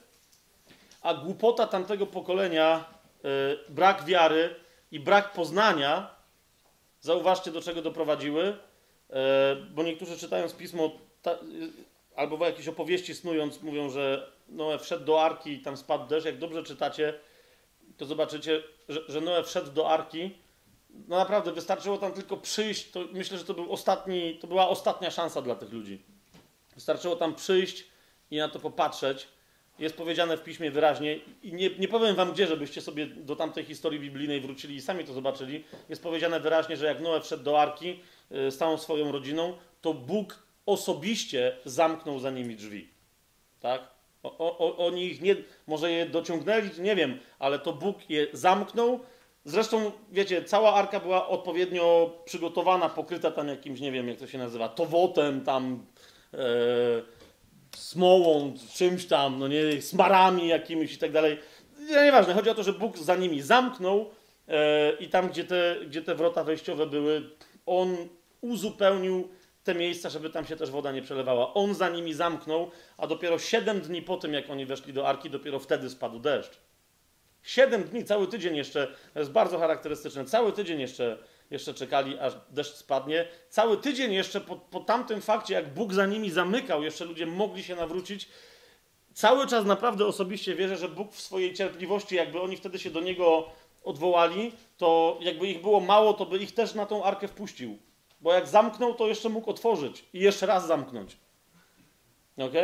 A 1.03 1.15
głupota 1.15 1.67
tamtego 1.67 2.07
pokolenia, 2.07 2.85
yy, 3.25 3.31
brak 3.69 4.05
wiary 4.05 4.55
i 4.93 5.01
brak 5.01 5.33
poznania, 5.33 6.15
zauważcie 7.05 7.51
do 7.51 7.63
czego 7.63 7.83
doprowadziły, 7.83 8.45
yy, 8.45 9.17
bo 9.71 9.83
niektórzy 9.83 10.19
czytając 10.19 10.53
pismo 10.53 10.91
yy, 11.27 11.33
albo 12.17 12.47
jakieś 12.47 12.69
opowieści 12.69 13.15
snując 13.15 13.63
mówią, 13.63 13.91
że 13.91 14.33
Noe 14.49 14.79
wszedł 14.79 15.05
do 15.05 15.23
arki 15.23 15.53
i 15.53 15.61
tam 15.61 15.77
spadł 15.77 16.09
deszcz. 16.09 16.27
Jak 16.27 16.39
dobrze 16.39 16.63
czytacie, 16.63 17.15
to 17.97 18.07
zobaczycie, 18.07 18.63
że, 18.89 19.01
że 19.09 19.21
Noe 19.21 19.45
wszedł 19.45 19.71
do 19.71 19.91
arki 19.91 20.31
no 21.09 21.17
naprawdę 21.17 21.53
wystarczyło 21.53 21.99
tam 21.99 22.13
tylko 22.13 22.37
przyjść, 22.37 22.91
to 22.91 23.05
myślę, 23.13 23.39
że 23.39 23.45
to 23.45 23.55
był 23.55 23.73
ostatni, 23.73 24.39
to 24.41 24.47
była 24.47 24.69
ostatnia 24.69 25.11
szansa 25.11 25.43
dla 25.43 25.55
tych 25.55 25.73
ludzi. 25.73 26.03
Wystarczyło 26.75 27.17
tam 27.17 27.35
przyjść 27.35 27.85
i 28.31 28.37
na 28.37 28.49
to 28.49 28.59
popatrzeć. 28.59 29.29
Jest 29.79 29.97
powiedziane 29.97 30.37
w 30.37 30.43
piśmie 30.43 30.71
wyraźnie 30.71 31.21
i 31.43 31.53
nie, 31.53 31.71
nie 31.79 31.89
powiem 31.89 32.17
wam 32.17 32.33
gdzie, 32.33 32.47
żebyście 32.47 32.81
sobie 32.81 33.07
do 33.07 33.37
tamtej 33.37 33.65
historii 33.65 34.01
biblijnej 34.01 34.41
wrócili 34.41 34.75
i 34.75 34.81
sami 34.81 35.05
to 35.05 35.13
zobaczyli. 35.13 35.65
Jest 35.89 36.03
powiedziane 36.03 36.41
wyraźnie, 36.41 36.77
że 36.77 36.87
jak 36.87 37.01
Noe 37.01 37.21
wszedł 37.21 37.43
do 37.45 37.61
arki 37.61 38.01
y, 38.33 38.51
z 38.51 38.59
całą 38.59 38.79
swoją 38.79 39.13
rodziną, 39.13 39.57
to 39.81 39.95
Bóg 39.95 40.47
osobiście 40.67 41.57
zamknął 41.65 42.19
za 42.19 42.31
nimi 42.31 42.57
drzwi. 42.57 42.89
Tak? 43.61 43.95
O, 44.23 44.59
o, 44.59 44.87
oni 44.87 45.05
ich 45.05 45.21
nie, 45.21 45.37
może 45.67 45.93
je 45.93 46.07
dociągnęli, 46.07 46.71
nie 46.79 46.97
wiem, 46.97 47.19
ale 47.39 47.59
to 47.59 47.73
Bóg 47.73 48.11
je 48.11 48.27
zamknął, 48.33 49.01
Zresztą, 49.47 49.93
wiecie, 50.13 50.45
cała 50.45 50.75
arka 50.75 51.01
była 51.01 51.29
odpowiednio 51.29 52.11
przygotowana, 52.25 52.89
pokryta 52.89 53.31
tam 53.31 53.49
jakimś, 53.49 53.81
nie 53.81 53.93
wiem 53.93 54.09
jak 54.09 54.19
to 54.19 54.27
się 54.27 54.39
nazywa, 54.39 54.69
towotem, 54.69 55.45
tam 55.45 55.87
e, 56.35 56.39
smołą, 57.77 58.55
czymś 58.75 59.07
tam, 59.07 59.39
no 59.39 59.49
nie, 59.49 59.83
smarami 59.83 60.49
jakimiś 60.49 60.95
i 60.95 60.99
tak 60.99 61.13
dalej. 61.13 61.39
Nie, 61.81 62.05
nieważne, 62.05 62.35
chodzi 62.35 62.51
o 62.51 62.55
to, 62.55 62.63
że 62.63 62.73
Bóg 62.73 62.99
za 62.99 63.17
nimi 63.17 63.43
zamknął 63.43 64.11
e, 64.49 64.93
i 64.93 65.09
tam, 65.09 65.29
gdzie 65.29 65.45
te, 65.45 65.77
gdzie 65.87 66.03
te 66.03 66.15
wrota 66.15 66.45
wejściowe 66.45 66.87
były, 66.87 67.31
On 67.67 67.97
uzupełnił 68.41 69.29
te 69.65 69.75
miejsca, 69.75 70.09
żeby 70.09 70.31
tam 70.31 70.47
się 70.47 70.57
też 70.57 70.71
woda 70.71 70.93
nie 70.93 71.03
przelewała. 71.03 71.55
On 71.55 71.75
za 71.75 71.89
nimi 71.89 72.15
zamknął, 72.15 72.71
a 72.99 73.07
dopiero 73.07 73.39
siedem 73.39 73.81
dni 73.81 74.03
po 74.03 74.17
tym, 74.17 74.35
jak 74.35 74.51
oni 74.51 74.67
weszli 74.67 74.93
do 74.93 75.09
arki, 75.09 75.31
dopiero 75.31 75.59
wtedy 75.59 75.91
spadł 75.91 76.19
deszcz. 76.19 76.61
Siedem 77.43 77.85
dni, 77.85 78.05
cały 78.05 78.27
tydzień 78.27 78.57
jeszcze, 78.57 78.89
to 79.15 79.19
jest 79.19 79.33
bardzo 79.33 79.59
charakterystyczne, 79.59 80.25
cały 80.25 80.53
tydzień 80.53 80.81
jeszcze, 80.81 81.19
jeszcze 81.55 81.75
czekali, 81.75 82.19
aż 82.19 82.33
deszcz 82.51 82.75
spadnie. 82.75 83.29
Cały 83.49 83.77
tydzień 83.77 84.13
jeszcze 84.13 84.41
po, 84.41 84.57
po 84.57 84.81
tamtym 84.81 85.21
fakcie, 85.21 85.55
jak 85.55 85.75
Bóg 85.75 85.93
za 85.93 86.07
nimi 86.07 86.31
zamykał, 86.31 86.83
jeszcze 86.83 87.05
ludzie 87.05 87.27
mogli 87.27 87.65
się 87.65 87.77
nawrócić. 87.77 88.29
Cały 89.15 89.47
czas 89.47 89.65
naprawdę 89.65 90.07
osobiście 90.07 90.55
wierzę, 90.55 90.77
że 90.77 90.89
Bóg 90.89 91.13
w 91.13 91.21
swojej 91.21 91.55
cierpliwości, 91.55 92.15
jakby 92.15 92.41
oni 92.41 92.57
wtedy 92.57 92.79
się 92.79 92.91
do 92.91 93.01
Niego 93.01 93.49
odwołali, 93.85 94.53
to 94.77 95.19
jakby 95.21 95.47
ich 95.47 95.63
było 95.63 95.81
mało, 95.81 96.13
to 96.13 96.27
by 96.27 96.39
ich 96.39 96.55
też 96.55 96.75
na 96.75 96.87
tą 96.87 97.05
arkę 97.05 97.29
wpuścił. 97.29 97.79
Bo 98.21 98.33
jak 98.33 98.49
zamknął, 98.49 98.95
to 98.95 99.07
jeszcze 99.07 99.29
mógł 99.29 99.51
otworzyć 99.51 100.05
i 100.13 100.21
jeszcze 100.21 100.47
raz 100.47 100.67
zamknąć. 100.67 101.17
ok? 102.39 102.55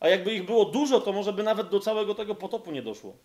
A 0.00 0.08
jakby 0.08 0.34
ich 0.34 0.44
było 0.44 0.64
dużo, 0.64 1.00
to 1.00 1.12
może 1.12 1.32
by 1.32 1.42
nawet 1.42 1.68
do 1.68 1.80
całego 1.80 2.14
tego 2.14 2.34
potopu 2.34 2.70
nie 2.70 2.82
doszło. 2.82 3.16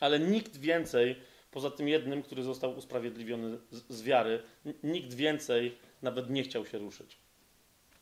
Ale 0.00 0.20
nikt 0.20 0.56
więcej, 0.56 1.16
poza 1.50 1.70
tym 1.70 1.88
jednym, 1.88 2.22
który 2.22 2.42
został 2.42 2.76
usprawiedliwiony 2.76 3.58
z, 3.70 4.02
wiary, 4.02 4.42
nikt 4.82 5.14
więcej 5.14 5.78
nawet 6.02 6.30
nie 6.30 6.42
chciał 6.42 6.66
się 6.66 6.78
ruszyć. 6.78 7.18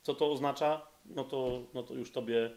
Co 0.03 0.15
to 0.15 0.33
oznacza? 0.33 0.87
No 1.05 1.25
to, 1.25 1.63
no 1.75 1.83
to 1.83 1.95
już 1.95 2.13
tobie 2.13 2.51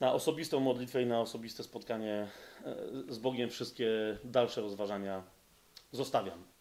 na 0.00 0.12
osobistą 0.12 0.60
modlitwę 0.60 1.02
i 1.02 1.06
na 1.06 1.20
osobiste 1.20 1.62
spotkanie 1.62 2.28
e, 2.64 2.76
z 3.08 3.18
Bogiem 3.18 3.50
wszystkie 3.50 4.18
dalsze 4.24 4.60
rozważania 4.60 5.22
zostawiam. 5.92 6.53